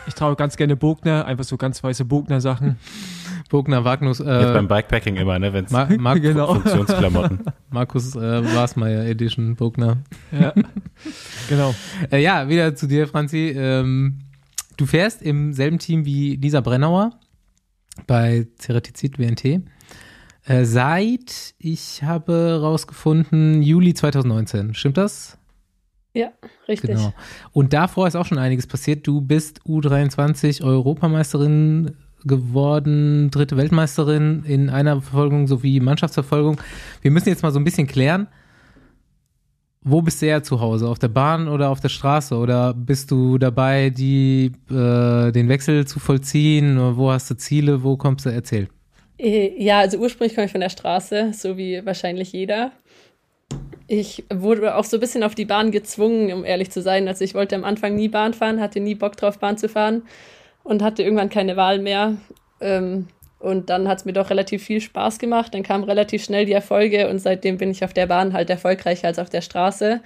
ich 0.07 0.13
trage 0.13 0.34
auch 0.34 0.38
ganz 0.38 0.55
gerne 0.57 0.76
Bogner, 0.76 1.26
einfach 1.26 1.43
so 1.43 1.57
ganz 1.57 1.84
weiße 1.84 2.05
Bogner-Sachen. 2.05 2.78
Bogner, 3.48 3.84
Wagnus, 3.84 4.20
Jetzt 4.20 4.28
äh, 4.28 4.54
beim 4.54 4.68
Bikepacking 4.68 5.16
immer, 5.16 5.39
ne? 5.39 5.54
Wenn's 5.54 5.72
Ma 5.72 5.88
Mar 5.98 6.20
Genau. 6.20 6.54
Funktionsklamotten. 6.56 7.39
Markus 7.70 8.16
äh, 8.16 8.56
Wasmeier 8.56 9.06
Edition 9.06 9.56
Bogner. 9.56 9.98
Ja, 10.32 10.54
genau. 11.50 11.74
Äh, 12.12 12.22
ja, 12.22 12.48
wieder 12.50 12.76
zu 12.76 12.88
dir, 12.88 13.08
Franzi. 13.08 13.54
Ähm, 13.56 14.20
du 14.78 14.86
fährst 14.86 15.22
im 15.22 15.54
selben 15.54 15.80
Team 15.80 16.06
wie 16.06 16.36
Lisa 16.36 16.62
Brennauer 16.62 17.20
bei 18.06 18.48
Ceratizid 18.60 19.20
WNT. 19.20 19.62
Äh, 20.45 20.64
seit, 20.64 21.56
ich 21.58 22.04
habe 22.04 22.60
rausgefunden, 22.62 23.62
Juli 23.62 23.93
2019. 23.93 24.74
Stimmt 24.74 24.98
das? 24.98 25.38
Richtig. 26.68 26.91
Genau. 26.95 27.14
Und 27.52 27.74
davor 27.74 28.08
ist 28.08 28.16
auch 28.16 28.26
schon 28.26 28.38
einiges 28.38 28.68
passiert. 28.68 29.06
Du 29.08 29.22
bist 29.22 29.62
U23 29.62 30.64
Europameisterin 30.64 31.95
geworden, 32.26 33.30
dritte 33.32 33.57
Weltmeisterin 33.57 34.43
in 34.45 34.70
einer 34.70 35.01
Verfolgung 35.01 35.47
sowie 35.47 35.80
Mannschaftsverfolgung. 35.80 36.59
Wir 37.01 37.11
müssen 37.11 37.30
jetzt 37.30 37.43
mal 37.43 37.51
so 37.51 37.59
ein 37.59 37.63
bisschen 37.63 37.88
klären, 37.88 38.28
wo 39.89 40.01
bist 40.01 40.22
du 40.22 40.26
eher 40.26 40.43
zu 40.43 40.59
Hause? 40.59 40.89
Auf 40.89 40.99
der 40.99 41.07
Bahn 41.07 41.47
oder 41.47 41.70
auf 41.70 41.80
der 41.80 41.89
Straße? 41.89 42.36
Oder 42.36 42.74
bist 42.74 43.09
du 43.09 43.38
dabei, 43.38 43.89
die, 43.89 44.51
äh, 44.70 45.32
den 45.32 45.47
Wechsel 45.47 45.88
zu 45.88 45.99
vollziehen? 45.99 46.97
Wo 46.97 47.09
hast 47.11 47.30
du 47.30 47.38
Ziele? 47.38 47.84
Wo 47.84 47.95
kommst 47.95 48.26
du? 48.26 48.30
Erzähl. 48.30 48.68
Äh, 49.18 49.63
ja, 49.63 49.80
also 49.80 49.97
ursprünglich 49.97 50.36
komme 50.36 50.45
ich 50.45 50.51
von 50.51 50.61
der 50.61 50.70
Straße, 50.70 51.32
so 51.34 51.57
wie 51.57 51.86
wahrscheinlich 51.86 52.34
jeder. 52.34 52.72
Ich 53.88 54.26
wurde 54.34 54.76
auch 54.76 54.84
so 54.84 54.97
ein 54.97 54.99
bisschen 54.99 55.24
auf 55.24 55.36
die 55.36 55.45
Bahn 55.45 55.72
gezwungen, 55.72 56.34
um 56.34 56.43
ehrlich 56.43 56.70
zu 56.70 56.82
sein. 56.82 57.07
Also 57.07 57.24
ich 57.24 57.34
wollte 57.34 57.55
am 57.55 57.63
Anfang 57.63 57.95
nie 57.95 58.09
Bahn 58.09 58.34
fahren, 58.34 58.59
hatte 58.59 58.82
nie 58.82 58.95
Bock 58.95 59.15
drauf, 59.15 59.39
Bahn 59.39 59.57
zu 59.57 59.70
fahren 59.70 60.01
und 60.68 60.84
hatte 60.84 61.01
irgendwann 61.01 61.30
keine 61.30 61.55
Wahl 61.55 61.80
mehr. 61.80 62.18
Ähm, 62.59 63.07
und 63.39 63.70
dann 63.70 63.88
hat 63.88 63.99
es 63.99 64.05
mir 64.05 64.13
doch 64.13 64.30
relativ 64.30 64.63
viel 64.63 64.82
Spaß 64.82 65.18
gemacht. 65.18 65.53
Dann 65.53 65.63
kamen 65.63 65.86
relativ 65.86 66.24
schnell 66.24 66.45
die 66.45 66.51
Erfolge 66.51 67.07
und 67.09 67.20
seitdem 67.20 67.57
bin 67.57 67.72
ich 67.72 67.86
auf 67.86 67.93
der 67.93 68.07
Bahn 68.07 68.34
halt 68.34 68.49
erfolgreicher 68.49 69.07
als 69.07 69.20
auf 69.20 69.30
der 69.30 69.41
Straße. 69.41 70.01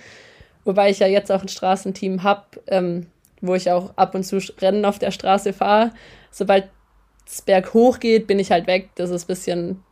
Wobei 0.64 0.91
ich 0.91 0.99
ja 0.99 1.07
jetzt 1.07 1.32
auch 1.32 1.41
ein 1.41 1.47
Straßenteam 1.47 2.22
habe, 2.22 2.45
ähm, 2.68 3.07
wo 3.41 3.55
ich 3.55 3.72
auch 3.72 3.97
ab 3.97 4.14
und 4.14 4.24
zu 4.24 4.38
Rennen 4.62 4.86
auf 4.86 4.99
der 4.99 5.09
Straße 5.09 5.53
fahre. 5.53 5.91
Sobald 6.30 6.66
es 7.26 7.41
berghoch 7.41 7.99
geht, 7.99 8.28
bin 8.28 8.38
ich 8.38 8.51
halt 8.51 8.68
weg. 8.68 8.89
Das 8.95 9.09
ist 9.09 9.24
ein 9.24 9.28
bisschen 9.28 9.84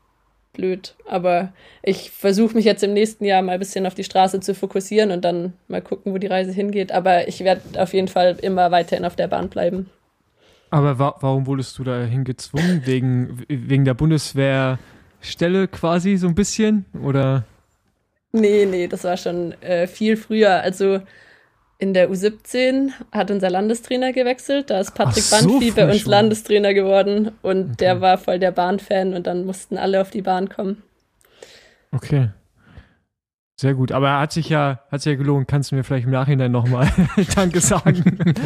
blöd. 0.53 0.95
Aber 1.07 1.51
ich 1.81 2.11
versuche 2.11 2.53
mich 2.53 2.65
jetzt 2.65 2.83
im 2.83 2.93
nächsten 2.93 3.25
Jahr 3.25 3.41
mal 3.41 3.53
ein 3.53 3.59
bisschen 3.59 3.87
auf 3.87 3.95
die 3.95 4.03
Straße 4.03 4.39
zu 4.39 4.53
fokussieren 4.53 5.09
und 5.09 5.25
dann 5.25 5.53
mal 5.67 5.81
gucken, 5.81 6.13
wo 6.13 6.19
die 6.19 6.27
Reise 6.27 6.51
hingeht. 6.51 6.91
Aber 6.91 7.27
ich 7.27 7.39
werde 7.39 7.81
auf 7.81 7.95
jeden 7.95 8.09
Fall 8.09 8.37
immer 8.43 8.69
weiterhin 8.69 9.05
auf 9.05 9.15
der 9.15 9.29
Bahn 9.29 9.49
bleiben. 9.49 9.89
Aber 10.71 10.99
wa 10.99 11.15
warum 11.19 11.47
wurdest 11.47 11.77
du 11.77 11.83
dahin 11.83 12.23
gezwungen? 12.23 12.81
Wegen, 12.85 13.43
wegen 13.47 13.85
der 13.85 13.93
Bundeswehrstelle 13.93 15.67
quasi 15.67 16.17
so 16.17 16.27
ein 16.27 16.35
bisschen? 16.35 16.85
Oder? 17.01 17.43
Nee, 18.31 18.65
nee, 18.65 18.87
das 18.87 19.03
war 19.03 19.17
schon 19.17 19.53
äh, 19.61 19.87
viel 19.87 20.15
früher. 20.15 20.61
Also 20.61 21.01
in 21.79 21.93
der 21.93 22.11
U17 22.11 22.91
hat 23.11 23.31
unser 23.31 23.49
Landestrainer 23.49 24.13
gewechselt. 24.13 24.69
Da 24.69 24.79
ist 24.79 24.93
Patrick 24.93 25.23
so, 25.23 25.35
Banfi 25.47 25.71
bei 25.71 25.89
uns 25.89 26.01
schon. 26.01 26.11
Landestrainer 26.11 26.73
geworden 26.73 27.31
und 27.41 27.63
okay. 27.63 27.75
der 27.79 28.01
war 28.01 28.17
voll 28.17 28.37
der 28.37 28.51
Bahnfan 28.51 29.13
und 29.13 29.25
dann 29.25 29.45
mussten 29.45 29.77
alle 29.77 30.01
auf 30.01 30.11
die 30.11 30.21
Bahn 30.21 30.49
kommen. 30.49 30.83
Okay. 31.91 32.29
Sehr 33.59 33.73
gut, 33.73 33.91
aber 33.91 34.09
er 34.09 34.19
hat 34.21 34.31
sich 34.31 34.49
ja, 34.49 34.81
hat 34.91 35.01
sich 35.01 35.11
ja 35.11 35.17
gelohnt. 35.17 35.47
Kannst 35.47 35.71
du 35.71 35.75
mir 35.75 35.83
vielleicht 35.83 36.05
im 36.05 36.11
Nachhinein 36.11 36.51
nochmal 36.51 36.89
Danke 37.35 37.59
sagen? 37.59 38.19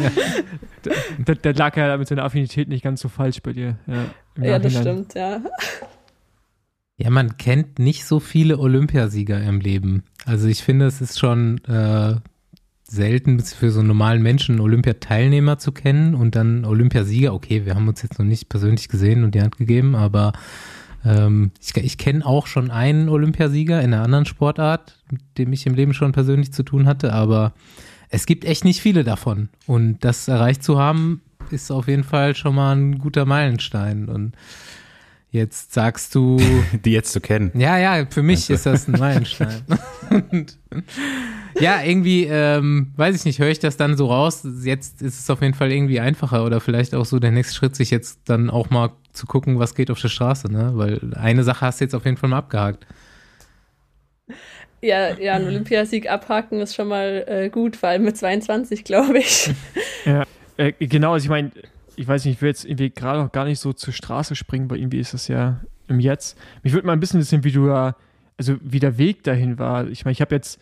der, 1.18 1.34
der, 1.34 1.54
lag 1.54 1.76
ja 1.76 1.96
mit 1.96 2.08
seiner 2.08 2.24
Affinität 2.24 2.68
nicht 2.68 2.82
ganz 2.82 3.00
so 3.00 3.08
falsch 3.08 3.42
bei 3.42 3.52
dir. 3.52 3.76
Ja, 3.86 4.04
ja 4.42 4.58
das 4.58 4.74
stimmt, 4.74 5.14
ja. 5.14 5.40
Ja, 6.96 7.10
man 7.10 7.36
kennt 7.38 7.78
nicht 7.78 8.04
so 8.04 8.20
viele 8.20 8.58
Olympiasieger 8.58 9.42
im 9.42 9.60
Leben. 9.60 10.04
Also 10.26 10.46
ich 10.46 10.62
finde, 10.62 10.86
es 10.86 11.00
ist 11.00 11.18
schon 11.18 11.58
äh, 11.64 12.14
selten 12.84 13.40
für 13.40 13.70
so 13.70 13.80
einen 13.80 13.88
normalen 13.88 14.22
Menschen 14.22 14.60
Olympiateilnehmer 14.60 15.58
zu 15.58 15.72
kennen 15.72 16.14
und 16.14 16.36
dann 16.36 16.64
Olympiasieger. 16.64 17.34
Okay, 17.34 17.64
wir 17.64 17.74
haben 17.74 17.88
uns 17.88 18.02
jetzt 18.02 18.18
noch 18.18 18.26
nicht 18.26 18.48
persönlich 18.48 18.88
gesehen 18.88 19.24
und 19.24 19.34
die 19.34 19.42
Hand 19.42 19.56
gegeben, 19.56 19.96
aber 19.96 20.32
ähm, 21.04 21.50
ich, 21.60 21.76
ich 21.76 21.98
kenne 21.98 22.24
auch 22.24 22.46
schon 22.46 22.70
einen 22.70 23.08
Olympiasieger 23.08 23.80
in 23.80 23.92
einer 23.92 24.04
anderen 24.04 24.26
Sportart, 24.26 24.96
mit 25.10 25.20
dem 25.36 25.52
ich 25.52 25.66
im 25.66 25.74
Leben 25.74 25.94
schon 25.94 26.12
persönlich 26.12 26.52
zu 26.52 26.62
tun 26.62 26.86
hatte, 26.86 27.12
aber 27.12 27.52
es 28.08 28.26
gibt 28.26 28.44
echt 28.44 28.64
nicht 28.64 28.80
viele 28.80 29.04
davon. 29.04 29.48
Und 29.66 30.04
das 30.04 30.28
erreicht 30.28 30.62
zu 30.62 30.78
haben, 30.78 31.22
ist 31.50 31.70
auf 31.70 31.88
jeden 31.88 32.04
Fall 32.04 32.34
schon 32.34 32.54
mal 32.54 32.74
ein 32.74 32.98
guter 32.98 33.24
Meilenstein. 33.24 34.08
Und 34.08 34.32
jetzt 35.30 35.74
sagst 35.74 36.14
du. 36.14 36.38
Die 36.84 36.92
jetzt 36.92 37.12
zu 37.12 37.20
kennen. 37.20 37.50
Ja, 37.54 37.78
ja, 37.78 38.06
für 38.08 38.22
mich 38.22 38.50
also. 38.50 38.54
ist 38.54 38.66
das 38.66 38.88
ein 38.88 38.98
Meilenstein. 38.98 39.62
Und, 40.30 40.58
ja, 41.60 41.82
irgendwie, 41.82 42.24
ähm, 42.24 42.92
weiß 42.96 43.14
ich 43.16 43.24
nicht, 43.24 43.38
höre 43.38 43.50
ich 43.50 43.58
das 43.58 43.76
dann 43.76 43.96
so 43.96 44.06
raus. 44.06 44.46
Jetzt 44.64 45.02
ist 45.02 45.20
es 45.20 45.30
auf 45.30 45.40
jeden 45.42 45.54
Fall 45.54 45.70
irgendwie 45.70 46.00
einfacher 46.00 46.44
oder 46.44 46.60
vielleicht 46.60 46.94
auch 46.94 47.06
so 47.06 47.18
der 47.18 47.30
nächste 47.30 47.54
Schritt, 47.54 47.76
sich 47.76 47.90
jetzt 47.90 48.20
dann 48.24 48.50
auch 48.50 48.70
mal 48.70 48.90
zu 49.12 49.26
gucken, 49.26 49.58
was 49.58 49.74
geht 49.74 49.90
auf 49.90 50.00
der 50.00 50.08
Straße, 50.08 50.50
ne? 50.50 50.72
Weil 50.74 51.14
eine 51.14 51.44
Sache 51.44 51.66
hast 51.66 51.80
du 51.80 51.84
jetzt 51.84 51.94
auf 51.94 52.04
jeden 52.04 52.16
Fall 52.16 52.30
mal 52.30 52.38
abgehakt. 52.38 52.86
Ja, 54.84 55.18
ja, 55.18 55.34
ein 55.34 55.44
Olympiasieg 55.46 56.10
abhaken 56.10 56.60
ist 56.60 56.74
schon 56.74 56.88
mal 56.88 57.24
äh, 57.26 57.48
gut, 57.48 57.74
vor 57.76 57.88
allem 57.88 58.04
mit 58.04 58.16
22, 58.16 58.84
glaube 58.84 59.18
ich. 59.18 59.50
Ja, 60.04 60.24
äh, 60.58 60.72
genau, 60.78 61.14
also 61.14 61.24
ich 61.24 61.30
meine, 61.30 61.50
ich 61.96 62.06
weiß 62.06 62.26
nicht, 62.26 62.34
ich 62.34 62.42
will 62.42 62.50
jetzt 62.50 62.66
irgendwie 62.66 62.90
gerade 62.90 63.20
noch 63.20 63.32
gar 63.32 63.46
nicht 63.46 63.58
so 63.58 63.72
zur 63.72 63.94
Straße 63.94 64.36
springen, 64.36 64.68
weil 64.68 64.78
irgendwie 64.78 64.98
ist 64.98 65.14
das 65.14 65.28
ja 65.28 65.60
im 65.88 65.98
Jetzt. 65.98 66.36
Mich 66.62 66.74
würde 66.74 66.86
mal 66.86 66.92
ein 66.92 67.00
bisschen 67.00 67.20
wissen, 67.20 67.42
wie 67.42 67.52
du 67.52 67.68
da, 67.68 67.96
also 68.36 68.56
wie 68.60 68.80
der 68.80 68.98
Weg 68.98 69.22
dahin 69.22 69.58
war. 69.58 69.88
Ich 69.88 70.04
meine, 70.04 70.12
ich 70.12 70.20
habe 70.20 70.34
jetzt 70.34 70.60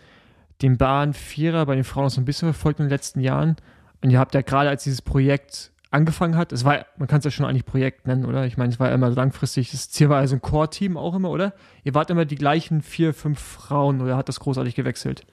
den 0.62 0.78
Bahn-Vierer 0.78 1.66
bei 1.66 1.74
den 1.74 1.82
Frauen 1.82 2.04
noch 2.04 2.10
so 2.10 2.20
ein 2.20 2.24
bisschen 2.24 2.52
verfolgt 2.52 2.78
in 2.78 2.86
den 2.86 2.90
letzten 2.90 3.18
Jahren. 3.18 3.56
Und 4.00 4.10
ihr 4.10 4.20
habt 4.20 4.34
ja 4.34 4.42
gerade, 4.42 4.68
als 4.68 4.84
dieses 4.84 5.02
Projekt 5.02 5.71
angefangen 5.92 6.36
hat, 6.36 6.52
es 6.52 6.64
war, 6.64 6.86
man 6.96 7.06
kann 7.06 7.18
es 7.18 7.24
ja 7.24 7.30
schon 7.30 7.46
eigentlich 7.46 7.66
Projekt 7.66 8.06
nennen, 8.06 8.24
oder? 8.24 8.46
Ich 8.46 8.56
meine, 8.56 8.72
es 8.72 8.80
war 8.80 8.88
ja 8.88 8.94
immer 8.94 9.10
langfristig, 9.10 9.70
das 9.70 9.90
Ziel 9.90 10.08
war 10.08 10.18
also 10.18 10.36
ein 10.36 10.42
Core-Team 10.42 10.96
auch 10.96 11.14
immer, 11.14 11.30
oder? 11.30 11.52
Ihr 11.84 11.94
wart 11.94 12.10
immer 12.10 12.24
die 12.24 12.36
gleichen 12.36 12.82
vier, 12.82 13.14
fünf 13.14 13.38
Frauen 13.38 14.00
oder 14.00 14.16
hat 14.16 14.28
das 14.28 14.40
großartig 14.40 14.74
gewechselt? 14.74 15.24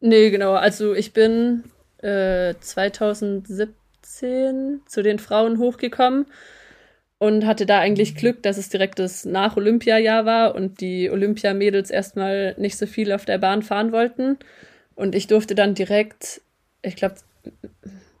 Nee, 0.00 0.30
genau. 0.30 0.52
Also 0.52 0.94
ich 0.94 1.12
bin 1.12 1.64
äh, 1.98 2.54
2017 2.60 4.80
zu 4.86 5.02
den 5.02 5.18
Frauen 5.18 5.58
hochgekommen 5.58 6.26
und 7.18 7.46
hatte 7.46 7.66
da 7.66 7.78
eigentlich 7.78 8.16
Glück, 8.16 8.42
dass 8.42 8.58
es 8.58 8.68
direkt 8.68 8.98
das 8.98 9.24
Nach-Olympia-Jahr 9.24 10.26
war 10.26 10.54
und 10.54 10.80
die 10.80 11.08
Olympiamädels 11.08 11.90
erstmal 11.90 12.54
nicht 12.58 12.76
so 12.76 12.86
viel 12.86 13.12
auf 13.12 13.24
der 13.24 13.38
Bahn 13.38 13.62
fahren 13.62 13.92
wollten. 13.92 14.38
Und 14.94 15.14
ich 15.14 15.28
durfte 15.28 15.54
dann 15.54 15.74
direkt, 15.74 16.42
ich 16.82 16.96
glaube, 16.96 17.14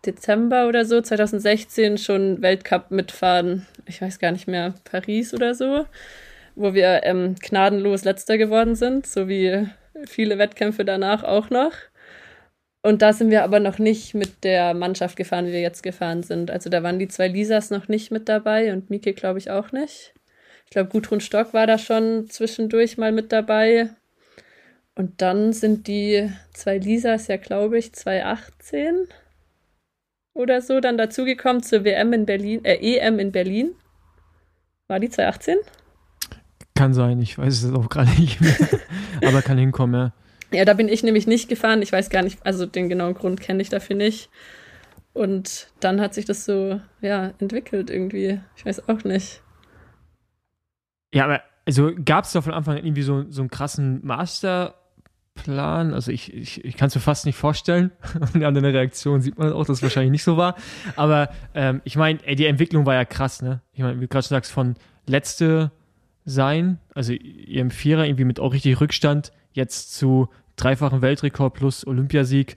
Dezember 0.04 0.68
oder 0.68 0.84
so, 0.84 1.00
2016 1.00 1.98
schon 1.98 2.42
Weltcup 2.42 2.90
mitfahren. 2.90 3.66
Ich 3.86 4.02
weiß 4.02 4.18
gar 4.18 4.32
nicht 4.32 4.48
mehr, 4.48 4.74
Paris 4.84 5.32
oder 5.32 5.54
so, 5.54 5.86
wo 6.54 6.74
wir 6.74 7.02
ähm, 7.04 7.36
gnadenlos 7.40 8.04
letzter 8.04 8.38
geworden 8.38 8.74
sind, 8.74 9.06
so 9.06 9.28
wie 9.28 9.66
viele 10.06 10.38
Wettkämpfe 10.38 10.84
danach 10.84 11.22
auch 11.22 11.50
noch. 11.50 11.72
Und 12.82 13.00
da 13.00 13.12
sind 13.12 13.30
wir 13.30 13.44
aber 13.44 13.60
noch 13.60 13.78
nicht 13.78 14.14
mit 14.14 14.42
der 14.42 14.74
Mannschaft 14.74 15.16
gefahren, 15.16 15.46
wie 15.46 15.52
wir 15.52 15.60
jetzt 15.60 15.84
gefahren 15.84 16.24
sind. 16.24 16.50
Also 16.50 16.68
da 16.68 16.82
waren 16.82 16.98
die 16.98 17.06
zwei 17.06 17.28
Lisas 17.28 17.70
noch 17.70 17.86
nicht 17.86 18.10
mit 18.10 18.28
dabei 18.28 18.72
und 18.72 18.90
Mike, 18.90 19.14
glaube 19.14 19.38
ich, 19.38 19.50
auch 19.50 19.70
nicht. 19.70 20.14
Ich 20.64 20.70
glaube, 20.70 20.90
Gudrun 20.90 21.20
Stock 21.20 21.54
war 21.54 21.66
da 21.68 21.78
schon 21.78 22.28
zwischendurch 22.28 22.98
mal 22.98 23.12
mit 23.12 23.30
dabei. 23.30 23.90
Und 24.96 25.22
dann 25.22 25.52
sind 25.52 25.86
die 25.86 26.30
zwei 26.52 26.78
Lisas 26.78 27.28
ja, 27.28 27.36
glaube 27.36 27.78
ich, 27.78 27.92
2018 27.92 29.06
oder 30.34 30.60
so 30.60 30.80
dann 30.80 30.98
dazugekommen 30.98 31.62
zur 31.62 31.84
WM 31.84 32.12
in 32.12 32.26
Berlin, 32.26 32.64
äh, 32.64 32.76
EM 32.76 33.18
in 33.18 33.32
Berlin. 33.32 33.74
War 34.88 35.00
die 35.00 35.10
2018? 35.10 35.58
Kann 36.74 36.94
sein, 36.94 37.20
ich 37.20 37.38
weiß 37.38 37.62
es 37.62 37.72
auch 37.72 37.88
gerade 37.88 38.10
nicht 38.20 38.40
mehr. 38.40 38.56
Aber 39.26 39.42
kann 39.42 39.58
hinkommen, 39.58 39.94
ja. 39.94 40.12
Ja, 40.58 40.64
da 40.64 40.74
bin 40.74 40.88
ich 40.88 41.02
nämlich 41.02 41.26
nicht 41.26 41.48
gefahren. 41.48 41.82
Ich 41.82 41.92
weiß 41.92 42.10
gar 42.10 42.22
nicht, 42.22 42.44
also 42.44 42.66
den 42.66 42.88
genauen 42.88 43.14
Grund 43.14 43.40
kenne 43.40 43.62
ich 43.62 43.70
dafür 43.70 43.96
nicht. 43.96 44.28
Und 45.14 45.68
dann 45.80 46.00
hat 46.00 46.14
sich 46.14 46.24
das 46.24 46.44
so, 46.44 46.80
ja, 47.00 47.32
entwickelt 47.38 47.90
irgendwie. 47.90 48.40
Ich 48.56 48.64
weiß 48.64 48.88
auch 48.88 49.04
nicht. 49.04 49.42
Ja, 51.14 51.24
aber 51.24 51.42
also 51.66 51.92
gab 52.04 52.24
es 52.24 52.32
da 52.32 52.40
von 52.40 52.54
Anfang 52.54 52.78
an 52.78 52.84
irgendwie 52.84 53.02
so, 53.02 53.24
so 53.30 53.42
einen 53.42 53.50
krassen 53.50 54.04
Master 54.04 54.74
Plan. 55.34 55.94
Also 55.94 56.12
ich, 56.12 56.32
ich, 56.32 56.64
ich 56.64 56.76
kann 56.76 56.88
es 56.88 56.94
mir 56.94 57.00
fast 57.00 57.26
nicht 57.26 57.36
vorstellen. 57.36 57.90
Und 58.34 58.44
an 58.44 58.54
der 58.54 58.62
Reaktion 58.62 59.20
sieht 59.20 59.38
man 59.38 59.52
auch, 59.52 59.64
dass 59.64 59.78
es 59.78 59.82
wahrscheinlich 59.82 60.12
nicht 60.12 60.24
so 60.24 60.36
war. 60.36 60.56
Aber 60.96 61.30
ähm, 61.54 61.80
ich 61.84 61.96
meine, 61.96 62.18
die 62.18 62.46
Entwicklung 62.46 62.86
war 62.86 62.94
ja 62.94 63.04
krass, 63.04 63.42
ne? 63.42 63.60
Ich 63.72 63.80
meine, 63.82 63.96
wie 63.96 64.02
du 64.02 64.08
gerade 64.08 64.26
schon 64.26 64.36
sagst, 64.36 64.52
von 64.52 64.76
letzte 65.06 65.72
sein, 66.24 66.78
also 66.94 67.12
ihrem 67.12 67.70
Vierer 67.70 68.06
irgendwie 68.06 68.24
mit 68.24 68.38
auch 68.40 68.52
richtig 68.52 68.80
Rückstand, 68.80 69.32
jetzt 69.52 69.94
zu 69.94 70.28
dreifachen 70.56 71.02
Weltrekord 71.02 71.54
plus 71.54 71.86
Olympiasieg. 71.86 72.56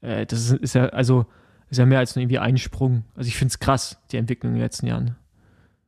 Äh, 0.00 0.26
das 0.26 0.50
ist, 0.50 0.52
ist 0.52 0.74
ja, 0.74 0.86
also 0.86 1.26
ist 1.68 1.78
ja 1.78 1.86
mehr 1.86 1.98
als 1.98 2.14
nur 2.14 2.22
irgendwie 2.22 2.38
ein 2.38 2.58
Sprung. 2.58 3.04
Also 3.14 3.28
ich 3.28 3.36
finde 3.36 3.52
es 3.52 3.58
krass, 3.58 3.98
die 4.10 4.16
Entwicklung 4.16 4.52
in 4.52 4.58
den 4.58 4.64
letzten 4.64 4.86
Jahren. 4.86 5.16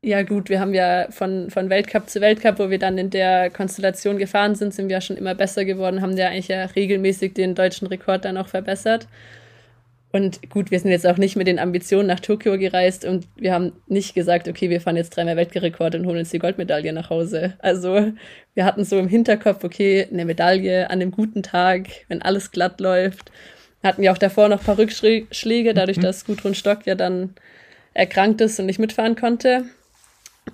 Ja, 0.04 0.22
gut, 0.22 0.50
wir 0.50 0.60
haben 0.60 0.74
ja 0.74 1.06
von, 1.08 1.48
von 1.48 1.70
Weltcup 1.70 2.10
zu 2.10 2.20
Weltcup, 2.20 2.58
wo 2.58 2.68
wir 2.68 2.78
dann 2.78 2.98
in 2.98 3.08
der 3.08 3.48
Konstellation 3.48 4.18
gefahren 4.18 4.54
sind, 4.54 4.74
sind 4.74 4.88
wir 4.90 4.96
ja 4.96 5.00
schon 5.00 5.16
immer 5.16 5.34
besser 5.34 5.64
geworden, 5.64 6.02
haben 6.02 6.14
ja 6.14 6.28
eigentlich 6.28 6.48
ja 6.48 6.66
regelmäßig 6.66 7.32
den 7.32 7.54
deutschen 7.54 7.86
Rekord 7.86 8.26
dann 8.26 8.36
auch 8.36 8.48
verbessert. 8.48 9.08
Und 10.12 10.50
gut, 10.50 10.70
wir 10.70 10.78
sind 10.78 10.90
jetzt 10.90 11.06
auch 11.06 11.16
nicht 11.16 11.36
mit 11.36 11.46
den 11.46 11.58
Ambitionen 11.58 12.06
nach 12.06 12.20
Tokio 12.20 12.58
gereist 12.58 13.06
und 13.06 13.26
wir 13.36 13.54
haben 13.54 13.72
nicht 13.86 14.14
gesagt, 14.14 14.46
okay, 14.46 14.68
wir 14.68 14.82
fahren 14.82 14.96
jetzt 14.96 15.16
dreimal 15.16 15.38
Weltrekord 15.38 15.94
und 15.94 16.04
holen 16.04 16.18
uns 16.18 16.28
die 16.28 16.38
Goldmedaille 16.38 16.92
nach 16.92 17.08
Hause. 17.08 17.54
Also 17.60 18.12
wir 18.52 18.66
hatten 18.66 18.84
so 18.84 18.98
im 18.98 19.08
Hinterkopf, 19.08 19.64
okay, 19.64 20.06
eine 20.12 20.26
Medaille 20.26 20.90
an 20.90 21.00
einem 21.00 21.12
guten 21.12 21.42
Tag, 21.42 21.86
wenn 22.08 22.20
alles 22.20 22.50
glatt 22.50 22.78
läuft. 22.78 23.32
Wir 23.80 23.88
hatten 23.88 24.02
ja 24.02 24.12
auch 24.12 24.18
davor 24.18 24.50
noch 24.50 24.60
ein 24.60 24.66
paar 24.66 24.76
Rückschläge, 24.76 25.72
dadurch, 25.72 25.96
mhm. 25.96 26.02
dass 26.02 26.26
Gudrun 26.26 26.54
Stock 26.54 26.84
ja 26.84 26.94
dann 26.94 27.34
erkrankt 27.94 28.42
ist 28.42 28.60
und 28.60 28.66
nicht 28.66 28.78
mitfahren 28.78 29.16
konnte. 29.16 29.64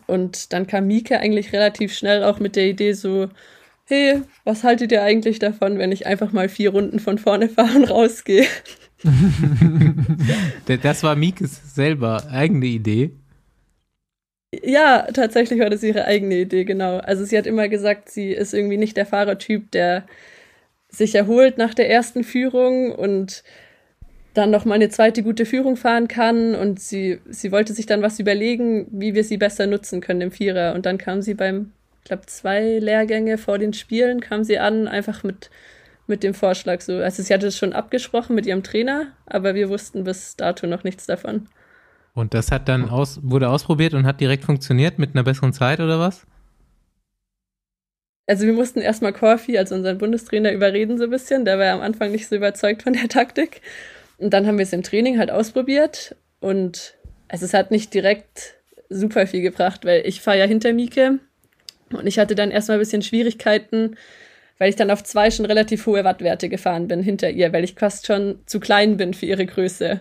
Und 0.07 0.53
dann 0.53 0.67
kam 0.67 0.87
Mieke 0.87 1.19
eigentlich 1.19 1.53
relativ 1.53 1.95
schnell 1.95 2.25
auch 2.25 2.41
mit 2.41 2.57
der 2.57 2.67
Idee 2.67 2.93
so, 2.93 3.29
hey, 3.85 4.23
was 4.45 4.65
haltet 4.65 4.93
ihr 4.93 5.03
eigentlich 5.03 5.39
davon, 5.39 5.79
wenn 5.79 5.93
ich 5.93 6.07
einfach 6.07 6.33
mal 6.33 6.49
vier 6.49 6.71
Runden 6.71 7.01
von 7.01 7.19
vorne 7.19 7.49
fahre 7.51 7.77
und 7.77 7.91
rausgehe? 7.91 8.47
das 10.83 11.03
war 11.03 11.17
Mikes 11.17 11.75
selber 11.75 12.29
eigene 12.31 12.67
Idee. 12.67 13.11
Ja, 14.63 15.07
tatsächlich 15.13 15.61
war 15.61 15.71
das 15.71 15.83
ihre 15.83 16.07
eigene 16.07 16.41
Idee, 16.41 16.65
genau. 16.65 16.99
Also 16.99 17.25
sie 17.25 17.39
hat 17.39 17.47
immer 17.47 17.69
gesagt, 17.69 18.11
sie 18.11 18.33
ist 18.33 18.53
irgendwie 18.53 18.79
nicht 18.79 18.97
der 18.97 19.07
Fahrertyp, 19.07 19.71
der 19.71 20.07
sich 20.89 21.15
erholt 21.15 21.57
nach 21.57 21.73
der 21.73 21.89
ersten 21.89 22.25
Führung 22.25 22.93
und 22.93 23.45
dann 24.35 24.51
noch 24.51 24.65
mal 24.65 24.75
eine 24.75 24.89
zweite 24.89 25.23
gute 25.23 25.45
Führung 25.45 25.77
fahren 25.77 26.09
kann 26.09 26.55
und 26.55 26.81
sie, 26.81 27.21
sie 27.29 27.51
wollte 27.51 27.73
sich 27.73 27.87
dann 27.87 28.03
was 28.03 28.21
überlegen, 28.21 28.87
wie 28.91 29.15
wir 29.15 29.25
sie 29.25 29.37
besser 29.37 29.67
nutzen 29.67 30.01
können 30.01 30.21
im 30.21 30.31
Vierer 30.31 30.75
und 30.75 30.87
dann 30.87 30.99
kam 30.99 31.23
sie 31.23 31.35
beim, 31.35 31.73
ich 31.99 32.05
glaube, 32.05 32.27
zwei 32.27 32.79
Lehrgänge 32.79 33.39
vor 33.39 33.59
den 33.59 33.73
Spielen 33.73 34.21
kam 34.21 34.45
sie 34.45 34.59
an, 34.59 34.87
einfach 34.87 35.25
mit, 35.25 35.51
mit 36.07 36.23
dem 36.23 36.35
Vorschlag 36.35 36.81
so. 36.81 36.99
Also 36.99 37.23
sie 37.23 37.35
hatte 37.35 37.49
es 37.49 37.59
schon 37.59 37.73
abgesprochen 37.73 38.37
mit 38.37 38.47
ihrem 38.47 38.63
Trainer, 38.63 39.09
aber 39.27 39.55
wir 39.55 39.69
wussten 39.69 40.05
bis 40.05 40.37
dato 40.37 40.67
noch 40.67 40.85
nichts 40.85 41.07
davon. 41.07 41.49
Und 42.15 42.35
das 42.35 42.53
hat 42.53 42.69
dann 42.69 42.89
aus, 42.89 43.21
wurde 43.23 43.49
ausprobiert 43.49 43.95
und 43.95 44.07
hat 44.07 44.21
direkt 44.21 44.45
funktioniert 44.45 44.99
mit 44.99 45.15
einer 45.15 45.25
besseren 45.25 45.53
Zeit 45.53 45.81
oder 45.81 45.99
was? 45.99 46.27
Also 48.27 48.47
wir 48.47 48.53
mussten 48.53 48.81
erstmal 48.81 49.13
Corfi, 49.13 49.59
also 49.59 49.75
unseren 49.75 49.99
Bundestrainer, 49.99 50.53
überreden 50.53 50.99
so 50.99 51.05
ein 51.05 51.11
bisschen. 51.11 51.45
Der 51.45 51.59
war 51.59 51.65
ja 51.65 51.75
am 51.75 51.81
Anfang 51.81 52.13
nicht 52.13 52.29
so 52.29 52.37
überzeugt 52.37 52.83
von 52.83 52.93
der 52.93 53.09
Taktik. 53.09 53.61
Und 54.21 54.31
dann 54.31 54.47
haben 54.47 54.59
wir 54.59 54.65
es 54.65 54.73
im 54.73 54.83
Training 54.83 55.19
halt 55.19 55.31
ausprobiert 55.31 56.15
und 56.41 56.95
also 57.29 57.45
es 57.45 57.55
hat 57.55 57.71
nicht 57.71 57.95
direkt 57.95 58.55
super 58.89 59.27
viel 59.27 59.41
gebracht, 59.41 59.85
weil 59.85 60.07
ich 60.07 60.21
fahre 60.21 60.39
ja 60.39 60.45
hinter 60.45 60.73
Mieke 60.73 61.19
und 61.93 62.07
ich 62.07 62.19
hatte 62.19 62.35
dann 62.35 62.51
erstmal 62.51 62.77
ein 62.77 62.81
bisschen 62.81 63.03
Schwierigkeiten, 63.03 63.97
weil 64.59 64.69
ich 64.69 64.77
dann 64.77 64.91
auf 64.91 65.03
zwei 65.03 65.31
schon 65.31 65.47
relativ 65.47 65.87
hohe 65.87 66.05
Wattwerte 66.05 66.49
gefahren 66.49 66.87
bin 66.87 67.03
hinter 67.03 67.31
ihr, 67.31 67.53
weil 67.53 67.65
ich 67.65 67.75
fast 67.75 68.07
schon 68.07 68.41
zu 68.47 68.61
klein 68.61 68.99
bin 68.99 69.15
für 69.15 69.27
ihre 69.27 69.47
Größe. 69.47 70.01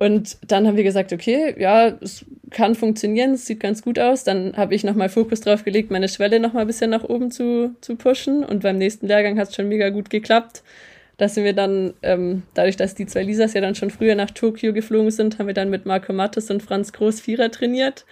Und 0.00 0.38
dann 0.46 0.66
haben 0.66 0.76
wir 0.76 0.84
gesagt, 0.84 1.12
okay, 1.12 1.54
ja, 1.58 1.88
es 2.00 2.24
kann 2.50 2.76
funktionieren, 2.76 3.32
es 3.32 3.46
sieht 3.46 3.60
ganz 3.60 3.82
gut 3.82 3.98
aus. 3.98 4.22
Dann 4.22 4.56
habe 4.56 4.74
ich 4.74 4.84
nochmal 4.84 5.08
Fokus 5.08 5.40
drauf 5.40 5.64
gelegt, 5.64 5.90
meine 5.90 6.08
Schwelle 6.08 6.38
nochmal 6.38 6.62
ein 6.62 6.68
bisschen 6.68 6.90
nach 6.90 7.02
oben 7.02 7.32
zu, 7.32 7.74
zu 7.80 7.96
pushen. 7.96 8.44
Und 8.44 8.62
beim 8.62 8.78
nächsten 8.78 9.08
Lehrgang 9.08 9.38
hat 9.38 9.48
es 9.48 9.56
schon 9.56 9.68
mega 9.68 9.88
gut 9.88 10.08
geklappt. 10.08 10.62
Da 11.18 11.28
sind 11.28 11.44
wir 11.44 11.52
dann, 11.52 11.94
ähm, 12.02 12.44
dadurch, 12.54 12.76
dass 12.76 12.94
die 12.94 13.06
zwei 13.06 13.22
Lisas 13.22 13.52
ja 13.52 13.60
dann 13.60 13.74
schon 13.74 13.90
früher 13.90 14.14
nach 14.14 14.30
Tokio 14.30 14.72
geflogen 14.72 15.10
sind, 15.10 15.38
haben 15.38 15.48
wir 15.48 15.54
dann 15.54 15.68
mit 15.68 15.84
Marco 15.84 16.12
Mattes 16.12 16.50
und 16.50 16.62
Franz 16.62 16.92
Groß 16.92 17.20
Vierer 17.20 17.50
trainiert. 17.50 18.06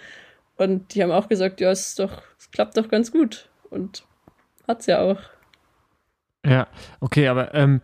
Und 0.57 0.93
die 0.93 1.01
haben 1.01 1.11
auch 1.11 1.29
gesagt, 1.29 1.61
ja, 1.61 1.71
es, 1.71 1.95
doch, 1.95 2.21
es 2.37 2.51
klappt 2.51 2.77
doch 2.77 2.89
ganz 2.89 3.11
gut. 3.11 3.49
Und 3.69 4.03
hat's 4.67 4.85
ja 4.85 5.01
auch. 5.01 5.19
Ja, 6.45 6.67
okay, 6.99 7.27
aber 7.27 7.53
ähm, 7.55 7.81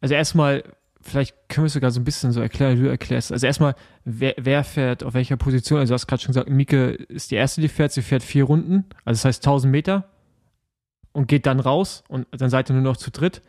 also 0.00 0.14
erstmal 0.14 0.62
vielleicht 1.02 1.36
können 1.48 1.64
wir 1.64 1.66
es 1.66 1.72
sogar 1.72 1.90
so 1.90 2.00
ein 2.00 2.04
bisschen 2.04 2.32
so 2.32 2.40
erklären, 2.40 2.78
wie 2.78 2.84
du 2.84 2.88
erklärst. 2.88 3.32
Also 3.32 3.46
erstmal, 3.46 3.74
wer, 4.04 4.34
wer 4.38 4.64
fährt 4.64 5.02
auf 5.02 5.14
welcher 5.14 5.36
Position? 5.36 5.80
Also 5.80 5.90
du 5.90 5.94
hast 5.94 6.06
gerade 6.06 6.22
schon 6.22 6.32
gesagt, 6.32 6.48
Mieke 6.48 6.90
ist 6.90 7.30
die 7.30 7.34
erste, 7.34 7.60
die 7.60 7.68
fährt. 7.68 7.92
Sie 7.92 8.02
fährt 8.02 8.22
vier 8.22 8.44
Runden, 8.44 8.84
also 9.04 9.18
das 9.18 9.24
heißt 9.24 9.46
1000 9.46 9.70
Meter 9.70 10.08
und 11.12 11.28
geht 11.28 11.46
dann 11.46 11.60
raus 11.60 12.04
und 12.08 12.26
dann 12.30 12.50
seid 12.50 12.70
ihr 12.70 12.74
nur 12.74 12.82
noch 12.82 12.96
zu 12.96 13.10
dritt. 13.10 13.42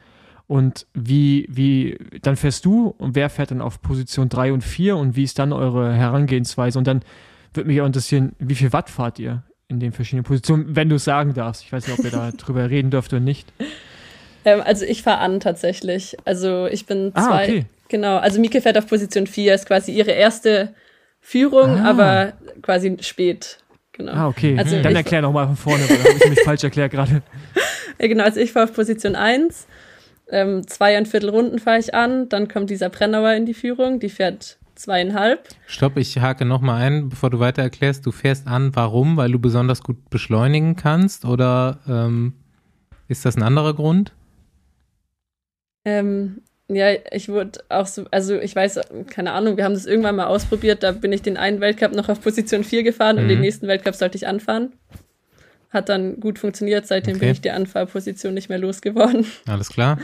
Und 0.48 0.86
wie, 0.94 1.48
wie, 1.50 1.98
dann 2.22 2.36
fährst 2.36 2.66
du 2.66 2.94
und 2.98 3.16
wer 3.16 3.30
fährt 3.30 3.52
dann 3.52 3.62
auf 3.62 3.82
Position 3.82 4.30
3 4.30 4.54
und 4.54 4.62
4 4.64 4.98
und 4.98 5.16
wie 5.16 5.24
ist 5.24 5.40
dann 5.40 5.54
eure 5.54 5.94
Herangehensweise? 5.94 6.78
Und 6.78 6.86
dann 6.86 7.02
würde 7.54 7.68
mich 7.68 7.82
auch 7.82 7.86
interessieren, 7.86 8.34
wie 8.40 8.56
viel 8.56 8.74
Watt 8.74 8.90
fahrt 8.90 9.20
ihr 9.20 9.44
in 9.70 9.80
den 9.80 9.92
verschiedenen 9.92 10.24
Positionen, 10.24 10.76
wenn 10.76 10.90
du 10.90 10.96
es 10.96 11.06
sagen 11.06 11.34
darfst. 11.34 11.64
Ich 11.64 11.72
weiß 11.72 11.88
nicht, 11.88 11.98
ob 11.98 12.06
ihr 12.06 12.12
da 12.12 12.32
drüber 12.38 12.70
reden 12.70 12.92
dürft 12.92 13.14
oder 13.14 13.22
nicht. 13.22 13.52
Ähm, 14.46 14.62
also 14.64 14.86
ich 14.86 15.02
fahre 15.02 15.20
an 15.20 15.40
tatsächlich. 15.40 16.18
Also 16.26 16.68
ich 16.68 16.86
bin 16.86 17.12
ah, 17.14 17.28
zwei. 17.28 17.44
Okay. 17.44 17.66
Genau. 17.88 18.18
Also 18.18 18.40
Mieke 18.40 18.62
fährt 18.62 18.78
auf 18.78 18.88
Position 18.88 19.28
4, 19.28 19.56
ist 19.56 19.68
quasi 19.68 19.92
ihre 19.92 20.12
erste 20.12 20.74
Führung, 21.22 21.78
ah. 21.78 21.90
aber 21.90 22.34
quasi 22.62 22.98
spät. 23.02 23.60
Genau. 23.94 24.12
Ah, 24.12 24.28
okay. 24.28 24.58
Also 24.58 24.82
Dann 24.82 24.96
erklär 24.96 25.22
nochmal 25.22 25.46
von 25.46 25.56
vorne, 25.56 25.88
weil 25.88 25.98
da 25.98 26.04
habe 26.06 26.18
ich 26.18 26.30
mich 26.30 26.42
falsch 26.42 26.64
erklärt 26.64 26.92
gerade. 26.92 27.22
Ja, 28.00 28.08
genau. 28.08 28.24
Also 28.24 28.40
ich 28.40 28.52
fahre 28.52 28.66
auf 28.66 28.74
Position 28.74 29.16
1. 29.16 29.68
Ähm, 30.34 30.68
zweieinviertel 30.68 31.30
Runden 31.30 31.60
fahre 31.60 31.78
ich 31.80 31.94
an. 31.94 32.28
Dann 32.28 32.48
kommt 32.48 32.72
dieser 32.72 32.90
Brennauer 32.90 33.34
in 33.34 33.46
die 33.46 33.54
Führung. 33.54 34.00
Die 34.00 34.10
fährt 34.10 34.58
zweieinhalb. 34.74 35.48
Stopp, 35.68 35.96
ich 35.98 36.20
hake 36.20 36.44
nochmal 36.44 36.82
ein, 36.82 37.10
bevor 37.10 37.30
du 37.30 37.40
weiter 37.40 37.62
erklärst. 37.62 38.06
Du 38.06 38.12
fährst 38.12 38.48
an, 38.48 38.76
warum? 38.76 39.16
Weil 39.16 39.32
du 39.32 39.38
besonders 39.38 39.84
gut 39.84 40.10
beschleunigen 40.10 40.76
kannst? 40.76 41.24
Oder 41.24 41.80
ähm, 41.88 42.34
ist 43.08 43.26
das 43.26 43.38
ein 43.38 43.44
anderer 43.44 43.76
Grund? 43.76 44.12
Ähm, 45.86 46.42
ja, 46.68 46.94
ich 47.12 47.30
wurde 47.30 47.60
auch 47.70 47.86
so, 47.86 48.06
also 48.10 48.40
ich 48.40 48.56
weiß, 48.56 48.80
keine 49.10 49.34
Ahnung, 49.34 49.58
wir 49.58 49.66
haben 49.66 49.74
das 49.74 49.86
irgendwann 49.86 50.16
mal 50.16 50.28
ausprobiert, 50.28 50.82
da 50.82 50.94
bin 50.94 51.12
ich 51.12 51.22
den 51.22 51.38
einen 51.38 51.60
Weltcup 51.60 51.94
noch 51.94 52.10
auf 52.10 52.22
Position 52.22 52.64
4 52.64 52.84
gefahren 52.84 53.18
mhm. 53.18 53.24
und 53.24 53.28
den 53.28 53.42
nächsten 53.42 53.68
Weltcup 53.68 53.96
sollte 53.96 54.18
ich 54.18 54.28
anfahren. 54.28 54.74
Hat 55.70 55.90
dann 55.90 56.20
gut 56.20 56.40
funktioniert, 56.40 56.88
seitdem 56.88 57.16
okay. 57.16 57.26
bin 57.26 57.32
ich 57.32 57.42
die 57.42 57.52
Anfahrposition 57.52 58.34
nicht 58.34 58.48
mehr 58.48 58.60
losgeworden. 58.60 59.26
Alles 59.48 59.70
klar. 59.70 59.98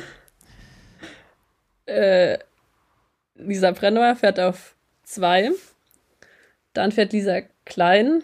Äh, 1.90 2.40
Lisa 3.36 3.72
Brennauer 3.72 4.16
fährt 4.16 4.40
auf 4.40 4.76
2. 5.04 5.52
Dann 6.74 6.92
fährt 6.92 7.14
Lisa 7.14 7.42
Klein 7.66 8.24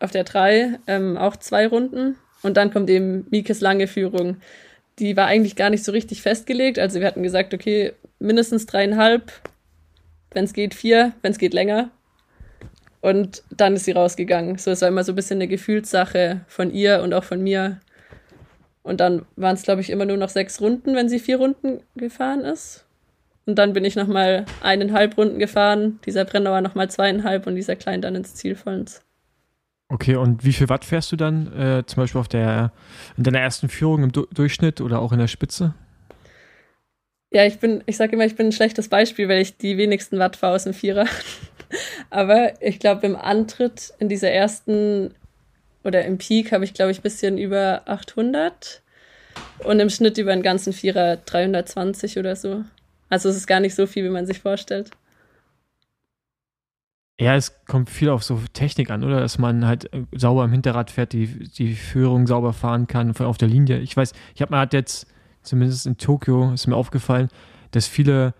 auf 0.00 0.10
der 0.10 0.24
3 0.24 0.78
ähm, 0.86 1.16
auch 1.16 1.36
zwei 1.36 1.66
Runden. 1.66 2.16
Und 2.42 2.56
dann 2.56 2.72
kommt 2.72 2.88
eben 2.90 3.26
Mikes 3.30 3.60
lange 3.60 3.88
Führung 3.88 4.40
die 4.98 5.16
war 5.16 5.26
eigentlich 5.26 5.56
gar 5.56 5.70
nicht 5.70 5.84
so 5.84 5.92
richtig 5.92 6.22
festgelegt. 6.22 6.78
Also 6.78 7.00
wir 7.00 7.06
hatten 7.06 7.22
gesagt, 7.22 7.54
okay, 7.54 7.92
mindestens 8.18 8.66
dreieinhalb, 8.66 9.32
wenn 10.32 10.44
es 10.44 10.52
geht 10.52 10.74
vier, 10.74 11.12
wenn 11.22 11.32
es 11.32 11.38
geht 11.38 11.54
länger. 11.54 11.90
Und 13.00 13.44
dann 13.50 13.76
ist 13.76 13.84
sie 13.84 13.92
rausgegangen. 13.92 14.58
So, 14.58 14.72
es 14.72 14.82
war 14.82 14.88
immer 14.88 15.04
so 15.04 15.12
ein 15.12 15.16
bisschen 15.16 15.38
eine 15.38 15.48
Gefühlssache 15.48 16.40
von 16.48 16.72
ihr 16.72 17.00
und 17.02 17.14
auch 17.14 17.24
von 17.24 17.40
mir. 17.40 17.80
Und 18.82 19.00
dann 19.00 19.24
waren 19.36 19.54
es, 19.54 19.62
glaube 19.62 19.80
ich, 19.80 19.90
immer 19.90 20.04
nur 20.04 20.16
noch 20.16 20.30
sechs 20.30 20.60
Runden, 20.60 20.96
wenn 20.96 21.08
sie 21.08 21.20
vier 21.20 21.36
Runden 21.36 21.80
gefahren 21.94 22.40
ist. 22.40 22.84
Und 23.48 23.54
dann 23.54 23.72
bin 23.72 23.82
ich 23.82 23.96
nochmal 23.96 24.44
eineinhalb 24.60 25.16
Runden 25.16 25.38
gefahren, 25.38 26.00
dieser 26.04 26.26
Brennauer 26.26 26.60
nochmal 26.60 26.90
zweieinhalb 26.90 27.46
und 27.46 27.54
dieser 27.54 27.76
Klein 27.76 28.02
dann 28.02 28.14
ins 28.14 28.34
Ziel 28.34 28.54
vollends. 28.54 29.00
Okay, 29.88 30.16
und 30.16 30.44
wie 30.44 30.52
viel 30.52 30.68
Watt 30.68 30.84
fährst 30.84 31.10
du 31.12 31.16
dann 31.16 31.50
äh, 31.58 31.82
zum 31.86 32.02
Beispiel 32.02 32.20
auf 32.20 32.28
der, 32.28 32.72
in 33.16 33.24
deiner 33.24 33.40
ersten 33.40 33.70
Führung 33.70 34.02
im 34.02 34.12
du 34.12 34.26
Durchschnitt 34.34 34.82
oder 34.82 35.00
auch 35.00 35.12
in 35.12 35.18
der 35.18 35.28
Spitze? 35.28 35.72
Ja, 37.32 37.46
ich 37.46 37.58
bin, 37.58 37.82
ich 37.86 37.96
sage 37.96 38.12
immer, 38.12 38.26
ich 38.26 38.36
bin 38.36 38.48
ein 38.48 38.52
schlechtes 38.52 38.88
Beispiel, 38.88 39.30
weil 39.30 39.40
ich 39.40 39.56
die 39.56 39.78
wenigsten 39.78 40.18
Watt 40.18 40.36
fahre 40.36 40.56
aus 40.56 40.64
dem 40.64 40.74
Vierer. 40.74 41.06
Aber 42.10 42.52
ich 42.60 42.78
glaube, 42.80 43.06
im 43.06 43.16
Antritt 43.16 43.94
in 43.98 44.10
dieser 44.10 44.30
ersten 44.30 45.14
oder 45.84 46.04
im 46.04 46.18
Peak 46.18 46.52
habe 46.52 46.64
ich, 46.64 46.74
glaube 46.74 46.90
ich, 46.90 46.98
ein 46.98 47.02
bisschen 47.02 47.38
über 47.38 47.80
800 47.86 48.82
und 49.60 49.80
im 49.80 49.88
Schnitt 49.88 50.18
über 50.18 50.34
den 50.34 50.42
ganzen 50.42 50.74
Vierer 50.74 51.16
320 51.16 52.18
oder 52.18 52.36
so. 52.36 52.64
Also 53.08 53.28
es 53.28 53.36
ist 53.36 53.46
gar 53.46 53.60
nicht 53.60 53.74
so 53.74 53.86
viel, 53.86 54.04
wie 54.04 54.10
man 54.10 54.26
sich 54.26 54.40
vorstellt. 54.40 54.90
Ja, 57.20 57.34
es 57.34 57.64
kommt 57.64 57.90
viel 57.90 58.10
auf 58.10 58.22
so 58.22 58.40
Technik 58.52 58.90
an, 58.90 59.02
oder? 59.02 59.20
Dass 59.20 59.38
man 59.38 59.66
halt 59.66 59.92
äh, 59.92 60.04
sauber 60.12 60.44
im 60.44 60.52
Hinterrad 60.52 60.90
fährt, 60.90 61.12
die, 61.12 61.48
die 61.48 61.74
Führung 61.74 62.28
sauber 62.28 62.52
fahren 62.52 62.86
kann 62.86 63.16
auf 63.16 63.38
der 63.38 63.48
Linie. 63.48 63.80
Ich 63.80 63.96
weiß, 63.96 64.12
ich 64.34 64.40
habe 64.40 64.52
mal 64.52 64.60
hat 64.60 64.72
jetzt, 64.72 65.08
zumindest 65.42 65.86
in 65.86 65.96
Tokio, 65.96 66.52
ist 66.52 66.68
mir 66.68 66.76
aufgefallen, 66.76 67.28
dass 67.72 67.88
viele 67.88 68.34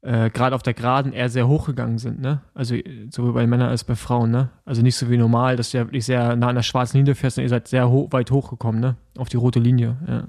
äh, 0.00 0.30
gerade 0.30 0.54
auf 0.54 0.62
der 0.62 0.72
Geraden 0.72 1.12
eher 1.12 1.28
sehr 1.28 1.48
hochgegangen 1.48 1.98
sind, 1.98 2.20
ne? 2.20 2.40
Also 2.54 2.76
sowohl 3.10 3.34
bei 3.34 3.46
Männern 3.46 3.68
als 3.68 3.84
bei 3.84 3.94
Frauen, 3.94 4.30
ne? 4.30 4.50
Also 4.64 4.80
nicht 4.80 4.96
so 4.96 5.10
wie 5.10 5.18
normal, 5.18 5.56
dass 5.56 5.70
du 5.70 5.78
ja 5.78 5.86
wirklich 5.86 6.06
sehr 6.06 6.34
nah 6.36 6.48
an 6.48 6.54
der 6.54 6.62
schwarzen 6.62 6.98
Linie 6.98 7.14
fährst 7.14 7.36
und 7.36 7.44
ihr 7.44 7.50
seid 7.50 7.68
sehr 7.68 7.90
ho 7.90 8.08
weit 8.10 8.30
hochgekommen, 8.30 8.80
ne? 8.80 8.96
Auf 9.18 9.28
die 9.28 9.36
rote 9.36 9.60
Linie, 9.60 9.96
ja. 10.06 10.28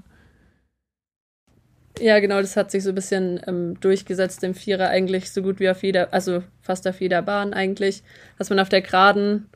Ja, 2.00 2.20
genau, 2.20 2.41
das 2.41 2.58
hat 2.58 2.72
sich 2.72 2.84
so 2.84 2.89
ein 2.89 2.96
bisschen 2.96 3.39
ähm, 3.48 3.80
durchgesetzt 3.80 4.43
im 4.43 4.54
Vierer 4.54 4.89
eigentlich 4.89 5.32
so 5.32 5.41
gut 5.41 5.60
wie 5.60 5.70
auf 5.70 5.84
jeder, 5.84 6.14
also 6.14 6.43
fast 6.62 6.88
auf 6.88 7.00
jeder 7.00 7.22
Bahn 7.22 7.54
eigentlich, 7.54 8.04
dass 8.38 8.50
man 8.50 8.60
auf 8.60 8.70
der 8.70 8.82
Geraden 8.82 9.50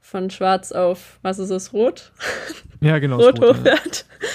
von 0.00 0.30
schwarz 0.30 0.72
auf, 0.72 1.18
was 1.22 1.38
ist 1.38 1.50
es, 1.50 1.72
rot? 1.72 2.12
Ja, 2.80 3.00
genau. 3.00 3.16
rot, 3.16 3.42
rot 3.42 3.56
hochfährt. 3.56 4.06
Ja. 4.20 4.28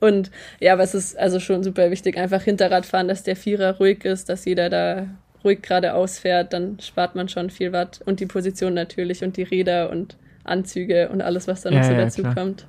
Und 0.00 0.30
ja, 0.60 0.74
aber 0.74 0.84
es 0.84 0.94
ist 0.94 1.18
also 1.18 1.40
schon 1.40 1.64
super 1.64 1.90
wichtig, 1.90 2.16
einfach 2.16 2.42
Hinterrad 2.42 2.86
fahren, 2.86 3.08
dass 3.08 3.24
der 3.24 3.34
Vierer 3.34 3.78
ruhig 3.78 4.04
ist, 4.04 4.28
dass 4.28 4.44
jeder 4.44 4.70
da 4.70 5.08
ruhig 5.42 5.62
geradeaus 5.62 6.18
fährt, 6.18 6.52
dann 6.52 6.78
spart 6.80 7.14
man 7.14 7.28
schon 7.28 7.50
viel 7.50 7.72
Watt. 7.72 8.00
Und 8.04 8.20
die 8.20 8.26
Position 8.26 8.74
natürlich 8.74 9.24
und 9.24 9.36
die 9.36 9.42
Räder 9.42 9.90
und 9.90 10.16
Anzüge 10.44 11.08
und 11.08 11.20
alles, 11.20 11.48
was 11.48 11.62
da 11.62 11.70
noch 11.70 11.78
ja, 11.78 11.84
so 11.84 11.92
ja, 11.92 11.98
dazu 11.98 12.22
klar. 12.22 12.34
kommt. 12.34 12.66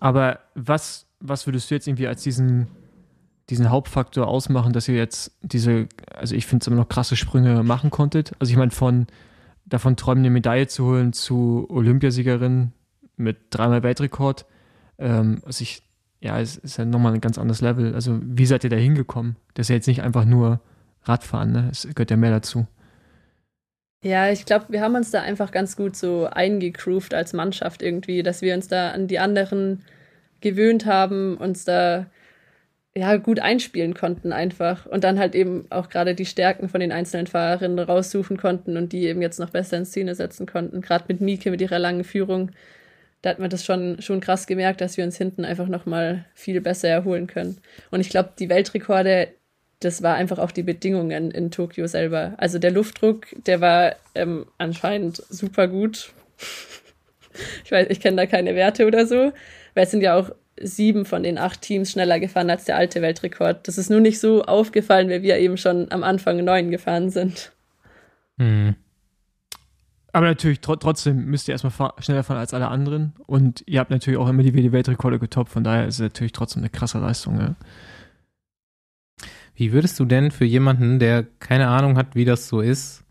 Aber 0.00 0.40
was, 0.54 1.06
was 1.20 1.46
würdest 1.46 1.70
du 1.70 1.74
jetzt 1.74 1.88
irgendwie 1.88 2.06
als 2.06 2.22
diesen 2.22 2.68
diesen 3.50 3.70
Hauptfaktor 3.70 4.26
ausmachen, 4.26 4.72
dass 4.72 4.88
ihr 4.88 4.96
jetzt 4.96 5.32
diese, 5.42 5.88
also 6.14 6.34
ich 6.34 6.46
finde 6.46 6.62
es 6.62 6.66
immer 6.66 6.76
noch 6.76 6.88
krasse 6.88 7.16
Sprünge 7.16 7.62
machen 7.62 7.90
konntet. 7.90 8.32
Also 8.38 8.50
ich 8.50 8.56
meine 8.56 8.70
von 8.70 9.06
davon 9.64 9.96
träumen, 9.96 10.22
eine 10.22 10.30
Medaille 10.30 10.66
zu 10.66 10.86
holen 10.86 11.12
zu 11.12 11.66
Olympiasiegerin 11.70 12.72
mit 13.16 13.36
dreimal 13.50 13.82
Weltrekord. 13.82 14.46
Ähm, 14.98 15.42
also 15.44 15.62
ich, 15.62 15.82
ja, 16.20 16.40
es 16.40 16.56
ist 16.56 16.78
ja 16.78 16.84
nochmal 16.84 17.14
ein 17.14 17.20
ganz 17.20 17.38
anderes 17.38 17.60
Level. 17.60 17.94
Also 17.94 18.18
wie 18.22 18.46
seid 18.46 18.64
ihr 18.64 18.70
da 18.70 18.76
hingekommen? 18.76 19.36
Das 19.54 19.64
ist 19.64 19.70
ja 19.70 19.76
jetzt 19.76 19.88
nicht 19.88 20.02
einfach 20.02 20.24
nur 20.24 20.60
Radfahren, 21.04 21.52
ne? 21.52 21.68
Es 21.70 21.82
gehört 21.82 22.10
ja 22.10 22.16
mehr 22.16 22.30
dazu. 22.30 22.66
Ja, 24.04 24.30
ich 24.30 24.44
glaube, 24.44 24.66
wir 24.68 24.80
haben 24.80 24.94
uns 24.94 25.10
da 25.10 25.22
einfach 25.22 25.50
ganz 25.50 25.74
gut 25.74 25.96
so 25.96 26.26
eingegroovt 26.26 27.14
als 27.14 27.32
Mannschaft 27.32 27.82
irgendwie, 27.82 28.22
dass 28.22 28.42
wir 28.42 28.54
uns 28.54 28.68
da 28.68 28.90
an 28.90 29.08
die 29.08 29.18
anderen 29.18 29.82
gewöhnt 30.40 30.86
haben, 30.86 31.36
uns 31.36 31.64
da 31.64 32.06
ja 32.98 33.16
gut 33.16 33.38
einspielen 33.40 33.94
konnten 33.94 34.32
einfach 34.32 34.86
und 34.86 35.04
dann 35.04 35.18
halt 35.18 35.34
eben 35.34 35.66
auch 35.70 35.88
gerade 35.88 36.14
die 36.14 36.26
Stärken 36.26 36.68
von 36.68 36.80
den 36.80 36.92
einzelnen 36.92 37.26
Fahrerinnen 37.26 37.78
raussuchen 37.78 38.36
konnten 38.36 38.76
und 38.76 38.92
die 38.92 39.06
eben 39.06 39.22
jetzt 39.22 39.38
noch 39.38 39.50
besser 39.50 39.76
in 39.76 39.86
Szene 39.86 40.14
setzen 40.14 40.46
konnten. 40.46 40.80
Gerade 40.80 41.04
mit 41.08 41.20
Mieke 41.20 41.50
mit 41.50 41.60
ihrer 41.60 41.78
langen 41.78 42.04
Führung, 42.04 42.50
da 43.22 43.30
hat 43.30 43.38
man 43.38 43.50
das 43.50 43.64
schon 43.64 44.00
schon 44.02 44.20
krass 44.20 44.46
gemerkt, 44.46 44.80
dass 44.80 44.96
wir 44.96 45.04
uns 45.04 45.16
hinten 45.16 45.44
einfach 45.44 45.68
noch 45.68 45.86
mal 45.86 46.24
viel 46.34 46.60
besser 46.60 46.88
erholen 46.88 47.26
können. 47.26 47.58
Und 47.90 48.00
ich 48.00 48.10
glaube, 48.10 48.30
die 48.38 48.48
Weltrekorde, 48.48 49.28
das 49.80 50.02
war 50.02 50.16
einfach 50.16 50.38
auch 50.38 50.50
die 50.50 50.62
Bedingungen 50.62 51.30
in 51.30 51.50
Tokio 51.50 51.86
selber. 51.86 52.34
Also 52.38 52.58
der 52.58 52.72
Luftdruck, 52.72 53.26
der 53.46 53.60
war 53.60 53.96
ähm, 54.14 54.46
anscheinend 54.58 55.22
super 55.28 55.68
gut. 55.68 56.12
ich 57.64 57.70
weiß, 57.70 57.86
ich 57.90 58.00
kenne 58.00 58.16
da 58.16 58.26
keine 58.26 58.54
Werte 58.54 58.86
oder 58.86 59.06
so, 59.06 59.32
weil 59.74 59.84
es 59.84 59.90
sind 59.90 60.02
ja 60.02 60.16
auch 60.16 60.30
sieben 60.62 61.04
von 61.04 61.22
den 61.22 61.38
acht 61.38 61.62
Teams 61.62 61.90
schneller 61.90 62.20
gefahren 62.20 62.50
als 62.50 62.64
der 62.64 62.76
alte 62.76 63.02
Weltrekord. 63.02 63.66
Das 63.68 63.78
ist 63.78 63.90
nur 63.90 64.00
nicht 64.00 64.20
so 64.20 64.42
aufgefallen, 64.42 65.08
weil 65.08 65.22
wir 65.22 65.38
eben 65.38 65.56
schon 65.56 65.90
am 65.90 66.02
Anfang 66.02 66.44
neun 66.44 66.70
gefahren 66.70 67.10
sind. 67.10 67.52
Mhm. 68.36 68.76
Aber 70.12 70.26
natürlich, 70.26 70.60
tr 70.60 70.78
trotzdem 70.78 71.26
müsst 71.26 71.48
ihr 71.48 71.52
erstmal 71.52 71.70
fahr 71.70 71.94
schneller 71.98 72.24
fahren 72.24 72.38
als 72.38 72.54
alle 72.54 72.68
anderen. 72.68 73.12
Und 73.26 73.62
ihr 73.66 73.80
habt 73.80 73.90
natürlich 73.90 74.18
auch 74.18 74.28
immer 74.28 74.42
die, 74.42 74.52
die 74.52 74.72
Weltrekorde 74.72 75.18
getoppt. 75.18 75.50
Von 75.50 75.64
daher 75.64 75.86
ist 75.86 75.96
es 75.96 76.00
natürlich 76.00 76.32
trotzdem 76.32 76.62
eine 76.62 76.70
krasse 76.70 76.98
Leistung. 76.98 77.38
Ja. 77.38 77.54
Wie 79.54 79.72
würdest 79.72 79.98
du 80.00 80.04
denn 80.04 80.30
für 80.30 80.44
jemanden, 80.44 80.98
der 80.98 81.26
keine 81.40 81.68
Ahnung 81.68 81.96
hat, 81.96 82.14
wie 82.14 82.24
das 82.24 82.48
so 82.48 82.60
ist, 82.60 83.04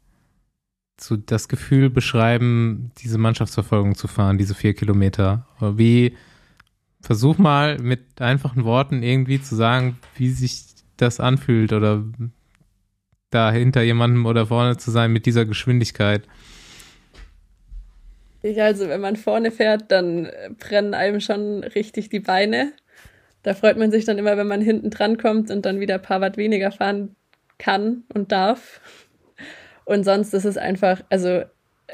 zu 0.97 1.17
das 1.17 1.47
Gefühl 1.47 1.89
beschreiben, 1.89 2.91
diese 2.97 3.19
Mannschaftsverfolgung 3.19 3.95
zu 3.95 4.07
fahren, 4.07 4.37
diese 4.37 4.55
vier 4.55 4.73
Kilometer? 4.73 5.45
Wie 5.59 6.17
versuch 7.01 7.37
mal 7.37 7.77
mit 7.79 8.21
einfachen 8.21 8.63
Worten 8.63 9.03
irgendwie 9.03 9.41
zu 9.41 9.55
sagen, 9.55 9.97
wie 10.15 10.29
sich 10.29 10.65
das 10.97 11.19
anfühlt 11.19 11.73
oder 11.73 12.03
da 13.29 13.51
hinter 13.51 13.81
jemandem 13.81 14.25
oder 14.25 14.47
vorne 14.47 14.77
zu 14.77 14.91
sein 14.91 15.11
mit 15.11 15.25
dieser 15.25 15.45
Geschwindigkeit. 15.45 16.23
Also, 18.43 18.87
wenn 18.87 19.01
man 19.01 19.15
vorne 19.15 19.51
fährt, 19.51 19.91
dann 19.91 20.29
brennen 20.57 20.93
einem 20.93 21.19
schon 21.19 21.63
richtig 21.63 22.09
die 22.09 22.19
Beine. 22.19 22.71
Da 23.43 23.53
freut 23.53 23.77
man 23.77 23.91
sich 23.91 24.05
dann 24.05 24.17
immer, 24.17 24.37
wenn 24.37 24.47
man 24.47 24.61
hinten 24.61 24.89
dran 24.89 25.17
kommt 25.17 25.51
und 25.51 25.65
dann 25.65 25.79
wieder 25.79 25.95
ein 25.95 26.01
paar 26.01 26.21
Watt 26.21 26.37
weniger 26.37 26.71
fahren 26.71 27.15
kann 27.57 28.03
und 28.13 28.31
darf. 28.31 28.79
Und 29.85 30.03
sonst 30.03 30.33
ist 30.33 30.45
es 30.45 30.57
einfach, 30.57 31.01
also 31.09 31.43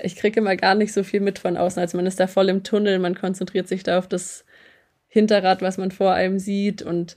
ich 0.02 0.16
kriege 0.16 0.40
immer 0.40 0.56
gar 0.56 0.76
nicht 0.76 0.94
so 0.94 1.04
viel 1.04 1.20
mit 1.20 1.40
von 1.40 1.58
außen, 1.58 1.80
als 1.80 1.94
man 1.94 2.06
ist 2.06 2.20
da 2.20 2.28
voll 2.28 2.50
im 2.50 2.64
Tunnel, 2.64 3.00
man 3.00 3.16
konzentriert 3.16 3.68
sich 3.68 3.84
da 3.84 4.00
auf 4.00 4.08
das 4.08 4.46
Hinterrad, 5.14 5.62
was 5.62 5.78
man 5.78 5.92
vor 5.92 6.14
einem 6.14 6.40
sieht. 6.40 6.82
Und 6.82 7.16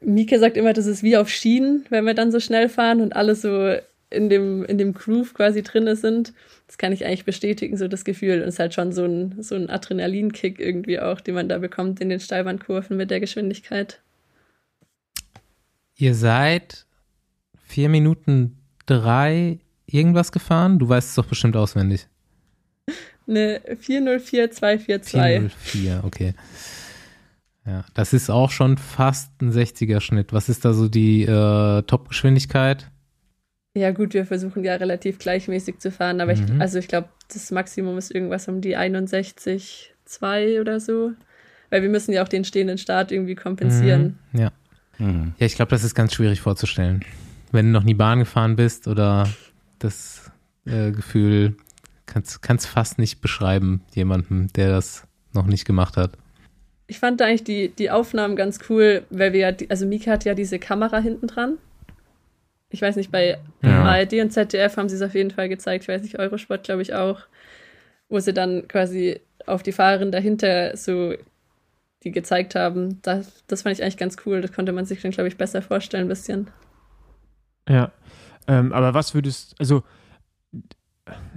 Mieke 0.00 0.40
sagt 0.40 0.56
immer, 0.56 0.72
das 0.72 0.86
ist 0.86 1.04
wie 1.04 1.16
auf 1.16 1.30
Schienen, 1.30 1.86
wenn 1.88 2.04
wir 2.04 2.14
dann 2.14 2.32
so 2.32 2.40
schnell 2.40 2.68
fahren 2.68 3.00
und 3.00 3.14
alle 3.14 3.36
so 3.36 3.76
in 4.10 4.28
dem, 4.28 4.64
in 4.64 4.76
dem 4.76 4.92
Groove 4.92 5.32
quasi 5.32 5.62
drin 5.62 5.94
sind. 5.94 6.32
Das 6.66 6.78
kann 6.78 6.92
ich 6.92 7.06
eigentlich 7.06 7.24
bestätigen, 7.24 7.76
so 7.76 7.86
das 7.86 8.04
Gefühl. 8.04 8.42
Und 8.42 8.48
es 8.48 8.54
ist 8.54 8.58
halt 8.58 8.74
schon 8.74 8.92
so 8.92 9.04
ein, 9.04 9.40
so 9.40 9.54
ein 9.54 9.70
Adrenalinkick 9.70 10.58
irgendwie 10.58 10.98
auch, 10.98 11.20
den 11.20 11.36
man 11.36 11.48
da 11.48 11.58
bekommt 11.58 12.00
in 12.00 12.08
den 12.08 12.18
Steilbandkurven 12.18 12.96
mit 12.96 13.12
der 13.12 13.20
Geschwindigkeit. 13.20 14.00
Ihr 15.96 16.14
seid 16.14 16.86
vier 17.68 17.88
Minuten 17.88 18.58
drei 18.86 19.60
irgendwas 19.86 20.32
gefahren? 20.32 20.80
Du 20.80 20.88
weißt 20.88 21.10
es 21.10 21.14
doch 21.14 21.26
bestimmt 21.26 21.56
auswendig. 21.56 22.08
Eine 23.28 23.60
404242. 23.78 25.20
404, 25.20 26.02
okay. 26.04 26.34
Ja, 27.66 27.84
das 27.94 28.12
ist 28.12 28.30
auch 28.30 28.50
schon 28.50 28.78
fast 28.78 29.42
ein 29.42 29.50
60er-Schnitt. 29.50 30.32
Was 30.32 30.48
ist 30.48 30.64
da 30.64 30.72
so 30.72 30.88
die 30.88 31.22
äh, 31.22 31.82
Top-Geschwindigkeit? 31.82 32.88
Ja, 33.74 33.90
gut, 33.90 34.14
wir 34.14 34.24
versuchen 34.24 34.64
ja 34.64 34.76
relativ 34.76 35.18
gleichmäßig 35.18 35.80
zu 35.80 35.90
fahren, 35.90 36.20
aber 36.20 36.34
mhm. 36.34 36.44
ich, 36.44 36.60
also 36.60 36.78
ich 36.78 36.86
glaube, 36.88 37.08
das 37.32 37.50
Maximum 37.50 37.98
ist 37.98 38.14
irgendwas 38.14 38.46
um 38.48 38.60
die 38.60 38.76
61,2 38.76 40.60
oder 40.60 40.78
so. 40.78 41.12
Weil 41.68 41.82
wir 41.82 41.88
müssen 41.88 42.12
ja 42.12 42.22
auch 42.22 42.28
den 42.28 42.44
stehenden 42.44 42.78
Start 42.78 43.10
irgendwie 43.10 43.34
kompensieren. 43.34 44.20
Mhm, 44.32 44.40
ja. 44.40 44.52
Mhm. 44.98 45.34
Ja, 45.38 45.46
ich 45.46 45.56
glaube, 45.56 45.70
das 45.70 45.82
ist 45.82 45.96
ganz 45.96 46.14
schwierig 46.14 46.40
vorzustellen. 46.40 47.04
Wenn 47.50 47.66
du 47.66 47.72
noch 47.72 47.82
nie 47.82 47.94
Bahn 47.94 48.20
gefahren 48.20 48.54
bist 48.54 48.86
oder 48.86 49.28
das 49.80 50.30
äh, 50.64 50.92
Gefühl 50.92 51.56
kannst, 52.06 52.40
kannst 52.42 52.68
fast 52.68 53.00
nicht 53.00 53.20
beschreiben, 53.20 53.82
jemandem, 53.92 54.46
der 54.52 54.68
das 54.68 55.08
noch 55.32 55.46
nicht 55.46 55.64
gemacht 55.64 55.96
hat 55.96 56.16
ich 56.86 56.98
fand 56.98 57.20
da 57.20 57.26
eigentlich 57.26 57.44
die, 57.44 57.68
die 57.68 57.90
Aufnahmen 57.90 58.36
ganz 58.36 58.60
cool, 58.68 59.04
weil 59.10 59.32
wir 59.32 59.40
ja, 59.40 59.52
die, 59.52 59.70
also 59.70 59.86
Mika 59.86 60.12
hat 60.12 60.24
ja 60.24 60.34
diese 60.34 60.58
Kamera 60.58 60.98
hinten 60.98 61.26
dran. 61.26 61.58
Ich 62.70 62.82
weiß 62.82 62.96
nicht, 62.96 63.10
bei 63.10 63.38
ja. 63.62 63.84
ARD 63.84 64.14
und 64.14 64.32
ZDF 64.32 64.76
haben 64.76 64.88
sie 64.88 64.96
es 64.96 65.02
auf 65.02 65.14
jeden 65.14 65.30
Fall 65.30 65.48
gezeigt. 65.48 65.84
Ich 65.84 65.88
weiß 65.88 66.02
nicht, 66.02 66.18
Eurosport 66.18 66.64
glaube 66.64 66.82
ich 66.82 66.94
auch, 66.94 67.20
wo 68.08 68.18
sie 68.20 68.32
dann 68.32 68.68
quasi 68.68 69.20
auf 69.46 69.62
die 69.62 69.72
Fahrerin 69.72 70.10
dahinter 70.10 70.76
so 70.76 71.14
die 72.02 72.12
gezeigt 72.12 72.54
haben. 72.54 73.00
Das, 73.02 73.44
das 73.46 73.62
fand 73.62 73.76
ich 73.76 73.82
eigentlich 73.82 73.96
ganz 73.96 74.16
cool. 74.26 74.40
Das 74.40 74.52
konnte 74.52 74.72
man 74.72 74.84
sich 74.84 75.00
dann, 75.02 75.10
glaube 75.10 75.28
ich, 75.28 75.36
besser 75.36 75.62
vorstellen 75.62 76.06
ein 76.06 76.08
bisschen. 76.08 76.48
Ja, 77.68 77.92
ähm, 78.46 78.72
aber 78.72 78.94
was 78.94 79.14
würdest, 79.14 79.54
also 79.58 79.82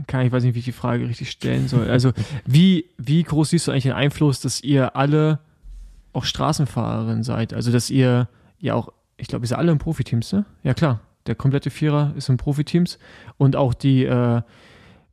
kann 0.08 0.26
ich 0.26 0.32
weiß 0.32 0.44
nicht, 0.44 0.56
wie 0.56 0.60
ich 0.60 0.66
die 0.66 0.72
Frage 0.72 1.08
richtig 1.08 1.30
stellen 1.32 1.68
soll. 1.68 1.90
Also, 1.90 2.12
wie, 2.46 2.86
wie 2.98 3.24
groß 3.24 3.52
siehst 3.52 3.68
du 3.68 3.72
eigentlich 3.72 3.84
den 3.84 3.94
Einfluss, 3.94 4.40
dass 4.42 4.62
ihr 4.62 4.96
alle 4.96 5.40
auch 6.14 6.26
Straßenfahrerin 6.26 7.24
seid? 7.24 7.54
Also, 7.54 7.72
dass 7.72 7.90
ihr 7.90 8.28
ja 8.60 8.74
auch, 8.74 8.92
ich 9.18 9.28
glaube, 9.28 9.46
ihr 9.46 9.48
seid 9.48 9.60
alle 9.60 9.72
im 9.72 9.78
Profiteams, 9.78 10.34
ne? 10.34 10.46
Ja, 10.64 10.74
klar. 10.74 11.02
Der 11.28 11.36
komplette 11.36 11.70
Vierer 11.70 12.14
ist 12.16 12.30
im 12.30 12.38
Profiteams. 12.38 12.98
Und 13.38 13.56
auch 13.56 13.74
die 13.74 14.06
äh, 14.06 14.42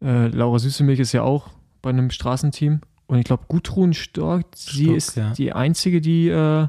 äh, 0.03 0.29
Laura 0.29 0.59
Süßemilch 0.59 1.01
ist 1.01 1.13
ja 1.13 1.23
auch 1.23 1.51
bei 1.83 1.91
einem 1.91 2.11
Straßenteam. 2.11 2.81
Und 3.07 3.19
ich 3.19 3.25
glaube, 3.25 3.45
Gudrun 3.49 3.93
Stork, 3.93 4.47
sie 4.55 4.93
ist 4.93 5.17
ja. 5.17 5.33
die 5.33 5.53
einzige, 5.53 6.01
die, 6.01 6.29
äh, 6.29 6.69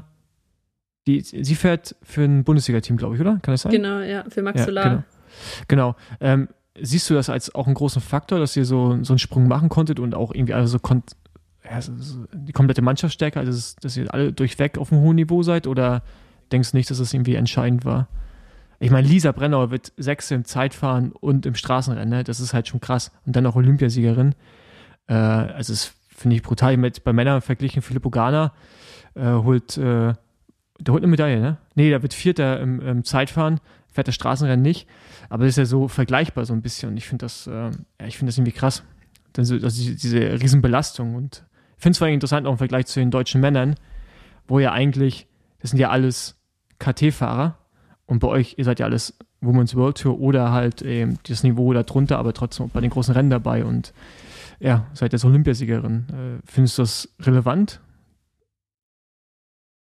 die, 1.06 1.20
sie 1.22 1.54
fährt 1.54 1.96
für 2.02 2.22
ein 2.22 2.44
Bundesliga-Team, 2.44 2.96
glaube 2.96 3.14
ich, 3.14 3.20
oder? 3.20 3.38
Kann 3.42 3.54
das 3.54 3.62
sein? 3.62 3.72
Genau, 3.72 4.00
ja, 4.00 4.24
für 4.28 4.42
Max 4.42 4.60
ja, 4.60 4.66
Solar. 4.66 4.84
Genau. 4.84 5.02
genau. 5.66 5.96
Ähm, 6.20 6.48
siehst 6.80 7.08
du 7.10 7.14
das 7.14 7.30
als 7.30 7.54
auch 7.54 7.66
einen 7.66 7.74
großen 7.74 8.02
Faktor, 8.02 8.38
dass 8.38 8.56
ihr 8.56 8.64
so, 8.64 9.02
so 9.02 9.12
einen 9.12 9.18
Sprung 9.18 9.48
machen 9.48 9.68
konntet 9.68 10.00
und 10.00 10.14
auch 10.14 10.32
irgendwie 10.32 10.54
also 10.54 10.78
konnt, 10.78 11.16
ja, 11.64 11.80
die 12.32 12.52
komplette 12.52 12.82
Mannschaftsstärke, 12.82 13.38
also 13.38 13.76
dass 13.80 13.96
ihr 13.96 14.12
alle 14.12 14.32
durchweg 14.32 14.78
auf 14.78 14.92
einem 14.92 15.02
hohen 15.02 15.16
Niveau 15.16 15.42
seid 15.42 15.66
oder 15.66 16.02
denkst 16.52 16.72
du 16.72 16.76
nicht, 16.76 16.90
dass 16.90 16.98
das 16.98 17.12
irgendwie 17.12 17.34
entscheidend 17.34 17.84
war? 17.84 18.08
Ich 18.80 18.90
meine, 18.90 19.08
Lisa 19.08 19.32
Brennauer 19.32 19.70
wird 19.70 19.92
Sechste 19.96 20.34
im 20.34 20.44
Zeitfahren 20.44 21.12
und 21.12 21.46
im 21.46 21.54
Straßenrennen, 21.54 22.08
ne? 22.08 22.24
das 22.24 22.38
ist 22.38 22.54
halt 22.54 22.68
schon 22.68 22.80
krass. 22.80 23.10
Und 23.26 23.34
dann 23.34 23.44
auch 23.46 23.56
Olympiasiegerin. 23.56 24.34
Äh, 25.08 25.14
also 25.14 25.72
das 25.72 25.94
finde 26.08 26.36
ich 26.36 26.42
brutal. 26.42 26.76
Mit, 26.76 27.02
bei 27.02 27.12
Männern 27.12 27.40
verglichen, 27.40 27.82
Filippo 27.82 28.10
Gana 28.10 28.52
äh, 29.14 29.32
holt, 29.32 29.76
äh, 29.78 30.12
der 30.80 30.92
holt 30.92 31.02
eine 31.02 31.08
Medaille, 31.08 31.40
ne? 31.40 31.56
Nee, 31.74 31.90
der 31.90 32.02
wird 32.02 32.14
Vierter 32.14 32.60
im, 32.60 32.80
im 32.80 33.04
Zeitfahren, 33.04 33.60
fährt 33.98 34.06
das 34.06 34.14
Straßenrennen 34.14 34.62
nicht. 34.62 34.86
Aber 35.28 35.44
das 35.44 35.54
ist 35.54 35.58
ja 35.58 35.64
so 35.64 35.88
vergleichbar 35.88 36.44
so 36.44 36.52
ein 36.52 36.62
bisschen. 36.62 36.90
Und 36.90 36.96
ich 36.98 37.08
finde 37.08 37.24
das, 37.24 37.48
äh, 37.48 37.50
ja, 37.50 38.06
ich 38.06 38.16
das 38.20 38.38
irgendwie 38.38 38.52
krass. 38.52 38.84
Also, 39.36 39.56
also 39.56 39.92
diese 39.92 40.20
Riesenbelastung. 40.40 41.16
Und 41.16 41.44
ich 41.76 41.82
finde 41.82 41.92
es 41.92 41.98
vor 41.98 42.06
allem 42.06 42.14
interessant 42.14 42.46
auch 42.46 42.52
im 42.52 42.58
Vergleich 42.58 42.86
zu 42.86 43.00
den 43.00 43.10
deutschen 43.10 43.40
Männern, 43.40 43.74
wo 44.46 44.60
ja 44.60 44.70
eigentlich, 44.70 45.26
das 45.58 45.70
sind 45.70 45.80
ja 45.80 45.90
alles 45.90 46.36
KT-Fahrer. 46.78 47.58
Und 48.06 48.20
bei 48.20 48.28
euch, 48.28 48.54
ihr 48.56 48.64
seid 48.64 48.78
ja 48.78 48.86
alles 48.86 49.18
Women's 49.40 49.74
World 49.74 49.98
Tour 49.98 50.20
oder 50.20 50.52
halt 50.52 50.82
eben 50.82 51.18
das 51.24 51.42
Niveau 51.42 51.72
darunter, 51.72 52.18
aber 52.18 52.32
trotzdem 52.34 52.68
bei 52.68 52.80
den 52.80 52.90
großen 52.90 53.14
Rennen 53.14 53.30
dabei. 53.30 53.64
Und 53.64 53.92
ja, 54.60 54.86
seid 54.94 55.12
jetzt 55.12 55.24
Olympiasiegerin. 55.24 56.06
Äh, 56.08 56.42
findest 56.46 56.78
du 56.78 56.82
das 56.82 57.08
relevant? 57.20 57.80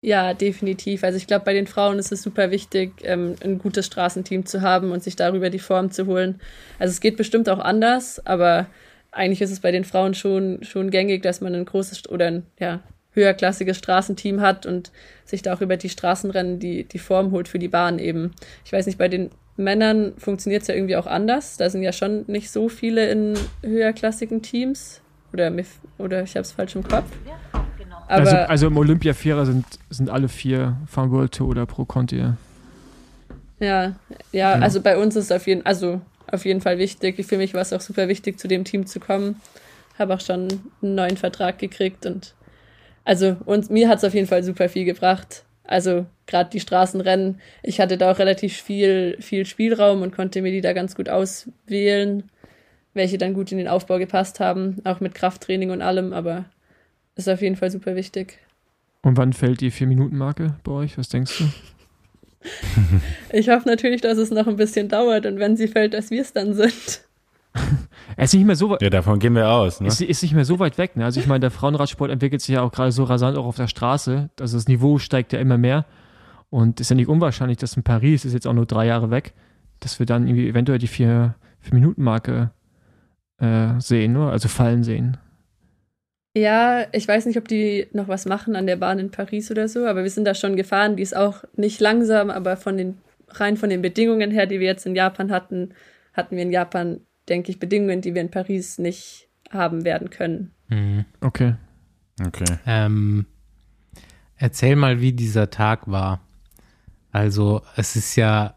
Ja, 0.05 0.35
definitiv. 0.35 1.03
Also 1.03 1.17
ich 1.17 1.25
glaube, 1.25 1.45
bei 1.45 1.53
den 1.55 1.65
Frauen 1.65 1.97
ist 1.97 2.11
es 2.11 2.21
super 2.21 2.51
wichtig, 2.51 2.91
ähm, 3.01 3.33
ein 3.43 3.57
gutes 3.57 3.87
Straßenteam 3.87 4.45
zu 4.45 4.61
haben 4.61 4.91
und 4.91 5.01
sich 5.01 5.15
darüber 5.15 5.49
die 5.49 5.57
Form 5.57 5.89
zu 5.89 6.05
holen. 6.05 6.39
Also 6.77 6.91
es 6.91 7.01
geht 7.01 7.17
bestimmt 7.17 7.49
auch 7.49 7.57
anders, 7.57 8.23
aber 8.23 8.67
eigentlich 9.11 9.41
ist 9.41 9.49
es 9.49 9.61
bei 9.61 9.71
den 9.71 9.83
Frauen 9.83 10.13
schon, 10.13 10.63
schon 10.63 10.91
gängig, 10.91 11.23
dass 11.23 11.41
man 11.41 11.55
ein 11.55 11.65
großes 11.65 12.07
oder 12.07 12.27
ein 12.27 12.43
ja, 12.59 12.81
höherklassiges 13.13 13.77
Straßenteam 13.77 14.41
hat 14.41 14.67
und 14.67 14.91
sich 15.23 15.41
da 15.41 15.55
auch 15.55 15.61
über 15.61 15.75
die 15.75 15.89
Straßenrennen 15.89 16.59
die, 16.59 16.83
die 16.83 16.99
Form 16.99 17.31
holt 17.31 17.47
für 17.47 17.57
die 17.57 17.67
Bahn 17.67 17.97
eben. 17.97 18.35
Ich 18.63 18.71
weiß 18.71 18.85
nicht, 18.85 18.99
bei 18.99 19.07
den 19.07 19.31
Männern 19.57 20.13
funktioniert 20.19 20.61
es 20.61 20.67
ja 20.67 20.75
irgendwie 20.75 20.97
auch 20.97 21.07
anders. 21.07 21.57
Da 21.57 21.67
sind 21.71 21.81
ja 21.81 21.93
schon 21.93 22.25
nicht 22.27 22.51
so 22.51 22.69
viele 22.69 23.09
in 23.09 23.33
höherklassigen 23.63 24.43
Teams. 24.43 25.01
Oder, 25.33 25.51
oder 25.97 26.21
ich 26.21 26.35
habe 26.35 26.41
es 26.41 26.51
falsch 26.51 26.75
im 26.75 26.83
Kopf. 26.83 27.09
Also, 28.07 28.35
also 28.35 28.67
im 28.67 28.77
Olympia-Vierer 28.77 29.45
sind, 29.45 29.65
sind 29.89 30.09
alle 30.09 30.27
vier 30.27 30.77
von 30.87 31.11
World 31.11 31.33
Tour 31.33 31.49
oder 31.49 31.65
Pro 31.65 31.85
Conti. 31.85 32.17
Ja, 32.17 32.37
ja, 33.59 33.95
ja, 34.31 34.53
also 34.53 34.81
bei 34.81 34.97
uns 34.97 35.15
ist 35.15 35.25
es 35.25 35.31
auf 35.31 35.47
jeden, 35.47 35.65
also 35.65 36.01
auf 36.31 36.45
jeden 36.45 36.61
Fall 36.61 36.77
wichtig. 36.77 37.25
Für 37.25 37.37
mich 37.37 37.53
war 37.53 37.61
es 37.61 37.73
auch 37.73 37.81
super 37.81 38.07
wichtig, 38.07 38.39
zu 38.39 38.47
dem 38.47 38.63
Team 38.63 38.85
zu 38.85 38.99
kommen. 38.99 39.41
Habe 39.97 40.13
auch 40.13 40.21
schon 40.21 40.47
einen 40.81 40.95
neuen 40.95 41.17
Vertrag 41.17 41.57
gekriegt 41.57 42.05
und 42.05 42.35
also 43.05 43.37
und 43.45 43.69
mir 43.69 43.87
hat 43.87 43.99
es 43.99 44.03
auf 44.03 44.13
jeden 44.13 44.27
Fall 44.27 44.43
super 44.43 44.67
viel 44.67 44.85
gebracht. 44.85 45.43
Also 45.63 46.05
gerade 46.27 46.49
die 46.49 46.59
Straßenrennen, 46.59 47.39
ich 47.63 47.79
hatte 47.79 47.97
da 47.97 48.11
auch 48.11 48.19
relativ 48.19 48.55
viel, 48.57 49.17
viel 49.19 49.45
Spielraum 49.45 50.01
und 50.01 50.15
konnte 50.15 50.41
mir 50.41 50.51
die 50.51 50.61
da 50.61 50.73
ganz 50.73 50.95
gut 50.95 51.09
auswählen, 51.09 52.29
welche 52.93 53.17
dann 53.17 53.33
gut 53.33 53.51
in 53.51 53.57
den 53.57 53.67
Aufbau 53.67 53.97
gepasst 53.97 54.39
haben, 54.39 54.77
auch 54.83 54.99
mit 54.99 55.15
Krafttraining 55.15 55.71
und 55.71 55.81
allem, 55.81 56.13
aber 56.13 56.45
ist 57.15 57.29
auf 57.29 57.41
jeden 57.41 57.55
Fall 57.55 57.71
super 57.71 57.95
wichtig. 57.95 58.39
Und 59.01 59.17
wann 59.17 59.33
fällt 59.33 59.61
die 59.61 59.71
Vier-Minuten-Marke 59.71 60.55
bei 60.63 60.71
euch? 60.71 60.97
Was 60.97 61.09
denkst 61.09 61.37
du? 61.37 61.45
ich 63.31 63.49
hoffe 63.49 63.67
natürlich, 63.67 64.01
dass 64.01 64.17
es 64.17 64.31
noch 64.31 64.47
ein 64.47 64.55
bisschen 64.55 64.89
dauert 64.89 65.25
und 65.25 65.39
wenn 65.39 65.57
sie 65.57 65.67
fällt, 65.67 65.93
dass 65.93 66.11
wir 66.11 66.21
es 66.21 66.33
dann 66.33 66.53
sind. 66.53 67.01
Es 68.17 68.33
ist 68.33 68.37
nicht 68.37 68.45
mehr 68.45 68.55
so 68.55 68.69
weit. 68.69 68.81
Ja, 68.81 68.89
davon 68.89 69.19
gehen 69.19 69.35
wir 69.35 69.49
aus. 69.49 69.81
Ne? 69.81 69.87
Es 69.87 69.99
ist 69.99 70.21
nicht 70.21 70.33
mehr 70.33 70.45
so 70.45 70.59
weit 70.59 70.77
weg. 70.77 70.95
Ne? 70.95 71.03
Also 71.03 71.19
ich 71.19 71.27
meine, 71.27 71.41
der 71.41 71.51
Frauenradsport 71.51 72.11
entwickelt 72.11 72.41
sich 72.41 72.55
ja 72.55 72.61
auch 72.61 72.71
gerade 72.71 72.91
so 72.91 73.03
rasant 73.03 73.37
auch 73.37 73.45
auf 73.45 73.57
der 73.57 73.67
Straße. 73.67 74.29
Also 74.39 74.57
das 74.57 74.67
Niveau 74.67 74.99
steigt 74.99 75.33
ja 75.33 75.39
immer 75.39 75.57
mehr. 75.57 75.85
Und 76.49 76.79
es 76.79 76.85
ist 76.85 76.89
ja 76.91 76.95
nicht 76.95 77.09
unwahrscheinlich, 77.09 77.57
dass 77.57 77.75
in 77.75 77.83
Paris, 77.83 78.23
ist 78.23 78.33
jetzt 78.33 78.47
auch 78.47 78.53
nur 78.53 78.65
drei 78.65 78.85
Jahre 78.85 79.09
weg, 79.11 79.33
dass 79.79 79.99
wir 79.99 80.05
dann 80.05 80.27
irgendwie 80.27 80.47
eventuell 80.47 80.79
die 80.79 80.87
vier, 80.87 81.35
vier 81.59 81.73
Minuten 81.73 82.03
Marke 82.03 82.51
äh, 83.39 83.79
sehen, 83.79 84.13
ne? 84.13 84.29
also 84.29 84.47
fallen 84.47 84.83
sehen. 84.83 85.17
Ja, 86.35 86.85
ich 86.91 87.07
weiß 87.07 87.25
nicht, 87.27 87.37
ob 87.37 87.47
die 87.47 87.87
noch 87.93 88.07
was 88.09 88.25
machen 88.25 88.55
an 88.55 88.67
der 88.67 88.75
Bahn 88.75 88.99
in 88.99 89.09
Paris 89.11 89.49
oder 89.51 89.67
so, 89.69 89.85
aber 89.85 90.03
wir 90.03 90.09
sind 90.09 90.25
da 90.25 90.35
schon 90.35 90.55
gefahren. 90.55 90.97
Die 90.97 91.03
ist 91.03 91.15
auch 91.15 91.43
nicht 91.55 91.79
langsam, 91.79 92.29
aber 92.29 92.57
von 92.57 92.77
den 92.77 92.97
rein 93.29 93.57
von 93.57 93.69
den 93.69 93.81
Bedingungen 93.81 94.31
her, 94.31 94.45
die 94.45 94.59
wir 94.59 94.67
jetzt 94.67 94.85
in 94.85 94.95
Japan 94.95 95.31
hatten, 95.31 95.73
hatten 96.13 96.35
wir 96.35 96.43
in 96.43 96.51
Japan 96.51 97.01
denke 97.29 97.51
ich, 97.51 97.59
Bedingungen, 97.59 98.01
die 98.01 98.13
wir 98.13 98.21
in 98.21 98.31
Paris 98.31 98.77
nicht 98.77 99.29
haben 99.49 99.83
werden 99.83 100.09
können. 100.09 100.51
Mhm. 100.69 101.05
Okay. 101.21 101.55
Okay. 102.25 102.57
Ähm, 102.65 103.25
erzähl 104.37 104.75
mal, 104.75 105.01
wie 105.01 105.13
dieser 105.13 105.49
Tag 105.49 105.89
war. 105.89 106.21
Also, 107.11 107.61
es 107.75 107.95
ist 107.95 108.15
ja, 108.15 108.55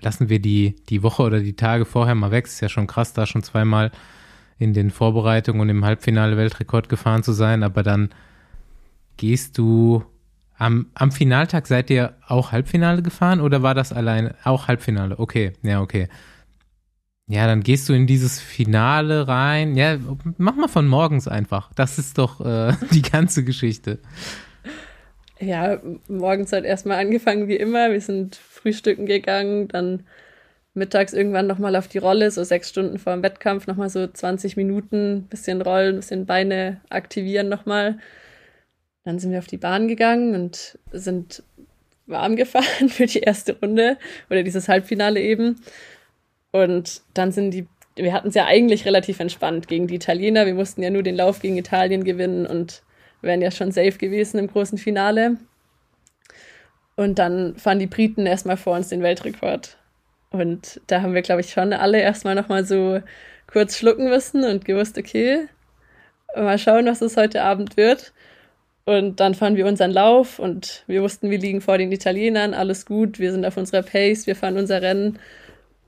lassen 0.00 0.28
wir 0.28 0.40
die, 0.40 0.76
die 0.88 1.02
Woche 1.02 1.22
oder 1.22 1.40
die 1.40 1.56
Tage 1.56 1.84
vorher 1.84 2.14
mal 2.14 2.30
weg. 2.30 2.46
Es 2.46 2.54
ist 2.54 2.60
ja 2.60 2.68
schon 2.68 2.86
krass, 2.86 3.12
da 3.12 3.26
schon 3.26 3.42
zweimal 3.42 3.92
in 4.58 4.72
den 4.72 4.90
Vorbereitungen 4.90 5.60
und 5.60 5.68
im 5.68 5.84
Halbfinale 5.84 6.36
Weltrekord 6.36 6.88
gefahren 6.88 7.22
zu 7.22 7.32
sein, 7.32 7.62
aber 7.62 7.82
dann 7.82 8.10
gehst 9.16 9.58
du 9.58 10.04
am, 10.58 10.86
am 10.94 11.12
Finaltag 11.12 11.66
seid 11.66 11.90
ihr 11.90 12.14
auch 12.26 12.52
Halbfinale 12.52 13.02
gefahren 13.02 13.40
oder 13.40 13.62
war 13.62 13.74
das 13.74 13.92
alleine 13.92 14.34
auch 14.44 14.68
Halbfinale? 14.68 15.18
Okay, 15.18 15.52
ja, 15.62 15.80
okay. 15.82 16.08
Ja, 17.28 17.46
dann 17.46 17.62
gehst 17.62 17.88
du 17.88 17.92
in 17.92 18.06
dieses 18.06 18.40
Finale 18.40 19.26
rein. 19.26 19.76
Ja, 19.76 19.98
mach 20.38 20.54
mal 20.54 20.68
von 20.68 20.86
morgens 20.86 21.26
einfach. 21.26 21.72
Das 21.74 21.98
ist 21.98 22.18
doch 22.18 22.40
äh, 22.40 22.72
die 22.92 23.02
ganze 23.02 23.44
Geschichte. 23.44 23.98
Ja, 25.38 25.78
morgens 26.08 26.52
hat 26.52 26.64
erstmal 26.64 26.98
angefangen 26.98 27.48
wie 27.48 27.56
immer. 27.56 27.90
Wir 27.90 28.00
sind 28.00 28.36
frühstücken 28.36 29.06
gegangen, 29.06 29.68
dann 29.68 30.04
mittags 30.76 31.12
irgendwann 31.12 31.46
nochmal 31.46 31.74
auf 31.76 31.88
die 31.88 31.98
Rolle, 31.98 32.30
so 32.30 32.44
sechs 32.44 32.68
Stunden 32.68 32.98
vor 32.98 33.14
dem 33.14 33.22
Wettkampf, 33.22 33.66
nochmal 33.66 33.90
so 33.90 34.06
20 34.06 34.56
Minuten, 34.56 35.26
bisschen 35.28 35.62
rollen, 35.62 35.96
bisschen 35.96 36.26
Beine 36.26 36.80
aktivieren 36.90 37.48
nochmal. 37.48 37.98
Dann 39.04 39.18
sind 39.18 39.32
wir 39.32 39.38
auf 39.38 39.46
die 39.46 39.56
Bahn 39.56 39.88
gegangen 39.88 40.34
und 40.34 40.78
sind 40.92 41.42
warm 42.06 42.36
gefahren 42.36 42.88
für 42.88 43.06
die 43.06 43.20
erste 43.20 43.58
Runde 43.58 43.98
oder 44.30 44.42
dieses 44.42 44.68
Halbfinale 44.68 45.20
eben. 45.20 45.60
Und 46.52 47.02
dann 47.14 47.32
sind 47.32 47.52
die, 47.52 47.66
wir 47.96 48.12
hatten 48.12 48.28
es 48.28 48.34
ja 48.34 48.46
eigentlich 48.46 48.84
relativ 48.84 49.20
entspannt 49.20 49.68
gegen 49.68 49.86
die 49.86 49.96
Italiener. 49.96 50.46
Wir 50.46 50.54
mussten 50.54 50.82
ja 50.82 50.90
nur 50.90 51.02
den 51.02 51.16
Lauf 51.16 51.40
gegen 51.40 51.56
Italien 51.56 52.04
gewinnen 52.04 52.46
und 52.46 52.82
wären 53.22 53.42
ja 53.42 53.50
schon 53.50 53.72
safe 53.72 53.98
gewesen 53.98 54.38
im 54.38 54.48
großen 54.48 54.78
Finale. 54.78 55.38
Und 56.96 57.18
dann 57.18 57.56
fahren 57.56 57.78
die 57.78 57.86
Briten 57.86 58.26
erstmal 58.26 58.56
vor 58.56 58.74
uns 58.76 58.88
den 58.88 59.02
Weltrekord. 59.02 59.76
Und 60.30 60.80
da 60.86 61.02
haben 61.02 61.14
wir, 61.14 61.22
glaube 61.22 61.40
ich, 61.40 61.50
schon 61.52 61.72
alle 61.72 62.00
erstmal 62.00 62.34
nochmal 62.34 62.64
so 62.64 63.00
kurz 63.46 63.76
schlucken 63.76 64.08
müssen 64.08 64.44
und 64.44 64.64
gewusst, 64.64 64.98
okay, 64.98 65.48
mal 66.34 66.58
schauen, 66.58 66.86
was 66.86 67.00
es 67.00 67.16
heute 67.16 67.42
Abend 67.42 67.76
wird. 67.76 68.12
Und 68.84 69.18
dann 69.18 69.34
fahren 69.34 69.56
wir 69.56 69.66
unseren 69.66 69.90
Lauf 69.90 70.38
und 70.38 70.84
wir 70.86 71.02
wussten, 71.02 71.30
wir 71.30 71.38
liegen 71.38 71.60
vor 71.60 71.76
den 71.76 71.90
Italienern, 71.90 72.54
alles 72.54 72.86
gut, 72.86 73.18
wir 73.18 73.32
sind 73.32 73.44
auf 73.44 73.56
unserer 73.56 73.82
Pace, 73.82 74.28
wir 74.28 74.36
fahren 74.36 74.56
unser 74.56 74.80
Rennen. 74.80 75.18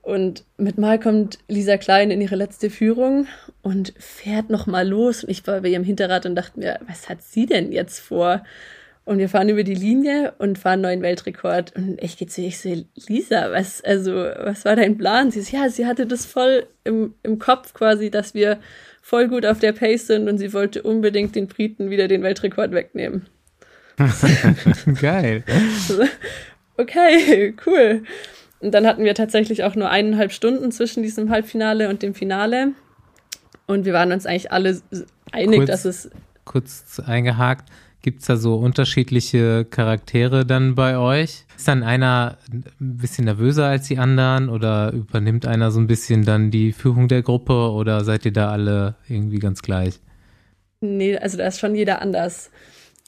Und 0.03 0.45
mit 0.57 0.79
Mal 0.79 0.99
kommt 0.99 1.39
Lisa 1.49 1.77
Klein 1.77 2.11
in 2.11 2.21
ihre 2.21 2.35
letzte 2.35 2.71
Führung 2.71 3.27
und 3.63 3.93
fährt 3.99 4.51
nochmal 4.51 4.89
los. 4.89 5.23
Und 5.23 5.31
ich 5.31 5.47
war 5.47 5.61
bei 5.61 5.69
ihrem 5.69 5.85
Hinterrad 5.85 6.27
und 6.27 6.35
dachte 6.35 6.59
mir, 6.59 6.81
was 6.89 7.09
hat 7.09 7.23
sie 7.23 7.47
denn 7.47 7.71
jetzt 7.71 8.01
vor? 8.01 8.43
Und 9.09 9.21
wir 9.21 9.31
fahren 9.31 9.49
über 9.49 9.65
die 9.65 9.75
Linie 9.75 10.35
und 10.37 10.59
fahren 10.59 10.83
neuen 10.83 11.01
Weltrekord. 11.01 11.75
Und 11.75 11.97
ich 12.03 12.19
gehe 12.19 12.29
zu 12.29 12.43
ihr, 12.43 12.49
ich 12.49 12.59
so, 12.59 12.85
Lisa, 13.07 13.51
was, 13.53 13.83
also, 13.83 14.13
was 14.13 14.67
war 14.67 14.77
dein 14.77 14.99
Plan? 14.99 15.31
Sie 15.31 15.39
ist, 15.39 15.51
ja, 15.51 15.71
sie 15.71 15.87
hatte 15.87 16.07
das 16.07 16.27
voll 16.27 16.67
im, 16.85 17.15
im 17.23 17.39
Kopf 17.39 17.73
quasi, 17.73 18.11
dass 18.11 18.35
wir 18.35 18.59
voll 19.01 19.29
gut 19.29 19.47
auf 19.47 19.61
der 19.61 19.73
Pace 19.73 20.09
sind 20.09 20.29
und 20.29 20.37
sie 20.37 20.53
wollte 20.53 20.83
unbedingt 20.83 21.35
den 21.37 21.47
Briten 21.47 21.89
wieder 21.89 22.07
den 22.07 22.23
Weltrekord 22.23 22.73
wegnehmen. 22.73 23.25
Geil. 25.01 25.43
okay, 26.77 27.55
cool. 27.65 28.03
Und 28.61 28.75
dann 28.75 28.87
hatten 28.87 29.05
wir 29.05 29.15
tatsächlich 29.15 29.65
auch 29.65 29.75
nur 29.75 29.89
eineinhalb 29.89 30.33
Stunden 30.33 30.71
zwischen 30.71 31.03
diesem 31.03 31.31
Halbfinale 31.31 31.89
und 31.89 32.03
dem 32.03 32.15
Finale. 32.15 32.73
Und 33.67 33.87
wir 33.87 33.95
waren 33.95 34.13
uns 34.13 34.27
eigentlich 34.27 34.53
alle 34.53 34.83
einig, 35.33 35.61
kurz, 35.61 35.71
dass 35.71 35.85
es. 35.87 36.11
Kurz 36.45 37.01
eingehakt, 37.07 37.71
gibt 38.03 38.21
es 38.21 38.27
da 38.27 38.37
so 38.37 38.57
unterschiedliche 38.57 39.65
Charaktere 39.65 40.47
dann 40.47 40.75
bei 40.75 40.99
euch? 40.99 41.45
Ist 41.57 41.69
dann 41.69 41.83
einer 41.83 42.39
ein 42.49 42.65
bisschen 42.79 43.25
nervöser 43.25 43.67
als 43.67 43.89
die 43.89 43.99
anderen 43.99 44.49
oder 44.49 44.93
übernimmt 44.93 45.47
einer 45.47 45.71
so 45.71 45.81
ein 45.81 45.87
bisschen 45.87 46.25
dann 46.25 46.51
die 46.51 46.73
Führung 46.73 47.09
der 47.09 47.23
Gruppe 47.23 47.71
oder 47.71 48.05
seid 48.05 48.25
ihr 48.25 48.33
da 48.33 48.51
alle 48.51 48.97
irgendwie 49.09 49.39
ganz 49.39 49.63
gleich? 49.63 50.01
Nee, 50.81 51.17
also 51.17 51.39
da 51.39 51.47
ist 51.47 51.59
schon 51.59 51.75
jeder 51.75 52.01
anders 52.01 52.51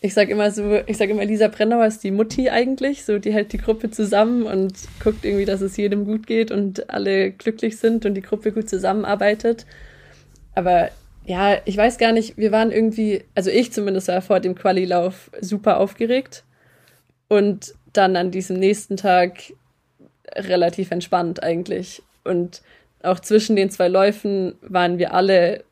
ich 0.02 0.14
sag 0.14 0.30
immer 0.30 0.50
so, 0.50 0.80
ich 0.86 0.96
sag 0.96 1.10
immer, 1.10 1.24
Lisa 1.24 1.48
Brennauer 1.48 1.86
ist 1.86 2.02
die 2.02 2.10
Mutti 2.10 2.48
eigentlich, 2.48 3.04
so 3.04 3.18
die 3.18 3.32
hält 3.32 3.52
die 3.52 3.58
Gruppe 3.58 3.90
zusammen 3.90 4.44
und 4.44 4.72
guckt 5.02 5.24
irgendwie, 5.24 5.44
dass 5.44 5.60
es 5.60 5.76
jedem 5.76 6.06
gut 6.06 6.26
geht 6.26 6.50
und 6.50 6.88
alle 6.88 7.30
glücklich 7.32 7.76
sind 7.76 8.06
und 8.06 8.14
die 8.14 8.22
Gruppe 8.22 8.52
gut 8.52 8.68
zusammenarbeitet. 8.68 9.66
Aber 10.54 10.88
ja, 11.24 11.58
ich 11.64 11.76
weiß 11.76 11.98
gar 11.98 12.12
nicht, 12.12 12.36
wir 12.36 12.52
waren 12.52 12.72
irgendwie, 12.72 13.24
also 13.34 13.50
ich 13.50 13.72
zumindest 13.72 14.08
war 14.08 14.22
vor 14.22 14.40
dem 14.40 14.54
Qualilauf 14.54 15.30
super 15.40 15.78
aufgeregt 15.78 16.44
und 17.28 17.74
dann 17.92 18.16
an 18.16 18.30
diesem 18.30 18.58
nächsten 18.58 18.96
Tag 18.96 19.52
relativ 20.34 20.90
entspannt 20.90 21.42
eigentlich. 21.42 22.02
Und 22.24 22.62
auch 23.02 23.20
zwischen 23.20 23.56
den 23.56 23.70
zwei 23.70 23.88
Läufen 23.88 24.54
waren 24.62 24.98
wir 24.98 25.14
alle 25.14 25.64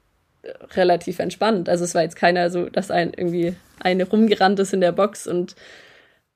relativ 0.75 1.19
entspannt. 1.19 1.69
Also 1.69 1.85
es 1.85 1.95
war 1.95 2.03
jetzt 2.03 2.17
keiner 2.17 2.51
so, 2.51 2.69
dass 2.69 2.91
ein 2.91 3.13
irgendwie 3.17 3.55
eine 3.81 4.09
rumgerannt 4.09 4.59
ist 4.61 4.73
in 4.73 4.81
der 4.81 4.93
Box 4.93 5.27
und 5.27 5.55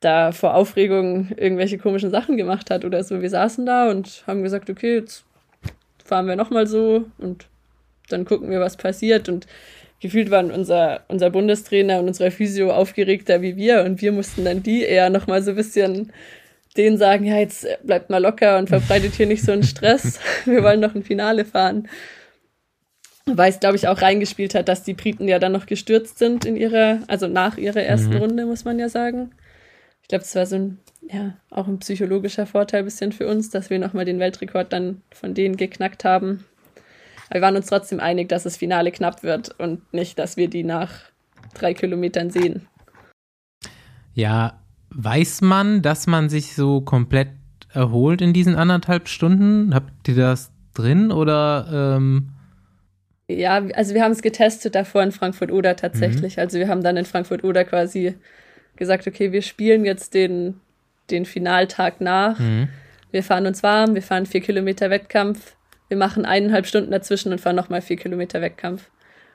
da 0.00 0.32
vor 0.32 0.54
Aufregung 0.54 1.30
irgendwelche 1.36 1.78
komischen 1.78 2.10
Sachen 2.10 2.36
gemacht 2.36 2.70
hat 2.70 2.84
oder 2.84 3.04
so. 3.04 3.22
Wir 3.22 3.30
saßen 3.30 3.64
da 3.64 3.90
und 3.90 4.24
haben 4.26 4.42
gesagt, 4.42 4.68
okay, 4.68 4.96
jetzt 4.96 5.24
fahren 6.04 6.26
wir 6.26 6.36
nochmal 6.36 6.66
so 6.66 7.04
und 7.18 7.46
dann 8.08 8.24
gucken 8.24 8.50
wir, 8.50 8.60
was 8.60 8.76
passiert. 8.76 9.28
Und 9.28 9.46
gefühlt 10.00 10.30
waren 10.30 10.50
unser, 10.50 11.04
unser 11.08 11.30
Bundestrainer 11.30 12.00
und 12.00 12.08
unsere 12.08 12.30
Physio 12.30 12.72
aufgeregter 12.72 13.42
wie 13.42 13.56
wir 13.56 13.84
und 13.84 14.00
wir 14.00 14.12
mussten 14.12 14.44
dann 14.44 14.62
die 14.62 14.82
eher 14.82 15.10
nochmal 15.10 15.42
so 15.42 15.50
ein 15.50 15.56
bisschen 15.56 16.12
denen 16.76 16.96
sagen, 16.96 17.24
ja, 17.24 17.36
jetzt 17.36 17.66
bleibt 17.82 18.08
mal 18.08 18.22
locker 18.22 18.58
und 18.58 18.68
verbreitet 18.68 19.14
hier 19.14 19.26
nicht 19.26 19.44
so 19.44 19.52
einen 19.52 19.62
Stress. 19.62 20.18
Wir 20.46 20.62
wollen 20.62 20.80
noch 20.80 20.94
ein 20.94 21.02
Finale 21.02 21.44
fahren 21.44 21.86
weil 23.26 23.50
es, 23.50 23.60
glaube 23.60 23.76
ich, 23.76 23.88
auch 23.88 24.02
reingespielt 24.02 24.54
hat, 24.54 24.68
dass 24.68 24.82
die 24.82 24.94
Briten 24.94 25.28
ja 25.28 25.38
dann 25.38 25.52
noch 25.52 25.66
gestürzt 25.66 26.18
sind 26.18 26.44
in 26.44 26.56
ihrer, 26.56 27.00
also 27.06 27.28
nach 27.28 27.56
ihrer 27.56 27.82
ersten 27.82 28.14
mhm. 28.14 28.18
Runde, 28.20 28.46
muss 28.46 28.64
man 28.64 28.78
ja 28.78 28.88
sagen. 28.88 29.30
Ich 30.02 30.08
glaube, 30.08 30.24
es 30.24 30.34
war 30.34 30.46
so 30.46 30.56
ein, 30.56 30.78
ja, 31.08 31.36
auch 31.50 31.68
ein 31.68 31.78
psychologischer 31.78 32.46
Vorteil 32.46 32.82
bisschen 32.82 33.12
für 33.12 33.28
uns, 33.28 33.50
dass 33.50 33.70
wir 33.70 33.78
nochmal 33.78 34.04
den 34.04 34.18
Weltrekord 34.18 34.72
dann 34.72 35.02
von 35.12 35.34
denen 35.34 35.56
geknackt 35.56 36.04
haben. 36.04 36.44
Aber 37.32 37.38
wir 37.38 37.46
waren 37.46 37.56
uns 37.56 37.66
trotzdem 37.66 37.98
einig, 37.98 38.28
dass 38.28 38.42
das 38.42 38.58
Finale 38.58 38.92
knapp 38.92 39.22
wird 39.22 39.58
und 39.58 39.90
nicht, 39.94 40.18
dass 40.18 40.36
wir 40.36 40.48
die 40.48 40.64
nach 40.64 40.90
drei 41.54 41.72
Kilometern 41.72 42.28
sehen. 42.28 42.66
Ja, 44.12 44.60
weiß 44.90 45.40
man, 45.40 45.80
dass 45.80 46.06
man 46.06 46.28
sich 46.28 46.54
so 46.54 46.82
komplett 46.82 47.30
erholt 47.72 48.20
in 48.20 48.34
diesen 48.34 48.54
anderthalb 48.54 49.08
Stunden? 49.08 49.74
Habt 49.74 50.06
ihr 50.08 50.14
das 50.14 50.52
drin 50.74 51.10
oder? 51.10 51.96
Ähm 51.96 52.28
ja, 53.28 53.62
also 53.76 53.94
wir 53.94 54.02
haben 54.02 54.12
es 54.12 54.20
getestet 54.20 54.74
davor 54.74 55.02
in 55.02 55.10
Frankfurt-Oder 55.10 55.74
tatsächlich. 55.76 56.36
Mhm. 56.36 56.40
Also 56.42 56.58
wir 56.58 56.68
haben 56.68 56.82
dann 56.82 56.98
in 56.98 57.06
Frankfurt-Oder 57.06 57.64
quasi 57.64 58.14
gesagt, 58.76 59.06
okay, 59.06 59.32
wir 59.32 59.40
spielen 59.40 59.86
jetzt 59.86 60.12
den, 60.12 60.60
den 61.10 61.24
Finaltag 61.24 62.02
nach. 62.02 62.38
Mhm. 62.38 62.68
Wir 63.10 63.22
fahren 63.22 63.46
uns 63.46 63.62
warm, 63.62 63.94
wir 63.94 64.02
fahren 64.02 64.26
vier 64.26 64.42
Kilometer 64.42 64.90
Wettkampf, 64.90 65.56
wir 65.92 65.98
machen 65.98 66.24
eineinhalb 66.24 66.64
Stunden 66.64 66.90
dazwischen 66.90 67.32
und 67.32 67.40
fahren 67.42 67.54
nochmal 67.54 67.82
vier 67.82 67.96
Kilometer 67.96 68.40
Wettkampf. 68.40 68.88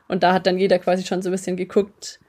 Und 0.07 0.23
da 0.23 0.33
hat 0.33 0.47
dann 0.47 0.57
jeder 0.57 0.79
quasi 0.79 1.05
schon 1.05 1.21
so 1.21 1.29
ein 1.29 1.31
bisschen 1.31 1.55
geguckt, 1.55 2.19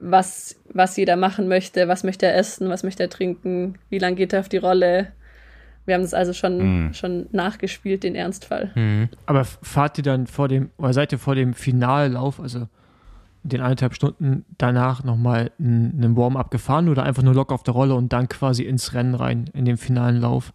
was, 0.00 0.60
was 0.72 0.96
jeder 0.96 1.14
machen 1.14 1.46
möchte, 1.46 1.86
was 1.86 2.02
möchte 2.02 2.26
er 2.26 2.36
essen, 2.36 2.68
was 2.68 2.82
möchte 2.82 3.04
er 3.04 3.10
trinken, 3.10 3.78
wie 3.88 4.00
lange 4.00 4.16
geht 4.16 4.32
er 4.32 4.40
auf 4.40 4.48
die 4.48 4.56
Rolle. 4.56 5.12
Wir 5.86 5.94
haben 5.94 6.02
es 6.02 6.14
also 6.14 6.32
schon, 6.32 6.86
mhm. 6.86 6.94
schon 6.94 7.26
nachgespielt, 7.30 8.02
den 8.02 8.16
Ernstfall. 8.16 8.72
Mhm. 8.74 9.08
Aber 9.26 9.44
fahrt 9.44 9.98
ihr 9.98 10.04
dann 10.04 10.26
vor 10.26 10.48
dem, 10.48 10.70
oder 10.76 10.92
seid 10.92 11.12
ihr 11.12 11.20
vor 11.20 11.36
dem 11.36 11.54
Finallauf, 11.54 12.40
also 12.40 12.66
den 13.44 13.60
eineinhalb 13.60 13.94
Stunden 13.94 14.44
danach 14.58 15.04
nochmal 15.04 15.52
einen 15.60 16.16
Warm-up 16.16 16.50
gefahren 16.50 16.88
oder 16.88 17.04
einfach 17.04 17.22
nur 17.22 17.34
lock 17.34 17.52
auf 17.52 17.62
der 17.62 17.74
Rolle 17.74 17.94
und 17.94 18.12
dann 18.12 18.28
quasi 18.28 18.64
ins 18.64 18.94
Rennen 18.94 19.14
rein, 19.14 19.44
in 19.54 19.64
den 19.64 19.76
finalen 19.76 20.20
Lauf? 20.20 20.52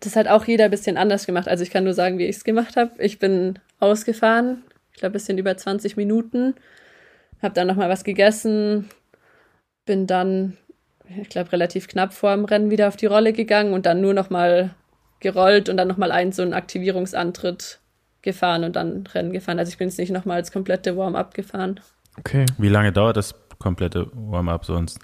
Das 0.00 0.16
hat 0.16 0.26
auch 0.28 0.44
jeder 0.44 0.66
ein 0.66 0.70
bisschen 0.70 0.96
anders 0.96 1.26
gemacht. 1.26 1.48
Also 1.48 1.62
ich 1.62 1.70
kann 1.70 1.84
nur 1.84 1.94
sagen, 1.94 2.18
wie 2.18 2.26
ich 2.26 2.36
es 2.36 2.44
gemacht 2.44 2.76
habe. 2.76 2.90
Ich 2.98 3.18
bin 3.18 3.58
ausgefahren, 3.78 4.62
ich 4.92 4.98
glaube, 4.98 5.12
ein 5.12 5.14
bisschen 5.14 5.38
über 5.38 5.56
20 5.56 5.96
Minuten, 5.96 6.54
habe 7.40 7.54
dann 7.54 7.68
nochmal 7.68 7.88
was 7.88 8.02
gegessen, 8.02 8.88
bin 9.86 10.06
dann, 10.06 10.56
ich 11.20 11.28
glaube, 11.28 11.52
relativ 11.52 11.86
knapp 11.86 12.12
vor 12.12 12.34
dem 12.34 12.44
Rennen 12.44 12.70
wieder 12.70 12.88
auf 12.88 12.96
die 12.96 13.06
Rolle 13.06 13.32
gegangen 13.32 13.72
und 13.72 13.86
dann 13.86 14.00
nur 14.00 14.14
nochmal 14.14 14.74
gerollt 15.20 15.68
und 15.68 15.76
dann 15.76 15.88
nochmal 15.88 16.12
einen 16.12 16.32
so 16.32 16.42
einen 16.42 16.54
Aktivierungsantritt 16.54 17.80
gefahren 18.22 18.64
und 18.64 18.76
dann 18.76 19.06
Rennen 19.06 19.32
gefahren. 19.32 19.58
Also 19.58 19.70
ich 19.70 19.78
bin 19.78 19.88
jetzt 19.88 19.98
nicht 19.98 20.10
nochmal 20.10 20.36
als 20.36 20.52
komplette 20.52 20.96
Warm-up 20.96 21.34
gefahren. 21.34 21.80
Okay. 22.18 22.44
Wie 22.58 22.68
lange 22.68 22.92
dauert 22.92 23.16
das 23.16 23.34
komplette 23.58 24.10
Warm-up 24.12 24.64
sonst? 24.64 24.98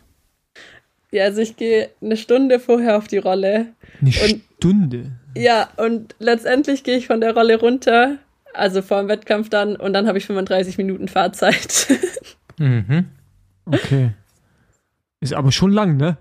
Ja, 1.15 1.27
also 1.27 1.41
ich 1.41 1.57
gehe 1.57 1.91
eine 2.03 2.17
Stunde 2.17 2.59
vorher 2.59 2.97
auf 2.97 3.07
die 3.07 3.19
Rolle. 3.19 3.69
Eine 4.01 4.11
und, 4.11 4.43
Stunde? 4.57 5.13
Ja, 5.37 5.69
und 5.77 6.17
letztendlich 6.19 6.83
gehe 6.83 6.97
ich 6.97 7.07
von 7.07 7.21
der 7.21 7.35
Rolle 7.35 7.57
runter, 7.57 8.19
also 8.53 8.83
vor 8.83 8.99
dem 8.99 9.07
Wettkampf 9.09 9.49
dann, 9.49 9.77
und 9.77 9.93
dann 9.93 10.09
habe 10.09 10.19
ich 10.19 10.27
35 10.27 10.77
Minuten 10.77 11.07
Fahrzeit. 11.07 11.87
mhm. 12.59 13.07
Okay. 13.65 14.11
Ist 15.21 15.35
aber 15.35 15.53
schon 15.53 15.71
lang, 15.71 15.99
ne? 15.99 16.17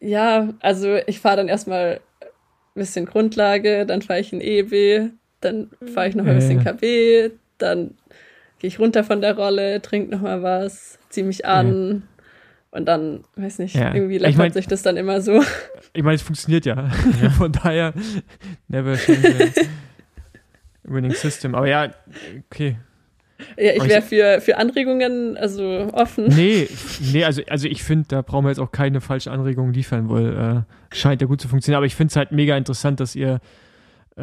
Ja, 0.00 0.48
also 0.58 0.96
ich 1.06 1.20
fahre 1.20 1.36
dann 1.36 1.48
erstmal 1.48 2.00
bisschen 2.74 3.06
Grundlage, 3.06 3.86
dann 3.86 4.02
fahre 4.02 4.18
ich 4.18 4.32
in 4.32 4.40
EB, 4.40 5.12
dann 5.40 5.70
fahre 5.94 6.08
ich 6.08 6.16
noch 6.16 6.26
ein 6.26 6.34
bisschen 6.34 6.64
KB, 6.64 7.30
dann 7.58 7.94
gehe 8.58 8.66
ich 8.66 8.80
runter 8.80 9.04
von 9.04 9.20
der 9.20 9.36
Rolle, 9.36 9.80
trinke 9.80 10.10
noch 10.10 10.22
mal 10.22 10.42
was, 10.42 10.98
ziehe 11.08 11.24
mich 11.24 11.46
an. 11.46 12.02
Und 12.70 12.86
dann, 12.86 13.24
weiß 13.36 13.58
nicht, 13.60 13.74
ja. 13.74 13.94
irgendwie 13.94 14.18
läppert 14.18 14.30
ich 14.30 14.38
mein, 14.38 14.52
sich 14.52 14.66
das 14.66 14.82
dann 14.82 14.96
immer 14.96 15.20
so. 15.20 15.42
Ich 15.92 16.02
meine, 16.02 16.16
es 16.16 16.22
funktioniert 16.22 16.66
ja. 16.66 16.90
ja. 17.22 17.30
von 17.38 17.52
daher, 17.52 17.94
never 18.68 18.96
change 18.96 19.52
winning 20.84 21.12
system. 21.12 21.54
Aber 21.54 21.68
ja, 21.68 21.90
okay. 22.50 22.76
Ja, 23.58 23.72
ich 23.72 23.86
wäre 23.86 24.02
für, 24.02 24.40
für 24.40 24.56
Anregungen 24.56 25.36
also 25.36 25.90
offen. 25.92 26.28
Nee, 26.28 26.68
nee 27.12 27.24
also, 27.24 27.42
also 27.48 27.68
ich 27.68 27.82
finde, 27.82 28.06
da 28.08 28.22
brauchen 28.22 28.44
wir 28.44 28.50
jetzt 28.50 28.60
auch 28.60 28.72
keine 28.72 29.00
falschen 29.00 29.30
Anregungen 29.30 29.74
liefern, 29.74 30.08
weil 30.08 30.64
äh, 30.64 30.94
scheint 30.94 31.20
ja 31.20 31.26
gut 31.26 31.40
zu 31.40 31.48
funktionieren. 31.48 31.78
Aber 31.78 31.86
ich 31.86 31.94
finde 31.94 32.12
es 32.12 32.16
halt 32.16 32.32
mega 32.32 32.56
interessant, 32.56 32.98
dass 33.00 33.14
ihr 33.14 33.40
äh, 34.16 34.22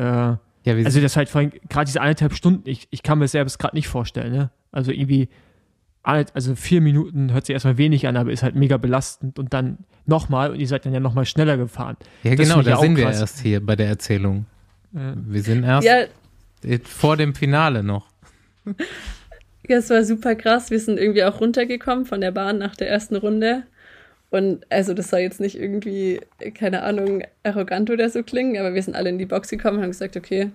ja, 0.65 0.75
also 0.75 1.01
das 1.01 1.17
halt 1.17 1.29
vorhin, 1.29 1.51
gerade 1.69 1.85
diese 1.85 2.01
eineinhalb 2.01 2.33
Stunden, 2.33 2.67
ich, 2.69 2.87
ich 2.89 3.03
kann 3.03 3.19
mir 3.19 3.27
selbst 3.27 3.59
gerade 3.59 3.75
nicht 3.75 3.87
vorstellen, 3.87 4.31
ne? 4.31 4.49
Also 4.71 4.91
irgendwie, 4.91 5.27
also 6.03 6.55
vier 6.55 6.81
Minuten 6.81 7.33
hört 7.33 7.45
sich 7.45 7.53
erstmal 7.53 7.77
wenig 7.77 8.07
an, 8.07 8.17
aber 8.17 8.31
ist 8.31 8.43
halt 8.43 8.55
mega 8.55 8.77
belastend 8.77 9.39
und 9.39 9.53
dann 9.53 9.77
nochmal 10.05 10.51
und 10.51 10.59
ihr 10.59 10.67
seid 10.67 10.85
dann 10.85 10.93
ja 10.93 10.99
nochmal 10.99 11.25
schneller 11.25 11.57
gefahren. 11.57 11.95
Ja, 12.23 12.35
das 12.35 12.47
genau, 12.47 12.61
da 12.61 12.77
sind 12.77 12.97
wir 12.97 13.05
erst 13.05 13.39
hier 13.39 13.65
bei 13.65 13.75
der 13.75 13.87
Erzählung. 13.87 14.45
Ja. 14.91 15.13
Wir 15.15 15.41
sind 15.41 15.63
erst 15.63 15.87
ja. 15.87 16.77
vor 16.83 17.17
dem 17.17 17.33
Finale 17.33 17.83
noch. 17.83 18.07
Ja, 19.67 19.77
es 19.77 19.89
war 19.89 20.03
super 20.03 20.35
krass. 20.35 20.71
Wir 20.71 20.79
sind 20.81 20.99
irgendwie 20.99 21.23
auch 21.23 21.39
runtergekommen 21.39 22.05
von 22.05 22.19
der 22.19 22.31
Bahn 22.31 22.57
nach 22.57 22.75
der 22.75 22.89
ersten 22.89 23.15
Runde. 23.15 23.63
Und 24.29 24.65
also 24.69 24.93
das 24.93 25.09
soll 25.09 25.19
jetzt 25.19 25.39
nicht 25.39 25.57
irgendwie, 25.57 26.19
keine 26.55 26.81
Ahnung, 26.83 27.23
arrogant 27.43 27.89
oder 27.89 28.09
so 28.09 28.23
klingen, 28.23 28.57
aber 28.57 28.73
wir 28.73 28.83
sind 28.83 28.95
alle 28.95 29.09
in 29.09 29.19
die 29.19 29.25
Box 29.25 29.49
gekommen 29.49 29.77
und 29.77 29.83
haben 29.83 29.91
gesagt, 29.91 30.17
okay, 30.17 30.51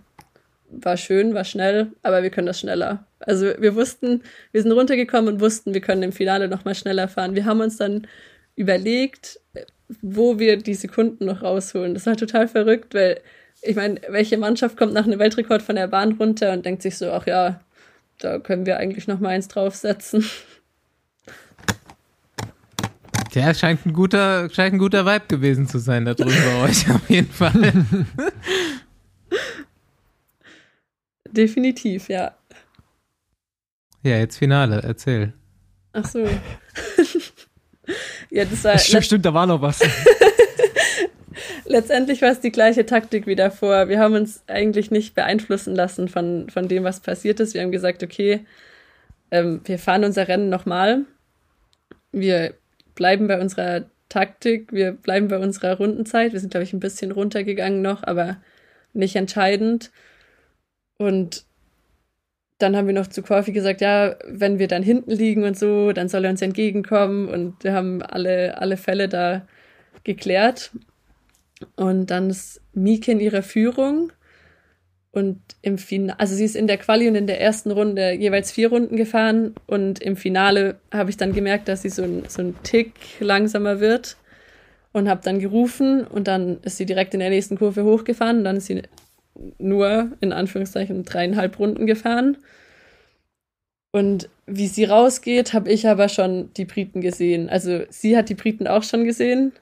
war 0.70 0.96
schön, 0.96 1.34
war 1.34 1.44
schnell, 1.44 1.92
aber 2.02 2.22
wir 2.22 2.30
können 2.30 2.46
das 2.46 2.60
schneller. 2.60 3.06
Also 3.20 3.46
wir 3.58 3.74
wussten, 3.74 4.22
wir 4.52 4.62
sind 4.62 4.72
runtergekommen 4.72 5.34
und 5.34 5.40
wussten, 5.40 5.74
wir 5.74 5.80
können 5.80 6.02
im 6.02 6.12
Finale 6.12 6.48
nochmal 6.48 6.74
schneller 6.74 7.08
fahren. 7.08 7.34
Wir 7.34 7.44
haben 7.44 7.60
uns 7.60 7.76
dann 7.76 8.06
überlegt, 8.56 9.40
wo 10.02 10.38
wir 10.38 10.56
die 10.56 10.74
Sekunden 10.74 11.24
noch 11.24 11.42
rausholen. 11.42 11.94
Das 11.94 12.06
war 12.06 12.16
total 12.16 12.48
verrückt, 12.48 12.94
weil 12.94 13.20
ich 13.62 13.76
meine, 13.76 14.00
welche 14.08 14.38
Mannschaft 14.38 14.76
kommt 14.76 14.92
nach 14.92 15.04
einem 15.04 15.18
Weltrekord 15.18 15.62
von 15.62 15.76
der 15.76 15.88
Bahn 15.88 16.12
runter 16.12 16.52
und 16.52 16.64
denkt 16.64 16.82
sich 16.82 16.96
so, 16.96 17.10
ach 17.10 17.26
ja, 17.26 17.60
da 18.18 18.38
können 18.38 18.66
wir 18.66 18.78
eigentlich 18.78 19.06
noch 19.08 19.20
mal 19.20 19.30
eins 19.30 19.48
draufsetzen. 19.48 20.24
Ja, 23.32 23.54
scheint 23.54 23.84
ein 23.86 23.92
guter, 23.92 24.48
scheint 24.50 24.74
ein 24.74 24.78
guter 24.78 25.06
Vibe 25.06 25.26
gewesen 25.28 25.68
zu 25.68 25.78
sein 25.78 26.04
da 26.04 26.14
drüben 26.14 26.32
bei 26.32 26.68
euch, 26.68 26.90
auf 26.90 27.08
jeden 27.08 27.30
Fall. 27.30 27.72
Definitiv, 31.32 32.08
ja. 32.08 32.34
Ja, 34.02 34.18
jetzt 34.18 34.38
Finale, 34.38 34.80
erzähl. 34.82 35.32
Ach 35.92 36.04
so. 36.04 36.20
ja, 38.30 38.44
das 38.44 38.64
war. 38.64 38.78
Stimmt, 38.78 39.04
stimmt, 39.04 39.26
da 39.26 39.34
war 39.34 39.46
noch 39.46 39.60
was. 39.60 39.80
letztendlich 41.68 42.22
war 42.22 42.30
es 42.30 42.40
die 42.40 42.52
gleiche 42.52 42.86
Taktik 42.86 43.26
wie 43.26 43.36
davor. 43.36 43.88
Wir 43.88 44.00
haben 44.00 44.14
uns 44.14 44.42
eigentlich 44.46 44.90
nicht 44.90 45.14
beeinflussen 45.14 45.74
lassen 45.74 46.08
von, 46.08 46.50
von 46.50 46.68
dem, 46.68 46.84
was 46.84 47.00
passiert 47.00 47.40
ist. 47.40 47.54
Wir 47.54 47.62
haben 47.62 47.72
gesagt, 47.72 48.02
okay, 48.02 48.44
ähm, 49.30 49.60
wir 49.64 49.78
fahren 49.78 50.04
unser 50.04 50.28
Rennen 50.28 50.48
nochmal. 50.48 51.04
Wir 52.12 52.54
bleiben 52.94 53.28
bei 53.28 53.40
unserer 53.40 53.84
Taktik, 54.08 54.72
wir 54.72 54.92
bleiben 54.92 55.28
bei 55.28 55.38
unserer 55.38 55.76
Rundenzeit. 55.76 56.32
Wir 56.32 56.40
sind, 56.40 56.50
glaube 56.50 56.64
ich, 56.64 56.72
ein 56.72 56.80
bisschen 56.80 57.12
runtergegangen 57.12 57.82
noch, 57.82 58.02
aber 58.02 58.38
nicht 58.94 59.16
entscheidend. 59.16 59.90
Und 60.98 61.44
dann 62.58 62.76
haben 62.76 62.88
wir 62.88 62.94
noch 62.94 63.06
zu 63.06 63.22
Corfi 63.22 63.52
gesagt, 63.52 63.80
ja, 63.80 64.16
wenn 64.26 64.58
wir 64.58 64.68
dann 64.68 64.82
hinten 64.82 65.12
liegen 65.12 65.44
und 65.44 65.56
so, 65.56 65.92
dann 65.92 66.08
soll 66.08 66.24
er 66.24 66.30
uns 66.30 66.42
entgegenkommen. 66.42 67.28
Und 67.28 67.62
wir 67.62 67.72
haben 67.72 68.02
alle, 68.02 68.60
alle 68.60 68.76
Fälle 68.76 69.08
da 69.08 69.46
geklärt. 70.04 70.72
Und 71.76 72.06
dann 72.10 72.30
ist 72.30 72.60
Mieke 72.74 73.12
in 73.12 73.20
ihrer 73.20 73.42
Führung. 73.42 74.12
Und 75.12 75.40
im 75.62 75.78
Finale, 75.78 76.18
also 76.20 76.34
sie 76.34 76.44
ist 76.44 76.56
in 76.56 76.66
der 76.66 76.78
Quali 76.78 77.08
und 77.08 77.14
in 77.14 77.26
der 77.26 77.40
ersten 77.40 77.70
Runde 77.70 78.12
jeweils 78.12 78.50
vier 78.50 78.70
Runden 78.70 78.96
gefahren. 78.96 79.54
Und 79.66 80.00
im 80.00 80.16
Finale 80.16 80.80
habe 80.92 81.10
ich 81.10 81.16
dann 81.16 81.32
gemerkt, 81.32 81.68
dass 81.68 81.82
sie 81.82 81.90
so 81.90 82.02
ein, 82.02 82.24
so 82.28 82.42
ein 82.42 82.56
Tick 82.64 82.92
langsamer 83.20 83.78
wird. 83.78 84.16
Und 84.90 85.08
habe 85.08 85.20
dann 85.22 85.38
gerufen 85.38 86.04
und 86.04 86.26
dann 86.26 86.60
ist 86.62 86.78
sie 86.78 86.86
direkt 86.86 87.14
in 87.14 87.20
der 87.20 87.28
nächsten 87.30 87.58
Kurve 87.58 87.84
hochgefahren. 87.84 88.38
Und 88.38 88.44
dann 88.44 88.56
ist 88.56 88.66
sie 88.66 88.82
nur 89.58 90.12
in 90.20 90.32
Anführungszeichen 90.32 91.04
dreieinhalb 91.04 91.58
Runden 91.58 91.86
gefahren. 91.86 92.38
Und 93.92 94.28
wie 94.46 94.66
sie 94.66 94.84
rausgeht, 94.84 95.54
habe 95.54 95.70
ich 95.70 95.88
aber 95.88 96.08
schon 96.08 96.52
die 96.54 96.64
Briten 96.64 97.00
gesehen. 97.00 97.48
Also 97.48 97.82
sie 97.88 98.16
hat 98.16 98.28
die 98.28 98.34
Briten 98.34 98.66
auch 98.66 98.82
schon 98.82 99.04
gesehen 99.04 99.52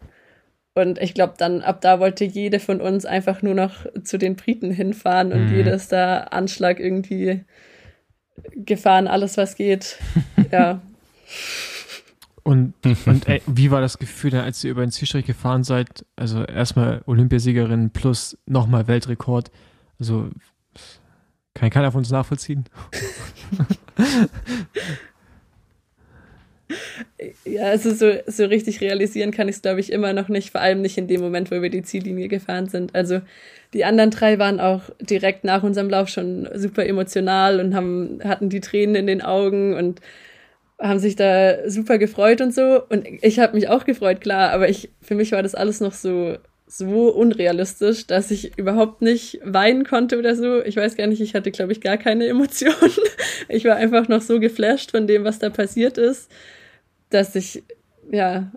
und 0.76 0.98
ich 0.98 1.14
glaube, 1.14 1.34
dann 1.38 1.62
ab 1.62 1.80
da 1.80 2.00
wollte 2.00 2.26
jede 2.26 2.60
von 2.60 2.82
uns 2.82 3.06
einfach 3.06 3.40
nur 3.40 3.54
noch 3.54 3.86
zu 4.04 4.18
den 4.18 4.36
Briten 4.36 4.70
hinfahren 4.70 5.32
und 5.32 5.46
mhm. 5.46 5.56
jedes 5.56 5.88
da 5.88 6.18
Anschlag 6.18 6.80
irgendwie 6.80 7.44
gefahren, 8.54 9.06
alles 9.06 9.38
was 9.38 9.56
geht. 9.56 9.98
ja. 10.52 10.82
Und, 12.42 12.74
und 13.06 13.26
ey, 13.26 13.40
wie 13.46 13.70
war 13.70 13.80
das 13.80 13.96
Gefühl 13.96 14.32
dann, 14.32 14.44
als 14.44 14.62
ihr 14.64 14.70
über 14.70 14.82
den 14.82 14.90
Zielstrich 14.90 15.24
gefahren 15.24 15.64
seid? 15.64 16.04
Also 16.14 16.44
erstmal 16.44 17.00
Olympiasiegerin 17.06 17.88
plus 17.88 18.36
nochmal 18.44 18.86
Weltrekord. 18.86 19.50
Also 19.98 20.28
kann 21.54 21.70
keiner 21.70 21.90
von 21.90 22.00
uns 22.00 22.10
nachvollziehen. 22.10 22.64
Ja, 27.44 27.66
also 27.66 27.94
so, 27.94 28.12
so 28.26 28.44
richtig 28.44 28.80
realisieren 28.80 29.30
kann 29.30 29.48
ich 29.48 29.56
es, 29.56 29.62
glaube 29.62 29.80
ich, 29.80 29.92
immer 29.92 30.12
noch 30.12 30.28
nicht, 30.28 30.50
vor 30.50 30.60
allem 30.60 30.82
nicht 30.82 30.98
in 30.98 31.06
dem 31.06 31.20
Moment, 31.20 31.50
wo 31.50 31.62
wir 31.62 31.70
die 31.70 31.82
Ziellinie 31.82 32.28
gefahren 32.28 32.68
sind. 32.68 32.94
Also 32.94 33.20
die 33.72 33.84
anderen 33.84 34.10
drei 34.10 34.38
waren 34.38 34.60
auch 34.60 34.82
direkt 35.00 35.44
nach 35.44 35.62
unserem 35.62 35.88
Lauf 35.88 36.08
schon 36.08 36.48
super 36.54 36.84
emotional 36.86 37.60
und 37.60 37.74
haben, 37.74 38.18
hatten 38.24 38.48
die 38.48 38.60
Tränen 38.60 38.96
in 38.96 39.06
den 39.06 39.22
Augen 39.22 39.74
und 39.74 40.00
haben 40.80 40.98
sich 40.98 41.16
da 41.16 41.68
super 41.70 41.98
gefreut 41.98 42.40
und 42.40 42.54
so. 42.54 42.82
Und 42.88 43.06
ich 43.22 43.38
habe 43.38 43.54
mich 43.54 43.68
auch 43.68 43.84
gefreut, 43.84 44.20
klar, 44.20 44.50
aber 44.50 44.68
ich, 44.68 44.90
für 45.00 45.14
mich 45.14 45.32
war 45.32 45.42
das 45.42 45.54
alles 45.54 45.80
noch 45.80 45.92
so, 45.92 46.36
so 46.66 47.08
unrealistisch, 47.10 48.06
dass 48.06 48.30
ich 48.30 48.58
überhaupt 48.58 49.00
nicht 49.00 49.40
weinen 49.44 49.84
konnte 49.84 50.18
oder 50.18 50.34
so. 50.34 50.62
Ich 50.64 50.76
weiß 50.76 50.96
gar 50.96 51.06
nicht, 51.06 51.20
ich 51.20 51.34
hatte, 51.34 51.50
glaube 51.50 51.72
ich, 51.72 51.80
gar 51.80 51.96
keine 51.96 52.26
Emotionen. 52.26 52.74
Ich 53.48 53.64
war 53.64 53.76
einfach 53.76 54.08
noch 54.08 54.22
so 54.22 54.40
geflasht 54.40 54.90
von 54.90 55.06
dem, 55.06 55.22
was 55.22 55.38
da 55.38 55.50
passiert 55.50 55.98
ist, 55.98 56.28
dass 57.10 57.36
ich 57.36 57.62
ja, 58.10 58.50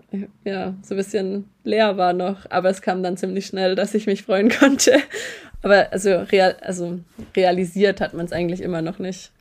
ja, 0.44 0.76
so 0.82 0.94
ein 0.94 0.98
bisschen 0.98 1.50
leer 1.64 1.98
war 1.98 2.14
noch, 2.14 2.50
aber 2.50 2.70
es 2.70 2.82
kam 2.82 3.04
dann 3.04 3.18
ziemlich 3.18 3.46
schnell, 3.46 3.76
dass 3.76 3.94
ich 3.94 4.06
mich 4.06 4.24
freuen 4.24 4.50
konnte. 4.50 4.98
Aber 5.62 5.92
also, 5.92 6.20
real, 6.32 6.56
also 6.62 7.00
realisiert 7.36 8.00
hat 8.00 8.14
man 8.14 8.26
es 8.26 8.32
eigentlich 8.32 8.62
immer 8.62 8.82
noch 8.82 9.00
nicht. 9.00 9.32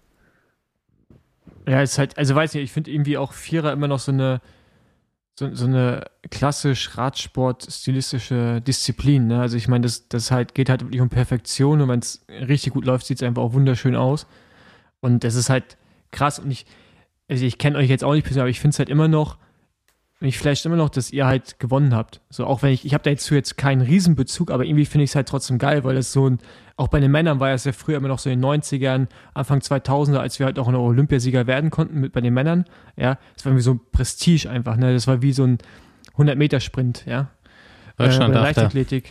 Ja, 1.69 1.82
es 1.82 1.93
ist 1.93 1.99
halt, 1.99 2.19
also 2.19 2.35
weiß 2.35 2.55
nicht, 2.55 2.65
ich 2.65 2.73
finde 2.73 2.90
irgendwie 2.90 3.19
auch 3.19 3.32
Vierer 3.32 3.73
immer 3.73 3.86
noch 3.86 4.01
so 4.01 4.11
eine, 4.11 4.40
so, 5.39 5.55
so 5.55 5.66
eine 5.66 6.05
klassisch 6.31 6.98
Radsport-stilistische 6.98 8.60
Disziplin. 8.60 9.28
Ne? 9.28 9.40
Also 9.40 9.56
ich 9.56 9.69
meine, 9.69 9.82
das, 9.82 10.09
das 10.09 10.32
halt 10.32 10.52
geht 10.52 10.69
halt 10.69 10.82
wirklich 10.82 11.01
um 11.01 11.10
Perfektion 11.10 11.81
und 11.81 11.89
wenn 11.89 12.01
es 12.01 12.24
richtig 12.28 12.73
gut 12.73 12.85
läuft, 12.85 13.06
sieht 13.06 13.19
es 13.19 13.23
einfach 13.23 13.43
auch 13.43 13.52
wunderschön 13.52 13.94
aus. 13.94 14.27
Und 15.01 15.23
das 15.23 15.36
ist 15.36 15.48
halt 15.48 15.77
krass 16.10 16.40
und 16.40 16.51
ich, 16.51 16.66
also 17.28 17.44
ich 17.44 17.59
kenne 17.59 17.78
euch 17.78 17.89
jetzt 17.89 18.02
auch 18.02 18.15
nicht 18.15 18.24
persönlich, 18.24 18.43
aber 18.43 18.51
ich 18.51 18.59
finde 18.59 18.74
es 18.74 18.78
halt 18.81 18.89
immer 18.89 19.06
noch, 19.06 19.39
mich 20.20 20.39
vielleicht 20.39 20.66
immer 20.66 20.77
noch, 20.77 20.89
dass 20.89 21.12
ihr 21.12 21.27
halt 21.27 21.59
gewonnen 21.61 21.95
habt. 21.95 22.20
So, 22.28 22.45
auch 22.45 22.62
wenn 22.62 22.73
ich, 22.73 22.85
ich 22.85 22.95
habe 22.95 23.05
da 23.05 23.11
jetzt 23.11 23.28
jetzt 23.31 23.57
keinen 23.57 23.82
Riesenbezug, 23.82 24.51
aber 24.51 24.65
irgendwie 24.65 24.85
finde 24.85 25.05
ich 25.05 25.11
es 25.11 25.16
halt 25.16 25.28
trotzdem 25.28 25.59
geil, 25.59 25.85
weil 25.85 25.95
das 25.95 26.12
so 26.12 26.28
ein, 26.28 26.39
auch 26.77 26.89
bei 26.89 26.99
den 26.99 27.11
Männern 27.11 27.39
war 27.40 27.51
es 27.51 27.65
ja 27.65 27.73
früher 27.73 27.97
immer 27.97 28.09
noch 28.09 28.19
so 28.19 28.28
in 28.28 28.40
den 28.40 28.62
90ern, 28.62 29.07
Anfang 29.35 29.61
2000er, 29.61 30.19
als 30.19 30.39
wir 30.39 30.47
halt 30.47 30.59
auch 30.59 30.66
ein 30.66 30.74
Olympiasieger 30.74 31.47
werden 31.47 31.70
konnten 31.70 32.01
mit 32.01 32.12
bei 32.12 32.20
den 32.20 32.35
Männern. 32.35 32.65
Ja, 32.97 33.19
das 33.35 33.47
war 33.47 33.55
wie 33.55 33.61
so 33.61 33.74
ein 33.74 33.81
Prestige 33.93 34.51
einfach, 34.51 34.77
ne? 34.77 34.93
Das 34.93 35.07
war 35.07 35.23
wie 35.23 35.32
so 35.32 35.45
ein 35.45 35.59
100-Meter-Sprint, 36.16 37.05
ja. 37.07 37.28
Deutschland 37.97 38.35
äh, 38.35 38.36
oder 38.36 38.43
Leichtathletik. 38.43 39.11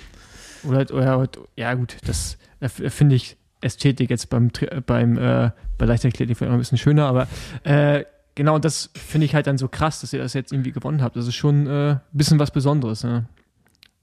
Oder, 0.64 0.94
oder, 0.94 1.30
ja 1.56 1.74
gut, 1.74 1.98
das 2.06 2.38
äh, 2.60 2.68
finde 2.68 3.16
ich 3.16 3.38
Ästhetik 3.62 4.10
jetzt 4.10 4.30
beim, 4.30 4.52
beim 4.86 5.18
äh, 5.18 5.52
bei 5.78 5.86
Leichtathletik 5.86 6.38
vielleicht 6.38 6.50
noch 6.50 6.58
ein 6.58 6.60
bisschen 6.60 6.78
schöner, 6.78 7.06
aber 7.06 7.28
äh, 7.64 8.04
genau, 8.38 8.56
und 8.56 8.64
das 8.64 8.92
finde 8.94 9.26
ich 9.26 9.34
halt 9.34 9.48
dann 9.48 9.58
so 9.58 9.68
krass, 9.68 10.00
dass 10.02 10.14
ihr 10.14 10.20
das 10.20 10.34
jetzt 10.34 10.54
irgendwie 10.54 10.72
gewonnen 10.72 11.02
habt. 11.02 11.16
Das 11.16 11.28
ist 11.28 11.36
schon 11.36 11.64
ein 11.68 11.96
äh, 11.96 12.00
bisschen 12.12 12.40
was 12.40 12.52
Besonderes. 12.52 13.04
Ne? 13.04 13.26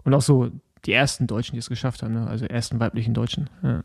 Und 0.02 0.12
auch 0.12 0.20
so 0.20 0.50
die 0.84 0.92
ersten 0.92 1.26
Deutschen, 1.26 1.52
die 1.52 1.60
es 1.60 1.68
geschafft 1.68 2.02
haben, 2.02 2.12
ne? 2.12 2.26
also 2.26 2.44
ersten 2.44 2.80
weiblichen 2.80 3.14
Deutschen. 3.14 3.48
Ja. 3.62 3.82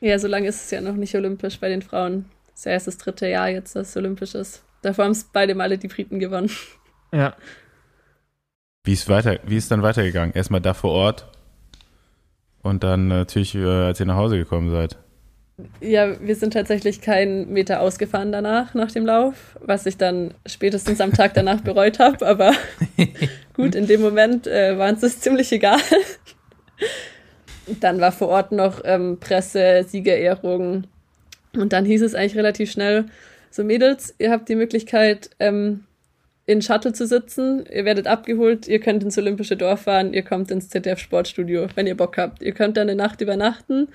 ja, 0.00 0.18
so 0.18 0.28
lange 0.28 0.48
ist 0.48 0.64
es 0.64 0.70
ja 0.70 0.82
noch 0.82 0.94
nicht 0.94 1.14
olympisch 1.14 1.58
bei 1.58 1.70
den 1.70 1.80
Frauen. 1.80 2.26
Das 2.50 2.60
ist 2.60 2.64
ja 2.66 2.72
erst 2.72 2.86
das 2.86 2.98
dritte 2.98 3.26
Jahr 3.26 3.48
jetzt, 3.48 3.74
dass 3.74 3.88
es 3.88 3.96
olympisch 3.96 4.34
ist. 4.34 4.62
Davor 4.82 5.06
haben 5.06 5.12
es 5.12 5.24
beide 5.24 5.54
Male 5.54 5.78
die 5.78 5.88
Briten 5.88 6.18
gewonnen. 6.18 6.50
Ja. 7.12 7.34
Wie 8.84 8.92
ist, 8.92 9.08
weiter, 9.08 9.40
wie 9.44 9.56
ist 9.56 9.68
dann 9.72 9.82
weitergegangen? 9.82 10.32
Erstmal 10.32 10.60
da 10.60 10.74
vor 10.74 10.92
Ort 10.92 11.28
und 12.62 12.84
dann 12.84 13.08
natürlich, 13.08 13.56
äh, 13.56 13.66
als 13.66 13.98
ihr 13.98 14.06
nach 14.06 14.14
Hause 14.14 14.36
gekommen 14.36 14.70
seid. 14.70 14.96
Ja, 15.80 16.20
wir 16.20 16.36
sind 16.36 16.52
tatsächlich 16.52 17.00
keinen 17.00 17.52
Meter 17.52 17.80
ausgefahren 17.80 18.32
danach, 18.32 18.74
nach 18.74 18.90
dem 18.90 19.06
Lauf, 19.06 19.56
was 19.60 19.86
ich 19.86 19.96
dann 19.96 20.34
spätestens 20.46 21.00
am 21.00 21.12
Tag 21.12 21.34
danach 21.34 21.60
bereut 21.60 21.98
habe. 21.98 22.26
Aber 22.26 22.52
gut, 23.54 23.74
in 23.74 23.86
dem 23.86 24.00
Moment 24.00 24.46
äh, 24.46 24.76
war 24.78 24.90
uns 24.90 25.00
das 25.00 25.20
ziemlich 25.20 25.50
egal. 25.52 25.80
dann 27.80 28.00
war 28.00 28.12
vor 28.12 28.28
Ort 28.28 28.52
noch 28.52 28.82
ähm, 28.84 29.18
Presse, 29.20 29.84
Siegerehrung. 29.86 30.84
Und 31.54 31.72
dann 31.72 31.84
hieß 31.84 32.02
es 32.02 32.14
eigentlich 32.14 32.36
relativ 32.36 32.70
schnell, 32.70 33.06
so 33.50 33.64
Mädels, 33.64 34.14
ihr 34.18 34.30
habt 34.30 34.48
die 34.48 34.54
Möglichkeit, 34.54 35.30
ähm, 35.40 35.84
in 36.46 36.62
Shuttle 36.62 36.92
zu 36.92 37.06
sitzen, 37.06 37.64
ihr 37.72 37.84
werdet 37.84 38.06
abgeholt, 38.06 38.66
ihr 38.66 38.80
könnt 38.80 39.02
ins 39.02 39.18
Olympische 39.18 39.56
Dorf 39.56 39.82
fahren, 39.82 40.12
ihr 40.12 40.22
kommt 40.22 40.50
ins 40.50 40.68
ZDF 40.68 40.98
Sportstudio, 40.98 41.66
wenn 41.74 41.86
ihr 41.86 41.96
Bock 41.96 42.16
habt. 42.16 42.42
Ihr 42.42 42.52
könnt 42.52 42.76
dann 42.76 42.88
eine 42.88 42.96
Nacht 42.96 43.20
übernachten 43.20 43.88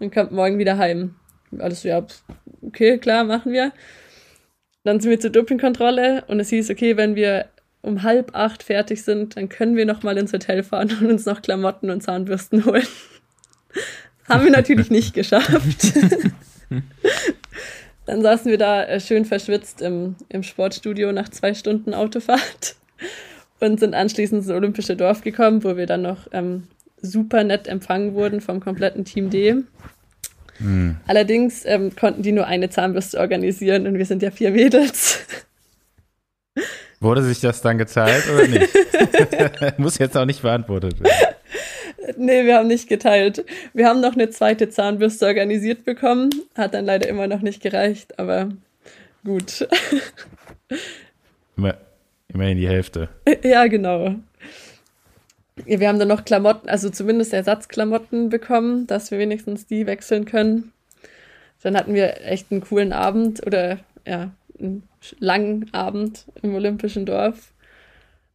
und 0.00 0.12
kommt 0.12 0.32
morgen 0.32 0.58
wieder 0.58 0.78
heim. 0.78 1.14
Alles 1.58 1.82
so, 1.82 1.88
ja, 1.88 2.04
okay, 2.62 2.98
klar, 2.98 3.24
machen 3.24 3.52
wir. 3.52 3.72
Dann 4.82 4.98
sind 5.00 5.10
wir 5.10 5.20
zur 5.20 5.30
Dopingkontrolle 5.30 6.24
und 6.26 6.40
es 6.40 6.48
hieß, 6.48 6.70
okay, 6.70 6.96
wenn 6.96 7.14
wir 7.14 7.46
um 7.82 8.02
halb 8.02 8.34
acht 8.34 8.62
fertig 8.62 9.02
sind, 9.02 9.36
dann 9.36 9.48
können 9.48 9.76
wir 9.76 9.86
noch 9.86 10.02
mal 10.02 10.18
ins 10.18 10.32
Hotel 10.32 10.62
fahren 10.62 10.90
und 11.00 11.06
uns 11.08 11.26
noch 11.26 11.42
Klamotten 11.42 11.90
und 11.90 12.02
Zahnbürsten 12.02 12.64
holen. 12.66 12.86
Haben 14.28 14.44
wir 14.44 14.50
natürlich 14.50 14.90
nicht 14.90 15.14
geschafft. 15.14 15.92
dann 18.06 18.22
saßen 18.22 18.50
wir 18.50 18.58
da 18.58 18.84
äh, 18.84 19.00
schön 19.00 19.24
verschwitzt 19.24 19.82
im, 19.82 20.16
im 20.28 20.42
Sportstudio 20.42 21.12
nach 21.12 21.28
zwei 21.28 21.54
Stunden 21.54 21.94
Autofahrt 21.94 22.76
und 23.60 23.80
sind 23.80 23.94
anschließend 23.94 24.42
ins 24.42 24.50
Olympische 24.50 24.96
Dorf 24.96 25.22
gekommen, 25.22 25.64
wo 25.64 25.76
wir 25.76 25.86
dann 25.86 26.02
noch 26.02 26.28
ähm, 26.32 26.68
super 27.02 27.44
nett 27.44 27.68
empfangen 27.68 28.14
wurden 28.14 28.40
vom 28.40 28.60
kompletten 28.60 29.04
Team 29.04 29.30
D. 29.30 29.56
Mhm. 30.58 30.96
Allerdings 31.06 31.64
ähm, 31.64 31.94
konnten 31.96 32.22
die 32.22 32.32
nur 32.32 32.46
eine 32.46 32.70
Zahnbürste 32.70 33.18
organisieren 33.18 33.86
und 33.86 33.98
wir 33.98 34.06
sind 34.06 34.22
ja 34.22 34.30
vier 34.30 34.50
Mädels. 34.50 35.20
Wurde 37.00 37.22
sich 37.22 37.40
das 37.40 37.62
dann 37.62 37.78
gezahlt 37.78 38.24
oder 38.32 38.46
nicht? 38.46 38.68
Muss 39.78 39.98
jetzt 39.98 40.16
auch 40.16 40.26
nicht 40.26 40.42
beantwortet 40.42 41.00
werden. 41.00 41.36
Nee, 42.18 42.44
wir 42.44 42.56
haben 42.56 42.66
nicht 42.66 42.88
geteilt. 42.88 43.44
Wir 43.72 43.86
haben 43.86 44.00
noch 44.00 44.14
eine 44.14 44.28
zweite 44.30 44.68
Zahnbürste 44.68 45.26
organisiert 45.26 45.84
bekommen. 45.84 46.30
Hat 46.54 46.74
dann 46.74 46.84
leider 46.84 47.08
immer 47.08 47.26
noch 47.26 47.40
nicht 47.40 47.62
gereicht, 47.62 48.18
aber 48.18 48.50
gut. 49.24 49.66
Immer, 51.56 51.76
immerhin 52.28 52.58
die 52.58 52.68
Hälfte. 52.68 53.08
Ja, 53.42 53.66
genau. 53.66 54.16
Wir 55.66 55.88
haben 55.88 55.98
dann 55.98 56.08
noch 56.08 56.24
Klamotten, 56.24 56.68
also 56.68 56.90
zumindest 56.90 57.32
Ersatzklamotten 57.32 58.28
bekommen, 58.28 58.86
dass 58.86 59.10
wir 59.10 59.18
wenigstens 59.18 59.66
die 59.66 59.86
wechseln 59.86 60.24
können. 60.24 60.72
Dann 61.62 61.76
hatten 61.76 61.94
wir 61.94 62.24
echt 62.24 62.50
einen 62.50 62.62
coolen 62.62 62.92
Abend 62.92 63.46
oder 63.46 63.78
ja, 64.06 64.30
einen 64.58 64.88
langen 65.18 65.72
Abend 65.72 66.26
im 66.42 66.54
Olympischen 66.54 67.06
Dorf, 67.06 67.52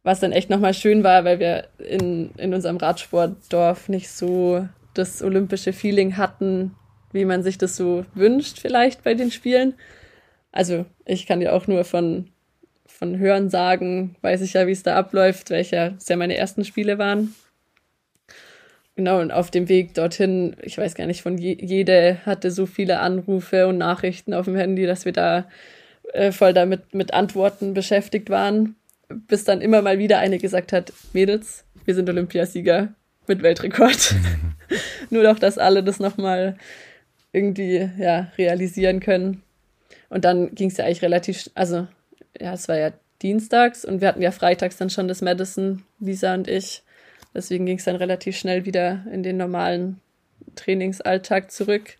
was 0.02 0.20
dann 0.20 0.32
echt 0.32 0.50
nochmal 0.50 0.74
schön 0.74 1.02
war, 1.02 1.24
weil 1.24 1.40
wir 1.40 1.68
in, 1.78 2.30
in 2.36 2.54
unserem 2.54 2.76
Radsportdorf 2.76 3.88
nicht 3.88 4.10
so 4.10 4.66
das 4.94 5.22
olympische 5.22 5.72
Feeling 5.72 6.16
hatten, 6.16 6.74
wie 7.12 7.24
man 7.24 7.42
sich 7.42 7.58
das 7.58 7.76
so 7.76 8.04
wünscht 8.14 8.58
vielleicht 8.58 9.02
bei 9.02 9.14
den 9.14 9.30
Spielen. 9.30 9.74
Also 10.52 10.86
ich 11.04 11.26
kann 11.26 11.40
ja 11.40 11.52
auch 11.52 11.66
nur 11.66 11.84
von 11.84 12.30
von 12.98 13.18
Hören 13.18 13.50
sagen, 13.50 14.16
weiß 14.22 14.40
ich 14.40 14.54
ja, 14.54 14.66
wie 14.66 14.72
es 14.72 14.82
da 14.82 14.96
abläuft, 14.96 15.50
welche 15.50 15.96
ja 16.08 16.16
meine 16.16 16.36
ersten 16.36 16.64
Spiele 16.64 16.98
waren. 16.98 17.34
Genau, 18.94 19.20
und 19.20 19.30
auf 19.30 19.50
dem 19.50 19.68
Weg 19.68 19.92
dorthin, 19.92 20.56
ich 20.62 20.78
weiß 20.78 20.94
gar 20.94 21.06
nicht, 21.06 21.20
von 21.20 21.36
je, 21.36 21.58
jede 21.60 22.18
hatte 22.24 22.50
so 22.50 22.64
viele 22.64 23.00
Anrufe 23.00 23.66
und 23.66 23.76
Nachrichten 23.76 24.32
auf 24.32 24.46
dem 24.46 24.56
Handy, 24.56 24.86
dass 24.86 25.04
wir 25.04 25.12
da 25.12 25.46
äh, 26.14 26.32
voll 26.32 26.54
damit 26.54 26.94
mit 26.94 27.12
Antworten 27.12 27.74
beschäftigt 27.74 28.30
waren, 28.30 28.76
bis 29.08 29.44
dann 29.44 29.60
immer 29.60 29.82
mal 29.82 29.98
wieder 29.98 30.18
eine 30.18 30.38
gesagt 30.38 30.72
hat, 30.72 30.92
Mädels, 31.12 31.64
wir 31.84 31.94
sind 31.94 32.08
Olympiasieger 32.08 32.94
mit 33.26 33.42
Weltrekord. 33.42 34.14
Nur 35.10 35.22
doch, 35.22 35.38
dass 35.38 35.58
alle 35.58 35.82
das 35.82 36.00
nochmal 36.00 36.56
irgendwie 37.32 37.90
ja, 37.98 38.32
realisieren 38.38 39.00
können. 39.00 39.42
Und 40.08 40.24
dann 40.24 40.54
ging 40.54 40.70
es 40.70 40.76
ja 40.76 40.84
eigentlich 40.84 41.02
relativ, 41.02 41.50
also 41.54 41.86
ja, 42.40 42.54
es 42.54 42.68
war 42.68 42.76
ja 42.76 42.92
dienstags 43.22 43.84
und 43.84 44.00
wir 44.00 44.08
hatten 44.08 44.22
ja 44.22 44.30
freitags 44.30 44.76
dann 44.76 44.90
schon 44.90 45.08
das 45.08 45.22
Madison, 45.22 45.84
Lisa 46.00 46.34
und 46.34 46.48
ich. 46.48 46.82
Deswegen 47.34 47.66
ging 47.66 47.78
es 47.78 47.84
dann 47.84 47.96
relativ 47.96 48.36
schnell 48.36 48.64
wieder 48.64 49.04
in 49.12 49.22
den 49.22 49.36
normalen 49.36 50.00
Trainingsalltag 50.54 51.50
zurück. 51.50 51.96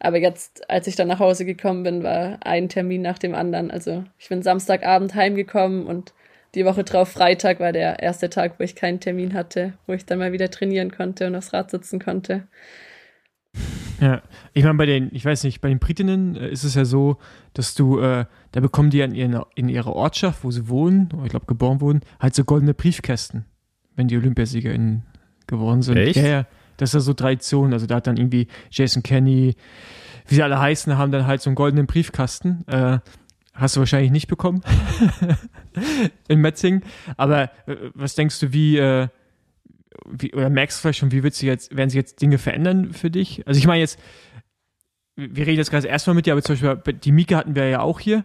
Aber 0.00 0.18
jetzt, 0.18 0.68
als 0.68 0.88
ich 0.88 0.96
dann 0.96 1.08
nach 1.08 1.20
Hause 1.20 1.44
gekommen 1.44 1.84
bin, 1.84 2.02
war 2.02 2.38
ein 2.44 2.68
Termin 2.68 3.02
nach 3.02 3.18
dem 3.18 3.34
anderen. 3.34 3.70
Also 3.70 4.04
ich 4.18 4.28
bin 4.28 4.42
Samstagabend 4.42 5.14
heimgekommen 5.14 5.86
und 5.86 6.12
die 6.56 6.64
Woche 6.64 6.84
drauf 6.84 7.08
Freitag 7.10 7.60
war 7.60 7.72
der 7.72 8.00
erste 8.00 8.28
Tag, 8.28 8.58
wo 8.58 8.64
ich 8.64 8.74
keinen 8.74 9.00
Termin 9.00 9.32
hatte, 9.32 9.74
wo 9.86 9.92
ich 9.92 10.04
dann 10.04 10.18
mal 10.18 10.32
wieder 10.32 10.50
trainieren 10.50 10.90
konnte 10.90 11.26
und 11.26 11.36
aufs 11.36 11.52
Rad 11.52 11.70
sitzen 11.70 12.00
konnte. 12.00 12.48
Ja, 14.02 14.20
ich 14.52 14.64
meine, 14.64 14.76
bei 14.78 14.86
den, 14.86 15.10
ich 15.12 15.24
weiß 15.24 15.44
nicht, 15.44 15.60
bei 15.60 15.68
den 15.68 15.78
Britinnen 15.78 16.34
äh, 16.34 16.48
ist 16.48 16.64
es 16.64 16.74
ja 16.74 16.84
so, 16.84 17.18
dass 17.54 17.76
du, 17.76 18.00
äh, 18.00 18.24
da 18.50 18.60
bekommen 18.60 18.90
die 18.90 19.00
in, 19.00 19.14
ihren, 19.14 19.40
in 19.54 19.68
ihrer 19.68 19.94
Ortschaft, 19.94 20.42
wo 20.42 20.50
sie 20.50 20.68
wohnen, 20.68 21.08
oder 21.14 21.24
ich 21.24 21.30
glaube 21.30 21.46
geboren 21.46 21.80
wurden, 21.80 22.00
halt 22.18 22.34
so 22.34 22.42
goldene 22.42 22.74
Briefkästen, 22.74 23.44
wenn 23.94 24.08
die 24.08 24.16
OlympiasiegerInnen 24.16 25.04
geworden 25.46 25.82
sind. 25.82 25.98
Echt? 25.98 26.16
Ja, 26.16 26.26
ja, 26.26 26.46
das 26.78 26.90
ist 26.90 26.94
ja 26.94 27.00
so 27.00 27.14
Tradition. 27.14 27.72
Also 27.72 27.86
da 27.86 27.96
hat 27.96 28.08
dann 28.08 28.16
irgendwie 28.16 28.48
Jason 28.72 29.04
Kenny, 29.04 29.54
wie 30.26 30.34
sie 30.34 30.42
alle 30.42 30.58
heißen, 30.58 30.98
haben 30.98 31.12
dann 31.12 31.28
halt 31.28 31.40
so 31.40 31.50
einen 31.50 31.54
goldenen 31.54 31.86
Briefkasten. 31.86 32.66
Äh, 32.66 32.98
hast 33.54 33.76
du 33.76 33.80
wahrscheinlich 33.80 34.10
nicht 34.10 34.26
bekommen 34.26 34.62
in 36.28 36.40
Metzing. 36.40 36.82
Aber 37.16 37.44
äh, 37.66 37.76
was 37.94 38.16
denkst 38.16 38.40
du, 38.40 38.52
wie, 38.52 38.78
äh, 38.78 39.08
wie, 40.10 40.32
oder 40.34 40.50
merkst 40.50 40.78
du 40.78 40.82
vielleicht 40.82 40.98
schon, 40.98 41.12
wie 41.12 41.22
wird 41.22 41.34
sich 41.34 41.46
jetzt, 41.46 41.76
werden 41.76 41.90
sich 41.90 41.96
jetzt 41.96 42.20
Dinge 42.20 42.38
verändern 42.38 42.92
für 42.92 43.10
dich? 43.10 43.46
Also 43.46 43.58
ich 43.58 43.66
meine 43.66 43.80
jetzt, 43.80 43.98
wir 45.16 45.46
reden 45.46 45.58
jetzt 45.58 45.70
gerade 45.70 45.86
erstmal 45.86 46.14
mit 46.14 46.26
dir, 46.26 46.32
aber 46.32 46.42
zum 46.42 46.56
Beispiel 46.56 46.94
die 46.94 47.12
Mika 47.12 47.36
hatten 47.36 47.54
wir 47.54 47.68
ja 47.68 47.80
auch 47.80 48.00
hier 48.00 48.24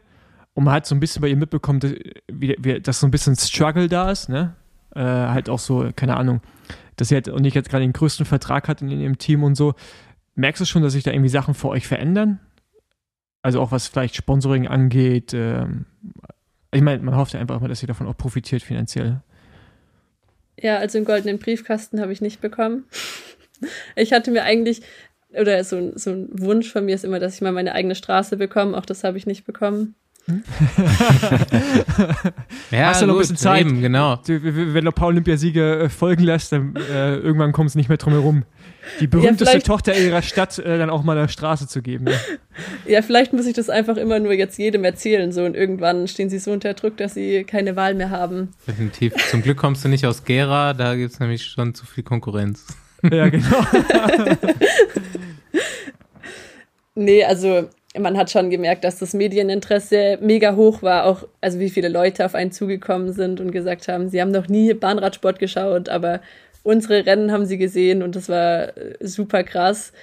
und 0.54 0.64
man 0.64 0.74
hat 0.74 0.86
so 0.86 0.96
ein 0.96 1.00
bisschen 1.00 1.22
bei 1.22 1.28
ihr 1.28 1.36
mitbekommen, 1.36 1.80
dass, 1.80 1.94
wie, 2.32 2.82
dass 2.82 3.00
so 3.00 3.08
ein 3.08 3.12
bisschen 3.12 3.36
Struggle 3.36 3.88
da 3.88 4.10
ist, 4.10 4.30
ne? 4.30 4.56
Äh, 4.96 5.02
halt 5.02 5.50
auch 5.50 5.60
so, 5.60 5.92
keine 5.96 6.18
Ahnung, 6.18 6.42
dass 6.96 7.10
sie 7.10 7.16
halt 7.16 7.30
auch 7.30 7.40
nicht 7.40 7.54
jetzt 7.54 7.70
gerade 7.70 7.84
den 7.84 7.94
größten 7.94 8.26
Vertrag 8.26 8.68
hat 8.68 8.82
in, 8.82 8.90
in 8.90 9.00
ihrem 9.00 9.18
Team 9.18 9.44
und 9.44 9.56
so. 9.56 9.76
Merkst 10.36 10.62
du 10.62 10.66
schon, 10.66 10.82
dass 10.82 10.94
sich 10.94 11.04
da 11.04 11.12
irgendwie 11.12 11.30
Sachen 11.30 11.54
für 11.54 11.68
euch 11.68 11.86
verändern? 11.86 12.40
Also 13.44 13.62
auch 13.62 13.72
was 13.72 13.88
vielleicht 13.88 14.16
Sponsoring 14.16 14.68
angeht. 14.68 15.34
Ähm, 15.34 15.86
ich 16.72 16.82
meine, 16.82 17.04
man 17.04 17.16
hofft 17.16 17.34
ja 17.34 17.40
einfach 17.40 17.58
immer, 17.58 17.68
dass 17.68 17.80
sie 17.80 17.88
davon 17.88 18.08
auch 18.08 18.18
profitiert 18.18 18.64
finanziell. 18.64 19.22
Ja, 20.60 20.78
also 20.78 20.98
einen 20.98 21.06
goldenen 21.06 21.40
Briefkasten 21.40 22.02
habe 22.02 22.12
ich 22.12 22.22
nicht 22.22 22.42
bekommen. 22.42 22.86
Ich 23.96 24.14
hatte 24.14 24.32
mir 24.32 24.44
eigentlich, 24.44 24.82
oder 25.30 25.64
so, 25.64 25.92
so 25.96 26.12
ein 26.12 26.30
Wunsch 26.32 26.72
von 26.72 26.86
mir 26.86 26.96
ist 26.96 27.06
immer, 27.06 27.20
dass 27.20 27.36
ich 27.36 27.42
mal 27.42 27.52
meine 27.52 27.74
eigene 27.74 27.96
Straße 27.96 28.38
bekomme. 28.38 28.78
Auch 28.78 28.86
das 28.86 29.04
habe 29.04 29.18
ich 29.18 29.26
nicht 29.26 29.46
bekommen. 29.46 29.96
ja, 32.72 32.88
Hast 32.88 33.02
du 33.02 33.06
noch 33.06 33.14
ein 33.14 33.20
bisschen 33.20 33.38
Zeit? 33.38 33.62
Eben, 33.62 33.80
genau. 33.80 34.18
Du, 34.18 34.40
Wenn 34.44 34.84
du 34.84 34.92
paar 34.92 35.08
Olympiasiege 35.08 35.80
äh, 35.80 35.90
folgen 35.90 36.24
lässt, 36.24 36.52
dann 36.52 36.76
äh, 36.76 37.16
irgendwann 37.16 37.54
kommst 37.54 37.76
du 37.76 37.80
nicht 37.80 37.88
mehr 37.88 37.98
drum 37.98 38.12
herum. 38.14 38.44
Die 39.00 39.08
berühmteste 39.08 39.46
vielleicht- 39.46 39.66
Tochter 39.68 39.96
ihrer 39.98 40.22
Stadt 40.22 40.60
äh, 40.60 40.78
dann 40.78 40.90
auch 40.90 41.04
mal 41.04 41.18
eine 41.18 41.30
Straße 41.30 41.68
zu 41.68 41.82
geben. 41.82 42.08
Ja. 42.08 42.18
Ja, 42.88 43.04
vielleicht 43.04 43.34
muss 43.34 43.46
ich 43.46 43.54
das 43.54 43.70
einfach 43.70 43.98
immer 43.98 44.18
nur 44.20 44.34
jetzt 44.34 44.58
jedem 44.58 44.84
erzählen. 44.84 45.32
So 45.32 45.44
und 45.44 45.56
irgendwann 45.56 46.08
stehen 46.08 46.30
sie 46.30 46.40
so 46.40 46.52
unter 46.52 46.74
Druck, 46.74 46.98
dass 46.98 47.14
sie 47.14 47.44
keine 47.44 47.76
Wahl 47.76 47.94
mehr 47.94 48.10
haben. 48.10 48.54
Definitiv. 48.68 49.14
Zum 49.30 49.44
Glück 49.44 49.58
kommst 49.58 49.86
du 49.86 49.90
nicht 49.90 50.06
aus 50.08 50.24
Gera, 50.26 50.74
da 50.74 50.96
gibt 50.96 51.12
es 51.14 51.20
nämlich 51.20 51.44
schon 51.44 51.76
zu 51.76 51.86
viel 51.86 52.04
Konkurrenz. 52.04 52.66
ja, 53.04 53.30
genau. 53.30 53.46
Nee, 56.96 57.24
also 57.24 57.70
man 58.00 58.18
hat 58.18 58.32
schon 58.32 58.50
gemerkt, 58.50 58.84
dass 58.84 58.98
das 58.98 59.14
Medieninteresse 59.14 60.18
mega 60.22 60.56
hoch 60.56 60.82
war, 60.82 61.06
auch 61.06 61.28
also 61.42 61.60
wie 61.60 61.70
viele 61.70 61.90
Leute 61.90 62.26
auf 62.26 62.36
einen 62.36 62.52
zugekommen 62.52 63.14
sind 63.14 63.40
und 63.40 63.52
gesagt 63.52 63.88
haben, 63.88 64.10
sie 64.10 64.20
haben 64.22 64.32
noch 64.32 64.48
nie 64.48 64.74
Bahnradsport 64.74 65.40
geschaut, 65.40 65.90
aber 65.90 66.22
unsere 66.68 67.06
Rennen 67.06 67.32
haben 67.32 67.46
sie 67.46 67.58
gesehen 67.58 68.04
und 68.04 68.16
das 68.16 68.28
war 68.28 68.78
äh, 68.78 68.96
super 69.00 69.44
krass. 69.44 69.94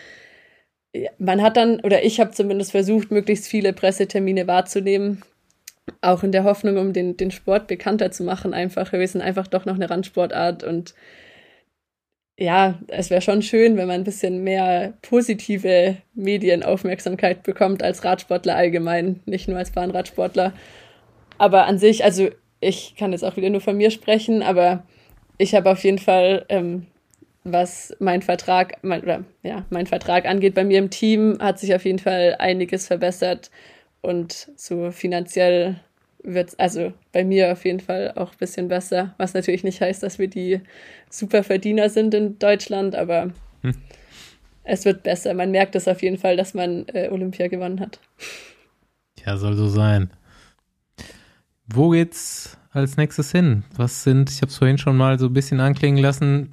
Man 1.18 1.42
hat 1.42 1.56
dann, 1.58 1.80
oder 1.80 2.04
ich 2.04 2.20
habe 2.20 2.30
zumindest 2.30 2.70
versucht, 2.70 3.10
möglichst 3.10 3.48
viele 3.48 3.72
Pressetermine 3.74 4.46
wahrzunehmen, 4.46 5.22
auch 6.00 6.22
in 6.22 6.32
der 6.32 6.44
Hoffnung, 6.44 6.78
um 6.78 6.92
den, 6.94 7.18
den 7.18 7.30
Sport 7.30 7.66
bekannter 7.66 8.10
zu 8.12 8.24
machen, 8.24 8.54
einfach. 8.54 8.92
Wir 8.92 9.06
sind 9.06 9.20
einfach 9.20 9.46
doch 9.46 9.66
noch 9.66 9.74
eine 9.74 9.90
Randsportart 9.90 10.64
und 10.64 10.94
ja, 12.38 12.80
es 12.88 13.10
wäre 13.10 13.20
schon 13.20 13.42
schön, 13.42 13.76
wenn 13.76 13.86
man 13.86 14.00
ein 14.00 14.04
bisschen 14.04 14.42
mehr 14.42 14.94
positive 15.02 15.98
Medienaufmerksamkeit 16.14 17.42
bekommt 17.42 17.82
als 17.82 18.04
Radsportler 18.04 18.56
allgemein, 18.56 19.20
nicht 19.26 19.48
nur 19.48 19.58
als 19.58 19.70
Bahnradsportler. 19.70 20.54
Aber 21.36 21.66
an 21.66 21.78
sich, 21.78 22.04
also 22.04 22.30
ich 22.60 22.96
kann 22.96 23.12
jetzt 23.12 23.24
auch 23.24 23.36
wieder 23.36 23.50
nur 23.50 23.60
von 23.60 23.76
mir 23.76 23.90
sprechen, 23.90 24.42
aber 24.42 24.84
ich 25.38 25.54
habe 25.54 25.70
auf 25.70 25.82
jeden 25.84 25.98
Fall, 25.98 26.44
ähm, 26.48 26.86
was 27.44 27.94
mein 27.98 28.22
Vertrag, 28.22 28.78
mein, 28.82 29.02
oder, 29.02 29.24
ja, 29.42 29.64
mein 29.70 29.86
Vertrag 29.86 30.26
angeht 30.26 30.54
bei 30.54 30.64
mir 30.64 30.78
im 30.78 30.90
Team, 30.90 31.38
hat 31.40 31.58
sich 31.58 31.74
auf 31.74 31.84
jeden 31.84 31.98
Fall 31.98 32.36
einiges 32.38 32.86
verbessert 32.86 33.50
und 34.00 34.50
so 34.56 34.90
finanziell 34.90 35.80
wird 36.22 36.58
also 36.58 36.92
bei 37.12 37.22
mir 37.22 37.52
auf 37.52 37.64
jeden 37.66 37.80
Fall 37.80 38.12
auch 38.16 38.32
ein 38.32 38.38
bisschen 38.38 38.68
besser, 38.68 39.14
was 39.18 39.34
natürlich 39.34 39.62
nicht 39.62 39.80
heißt, 39.80 40.02
dass 40.02 40.18
wir 40.18 40.28
die 40.28 40.60
Superverdiener 41.10 41.90
sind 41.90 42.14
in 42.14 42.38
Deutschland, 42.38 42.94
aber 42.94 43.30
Hm. 43.60 43.74
es 44.62 44.84
wird 44.86 45.02
besser. 45.02 45.34
Man 45.34 45.50
merkt 45.50 45.76
es 45.76 45.86
auf 45.86 46.02
jeden 46.02 46.16
Fall, 46.16 46.36
dass 46.36 46.54
man 46.54 46.86
äh, 46.88 47.08
Olympia 47.10 47.48
gewonnen 47.48 47.80
hat. 47.80 48.00
Ja, 49.24 49.36
soll 49.36 49.54
so 49.54 49.68
sein. 49.68 50.10
Wo 51.66 51.90
geht's 51.90 52.58
als 52.74 52.96
nächstes 52.96 53.30
hin? 53.32 53.64
Was 53.76 54.02
sind, 54.02 54.30
ich 54.30 54.42
habe 54.42 54.50
es 54.50 54.58
vorhin 54.58 54.78
schon 54.78 54.96
mal 54.96 55.18
so 55.18 55.26
ein 55.26 55.32
bisschen 55.32 55.60
anklingen 55.60 56.02
lassen, 56.02 56.52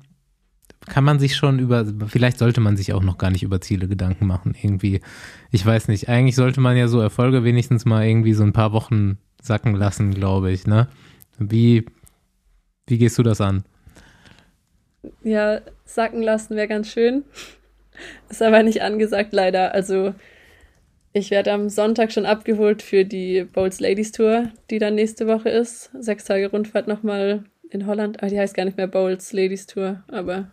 kann 0.88 1.03
man 1.03 1.19
sich 1.19 1.35
schon 1.35 1.60
über, 1.60 1.85
vielleicht 2.07 2.39
sollte 2.39 2.60
man 2.60 2.76
sich 2.76 2.93
auch 2.93 3.03
noch 3.03 3.18
gar 3.18 3.30
nicht 3.30 3.43
über 3.43 3.61
Ziele 3.61 3.88
Gedanken 3.88 4.26
machen, 4.26 4.56
irgendwie. 4.60 5.02
Ich 5.52 5.65
weiß 5.65 5.88
nicht, 5.88 6.10
eigentlich 6.10 6.35
sollte 6.35 6.60
man 6.60 6.76
ja 6.76 6.88
so 6.88 6.99
Erfolge 6.99 7.43
wenigstens 7.43 7.85
mal 7.85 8.06
irgendwie 8.06 8.34
so 8.34 8.43
ein 8.43 8.53
paar 8.53 8.73
Wochen 8.73 9.18
sacken 9.41 9.76
lassen, 9.76 10.11
glaube 10.14 10.52
ich, 10.52 10.65
ne? 10.65 10.88
Wie, 11.38 11.85
wie 12.88 12.98
gehst 12.98 13.18
du 13.18 13.23
das 13.23 13.41
an? 13.41 13.64
Ja, 15.23 15.61
sacken 15.85 16.22
lassen 16.22 16.56
wäre 16.56 16.68
ganz 16.68 16.88
schön. 16.88 17.23
Ist 18.30 18.41
aber 18.41 18.64
nicht 18.64 18.81
angesagt, 18.81 19.34
leider. 19.34 19.73
Also, 19.73 20.14
ich 21.14 21.32
werde 21.32 21.52
am 21.52 21.70
Sonntag 21.70 22.12
schon 22.12 22.26
abgeholt 22.26 22.82
für 22.82 23.04
die 23.04 23.44
Bowls 23.44 23.80
Ladies 23.80 24.12
Tour, 24.12 24.50
die 24.70 24.80
dann 24.80 24.96
nächste 24.96 25.28
Woche 25.28 25.50
ist. 25.50 25.92
Sechs 26.00 26.26
Tage 26.26 26.50
Rundfahrt 26.50 26.88
nochmal 26.88 27.44
in 27.70 27.86
Holland. 27.86 28.24
Ah, 28.24 28.28
die 28.28 28.40
heißt 28.40 28.56
gar 28.56 28.66
nicht 28.66 28.78
mehr 28.78 28.88
Bowls 28.88 29.34
Ladies 29.34 29.66
Tour, 29.66 30.04
aber 30.08 30.50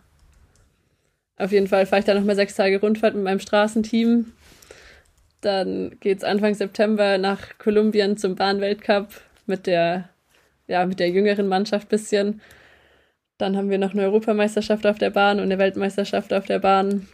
auf 1.37 1.53
jeden 1.53 1.67
Fall 1.67 1.85
fahre 1.85 2.01
ich 2.01 2.05
da 2.05 2.13
nochmal 2.13 2.35
sechs 2.35 2.55
Tage 2.55 2.81
Rundfahrt 2.81 3.15
mit 3.15 3.23
meinem 3.23 3.39
Straßenteam. 3.39 4.33
Dann 5.41 5.95
geht's 6.01 6.25
Anfang 6.25 6.53
September 6.53 7.17
nach 7.17 7.57
Kolumbien 7.57 8.17
zum 8.17 8.35
Bahnweltcup 8.35 9.07
mit 9.45 9.65
der, 9.65 10.09
ja, 10.67 10.85
mit 10.85 10.99
der 10.99 11.09
jüngeren 11.09 11.47
Mannschaft 11.47 11.87
bisschen. 11.87 12.41
Dann 13.37 13.55
haben 13.55 13.69
wir 13.69 13.77
noch 13.77 13.93
eine 13.93 14.01
Europameisterschaft 14.03 14.85
auf 14.85 14.97
der 14.97 15.11
Bahn 15.11 15.37
und 15.37 15.45
eine 15.45 15.57
Weltmeisterschaft 15.57 16.33
auf 16.33 16.45
der 16.45 16.59
Bahn. 16.59 17.07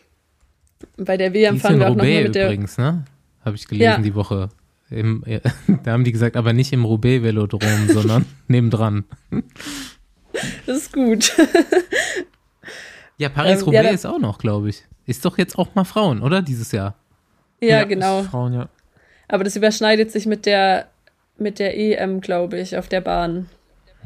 Bei 0.98 1.18
der 1.18 1.34
WM 1.36 1.60
fahren 1.60 1.78
wir 1.78 1.86
auch 1.86 1.96
nochmal 1.96 2.24
mit 2.24 2.34
der. 2.34 2.46
übrigens, 2.46 2.80
ne? 2.80 3.04
Habe 3.46 3.56
ich 3.56 3.68
gelesen 3.68 3.84
Ja. 3.84 3.98
die 4.00 4.16
Woche. 4.16 4.50
Im, 4.90 5.24
ja, 5.26 5.40
da 5.84 5.92
haben 5.94 6.04
die 6.04 6.12
gesagt, 6.12 6.36
aber 6.36 6.54
nicht 6.54 6.74
im 6.74 6.84
Roubaix-Velodrom, 6.86 7.88
sondern 7.90 8.26
nebendran. 8.48 9.06
Das 10.66 10.78
ist 10.78 10.94
gut. 10.94 11.32
Ja, 13.18 13.30
Paris-Roubaix 13.30 13.80
Ähm, 13.80 13.86
ja, 13.86 13.92
ist 13.92 14.06
auch 14.06 14.20
noch, 14.20 14.38
glaube 14.38 14.70
ich. 14.70 14.84
Ist 15.06 15.24
doch 15.24 15.38
jetzt 15.38 15.58
auch 15.58 15.74
mal 15.76 15.86
Frauen, 15.86 16.22
oder? 16.22 16.42
Dieses 16.42 16.72
Jahr. 16.72 16.96
ja, 17.62 17.84
genau. 17.86 18.24
Frauen, 18.24 18.54
ja. 18.54 18.70
Aber 19.28 19.44
das 19.44 19.56
überschneidet 19.56 20.12
sich 20.12 20.26
mit 20.26 20.46
der, 20.46 20.88
mit 21.38 21.60
der 21.60 21.78
EM, 21.78 22.22
glaube 22.22 22.60
ich, 22.60 22.78
auf 22.78 22.88
der 22.90 23.02
Bahn. 23.02 23.48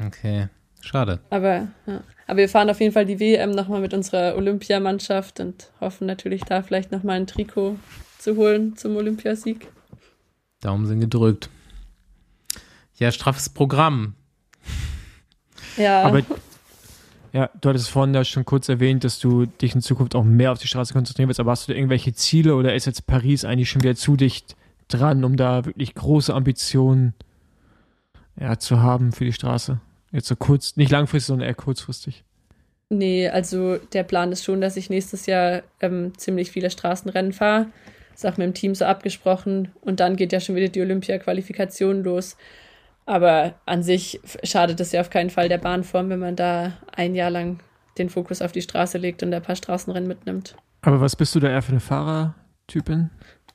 Okay, 0.06 0.48
schade. 0.80 1.20
Aber, 1.30 1.68
ja. 1.86 2.02
Aber 2.26 2.36
wir 2.38 2.48
fahren 2.48 2.70
auf 2.70 2.80
jeden 2.80 2.92
Fall 2.92 3.04
die 3.06 3.18
WM 3.20 3.50
nochmal 3.50 3.80
mit 3.80 3.92
unserer 3.92 4.36
Olympiamannschaft 4.36 5.40
und 5.40 5.70
hoffen 5.80 6.06
natürlich 6.06 6.42
da 6.44 6.62
vielleicht 6.62 6.92
nochmal 6.92 7.16
ein 7.16 7.26
Trikot 7.26 7.76
zu 8.20 8.36
holen 8.36 8.76
zum 8.76 8.96
Olympiasieg. 8.96 9.68
Daumen 10.60 10.86
sind 10.86 11.00
gedrückt. 11.00 11.48
Ja, 12.98 13.10
straffes 13.10 13.48
Programm. 13.48 14.14
Ja, 15.76 16.02
Aber 16.02 16.22
ja, 17.32 17.50
du 17.60 17.68
hattest 17.68 17.88
vorhin 17.88 18.14
ja 18.14 18.24
schon 18.24 18.44
kurz 18.44 18.68
erwähnt, 18.68 19.04
dass 19.04 19.20
du 19.20 19.46
dich 19.46 19.74
in 19.74 19.80
Zukunft 19.80 20.14
auch 20.14 20.24
mehr 20.24 20.52
auf 20.52 20.58
die 20.58 20.66
Straße 20.66 20.92
konzentrieren 20.92 21.28
willst, 21.28 21.40
aber 21.40 21.52
hast 21.52 21.68
du 21.68 21.72
da 21.72 21.76
irgendwelche 21.76 22.12
Ziele 22.12 22.56
oder 22.56 22.74
ist 22.74 22.86
jetzt 22.86 23.06
Paris 23.06 23.44
eigentlich 23.44 23.70
schon 23.70 23.82
wieder 23.82 23.94
zu 23.94 24.16
dicht 24.16 24.56
dran, 24.88 25.24
um 25.24 25.36
da 25.36 25.64
wirklich 25.64 25.94
große 25.94 26.34
Ambitionen 26.34 27.14
ja, 28.38 28.58
zu 28.58 28.80
haben 28.80 29.12
für 29.12 29.24
die 29.24 29.32
Straße? 29.32 29.80
Jetzt 30.10 30.26
so 30.26 30.34
kurz, 30.34 30.76
nicht 30.76 30.90
langfristig, 30.90 31.28
sondern 31.28 31.48
eher 31.48 31.54
kurzfristig. 31.54 32.24
Nee, 32.88 33.28
also 33.28 33.76
der 33.76 34.02
Plan 34.02 34.32
ist 34.32 34.44
schon, 34.44 34.60
dass 34.60 34.76
ich 34.76 34.90
nächstes 34.90 35.26
Jahr 35.26 35.62
ähm, 35.80 36.12
ziemlich 36.18 36.50
viele 36.50 36.70
Straßenrennen 36.70 37.32
fahre. 37.32 37.66
Ist 38.20 38.26
auch 38.26 38.36
mit 38.36 38.44
dem 38.44 38.52
Team 38.52 38.74
so 38.74 38.84
abgesprochen. 38.84 39.72
Und 39.80 39.98
dann 39.98 40.14
geht 40.14 40.30
ja 40.30 40.40
schon 40.40 40.54
wieder 40.54 40.68
die 40.68 40.82
Olympia-Qualifikation 40.82 42.04
los. 42.04 42.36
Aber 43.06 43.54
an 43.64 43.82
sich 43.82 44.20
schadet 44.44 44.78
es 44.78 44.92
ja 44.92 45.00
auf 45.00 45.08
keinen 45.08 45.30
Fall 45.30 45.48
der 45.48 45.56
Bahnform, 45.56 46.10
wenn 46.10 46.18
man 46.18 46.36
da 46.36 46.74
ein 46.94 47.14
Jahr 47.14 47.30
lang 47.30 47.60
den 47.96 48.10
Fokus 48.10 48.42
auf 48.42 48.52
die 48.52 48.60
Straße 48.60 48.98
legt 48.98 49.22
und 49.22 49.32
ein 49.32 49.40
paar 49.40 49.56
Straßenrennen 49.56 50.06
mitnimmt. 50.06 50.54
Aber 50.82 51.00
was 51.00 51.16
bist 51.16 51.34
du 51.34 51.40
da 51.40 51.48
eher 51.48 51.62
für 51.62 51.72
eine 51.72 51.80
Fahrertypin? 51.80 53.08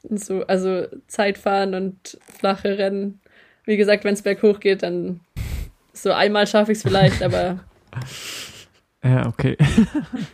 So, 0.10 0.44
also 0.48 0.88
Zeitfahren 1.06 1.76
und 1.76 2.18
flache 2.40 2.80
Rennen. 2.80 3.22
Wie 3.66 3.78
gesagt, 3.78 4.04
wenn 4.04 4.16
es 4.16 4.24
berghoch 4.24 4.60
geht, 4.60 4.82
dann 4.82 5.20
so 5.94 6.12
einmal 6.12 6.48
schaffe 6.48 6.72
ich 6.72 6.80
es 6.80 6.82
vielleicht, 6.82 7.22
aber 7.22 7.60
Ja, 9.04 9.28
okay. 9.28 9.58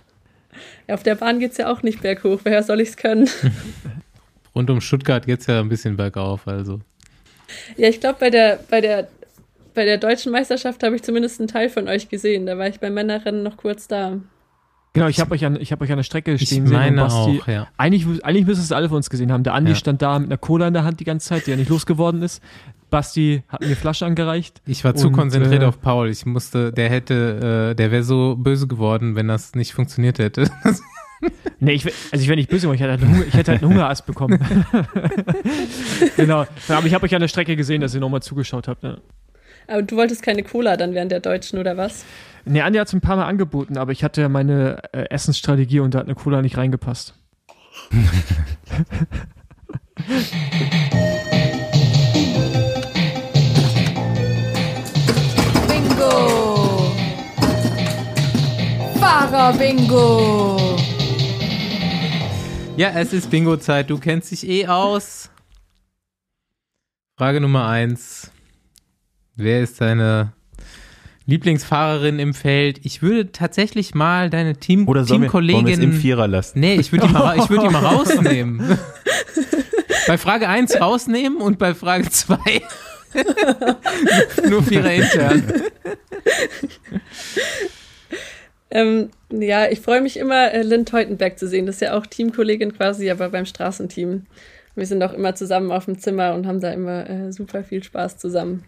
auf 0.87 1.03
der 1.03 1.15
Bahn 1.15 1.39
geht 1.39 1.51
es 1.51 1.57
ja 1.57 1.69
auch 1.69 1.83
nicht 1.83 2.01
berghoch. 2.01 2.39
Woher 2.45 2.63
soll 2.63 2.79
ich 2.79 2.89
es 2.89 2.97
können? 2.97 3.29
Rund 4.55 4.69
um 4.69 4.81
Stuttgart 4.81 5.25
geht 5.25 5.39
es 5.41 5.47
ja 5.47 5.59
ein 5.59 5.69
bisschen 5.69 5.95
bergauf, 5.97 6.47
also. 6.47 6.79
Ja, 7.77 7.89
ich 7.89 7.99
glaube, 7.99 8.17
bei 8.19 8.29
der, 8.29 8.59
bei 8.69 8.81
der, 8.81 9.07
bei 9.73 9.85
der 9.85 9.97
deutschen 9.97 10.31
Meisterschaft 10.31 10.83
habe 10.83 10.95
ich 10.95 11.03
zumindest 11.03 11.39
einen 11.39 11.47
Teil 11.47 11.69
von 11.69 11.87
euch 11.87 12.09
gesehen. 12.09 12.45
Da 12.45 12.57
war 12.57 12.67
ich 12.67 12.79
beim 12.79 12.93
Männerrennen 12.93 13.43
noch 13.43 13.57
kurz 13.57 13.87
da. 13.87 14.17
Genau, 14.93 15.07
ich 15.07 15.21
habe 15.21 15.31
euch, 15.33 15.45
an, 15.45 15.55
ich 15.59 15.71
hab 15.71 15.79
euch 15.81 15.89
an 15.91 15.97
der 15.97 16.03
Strecke 16.03 16.33
Ich 16.33 16.41
stehen 16.41 16.67
sehen. 16.67 16.75
und 16.75 16.81
meine 16.81 17.01
Basti, 17.01 17.39
auch, 17.41 17.47
ja. 17.47 17.67
Eigentlich, 17.77 18.05
eigentlich 18.25 18.45
müssten 18.45 18.63
es 18.65 18.73
alle 18.73 18.89
von 18.89 18.97
uns 18.97 19.09
gesehen 19.09 19.31
haben. 19.31 19.43
Der 19.43 19.53
Andi 19.53 19.71
Ja. 19.71 19.75
stand 19.75 20.01
da 20.01 20.19
mit 20.19 20.27
einer 20.27 20.37
Cola 20.37 20.67
in 20.67 20.73
der 20.73 20.83
Hand 20.83 20.99
die 20.99 21.05
ganze 21.05 21.29
Zeit, 21.29 21.45
die 21.47 21.51
ja 21.51 21.55
nicht 21.55 21.69
losgeworden 21.69 22.21
ist. 22.21 22.43
Basti 22.89 23.43
hat 23.47 23.61
mir 23.61 23.77
Flasche 23.77 24.05
angereicht. 24.05 24.61
Ich 24.65 24.83
war 24.83 24.93
zu 24.95 25.07
Und, 25.07 25.13
konzentriert 25.13 25.63
äh, 25.63 25.65
auf 25.65 25.79
Paul. 25.79 26.09
Ich 26.09 26.25
musste, 26.25 26.73
der 26.73 26.89
hätte, 26.89 27.69
äh, 27.71 27.75
der 27.75 27.91
wäre 27.91 28.03
so 28.03 28.35
böse 28.37 28.67
geworden, 28.67 29.15
wenn 29.15 29.29
das 29.29 29.55
nicht 29.55 29.71
funktioniert 29.73 30.19
hätte. 30.19 30.49
Nee, 31.63 31.73
ich, 31.73 31.85
also 31.85 32.23
ich 32.23 32.27
wäre 32.27 32.37
nicht 32.37 32.49
böse, 32.49 32.65
aber 32.65 32.73
ich 32.73 32.81
hätte 32.81 32.91
halt 32.91 33.03
einen 33.03 33.13
Hunger, 33.13 33.27
ich 33.27 33.33
hätte 33.35 33.51
halt 33.51 33.61
einen 33.61 33.71
Hungerast 33.71 34.07
bekommen. 34.07 34.39
genau. 36.17 36.47
Aber 36.67 36.87
ich 36.87 36.93
habe 36.95 37.05
euch 37.05 37.13
an 37.13 37.21
der 37.21 37.27
Strecke 37.27 37.55
gesehen, 37.55 37.81
dass 37.81 37.93
ihr 37.93 37.99
nochmal 37.99 38.23
zugeschaut 38.23 38.67
habt. 38.67 38.81
Ne? 38.81 38.99
Aber 39.67 39.83
du 39.83 39.95
wolltest 39.95 40.23
keine 40.23 40.41
Cola 40.43 40.75
dann 40.75 40.95
während 40.95 41.11
der 41.11 41.19
Deutschen, 41.19 41.59
oder 41.59 41.77
was? 41.77 42.03
Nee, 42.45 42.61
Andi 42.61 42.79
hat 42.79 42.87
es 42.87 42.93
ein 42.93 43.01
paar 43.01 43.15
Mal 43.15 43.25
angeboten, 43.25 43.77
aber 43.77 43.91
ich 43.91 44.03
hatte 44.03 44.21
ja 44.21 44.29
meine 44.29 44.81
äh, 44.93 45.09
Essensstrategie 45.09 45.79
und 45.79 45.93
da 45.93 45.99
hat 45.99 46.07
eine 46.07 46.15
Cola 46.15 46.41
nicht 46.41 46.57
reingepasst. 46.57 47.13
Bingo! 55.67 56.93
Fahrer-Bingo! 58.99 60.80
Ja, 62.81 62.89
es 62.95 63.13
ist 63.13 63.29
Bingo-Zeit. 63.29 63.91
Du 63.91 63.99
kennst 63.99 64.31
dich 64.31 64.49
eh 64.49 64.65
aus. 64.65 65.29
Frage 67.15 67.39
Nummer 67.39 67.67
eins. 67.67 68.31
Wer 69.35 69.61
ist 69.61 69.79
deine 69.81 70.33
Lieblingsfahrerin 71.27 72.17
im 72.17 72.33
Feld? 72.33 72.79
Ich 72.83 73.03
würde 73.03 73.31
tatsächlich 73.31 73.93
mal 73.93 74.31
deine 74.31 74.55
Team 74.55 74.87
Oder 74.87 75.05
sollen 75.05 75.21
wir, 75.21 75.27
im 75.27 75.31
Teamkollegin. 75.31 75.93
Vierer 75.93 76.27
lassen? 76.27 76.59
Nee, 76.59 76.73
ich 76.73 76.91
würde 76.91 77.05
die, 77.05 77.13
mal 77.13 77.37
ich 77.37 77.47
würd 77.51 77.61
die 77.61 77.69
mal 77.69 77.85
rausnehmen. 77.85 78.79
bei 80.07 80.17
Frage 80.17 80.47
1 80.49 80.81
rausnehmen 80.81 81.39
und 81.39 81.59
bei 81.59 81.75
Frage 81.75 82.09
2 82.09 82.35
nur 84.49 84.63
Vierer 84.63 84.91
intern. 84.91 85.43
Ähm, 88.71 89.09
ja, 89.31 89.67
ich 89.69 89.81
freue 89.81 90.01
mich 90.01 90.17
immer, 90.17 90.51
äh, 90.53 90.61
Lynn 90.63 90.85
Teutenberg 90.85 91.37
zu 91.37 91.47
sehen. 91.47 91.65
Das 91.65 91.75
ist 91.75 91.81
ja 91.81 91.97
auch 91.97 92.05
Teamkollegin 92.05 92.73
quasi, 92.73 93.09
aber 93.11 93.29
beim 93.29 93.45
Straßenteam. 93.45 94.25
Wir 94.75 94.85
sind 94.85 95.03
auch 95.03 95.11
immer 95.13 95.35
zusammen 95.35 95.71
auf 95.71 95.85
dem 95.85 95.99
Zimmer 95.99 96.33
und 96.33 96.47
haben 96.47 96.61
da 96.61 96.71
immer 96.71 97.09
äh, 97.09 97.33
super 97.33 97.63
viel 97.63 97.83
Spaß 97.83 98.17
zusammen. 98.17 98.63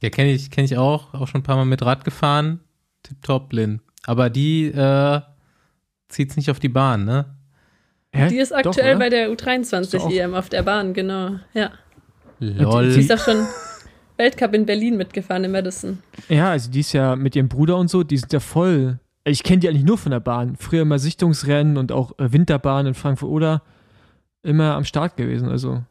Ja, 0.00 0.08
kenne 0.10 0.30
ich, 0.32 0.50
kenn 0.50 0.64
ich 0.64 0.76
auch. 0.78 1.12
Auch 1.14 1.28
schon 1.28 1.40
ein 1.40 1.44
paar 1.44 1.56
Mal 1.56 1.66
mit 1.66 1.82
Rad 1.84 2.04
gefahren. 2.04 2.60
Tipptopp, 3.02 3.52
Lin. 3.52 3.80
Aber 4.06 4.30
die 4.30 4.66
äh, 4.66 5.20
zieht's 6.08 6.36
nicht 6.36 6.50
auf 6.50 6.58
die 6.58 6.68
Bahn, 6.70 7.04
ne? 7.04 7.36
Hä? 8.12 8.28
Die 8.28 8.38
ist 8.38 8.52
Doch, 8.52 8.58
aktuell 8.58 8.96
oder? 8.96 8.98
bei 8.98 9.10
der 9.10 9.28
Ist 9.30 9.42
doch 9.42 10.00
auch- 10.00 10.10
U23 10.10 10.18
EM 10.18 10.34
auf 10.34 10.48
der 10.48 10.62
Bahn, 10.62 10.94
genau. 10.94 11.32
Ja. 11.52 11.72
Lol. 12.38 12.90
Sie 12.92 13.00
ist 13.00 13.12
auch 13.12 13.18
schon 13.18 13.46
Weltcup 14.16 14.54
in 14.54 14.64
Berlin 14.64 14.96
mitgefahren, 14.96 15.44
in 15.44 15.50
Madison. 15.52 15.98
Ja, 16.28 16.50
also 16.50 16.70
die 16.70 16.80
ist 16.80 16.92
ja 16.92 17.16
mit 17.16 17.36
ihrem 17.36 17.48
Bruder 17.48 17.76
und 17.76 17.88
so, 17.88 18.02
die 18.02 18.16
sind 18.16 18.32
ja 18.32 18.40
voll. 18.40 18.98
Ich 19.28 19.42
kenne 19.42 19.58
die 19.58 19.68
eigentlich 19.68 19.84
nur 19.84 19.98
von 19.98 20.12
der 20.12 20.20
Bahn. 20.20 20.56
Früher 20.56 20.82
immer 20.82 21.00
Sichtungsrennen 21.00 21.76
und 21.76 21.90
auch 21.90 22.16
äh, 22.18 22.32
Winterbahn 22.32 22.86
in 22.86 22.94
Frankfurt 22.94 23.28
oder 23.28 23.62
immer 24.44 24.76
am 24.76 24.84
Start 24.84 25.16
gewesen. 25.16 25.48
Also 25.48 25.82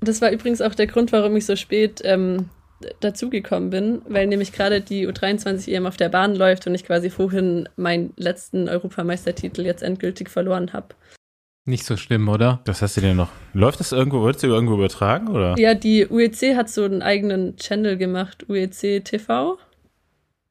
Das 0.00 0.20
war 0.20 0.30
übrigens 0.30 0.60
auch 0.60 0.74
der 0.74 0.86
Grund, 0.86 1.10
warum 1.10 1.34
ich 1.36 1.46
so 1.46 1.56
spät 1.56 2.02
ähm, 2.04 2.50
dazugekommen 3.00 3.70
bin, 3.70 4.02
weil 4.06 4.26
nämlich 4.26 4.52
gerade 4.52 4.82
die 4.82 5.08
U23 5.08 5.72
EM 5.72 5.86
auf 5.86 5.96
der 5.96 6.10
Bahn 6.10 6.34
läuft 6.34 6.66
und 6.66 6.74
ich 6.74 6.84
quasi 6.84 7.08
vorhin 7.08 7.66
meinen 7.76 8.12
letzten 8.16 8.68
Europameistertitel 8.68 9.62
jetzt 9.62 9.82
endgültig 9.82 10.28
verloren 10.28 10.74
habe. 10.74 10.88
Nicht 11.64 11.86
so 11.86 11.96
schlimm, 11.96 12.28
oder? 12.28 12.60
Was 12.66 12.82
hast 12.82 12.98
du 12.98 13.00
denn 13.00 13.16
noch? 13.16 13.30
Läuft 13.54 13.80
das 13.80 13.90
irgendwo, 13.92 14.22
wird 14.22 14.36
es 14.36 14.42
irgendwo 14.42 14.74
übertragen, 14.74 15.28
oder? 15.28 15.58
Ja, 15.58 15.74
die 15.74 16.06
UEC 16.06 16.54
hat 16.54 16.68
so 16.68 16.84
einen 16.84 17.02
eigenen 17.02 17.56
Channel 17.56 17.96
gemacht, 17.96 18.44
UEC 18.48 19.02
TV. 19.02 19.58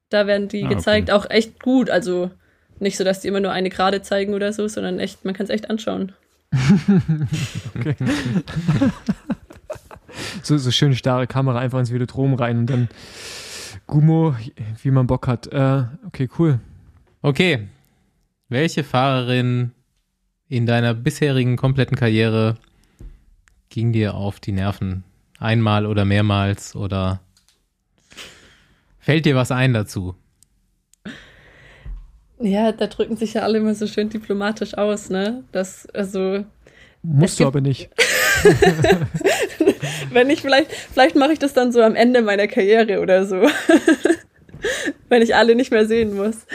Da 0.09 0.27
werden 0.27 0.47
die 0.47 0.63
Ah, 0.63 0.67
okay. 0.67 0.75
gezeigt, 0.75 1.11
auch 1.11 1.29
echt 1.29 1.61
gut. 1.61 1.89
Also 1.89 2.31
nicht 2.79 2.97
so, 2.97 3.03
dass 3.03 3.21
die 3.21 3.27
immer 3.27 3.39
nur 3.39 3.51
eine 3.51 3.69
Gerade 3.69 4.01
zeigen 4.01 4.33
oder 4.33 4.53
so, 4.53 4.67
sondern 4.67 4.99
echt, 4.99 5.25
man 5.25 5.33
kann 5.33 5.45
es 5.45 5.49
echt 5.49 5.69
anschauen. 5.69 6.11
so, 10.43 10.57
so 10.57 10.71
schöne 10.71 10.95
starre 10.95 11.27
Kamera 11.27 11.59
einfach 11.59 11.79
ins 11.79 11.91
Velodrom 11.91 12.33
rein 12.35 12.59
und 12.59 12.69
dann 12.69 12.89
Gummo, 13.87 14.35
wie 14.81 14.91
man 14.91 15.07
Bock 15.07 15.27
hat. 15.27 15.47
Äh, 15.47 15.83
okay, 16.07 16.29
cool. 16.39 16.59
Okay. 17.21 17.67
Welche 18.49 18.83
Fahrerin 18.83 19.71
in 20.47 20.65
deiner 20.65 20.93
bisherigen 20.93 21.57
kompletten 21.57 21.97
Karriere 21.97 22.55
ging 23.69 23.91
dir 23.91 24.13
auf 24.13 24.39
die 24.39 24.51
Nerven? 24.51 25.03
Einmal 25.39 25.85
oder 25.85 26.05
mehrmals 26.05 26.75
oder 26.75 27.19
fällt 29.05 29.25
dir 29.25 29.35
was 29.35 29.51
ein 29.51 29.73
dazu? 29.73 30.15
Ja, 32.39 32.71
da 32.71 32.87
drücken 32.87 33.15
sich 33.15 33.35
ja 33.35 33.43
alle 33.43 33.59
immer 33.59 33.75
so 33.75 33.87
schön 33.87 34.09
diplomatisch 34.09 34.77
aus, 34.77 35.09
ne? 35.09 35.43
Das, 35.51 35.87
also, 35.93 36.43
Musst 37.03 37.39
du 37.39 37.45
aber 37.45 37.61
nicht. 37.61 37.89
wenn 40.11 40.29
ich 40.29 40.41
vielleicht, 40.41 40.71
vielleicht 40.71 41.15
mache 41.15 41.33
ich 41.33 41.39
das 41.39 41.53
dann 41.53 41.71
so 41.71 41.81
am 41.81 41.95
Ende 41.95 42.23
meiner 42.23 42.47
Karriere 42.47 42.99
oder 42.99 43.25
so. 43.25 43.41
wenn 45.09 45.21
ich 45.21 45.35
alle 45.35 45.53
nicht 45.53 45.71
mehr 45.71 45.85
sehen 45.85 46.15
muss. 46.15 46.47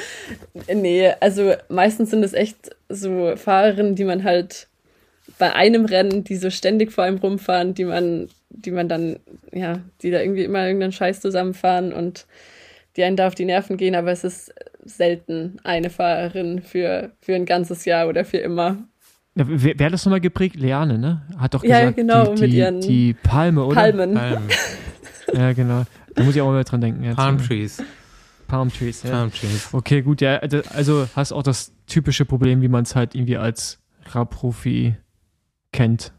Nee, 0.72 1.12
also 1.20 1.54
meistens 1.68 2.10
sind 2.10 2.24
es 2.24 2.32
echt 2.32 2.70
so 2.88 3.36
Fahrerinnen, 3.36 3.94
die 3.94 4.04
man 4.04 4.24
halt 4.24 4.66
bei 5.38 5.52
einem 5.54 5.84
Rennen, 5.84 6.24
die 6.24 6.36
so 6.36 6.50
ständig 6.50 6.92
vor 6.92 7.04
einem 7.04 7.18
rumfahren, 7.18 7.74
die 7.74 7.84
man, 7.84 8.28
die 8.50 8.70
man 8.72 8.88
dann, 8.88 9.18
ja, 9.52 9.80
die 10.02 10.10
da 10.10 10.20
irgendwie 10.20 10.44
immer 10.44 10.66
irgendeinen 10.66 10.92
Scheiß 10.92 11.20
zusammenfahren 11.20 11.92
und 11.92 12.26
die 12.96 13.04
einen 13.04 13.16
da 13.16 13.28
auf 13.28 13.34
die 13.34 13.44
Nerven 13.44 13.76
gehen, 13.76 13.94
aber 13.94 14.10
es 14.10 14.24
ist 14.24 14.52
selten 14.84 15.58
eine 15.62 15.90
Fahrerin 15.90 16.60
für, 16.62 17.12
für 17.20 17.34
ein 17.34 17.46
ganzes 17.46 17.84
Jahr 17.84 18.08
oder 18.08 18.24
für 18.24 18.38
immer. 18.38 18.78
Ja, 19.36 19.44
wer, 19.46 19.78
wer 19.78 19.86
hat 19.86 19.92
das 19.92 20.04
nochmal 20.04 20.20
geprägt? 20.20 20.56
Leane, 20.56 20.98
ne? 20.98 21.22
Hat 21.38 21.54
doch 21.54 21.62
Ja, 21.62 21.80
gesagt, 21.80 21.96
genau, 21.98 22.34
die, 22.34 22.40
mit 22.42 22.52
die, 22.52 22.56
ihren 22.58 22.80
die 22.80 23.14
Palme, 23.14 23.64
oder? 23.64 23.76
Palmen. 23.76 24.14
Palm, 24.14 24.42
Ja, 25.32 25.52
genau. 25.52 25.84
Da 26.16 26.24
muss 26.24 26.34
ich 26.34 26.42
auch 26.42 26.48
mal 26.50 26.64
dran 26.64 26.80
denken. 26.80 27.04
Jetzt. 27.04 27.16
Palm 27.16 27.38
Trees. 27.38 27.80
Palm 28.48 28.68
Trees, 28.72 29.04
ja. 29.04 29.10
Palm 29.10 29.32
Trees. 29.32 29.68
Okay, 29.72 30.02
gut, 30.02 30.20
ja. 30.20 30.38
also- 30.38 30.60
Also 30.74 31.08
hast 31.14 31.30
auch 31.32 31.44
das 31.44 31.72
typische 31.86 32.24
Problem, 32.24 32.60
wie 32.62 32.68
man 32.68 32.82
es 32.82 32.96
halt 32.96 33.14
irgendwie 33.14 33.36
als 33.36 33.78
Radprofi 34.06 34.96
kennt. 35.72 36.12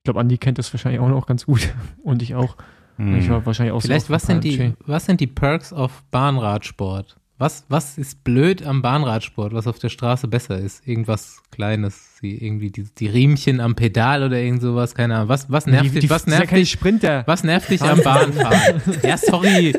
Ich 0.00 0.04
glaube, 0.04 0.20
Andi 0.20 0.38
kennt 0.38 0.56
das 0.56 0.72
wahrscheinlich 0.72 0.98
auch 0.98 1.10
noch 1.10 1.26
ganz 1.26 1.44
gut. 1.44 1.74
Und 2.02 2.22
ich 2.22 2.34
auch. 2.34 2.56
Hm. 2.96 3.18
Ich 3.18 3.28
war 3.28 3.44
wahrscheinlich 3.44 3.74
auch 3.74 3.82
Vielleicht, 3.82 4.06
so. 4.06 4.14
was 4.14 4.22
sind, 4.22 4.44
die, 4.44 4.72
was 4.86 5.04
sind 5.04 5.20
die 5.20 5.26
Perks 5.26 5.74
auf 5.74 6.02
Bahnradsport? 6.10 7.16
Was, 7.36 7.64
was 7.68 7.98
ist 7.98 8.24
blöd 8.24 8.66
am 8.66 8.80
Bahnradsport, 8.80 9.52
was 9.52 9.66
auf 9.66 9.78
der 9.78 9.90
Straße 9.90 10.26
besser 10.26 10.58
ist? 10.58 10.86
Irgendwas 10.86 11.42
Kleines, 11.50 12.16
wie 12.22 12.34
irgendwie 12.34 12.70
die, 12.70 12.84
die 12.84 13.08
Riemchen 13.08 13.60
am 13.60 13.74
Pedal 13.76 14.22
oder 14.22 14.38
irgend 14.38 14.62
sowas, 14.62 14.94
keine 14.94 15.16
Ahnung. 15.16 15.28
Was, 15.28 15.50
was 15.50 15.66
nervt 15.66 15.84
die, 15.86 15.90
dich, 15.90 16.00
die, 16.00 16.10
was 16.10 16.24
ja 16.24 16.38
nervt 16.38 16.52
dich, 16.52 16.70
Sprinter. 16.70 17.22
was 17.26 17.44
nervt 17.44 17.70
dich 17.70 17.82
am 17.82 18.00
Bahnfahren? 18.04 18.82
Ja, 19.02 19.18
sorry. 19.18 19.74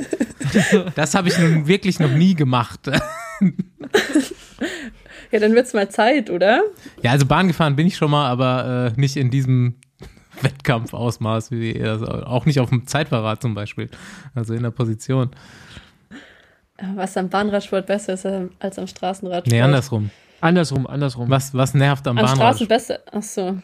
Das 0.95 1.15
habe 1.15 1.30
ich 1.30 1.38
nun 1.39 1.65
wirklich 1.68 1.99
noch 1.99 2.11
nie 2.11 2.35
gemacht. 2.35 2.91
Ja, 5.31 5.39
dann 5.39 5.56
wird's 5.56 5.73
mal 5.73 5.89
Zeit, 5.89 6.30
oder? 6.30 6.61
Ja, 7.02 7.11
also 7.11 7.26
Bahn 7.26 7.48
gefahren 7.48 7.77
bin 7.77 7.88
ich 7.88 7.95
schon 7.95 8.11
mal, 8.11 8.27
aber 8.27 8.91
äh, 8.98 8.99
nicht 8.99 9.15
in 9.15 9.30
diesem 9.30 9.76
Wettkampfausmaß, 10.43 11.51
wie 11.51 11.73
das, 11.73 12.01
auch 12.03 12.45
nicht 12.45 12.59
auf 12.59 12.69
dem 12.69 12.88
Zeitverrat 12.88 13.41
zum 13.41 13.53
Beispiel. 13.55 13.89
Also 14.35 14.53
in 14.53 14.63
der 14.63 14.72
Position. 14.72 15.31
Was 16.95 17.15
am 17.18 17.30
Bahnradsport 17.30 17.85
besser 17.85 18.13
ist 18.13 18.26
ähm, 18.26 18.51
als 18.59 18.80
am 18.80 18.88
Straßenradsport. 18.88 19.51
Nee, 19.51 19.61
andersrum. 19.61 20.09
Andersrum, 20.39 20.88
andersrum. 20.88 21.30
Was, 21.30 21.53
was 21.53 21.73
nervt 21.76 22.07
am 22.07 22.18
An 22.18 22.26
Bahnrad? 22.26 22.38
Straßen 22.38 22.68
besser. 22.68 22.99
Ach 23.11 23.22
so. 23.22 23.59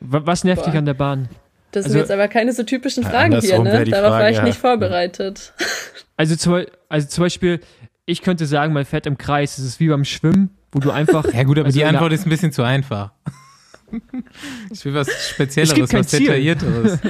Wa- 0.00 0.22
Was 0.24 0.42
nervt 0.42 0.62
Boah. 0.64 0.70
dich 0.70 0.78
an 0.78 0.86
der 0.86 0.94
Bahn? 0.94 1.28
Das 1.70 1.84
Also- 1.84 1.92
sind 1.92 2.00
jetzt 2.00 2.10
aber 2.10 2.26
keine 2.28 2.52
so 2.52 2.64
typischen 2.64 3.04
Ja, 3.04 3.10
Fragen 3.10 3.40
hier, 3.40 3.58
ne? 3.60 3.84
Darauf 3.84 4.10
war 4.10 4.18
Frage, 4.18 4.30
ich 4.32 4.36
ja. 4.38 4.44
nicht 4.44 4.58
vorbereitet. 4.58 5.52
Also 6.16 6.36
zum, 6.36 6.64
also 6.88 7.08
zum 7.08 7.24
Beispiel, 7.24 7.58
ich 8.06 8.22
könnte 8.22 8.46
sagen, 8.46 8.72
man 8.72 8.84
fährt 8.84 9.04
im 9.06 9.18
Kreis. 9.18 9.58
Es 9.58 9.64
ist 9.64 9.80
wie 9.80 9.88
beim 9.88 10.04
Schwimmen, 10.04 10.50
wo 10.70 10.78
du 10.78 10.92
einfach. 10.92 11.24
Ja 11.34 11.42
gut, 11.42 11.58
aber 11.58 11.66
Also 11.66 11.76
die 11.76 11.84
Antwort 11.84 12.12
ist 12.12 12.24
ein 12.24 12.30
bisschen 12.30 12.52
zu 12.52 12.62
einfach. 12.62 13.10
Ich 14.72 14.84
will 14.84 14.94
was 14.94 15.08
Spezielleres, 15.30 15.92
was 15.92 16.08
Ziel. 16.08 16.20
Detaillierteres. 16.20 16.98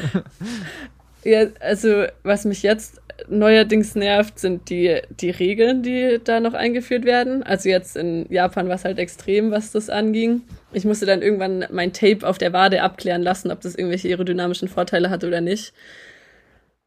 Ja, 1.26 1.46
also 1.60 2.04
was 2.22 2.44
mich 2.44 2.62
jetzt 2.62 3.00
neuerdings 3.30 3.94
nervt, 3.94 4.38
sind 4.38 4.68
die, 4.68 5.00
die 5.20 5.30
Regeln, 5.30 5.82
die 5.82 6.20
da 6.22 6.38
noch 6.38 6.52
eingeführt 6.52 7.06
werden. 7.06 7.42
Also 7.42 7.70
jetzt 7.70 7.96
in 7.96 8.30
Japan 8.30 8.68
war 8.68 8.74
es 8.74 8.84
halt 8.84 8.98
extrem, 8.98 9.50
was 9.50 9.72
das 9.72 9.88
anging. 9.88 10.42
Ich 10.74 10.84
musste 10.84 11.06
dann 11.06 11.22
irgendwann 11.22 11.64
mein 11.70 11.94
Tape 11.94 12.28
auf 12.28 12.36
der 12.36 12.52
Wade 12.52 12.82
abklären 12.82 13.22
lassen, 13.22 13.50
ob 13.50 13.62
das 13.62 13.74
irgendwelche 13.74 14.08
aerodynamischen 14.08 14.68
Vorteile 14.68 15.08
hatte 15.08 15.26
oder 15.26 15.40
nicht. 15.40 15.72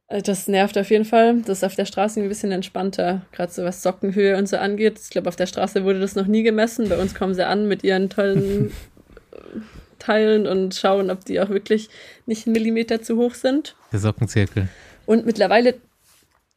Äh, 0.07 0.22
Das 0.22 0.48
nervt 0.48 0.78
auf 0.78 0.91
jeden 0.91 1.06
Fall. 1.06 1.38
Das 1.48 1.60
ist 1.60 1.64
auf 1.64 1.74
der 1.76 1.86
Straße 1.86 2.19
ein 2.19 2.30
bisschen 2.30 2.52
entspannter, 2.52 3.26
gerade 3.32 3.52
so 3.52 3.64
was 3.64 3.82
Sockenhöhe 3.82 4.38
und 4.38 4.48
so 4.48 4.57
angeht. 4.57 4.99
Ich 5.02 5.10
glaube, 5.10 5.30
auf 5.30 5.36
der 5.36 5.48
Straße 5.48 5.84
wurde 5.84 5.99
das 5.99 6.14
noch 6.14 6.28
nie 6.28 6.44
gemessen. 6.44 6.90
Bei 6.90 6.98
uns 6.99 7.15
kommen 7.15 7.34
sie 7.34 7.48
an 7.48 7.68
mit 7.68 7.84
ihren 7.84 8.11
tollen 8.11 8.72
Teilen 9.99 10.48
und 10.48 10.76
schauen, 10.76 11.10
ob 11.11 11.26
die 11.26 11.40
auch 11.40 11.49
wirklich 11.49 11.90
nicht 12.26 12.45
einen 12.48 12.53
Millimeter 12.53 13.02
zu 13.02 13.18
hoch 13.18 13.34
sind. 13.34 13.76
Der 13.91 13.99
Sockenzirkel. 13.99 14.68
Und 15.06 15.26
mittlerweile, 15.26 15.76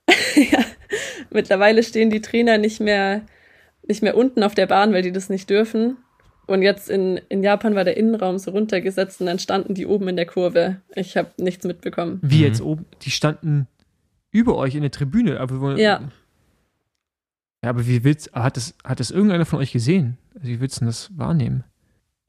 ja, 0.37 0.65
mittlerweile 1.31 1.83
stehen 1.83 2.11
die 2.11 2.21
Trainer 2.21 2.59
nicht 2.59 2.81
mehr, 2.81 3.23
nicht 3.87 4.03
mehr 4.03 4.17
unten 4.17 4.43
auf 4.43 4.55
der 4.55 4.67
Bahn, 4.67 4.93
weil 4.93 5.03
die 5.03 5.13
das 5.13 5.29
nicht 5.31 5.49
dürfen, 5.51 5.97
Und 6.47 6.63
jetzt 6.63 6.91
in, 6.91 7.21
in 7.29 7.45
Japan 7.45 7.77
war 7.77 7.85
der 7.85 7.97
Innenraum 7.97 8.37
so 8.39 8.51
runtergesetzt 8.51 9.21
und 9.21 9.27
dann 9.29 9.39
standen 9.39 9.75
die 9.75 9.87
oben 9.87 10.09
in 10.09 10.17
der 10.17 10.27
Kurve. 10.27 10.81
Ich 10.97 11.17
habe 11.17 11.31
nichts 11.37 11.65
mitbekommen. 11.65 12.19
Wie 12.23 12.39
Mhm. 12.39 12.43
jetzt 12.45 12.61
oben? 12.61 12.87
Die 13.03 13.11
standen 13.13 13.69
über 14.33 14.57
euch 14.57 14.75
in 14.75 14.83
der 14.83 14.91
Tribüne. 14.91 15.39
Aber 15.39 15.77
Ja. 15.79 16.01
Ja, 17.63 17.71
aber 17.71 17.87
wie 17.87 18.03
willst 18.05 18.33
hat 18.33 18.57
das, 18.57 18.75
hat 18.83 18.99
das 19.01 19.11
irgendeiner 19.13 19.45
von 19.45 19.59
euch 19.61 19.71
gesehen? 19.71 20.17
Also 20.35 20.49
Wie 20.49 20.61
willst 20.61 20.77
du 20.77 20.81
denn 20.81 20.89
das 20.89 21.11
wahrnehmen? 21.17 21.63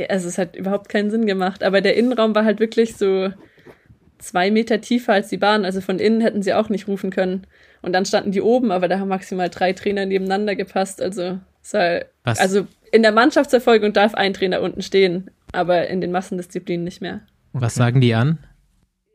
Also 0.10 0.28
es 0.28 0.38
hat 0.38 0.56
überhaupt 0.56 0.90
keinen 0.90 1.12
Sinn 1.12 1.26
gemacht. 1.26 1.64
Aber 1.64 1.82
der 1.82 1.96
Innenraum 1.96 2.36
war 2.36 2.46
halt 2.46 2.60
wirklich 2.60 2.96
so 2.96 3.30
zwei 4.18 4.52
Meter 4.52 4.82
tiefer 4.82 5.14
als 5.14 5.30
die 5.30 5.38
Bahn. 5.38 5.66
Also 5.66 5.82
von 5.82 6.00
innen 6.00 6.22
hätten 6.22 6.42
sie 6.42 6.54
auch 6.54 6.70
nicht 6.70 6.88
rufen 6.88 7.10
können. 7.10 7.48
Und 7.82 7.94
dann 7.94 8.06
standen 8.06 8.32
die 8.32 8.42
oben, 8.42 8.72
aber 8.72 8.88
da 8.88 9.00
haben 9.00 9.08
maximal 9.08 9.50
drei 9.50 9.74
Trainer 9.74 10.06
nebeneinander 10.06 10.56
gepasst. 10.56 11.02
Also, 11.02 11.40
es 11.64 11.74
war, 11.74 12.02
Was? 12.24 12.40
also 12.40 12.68
in 12.92 13.02
der 13.02 13.12
Mannschaftsverfolgung 13.12 13.94
darf 13.94 14.14
ein 14.14 14.34
Trainer 14.34 14.62
unten 14.62 14.82
stehen, 14.82 15.32
aber 15.52 15.88
in 15.88 16.02
den 16.02 16.12
Massendisziplinen 16.12 16.84
nicht 16.84 17.02
mehr. 17.02 17.22
Was 17.54 17.76
sagen 17.76 18.02
die 18.02 18.14
an? 18.14 18.40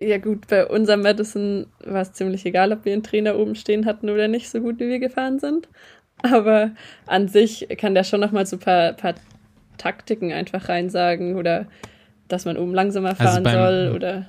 Ja 0.00 0.18
gut, 0.18 0.48
bei 0.48 0.66
unserem 0.66 1.02
Madison 1.02 1.66
war 1.84 2.02
es 2.02 2.12
ziemlich 2.12 2.44
egal, 2.44 2.72
ob 2.72 2.84
wir 2.84 2.92
einen 2.92 3.02
Trainer 3.02 3.38
oben 3.38 3.54
stehen 3.54 3.86
hatten 3.86 4.10
oder 4.10 4.28
nicht, 4.28 4.50
so 4.50 4.60
gut 4.60 4.78
wie 4.78 4.88
wir 4.88 4.98
gefahren 4.98 5.38
sind. 5.38 5.68
Aber 6.22 6.72
an 7.06 7.28
sich 7.28 7.68
kann 7.78 7.94
der 7.94 8.04
schon 8.04 8.20
noch 8.20 8.32
mal 8.32 8.46
so 8.46 8.56
ein 8.56 8.60
paar, 8.60 8.92
paar 8.94 9.14
Taktiken 9.76 10.32
einfach 10.32 10.68
reinsagen 10.68 11.36
oder 11.36 11.66
dass 12.28 12.44
man 12.44 12.56
oben 12.56 12.74
langsamer 12.74 13.10
Also 13.10 13.22
fahren 13.22 13.42
beim- 13.44 13.54
soll 13.54 13.92
oder 13.94 14.26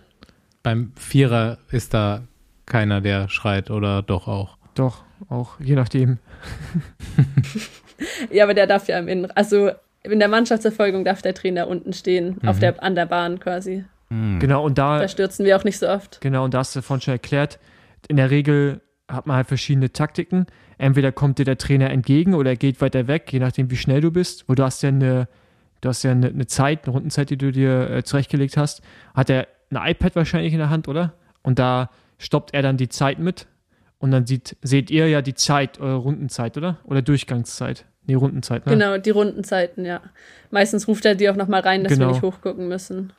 Beim 0.63 0.91
Vierer 0.95 1.57
ist 1.71 1.93
da 1.93 2.23
keiner, 2.65 3.01
der 3.01 3.29
schreit 3.29 3.71
oder 3.71 4.01
doch 4.01 4.27
auch. 4.27 4.57
Doch, 4.75 5.03
auch, 5.29 5.59
je 5.59 5.75
nachdem. 5.75 6.19
ja, 8.31 8.43
aber 8.43 8.53
der 8.53 8.67
darf 8.67 8.87
ja 8.87 8.99
im 8.99 9.07
Innen, 9.07 9.31
also 9.31 9.71
in 10.03 10.19
der 10.19 10.27
Mannschaftsverfolgung 10.27 11.03
darf 11.03 11.21
der 11.21 11.33
Trainer 11.33 11.67
unten 11.67 11.93
stehen, 11.93 12.37
auf 12.45 12.57
Mhm. 12.57 12.61
der, 12.61 12.83
an 12.83 12.95
der 12.95 13.05
Bahn 13.05 13.39
quasi. 13.39 13.85
Hm. 14.09 14.39
Genau, 14.39 14.63
und 14.63 14.77
da, 14.77 14.99
Da 14.99 15.07
stürzen 15.07 15.45
wir 15.45 15.57
auch 15.57 15.63
nicht 15.63 15.79
so 15.79 15.87
oft. 15.89 16.21
genau, 16.21 16.45
und 16.45 16.53
da 16.53 16.59
hast 16.59 16.75
du 16.75 16.81
vorhin 16.81 17.01
schon 17.01 17.13
erklärt, 17.13 17.59
in 18.07 18.15
der 18.17 18.29
Regel 18.29 18.81
hat 19.09 19.25
man 19.27 19.35
halt 19.37 19.47
verschiedene 19.47 19.91
Taktiken. 19.91 20.45
Entweder 20.77 21.11
kommt 21.11 21.39
dir 21.39 21.45
der 21.45 21.57
Trainer 21.57 21.89
entgegen 21.89 22.33
oder 22.35 22.51
er 22.51 22.55
geht 22.55 22.81
weiter 22.81 23.07
weg, 23.07 23.31
je 23.31 23.39
nachdem, 23.39 23.71
wie 23.71 23.77
schnell 23.77 24.01
du 24.01 24.11
bist. 24.11 24.47
Wo 24.47 24.53
du 24.55 24.63
hast 24.63 24.83
ja 24.83 24.89
eine, 24.89 25.27
du 25.81 25.89
hast 25.89 26.03
ja 26.03 26.11
eine, 26.11 26.27
eine 26.27 26.45
Zeit, 26.47 26.83
eine 26.85 26.93
Rundenzeit, 26.93 27.29
die 27.29 27.37
du 27.37 27.51
dir 27.51 27.89
äh, 27.89 28.03
zurechtgelegt 28.03 28.57
hast. 28.57 28.81
Hat 29.15 29.29
er 29.29 29.47
ein 29.71 29.89
iPad 29.91 30.15
wahrscheinlich 30.15 30.53
in 30.53 30.59
der 30.59 30.69
Hand, 30.69 30.87
oder? 30.87 31.13
Und 31.41 31.59
da 31.59 31.89
stoppt 32.19 32.53
er 32.53 32.61
dann 32.61 32.77
die 32.77 32.89
Zeit 32.89 33.19
mit. 33.19 33.47
Und 33.99 34.11
dann 34.11 34.27
sieht, 34.27 34.55
seht 34.61 34.91
ihr 34.91 35.07
ja 35.09 35.21
die 35.23 35.33
Zeit, 35.33 35.79
eure 35.79 35.97
Rundenzeit, 35.97 36.55
oder? 36.57 36.77
Oder 36.83 37.01
Durchgangszeit. 37.01 37.85
Nee, 38.05 38.13
Rundenzeit, 38.13 38.65
ne? 38.65 38.71
Genau, 38.73 38.97
die 38.97 39.09
Rundenzeiten, 39.09 39.83
ja. 39.83 40.01
Meistens 40.51 40.87
ruft 40.87 41.05
er 41.05 41.15
die 41.15 41.29
auch 41.29 41.35
noch 41.35 41.47
mal 41.47 41.61
rein, 41.61 41.83
dass 41.83 41.93
Genau. 41.93 42.07
wir 42.07 42.11
nicht 42.13 42.21
hochgucken 42.21 42.67
müssen. 42.67 43.11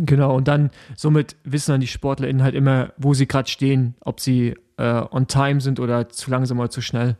Genau, 0.00 0.36
und 0.36 0.46
dann 0.46 0.70
somit 0.96 1.36
wissen 1.44 1.72
dann 1.72 1.80
die 1.80 1.88
SportlerInnen 1.88 2.42
halt 2.42 2.54
immer, 2.54 2.92
wo 2.96 3.14
sie 3.14 3.26
gerade 3.26 3.48
stehen, 3.48 3.94
ob 4.00 4.20
sie 4.20 4.54
äh, 4.76 5.02
on 5.10 5.26
time 5.26 5.60
sind 5.60 5.80
oder 5.80 6.08
zu 6.08 6.30
langsam 6.30 6.58
oder 6.60 6.70
zu 6.70 6.80
schnell. 6.80 7.16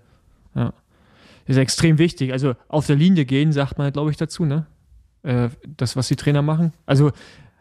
Ja. 0.55 0.73
Das 1.47 1.57
ist 1.57 1.63
extrem 1.63 1.99
wichtig. 1.99 2.33
Also 2.33 2.55
auf 2.69 2.87
der 2.87 2.97
Linie 2.97 3.25
gehen, 3.25 3.53
sagt 3.53 3.79
man, 3.79 3.93
glaube 3.93 4.11
ich, 4.11 4.17
dazu, 4.17 4.45
ne? 4.45 4.67
Äh, 5.23 5.49
das, 5.77 5.97
was 5.97 6.07
die 6.07 6.17
Trainer 6.17 6.43
machen. 6.43 6.73
Also, 6.87 7.11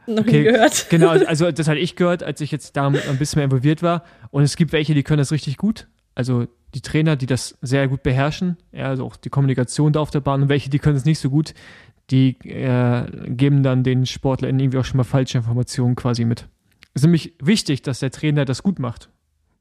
Noch 0.06 0.20
Okay, 0.20 0.40
nie 0.40 0.44
gehört. 0.44 0.88
genau, 0.90 1.10
also 1.10 1.52
das 1.52 1.68
hatte 1.68 1.80
ich 1.80 1.96
gehört, 1.96 2.22
als 2.22 2.40
ich 2.42 2.52
jetzt 2.52 2.78
da 2.78 2.88
ein 2.88 3.18
bisschen 3.18 3.40
mehr 3.40 3.46
involviert 3.46 3.82
war. 3.82 4.04
Und 4.30 4.44
es 4.44 4.56
gibt 4.56 4.72
welche, 4.72 4.94
die 4.94 5.04
können 5.04 5.20
das 5.20 5.32
richtig 5.32 5.58
gut. 5.58 5.88
Also 6.14 6.48
die 6.74 6.82
Trainer, 6.82 7.16
die 7.16 7.26
das 7.26 7.58
sehr 7.62 7.88
gut 7.88 8.04
beherrschen, 8.04 8.58
ja, 8.72 8.88
also 8.88 9.06
auch 9.06 9.16
die 9.16 9.30
Kommunikation 9.30 9.94
da 9.94 10.00
auf 10.00 10.12
der 10.12 10.20
Bahn 10.20 10.44
und 10.44 10.50
welche, 10.50 10.70
die 10.70 10.80
können 10.80 10.98
es 10.98 11.06
nicht 11.06 11.20
so 11.20 11.30
gut, 11.30 11.54
die 12.10 12.38
äh, 12.48 13.06
geben 13.28 13.64
dann 13.64 13.84
den 13.84 14.06
SportlerInnen 14.06 14.60
irgendwie 14.60 14.78
auch 14.80 14.86
schon 14.86 14.98
mal 14.98 15.04
falsche 15.04 15.38
Informationen 15.40 15.96
quasi 15.96 16.24
mit. 16.26 16.48
Es 16.94 17.02
ist 17.02 17.04
nämlich 17.04 17.34
wichtig, 17.42 17.82
dass 17.82 18.00
der 18.00 18.12
Trainer 18.12 18.46
das 18.46 18.64
gut 18.64 18.80
macht, 18.80 19.10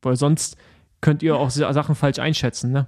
weil 0.03 0.17
sonst 0.17 0.57
könnt 1.01 1.23
ihr 1.23 1.37
auch 1.37 1.51
Sa- 1.51 1.73
Sachen 1.73 1.95
falsch 1.95 2.19
einschätzen, 2.19 2.73
ne? 2.73 2.87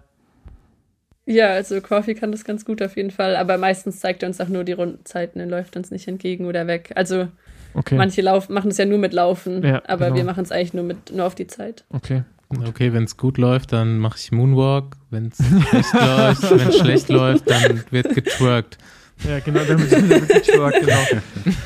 Ja, 1.26 1.48
also 1.48 1.80
Coffee 1.82 2.14
kann 2.14 2.32
das 2.32 2.44
ganz 2.44 2.64
gut 2.64 2.80
auf 2.80 2.97
jeden 2.97 3.10
Fall, 3.10 3.36
aber 3.36 3.59
meistens 3.59 4.01
zeigt 4.01 4.22
er 4.22 4.28
uns 4.30 4.40
auch 4.40 4.48
nur 4.48 4.64
die 4.64 4.72
Rundenzeiten, 4.72 5.39
er 5.40 5.47
läuft 5.47 5.76
uns 5.76 5.90
nicht 5.90 6.09
entgegen 6.09 6.47
oder 6.47 6.66
weg. 6.66 6.93
Also 6.94 7.28
Okay, 7.74 7.97
manche 7.97 8.22
laufen, 8.22 8.55
machen 8.55 8.70
es 8.70 8.78
ja 8.78 8.86
nur 8.86 8.97
mit 8.97 9.12
Laufen, 9.12 9.62
Ja, 9.62 9.82
aber 9.86 10.06
genau. 10.06 10.16
wir 10.16 10.24
machen 10.24 10.43
es 10.44 10.51
eigentlich 10.52 10.72
nur 10.72 10.85
mit 10.85 11.12
nur 11.14 11.26
auf 11.26 11.35
die 11.35 11.47
Zeit. 11.47 11.85
okay. 11.90 12.22
Okay, 12.66 12.94
wenn 12.94 13.05
es 13.05 13.18
gut 13.18 13.36
läuft, 13.36 13.74
dann 13.74 13.98
mache 13.98 14.16
ich 14.18 14.32
Moonwalk. 14.32 14.97
Wenn 15.10 15.26
es 15.26 15.36
schlecht 15.68 15.93
läuft, 15.93 16.51
wenn 16.51 16.68
es 16.68 16.78
schlecht 16.78 17.09
läuft, 17.10 17.51
dann 17.51 17.85
wird 17.90 18.14
getwerkt. 18.14 18.78
Ja, 19.27 19.40
genau, 19.40 19.61
damit 19.65 19.90
schon, 19.90 20.09
genau. 20.09 21.23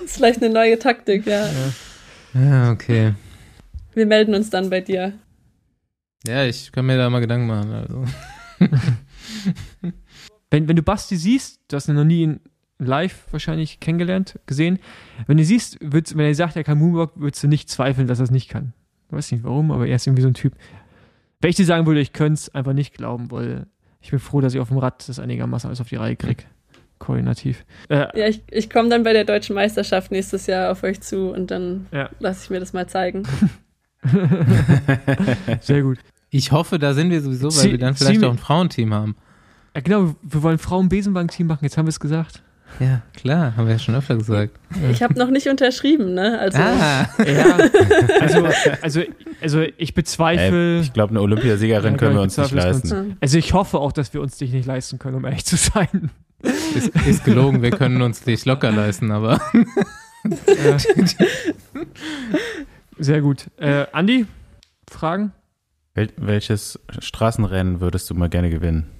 Das 0.00 0.10
ist 0.10 0.16
vielleicht 0.16 0.42
eine 0.42 0.52
neue 0.52 0.78
Taktik, 0.78 1.26
ja. 1.26 1.48
Ja, 2.34 2.72
okay. 2.72 3.14
Wir 3.94 4.06
melden 4.06 4.34
uns 4.34 4.50
dann 4.50 4.70
bei 4.70 4.80
dir. 4.80 5.12
Ja, 6.26 6.44
ich 6.44 6.72
kann 6.72 6.86
mir 6.86 6.96
da 6.96 7.08
mal 7.10 7.20
Gedanken 7.20 7.46
machen. 7.46 7.72
Also. 7.72 8.04
wenn, 10.50 10.68
wenn 10.68 10.76
du 10.76 10.82
Basti 10.82 11.16
siehst, 11.16 11.60
du 11.68 11.76
hast 11.76 11.88
ihn 11.88 11.94
noch 11.94 12.04
nie 12.04 12.24
in 12.24 12.40
live 12.78 13.26
wahrscheinlich 13.30 13.80
kennengelernt, 13.80 14.38
gesehen, 14.46 14.78
wenn 15.26 15.36
du 15.36 15.44
siehst, 15.44 15.78
würdest, 15.80 16.16
wenn 16.16 16.24
er 16.24 16.34
sagt, 16.34 16.56
er 16.56 16.64
kann 16.64 16.78
Moonwalk, 16.78 17.12
würdest 17.14 17.42
du 17.42 17.48
nicht 17.48 17.68
zweifeln, 17.68 18.06
dass 18.06 18.20
er 18.20 18.24
es 18.24 18.30
nicht 18.30 18.48
kann. 18.48 18.72
Ich 19.08 19.12
weiß 19.12 19.32
nicht 19.32 19.44
warum, 19.44 19.70
aber 19.70 19.86
er 19.86 19.96
ist 19.96 20.06
irgendwie 20.06 20.22
so 20.22 20.28
ein 20.28 20.34
Typ. 20.34 20.54
Wenn 21.40 21.50
ich 21.50 21.56
dir 21.56 21.64
sagen 21.64 21.86
würde, 21.86 22.00
ich 22.00 22.12
könnte 22.12 22.34
es 22.34 22.54
einfach 22.54 22.72
nicht 22.72 22.94
glauben, 22.94 23.30
weil 23.30 23.66
ich 24.00 24.10
bin 24.10 24.18
froh, 24.18 24.40
dass 24.40 24.54
ich 24.54 24.60
auf 24.60 24.68
dem 24.68 24.78
Rad 24.78 25.08
das 25.08 25.18
einigermaßen 25.18 25.68
alles 25.68 25.80
auf 25.80 25.88
die 25.88 25.96
Reihe 25.96 26.16
kriege. 26.16 26.44
Koordinativ. 27.00 27.64
Äh, 27.88 28.06
Ja, 28.18 28.28
ich, 28.28 28.42
ich 28.50 28.70
komme 28.70 28.88
dann 28.90 29.02
bei 29.02 29.12
der 29.12 29.24
deutschen 29.24 29.56
Meisterschaft 29.56 30.12
nächstes 30.12 30.46
Jahr 30.46 30.70
auf 30.70 30.84
euch 30.84 31.00
zu 31.00 31.30
und 31.32 31.50
dann 31.50 31.86
Ja. 31.90 32.08
lasse 32.20 32.44
ich 32.44 32.50
mir 32.50 32.60
das 32.60 32.72
mal 32.72 32.86
zeigen. 32.86 33.24
sehr 35.60 35.82
gut. 35.82 35.98
Ich 36.30 36.52
hoffe, 36.52 36.78
da 36.78 36.94
sind 36.94 37.10
wir 37.10 37.20
sowieso, 37.20 37.46
weil 37.48 37.52
Sie- 37.52 37.70
wir 37.72 37.78
dann 37.78 37.94
vielleicht 37.96 38.20
Sie- 38.20 38.26
auch 38.26 38.30
ein 38.30 38.38
Frauenteam 38.38 38.94
haben. 38.94 39.16
Ja, 39.74 39.80
genau, 39.82 40.14
wir 40.22 40.42
wollen 40.42 40.58
Frauen-Besenwagen-Team 40.58 41.46
machen, 41.46 41.60
jetzt 41.64 41.76
haben 41.76 41.86
wir 41.86 41.90
es 41.90 42.00
gesagt. 42.00 42.42
Ja, 42.78 43.02
klar, 43.14 43.56
haben 43.56 43.66
wir 43.66 43.72
ja 43.72 43.78
schon 43.80 43.96
öfter 43.96 44.16
gesagt. 44.16 44.52
Ich 44.92 45.02
habe 45.02 45.18
noch 45.18 45.28
nicht 45.30 45.48
unterschrieben, 45.48 46.14
ne? 46.14 46.38
Also 46.38 46.58
Ah, 46.58 47.08
Ja, 47.26 47.58
also, 48.20 48.46
also, 48.80 49.02
also 49.42 49.62
ich 49.76 49.92
bezweifle. 49.94 50.76
Ey, 50.76 50.80
ich 50.80 50.92
glaube, 50.92 51.10
eine 51.10 51.20
Olympiasiegerin 51.20 51.92
Ja, 51.94 51.98
können 51.98 52.12
wir 52.14 52.20
ich 52.20 52.24
uns 52.24 52.36
nicht 52.36 52.52
leisten. 52.52 52.90
hm. 52.90 53.16
Also 53.20 53.38
ich 53.38 53.52
hoffe 53.54 53.78
auch, 53.80 53.90
dass 53.90 54.14
wir 54.14 54.20
uns 54.20 54.36
dich 54.38 54.52
nicht 54.52 54.66
leisten 54.66 55.00
können, 55.00 55.16
um 55.16 55.24
ehrlich 55.24 55.44
zu 55.44 55.56
sein. 55.56 56.10
Ist, 56.42 56.88
ist 57.06 57.24
gelogen, 57.24 57.62
wir 57.62 57.70
können 57.70 58.02
uns 58.02 58.22
dich 58.22 58.44
locker 58.44 58.70
leisten, 58.70 59.10
aber 59.10 59.40
Ja. 60.46 60.78
Sehr 62.98 63.20
gut. 63.22 63.46
Äh, 63.56 63.86
Andi, 63.92 64.26
Fragen? 64.88 65.32
Wel 65.94 66.08
welches 66.16 66.78
Straßenrennen 66.98 67.80
würdest 67.80 68.10
du 68.10 68.14
mal 68.14 68.28
gerne 68.28 68.50
gewinnen? 68.50 68.90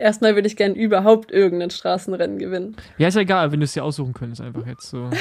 erstmal 0.00 0.34
würde 0.34 0.48
ich 0.48 0.56
gern 0.56 0.74
überhaupt 0.74 1.30
irgendein 1.30 1.70
Straßenrennen 1.70 2.38
gewinnen. 2.38 2.74
Ja, 2.98 3.08
ist 3.08 3.14
ja 3.14 3.20
egal, 3.20 3.52
wenn 3.52 3.60
du 3.60 3.64
es 3.64 3.74
dir 3.74 3.84
aussuchen 3.84 4.14
könntest, 4.14 4.40
einfach 4.40 4.66
jetzt 4.66 4.88
so. 4.88 5.10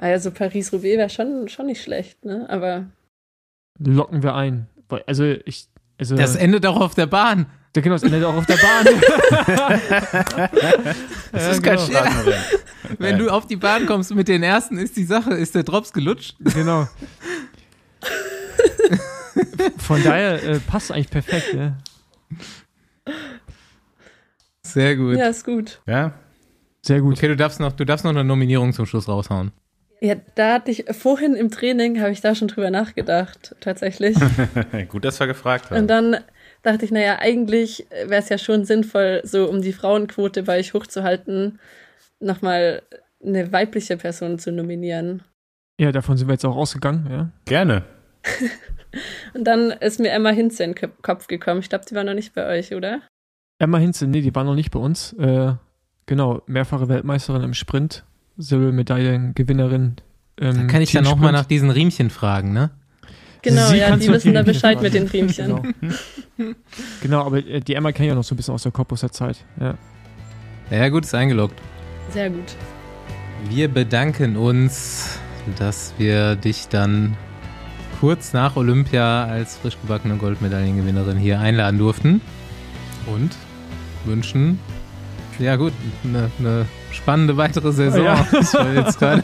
Also 0.00 0.30
Paris-Roubaix 0.30 0.96
wäre 0.96 1.10
schon, 1.10 1.48
schon 1.48 1.66
nicht 1.66 1.82
schlecht, 1.82 2.24
ne? 2.24 2.46
Aber 2.48 2.86
Locken 3.80 4.22
wir 4.22 4.36
ein. 4.36 4.68
Also 5.06 5.24
ich. 5.24 5.66
Also, 5.98 6.14
das 6.14 6.36
endet 6.36 6.64
auch 6.66 6.80
auf 6.80 6.94
der 6.94 7.06
Bahn. 7.06 7.46
Ja, 7.76 7.82
genau, 7.82 7.94
das 7.94 8.02
endet 8.02 8.24
auch 8.24 8.34
auf 8.34 8.46
der 8.46 8.56
Bahn. 8.56 8.86
Das 11.32 11.42
Ja, 11.44 11.50
ist 11.50 11.62
kein 11.62 11.76
genau. 11.76 11.86
Scherz. 11.86 12.58
Wenn 12.98 13.18
du 13.18 13.28
auf 13.30 13.46
die 13.46 13.56
Bahn 13.56 13.86
kommst 13.86 14.12
mit 14.14 14.26
den 14.28 14.42
ersten, 14.42 14.78
ist 14.78 14.96
die 14.96 15.04
Sache, 15.04 15.34
ist 15.34 15.54
der 15.54 15.62
Drops 15.62 15.92
gelutscht. 15.92 16.36
genau. 16.54 16.88
Von 19.78 20.02
daher 20.02 20.42
äh, 20.42 20.58
passt 20.60 20.90
eigentlich 20.90 21.10
perfekt, 21.10 21.54
ne? 21.54 21.76
Sehr 24.62 24.96
gut. 24.96 25.16
ja, 25.16 25.28
ist 25.28 25.44
gut. 25.44 25.80
Ja? 25.86 26.12
Sehr 26.82 27.00
gut. 27.00 27.16
Okay, 27.16 27.28
du 27.28 27.36
darfst 27.36 27.60
noch, 27.60 27.72
du 27.72 27.84
darfst 27.84 28.04
noch 28.04 28.10
eine 28.10 28.24
Nominierung 28.24 28.72
zum 28.72 28.86
Schluss 28.86 29.08
raushauen. 29.08 29.52
Ja, 30.00 30.14
da 30.36 30.54
hatte 30.54 30.70
ich 30.70 30.84
vorhin 30.96 31.34
im 31.34 31.50
Training, 31.50 32.00
habe 32.00 32.12
ich 32.12 32.20
da 32.20 32.34
schon 32.34 32.48
drüber 32.48 32.70
nachgedacht, 32.70 33.56
tatsächlich. 33.60 34.16
Gut, 34.88 35.04
dass 35.04 35.18
wir 35.18 35.26
gefragt 35.26 35.70
Und 35.70 35.76
haben. 35.76 35.86
dann 35.88 36.16
dachte 36.62 36.84
ich, 36.84 36.90
naja, 36.90 37.18
eigentlich 37.20 37.86
wäre 37.90 38.22
es 38.22 38.28
ja 38.28 38.38
schon 38.38 38.64
sinnvoll, 38.64 39.20
so 39.24 39.48
um 39.48 39.62
die 39.62 39.72
Frauenquote 39.72 40.42
bei 40.42 40.58
euch 40.58 40.74
hochzuhalten, 40.74 41.58
nochmal 42.20 42.82
eine 43.24 43.52
weibliche 43.52 43.96
Person 43.96 44.38
zu 44.38 44.52
nominieren. 44.52 45.22
Ja, 45.80 45.92
davon 45.92 46.16
sind 46.16 46.28
wir 46.28 46.32
jetzt 46.34 46.44
auch 46.44 46.56
rausgegangen, 46.56 47.06
ja. 47.10 47.30
Gerne. 47.44 47.84
Und 49.34 49.44
dann 49.44 49.70
ist 49.70 50.00
mir 50.00 50.10
Emma 50.10 50.30
Hinze 50.30 50.64
in 50.64 50.74
den 50.74 50.90
Kopf 51.02 51.26
gekommen. 51.26 51.60
Ich 51.60 51.68
glaube, 51.68 51.84
die 51.88 51.94
war 51.94 52.04
noch 52.04 52.14
nicht 52.14 52.34
bei 52.34 52.46
euch, 52.46 52.74
oder? 52.74 53.00
Emma 53.58 53.78
Hinze, 53.78 54.06
nee, 54.06 54.20
die 54.22 54.34
war 54.34 54.44
noch 54.44 54.54
nicht 54.54 54.70
bei 54.70 54.78
uns. 54.80 55.12
Äh, 55.14 55.52
genau, 56.06 56.42
mehrfache 56.46 56.88
Weltmeisterin 56.88 57.42
im 57.42 57.54
Sprint, 57.54 58.04
Silbermedaillengewinnerin. 58.36 59.96
Da 60.36 60.50
Ähm, 60.50 60.66
kann 60.68 60.82
ich 60.82 60.92
dann 60.92 61.06
auch 61.06 61.16
mal 61.16 61.32
nach 61.32 61.46
diesen 61.46 61.70
Riemchen 61.70 62.10
fragen, 62.10 62.52
ne? 62.52 62.70
Genau, 63.42 63.68
Sie 63.68 63.78
ja, 63.78 63.96
die 63.96 64.08
wissen 64.08 64.34
da 64.34 64.42
Bescheid 64.42 64.80
mit 64.82 64.94
den. 64.94 65.06
Riemchen. 65.06 65.46
Genau. 65.46 66.54
genau, 67.00 67.26
aber 67.26 67.38
äh, 67.38 67.60
die 67.60 67.74
Emma 67.74 67.92
kenne 67.92 68.08
ich 68.08 68.12
auch 68.12 68.16
noch 68.16 68.24
so 68.24 68.34
ein 68.34 68.36
bisschen 68.36 68.54
aus 68.54 68.62
der 68.62 68.72
der 68.72 69.12
Zeit. 69.12 69.44
Ja. 69.60 69.74
Ja, 70.70 70.88
gut, 70.88 71.04
ist 71.04 71.14
eingeloggt. 71.14 71.58
Sehr 72.10 72.30
gut. 72.30 72.56
Wir 73.48 73.68
bedanken 73.68 74.36
uns, 74.36 75.18
dass 75.58 75.94
wir 75.98 76.36
dich 76.36 76.68
dann 76.68 77.16
kurz 78.00 78.32
nach 78.32 78.56
Olympia 78.56 79.24
als 79.24 79.56
frisch 79.56 79.76
gebackene 79.80 80.16
Goldmedaillengewinnerin 80.16 81.16
hier 81.16 81.40
einladen 81.40 81.78
durften 81.78 82.20
und 83.06 83.30
wünschen, 84.04 84.58
ja 85.38 85.56
gut, 85.56 85.72
eine, 86.04 86.30
eine 86.38 86.66
spannende 86.92 87.36
weitere 87.36 87.72
Saison. 87.72 88.04
Ja. 88.04 88.26
War 88.30 88.72
jetzt 88.74 88.98
gerade 88.98 89.22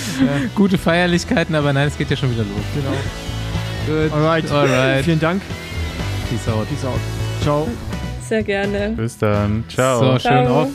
gute 0.54 0.78
Feierlichkeiten, 0.78 1.54
aber 1.54 1.72
nein, 1.72 1.88
es 1.88 1.98
geht 1.98 2.10
ja 2.10 2.16
schon 2.16 2.30
wieder 2.30 2.44
los. 2.44 2.64
Genau. 2.74 2.96
Gut. 3.86 4.12
Alright. 4.12 4.50
Alright. 4.50 5.04
Vielen 5.04 5.20
Dank. 5.20 5.42
Peace 6.28 6.48
out. 6.48 6.68
Peace 6.68 6.84
out. 6.84 7.00
Ciao. 7.42 7.68
Sehr 8.28 8.42
gerne. 8.42 8.90
Bis 8.96 9.18
dann. 9.18 9.64
Ciao. 9.68 9.98
So, 10.00 10.18
schön 10.18 10.46
Ciao. 10.46 10.62
auf 10.62 10.68